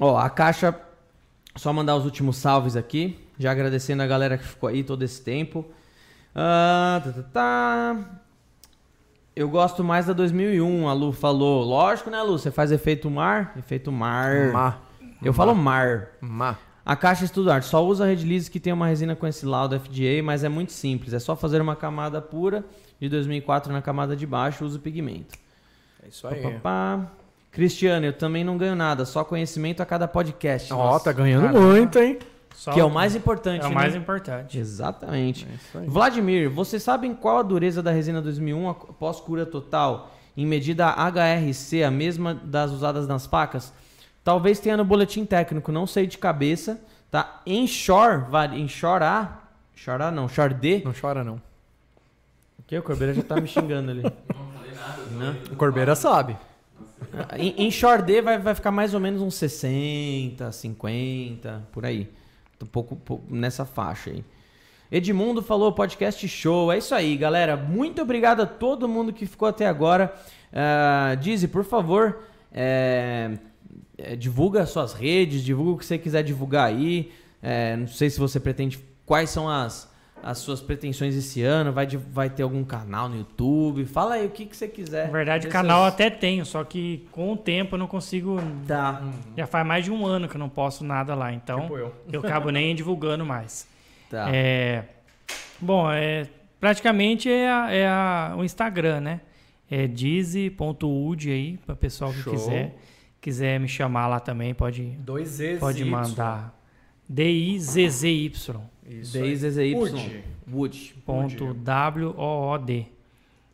Ó, 0.01 0.16
a 0.16 0.30
caixa. 0.30 0.74
Só 1.56 1.72
mandar 1.72 1.97
os 1.97 2.05
últimos 2.05 2.36
salves 2.36 2.76
aqui. 2.76 3.18
Já 3.39 3.51
agradecendo 3.51 4.02
a 4.02 4.06
galera 4.06 4.39
que 4.39 4.44
ficou 4.44 4.68
aí 4.68 4.82
todo 4.85 5.02
esse 5.02 5.20
tempo. 5.20 5.66
Ah, 6.35 7.01
tá, 7.05 7.12
tá, 7.12 7.22
tá. 7.32 8.20
Eu 9.35 9.48
gosto 9.48 9.85
mais 9.85 10.06
da 10.06 10.12
2001, 10.12 10.89
a 10.89 10.93
Lu 10.93 11.12
falou. 11.12 11.64
Lógico, 11.64 12.10
né, 12.10 12.20
Lu? 12.22 12.39
Você 12.39 12.51
faz 12.51 12.72
efeito 12.72 13.09
mar? 13.10 13.55
Efeito 13.56 13.93
mar. 13.93 14.52
Má. 14.52 14.78
Eu 15.22 15.32
falo 15.32 15.55
mar. 15.55 16.09
Má. 16.20 16.56
A 16.89 16.97
caixa 16.97 17.27
estudar 17.27 17.62
só 17.65 17.85
usa 17.85 18.06
Red 18.06 18.24
Lease 18.24 18.51
que 18.51 18.59
tem 18.59 18.73
uma 18.73 18.86
resina 18.86 19.15
com 19.15 19.27
esse 19.27 19.44
laudo 19.44 19.78
FDA, 19.78 20.23
mas 20.24 20.43
é 20.43 20.48
muito 20.48 20.73
simples. 20.73 21.12
É 21.12 21.19
só 21.19 21.36
fazer 21.36 21.60
uma 21.60 21.77
camada 21.77 22.19
pura 22.19 22.65
de 22.98 23.10
2004 23.10 23.70
na 23.70 23.82
camada 23.82 24.16
de 24.16 24.27
baixo, 24.27 24.65
usa 24.65 24.78
o 24.78 24.81
pigmento. 24.81 25.36
É 26.02 26.09
isso 26.09 26.27
aí. 26.27 26.40
Pá, 26.40 26.51
pá, 26.51 26.59
pá. 26.62 27.06
Cristiano, 27.52 28.06
eu 28.06 28.15
também 28.15 28.43
não 28.43 28.56
ganho 28.56 28.74
nada, 28.74 29.05
só 29.05 29.23
conhecimento 29.23 29.82
a 29.82 29.85
cada 29.85 30.09
podcast. 30.09 30.73
Ó, 30.73 30.78
Nossa, 30.78 31.05
tá 31.05 31.12
ganhando 31.12 31.48
Caramba. 31.48 31.60
muito, 31.60 31.98
hein? 31.98 32.19
Só 32.55 32.73
que 32.73 32.81
é 32.81 32.85
o 32.85 32.89
mais 32.89 33.15
importante, 33.15 33.65
é 33.65 33.66
o 33.66 33.69
né? 33.69 33.74
mais 33.74 33.94
importante. 33.94 34.59
Exatamente. 34.59 35.47
É. 35.74 35.81
Vladimir, 35.81 36.48
vocês 36.48 36.82
sabem 36.82 37.12
qual 37.15 37.36
a 37.36 37.43
dureza 37.43 37.82
da 37.82 37.90
resina 37.90 38.23
2001 38.23 38.66
após 38.66 39.20
cura 39.20 39.44
total? 39.44 40.10
Em 40.35 40.47
medida 40.47 40.86
HRC, 40.86 41.82
a 41.85 41.90
mesma 41.90 42.32
das 42.32 42.70
usadas 42.70 43.06
nas 43.06 43.27
facas? 43.27 43.74
Talvez 44.28 44.60
tenha 44.60 44.76
no 44.76 44.84
boletim 44.84 45.24
técnico, 45.24 45.72
não 45.72 45.86
sei 45.86 46.06
de 46.06 46.18
cabeça. 46.18 46.78
Tá? 47.10 47.40
Em 47.46 47.66
Shore, 47.66 48.24
vale, 48.28 48.60
em 48.60 48.68
Shore 48.68 49.02
A, 49.02 49.38
Shore 49.74 50.02
A 50.02 50.10
não, 50.10 50.28
Shore 50.28 50.52
D. 50.52 50.82
Não 50.84 50.92
chora, 50.92 51.24
não. 51.24 51.36
O 52.59 52.62
que? 52.66 52.76
O 52.76 52.82
Corbeira 52.82 53.14
já 53.14 53.22
tá 53.22 53.40
me 53.40 53.48
xingando 53.48 53.90
ali. 53.90 54.02
Não? 55.18 55.34
O 55.50 55.56
Corbeira 55.56 55.94
sabe. 55.94 56.36
Em, 57.38 57.55
em 57.66 57.70
Shore 57.70 58.02
D 58.02 58.20
vai, 58.20 58.38
vai 58.38 58.55
ficar 58.55 58.70
mais 58.70 58.92
ou 58.92 59.00
menos 59.00 59.22
uns 59.22 59.34
60, 59.36 60.52
50, 60.52 61.62
por 61.72 61.86
aí. 61.86 62.06
Um 62.62 62.66
pouco, 62.66 62.96
pou- 62.96 63.24
nessa 63.30 63.64
faixa 63.64 64.10
aí. 64.10 64.22
Edmundo 64.92 65.42
falou 65.42 65.72
podcast 65.72 66.28
show. 66.28 66.70
É 66.70 66.76
isso 66.76 66.94
aí, 66.94 67.16
galera. 67.16 67.56
Muito 67.56 68.02
obrigado 68.02 68.42
a 68.42 68.46
todo 68.46 68.86
mundo 68.86 69.10
que 69.10 69.24
ficou 69.24 69.48
até 69.48 69.66
agora. 69.66 70.14
Uh, 70.52 71.16
Dizzy, 71.16 71.48
por 71.48 71.64
favor, 71.64 72.18
é, 72.52 73.30
é, 73.99 74.15
divulga 74.16 74.65
suas 74.65 74.93
redes, 74.95 75.43
divulga 75.45 75.73
o 75.73 75.77
que 75.79 75.85
você 75.85 75.99
quiser 75.99 76.23
divulgar 76.23 76.69
aí. 76.69 77.11
É, 77.43 77.77
não 77.77 77.87
sei 77.89 78.09
se 78.09 78.19
você 78.19 78.39
pretende. 78.41 78.79
Quais 79.05 79.31
são 79.31 79.49
as, 79.49 79.91
as 80.23 80.39
suas 80.39 80.61
pretensões 80.61 81.15
esse 81.16 81.43
ano? 81.43 81.73
Vai, 81.73 81.87
vai 81.87 82.29
ter 82.31 82.43
algum 82.43 82.62
canal 82.65 83.09
no 83.09 83.16
YouTube? 83.16 83.85
Fala 83.87 84.15
aí 84.15 84.27
o 84.27 84.31
que, 84.31 84.45
que 84.47 84.57
você 84.57 84.69
quiser. 84.69 85.07
Na 85.07 85.12
verdade, 85.12 85.49
canal 85.49 85.83
seus- 85.83 85.95
até 85.95 86.11
tenho, 86.11 86.45
só 86.47 86.62
que 86.65 87.07
com 87.12 87.33
o 87.33 87.37
tempo 87.37 87.75
eu 87.75 87.79
não 87.79 87.87
consigo. 87.87 88.37
Tá. 88.66 89.03
Já 89.37 89.47
faz 89.47 89.66
mais 89.66 89.85
de 89.85 89.91
um 89.91 90.05
ano 90.07 90.29
que 90.29 90.35
eu 90.37 90.39
não 90.41 90.49
posto 90.49 90.85
nada 90.85 91.15
lá, 91.15 91.33
então 91.33 91.61
Tipo 91.62 91.79
eu. 91.79 91.95
eu 92.12 92.20
acabo 92.20 92.51
nem 92.51 92.75
divulgando 92.77 93.25
mais. 93.25 93.66
Tá. 94.11 94.29
É, 94.35 94.85
bom, 95.61 95.91
é, 95.91 96.27
praticamente 96.61 97.31
é, 97.31 97.49
a- 97.51 97.70
é 97.73 97.87
a- 97.87 98.35
o 98.37 98.45
Instagram, 98.45 99.01
né? 99.01 99.20
É 99.70 99.87
dizzy.ud 99.87 101.31
aí, 101.31 101.59
para 101.65 101.77
pessoal 101.77 102.12
que 102.12 102.20
Show. 102.20 102.33
quiser. 102.33 102.75
Quiser 103.28 103.60
me 103.60 103.68
chamar 103.68 104.06
lá 104.06 104.18
também, 104.18 104.55
pode, 104.55 104.84
Dois 105.00 105.28
Z's. 105.28 105.60
pode 105.60 105.82
Y. 105.82 105.90
mandar. 105.90 106.59
D-I-Z-Z-Y. 107.06 108.30
Isso 108.86 109.18
aí. 109.18 109.36
DZY. 109.36 109.74
Wood. 109.74 110.24
Wood. 110.50 110.94
Ponto 111.05 111.52
W-O-O-D. 111.52 112.86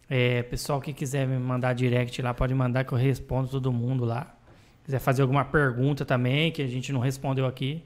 É, 0.08 0.44
pessoal 0.44 0.80
que 0.80 0.92
quiser 0.92 1.26
me 1.26 1.36
mandar 1.38 1.72
direct 1.72 2.22
lá, 2.22 2.32
pode 2.32 2.54
mandar 2.54 2.84
que 2.84 2.92
eu 2.92 2.98
respondo 2.98 3.48
todo 3.48 3.72
mundo 3.72 4.04
lá. 4.04 4.36
Quiser 4.84 5.00
fazer 5.00 5.22
alguma 5.22 5.44
pergunta 5.44 6.04
também, 6.04 6.52
que 6.52 6.62
a 6.62 6.68
gente 6.68 6.92
não 6.92 7.00
respondeu 7.00 7.44
aqui, 7.44 7.82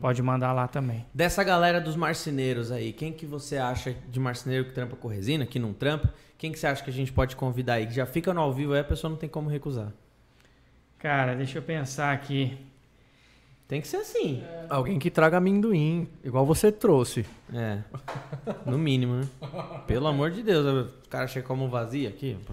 pode 0.00 0.22
mandar 0.22 0.52
lá 0.52 0.68
também. 0.68 1.04
Dessa 1.12 1.42
galera 1.42 1.80
dos 1.80 1.96
marceneiros 1.96 2.70
aí, 2.70 2.92
quem 2.92 3.12
que 3.12 3.26
você 3.26 3.56
acha 3.56 3.96
de 4.08 4.20
marceneiro 4.20 4.66
que 4.66 4.72
trampa 4.72 4.94
com 4.94 5.08
resina, 5.08 5.44
que 5.44 5.58
não 5.58 5.72
trampa? 5.72 6.14
Quem 6.38 6.52
que 6.52 6.60
você 6.60 6.68
acha 6.68 6.84
que 6.84 6.90
a 6.90 6.92
gente 6.92 7.12
pode 7.12 7.34
convidar 7.34 7.74
aí? 7.74 7.88
Que 7.88 7.94
já 7.94 8.06
fica 8.06 8.32
no 8.32 8.40
ao 8.40 8.52
vivo 8.52 8.72
aí, 8.72 8.78
a 8.78 8.84
pessoa 8.84 9.10
não 9.10 9.16
tem 9.16 9.28
como 9.28 9.50
recusar. 9.50 9.92
Cara, 11.04 11.34
deixa 11.34 11.58
eu 11.58 11.62
pensar 11.62 12.14
aqui. 12.14 12.56
Tem 13.68 13.78
que 13.78 13.86
ser 13.86 13.98
assim. 13.98 14.42
Alguém 14.70 14.98
que 14.98 15.10
traga 15.10 15.36
amendoim, 15.36 16.08
igual 16.24 16.46
você 16.46 16.72
trouxe. 16.72 17.26
É. 17.52 17.80
No 18.64 18.78
mínimo, 18.78 19.16
né? 19.16 19.28
Pelo 19.86 20.06
amor 20.06 20.30
de 20.30 20.42
Deus. 20.42 20.88
O 21.04 21.08
cara 21.10 21.26
chega 21.26 21.46
como 21.46 21.68
vazio 21.68 22.08
aqui. 22.08 22.38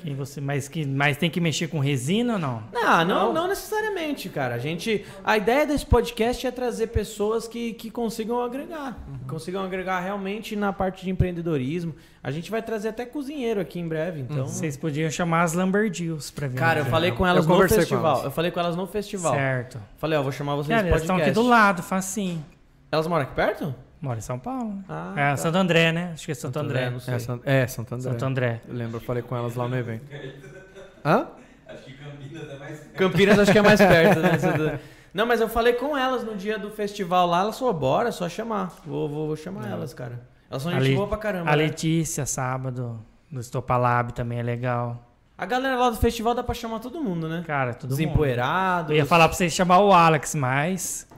Quem 0.00 0.14
você, 0.14 0.40
mas, 0.40 0.68
que, 0.68 0.86
mas 0.86 1.16
tem 1.16 1.28
que 1.28 1.40
mexer 1.40 1.68
com 1.68 1.78
resina 1.78 2.34
ou 2.34 2.38
não? 2.38 2.62
Não, 2.72 3.04
não, 3.04 3.32
não 3.32 3.48
necessariamente, 3.48 4.28
cara. 4.28 4.54
A 4.54 4.58
gente, 4.58 5.04
a 5.22 5.36
ideia 5.36 5.66
desse 5.66 5.84
podcast 5.84 6.46
é 6.46 6.50
trazer 6.50 6.88
pessoas 6.88 7.46
que, 7.46 7.74
que 7.74 7.90
consigam 7.90 8.40
agregar, 8.40 8.96
consigam 9.28 9.62
agregar 9.62 10.00
realmente 10.00 10.56
na 10.56 10.72
parte 10.72 11.04
de 11.04 11.10
empreendedorismo. 11.10 11.94
A 12.22 12.30
gente 12.30 12.50
vai 12.50 12.62
trazer 12.62 12.88
até 12.88 13.04
cozinheiro 13.04 13.60
aqui 13.60 13.78
em 13.78 13.86
breve, 13.86 14.20
então. 14.20 14.46
Vocês 14.46 14.76
podiam 14.76 15.10
chamar 15.10 15.42
as 15.42 15.52
Lamberdeals 15.52 16.30
pra 16.30 16.48
vir. 16.48 16.56
Cara, 16.56 16.80
eu 16.80 16.86
falei 16.86 17.12
com 17.12 17.26
elas 17.26 17.46
Eu 17.46 17.54
no 17.54 17.68
festival. 17.68 18.12
elas. 18.12 18.24
Eu 18.24 18.30
falei 18.30 18.50
com 18.50 18.60
elas 18.60 18.76
no 18.76 18.86
festival. 18.86 19.34
Certo. 19.34 19.80
Falei, 19.98 20.18
ó, 20.18 20.22
vou 20.22 20.32
chamar 20.32 20.54
vocês 20.54 20.68
Cara, 20.68 20.82
no 20.82 20.88
elas 20.88 21.02
estão 21.02 21.16
podcast. 21.16 21.38
aqui 21.38 21.46
do 21.46 21.50
lado, 21.50 21.82
facinho. 21.82 22.44
Elas 22.90 23.06
moram 23.06 23.24
aqui 23.24 23.34
perto? 23.34 23.74
Mora 24.04 24.18
em 24.18 24.22
São 24.22 24.38
Paulo. 24.38 24.74
né? 24.74 24.84
Ah, 24.86 25.14
é, 25.16 25.30
tá. 25.30 25.36
Santo 25.38 25.56
André, 25.56 25.90
né? 25.90 26.10
Acho 26.12 26.26
que 26.26 26.32
é 26.32 26.34
Santo, 26.34 26.54
Santo 26.54 26.64
André. 26.66 26.78
André, 26.80 26.90
não 26.90 27.00
sei. 27.00 27.14
É, 27.46 27.62
é, 27.62 27.66
Santo 27.66 27.94
André. 27.94 28.10
Santo 28.10 28.24
André. 28.26 28.60
Eu 28.68 28.74
lembro, 28.74 28.96
eu 28.98 29.00
falei 29.00 29.22
com 29.22 29.34
elas 29.34 29.54
lá 29.54 29.66
no 29.66 29.76
evento. 29.76 30.04
Hã? 31.02 31.26
Campinas 32.96 33.38
acho 33.38 33.50
que 33.52 33.58
é 33.58 33.62
mais 33.62 33.80
perto, 33.80 34.20
né? 34.20 34.78
Não, 35.14 35.24
mas 35.26 35.40
eu 35.40 35.48
falei 35.48 35.72
com 35.74 35.96
elas 35.96 36.24
no 36.24 36.34
dia 36.36 36.58
do 36.58 36.70
festival 36.70 37.26
lá, 37.28 37.40
elas 37.42 37.58
falaram, 37.58 37.78
bora, 37.78 38.08
é 38.08 38.12
só 38.12 38.28
chamar. 38.28 38.72
Vou, 38.84 39.08
vou, 39.08 39.26
vou 39.28 39.36
chamar 39.36 39.70
elas, 39.70 39.94
cara. 39.94 40.20
Elas 40.50 40.62
são 40.62 40.72
gente 40.72 40.80
Ali- 40.82 40.94
boa 40.96 41.06
pra 41.06 41.16
caramba. 41.18 41.50
A 41.50 41.56
né? 41.56 41.62
Letícia, 41.64 42.26
sábado, 42.26 43.00
do 43.30 43.40
Estopalab 43.40 44.12
também 44.12 44.40
é 44.40 44.42
legal. 44.42 45.08
A 45.38 45.46
galera 45.46 45.76
lá 45.76 45.90
do 45.90 45.96
festival 45.96 46.34
dá 46.34 46.42
pra 46.42 46.54
chamar 46.54 46.80
todo 46.80 47.00
mundo, 47.00 47.28
né? 47.28 47.42
Cara, 47.46 47.74
tudo 47.74 47.92
Os 47.92 47.98
bom. 47.98 48.04
empoeirados. 48.04 48.90
Eu 48.90 48.96
ia 48.96 49.06
falar 49.06 49.28
pra 49.28 49.36
vocês 49.36 49.52
chamar 49.52 49.78
o 49.80 49.92
Alex, 49.92 50.34
mas 50.34 51.08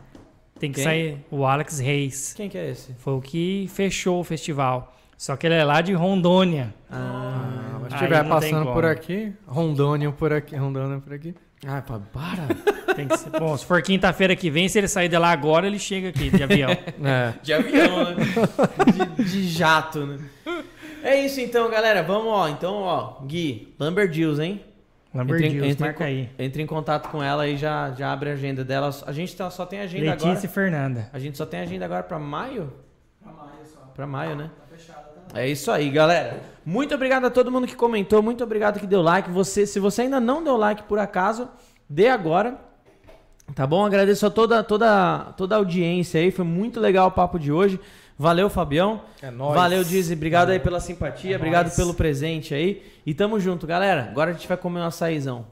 tem 0.58 0.70
que 0.70 0.76
Quem? 0.76 0.84
sair 0.84 1.18
o 1.30 1.44
Alex 1.44 1.78
Reis. 1.78 2.32
Quem 2.34 2.48
que 2.48 2.56
é 2.58 2.70
esse? 2.70 2.94
Foi 2.98 3.14
o 3.14 3.20
que 3.20 3.68
fechou 3.72 4.20
o 4.20 4.24
festival. 4.24 4.94
Só 5.16 5.34
que 5.34 5.46
ele 5.46 5.54
é 5.54 5.64
lá 5.64 5.80
de 5.80 5.92
Rondônia. 5.94 6.74
Ah, 6.90 7.78
mas 7.80 7.88
se 7.90 7.94
estiver 7.94 8.28
passando 8.28 8.72
por 8.72 8.84
aqui, 8.84 9.32
Rondônia 9.46 10.12
por 10.12 10.32
aqui, 10.32 10.54
Rondônia 10.56 10.98
por 11.00 11.12
aqui. 11.14 11.34
Ah, 11.66 11.80
pá, 11.80 11.98
para. 12.12 12.48
Tem 12.94 13.08
que 13.08 13.16
ser- 13.16 13.30
Bom, 13.30 13.56
se 13.56 13.64
for 13.64 13.80
quinta-feira 13.82 14.36
que 14.36 14.50
vem, 14.50 14.68
se 14.68 14.78
ele 14.78 14.88
sair 14.88 15.08
de 15.08 15.16
lá 15.16 15.30
agora, 15.30 15.66
ele 15.66 15.78
chega 15.78 16.10
aqui 16.10 16.28
de 16.30 16.42
avião. 16.42 16.70
É. 17.02 17.32
De 17.42 17.52
avião, 17.52 18.14
né? 18.14 18.24
De, 19.16 19.24
de 19.24 19.48
jato, 19.48 20.04
né? 20.06 20.18
É 21.02 21.18
isso 21.24 21.40
então, 21.40 21.70
galera. 21.70 22.02
Vamos, 22.02 22.26
ó. 22.28 22.48
Então, 22.48 22.74
ó, 22.82 23.22
Gui, 23.24 23.74
Lamberdeals, 23.78 24.38
hein? 24.38 24.60
Lamberdeals, 25.16 25.54
entre, 25.70 25.84
em 25.84 25.86
marca 25.86 26.04
aí. 26.04 26.28
entre 26.38 26.62
em 26.62 26.66
contato 26.66 27.08
com 27.10 27.22
ela 27.22 27.46
e 27.48 27.56
já, 27.56 27.90
já 27.92 28.12
abre 28.12 28.30
a 28.30 28.32
agenda 28.34 28.64
dela. 28.64 28.90
A 29.06 29.12
gente 29.12 29.34
tá- 29.36 29.50
só 29.50 29.64
tem 29.66 29.80
agenda 29.80 30.10
Letícia 30.10 30.30
agora. 30.30 30.44
e 30.46 30.48
Fernanda. 30.48 31.10
A 31.12 31.18
gente 31.18 31.36
só 31.36 31.46
tem 31.46 31.60
agenda 31.60 31.84
agora 31.84 32.02
pra 32.02 32.18
maio? 32.18 32.72
Pra 33.22 33.32
maio 33.32 33.50
só. 33.72 33.80
Pra 33.94 34.06
maio, 34.06 34.36
né? 34.36 34.50
Tá 34.58 34.76
fechado, 34.76 35.04
tá? 35.32 35.40
É 35.40 35.48
isso 35.48 35.70
aí, 35.70 35.90
galera. 35.90 36.40
Muito 36.64 36.94
obrigado 36.94 37.24
a 37.26 37.30
todo 37.30 37.50
mundo 37.50 37.66
que 37.66 37.76
comentou, 37.76 38.22
muito 38.22 38.42
obrigado 38.44 38.78
que 38.80 38.86
deu 38.86 39.02
like. 39.02 39.30
Você, 39.30 39.66
se 39.66 39.78
você 39.80 40.02
ainda 40.02 40.20
não 40.20 40.42
deu 40.42 40.56
like 40.56 40.82
por 40.84 40.98
acaso, 40.98 41.48
dê 41.88 42.08
agora. 42.08 42.58
Tá 43.54 43.64
bom? 43.66 43.86
Agradeço 43.86 44.26
a 44.26 44.30
toda, 44.30 44.62
toda, 44.64 45.32
toda 45.36 45.54
a 45.54 45.58
audiência 45.58 46.20
aí. 46.20 46.32
Foi 46.32 46.44
muito 46.44 46.80
legal 46.80 47.06
o 47.06 47.12
papo 47.12 47.38
de 47.38 47.52
hoje. 47.52 47.78
Valeu, 48.18 48.48
Fabião. 48.48 49.02
É 49.20 49.30
nóis. 49.30 49.54
Valeu, 49.54 49.84
Dizzy. 49.84 50.14
Obrigado 50.14 50.50
aí 50.50 50.58
pela 50.58 50.80
simpatia. 50.80 51.34
É 51.34 51.36
obrigado 51.36 51.66
nóis. 51.66 51.76
pelo 51.76 51.92
presente 51.94 52.54
aí. 52.54 52.82
E 53.04 53.12
tamo 53.12 53.38
junto, 53.38 53.66
galera. 53.66 54.08
Agora 54.10 54.30
a 54.30 54.32
gente 54.32 54.48
vai 54.48 54.56
comer 54.56 54.80
um 54.80 54.84
açaizão. 54.84 55.46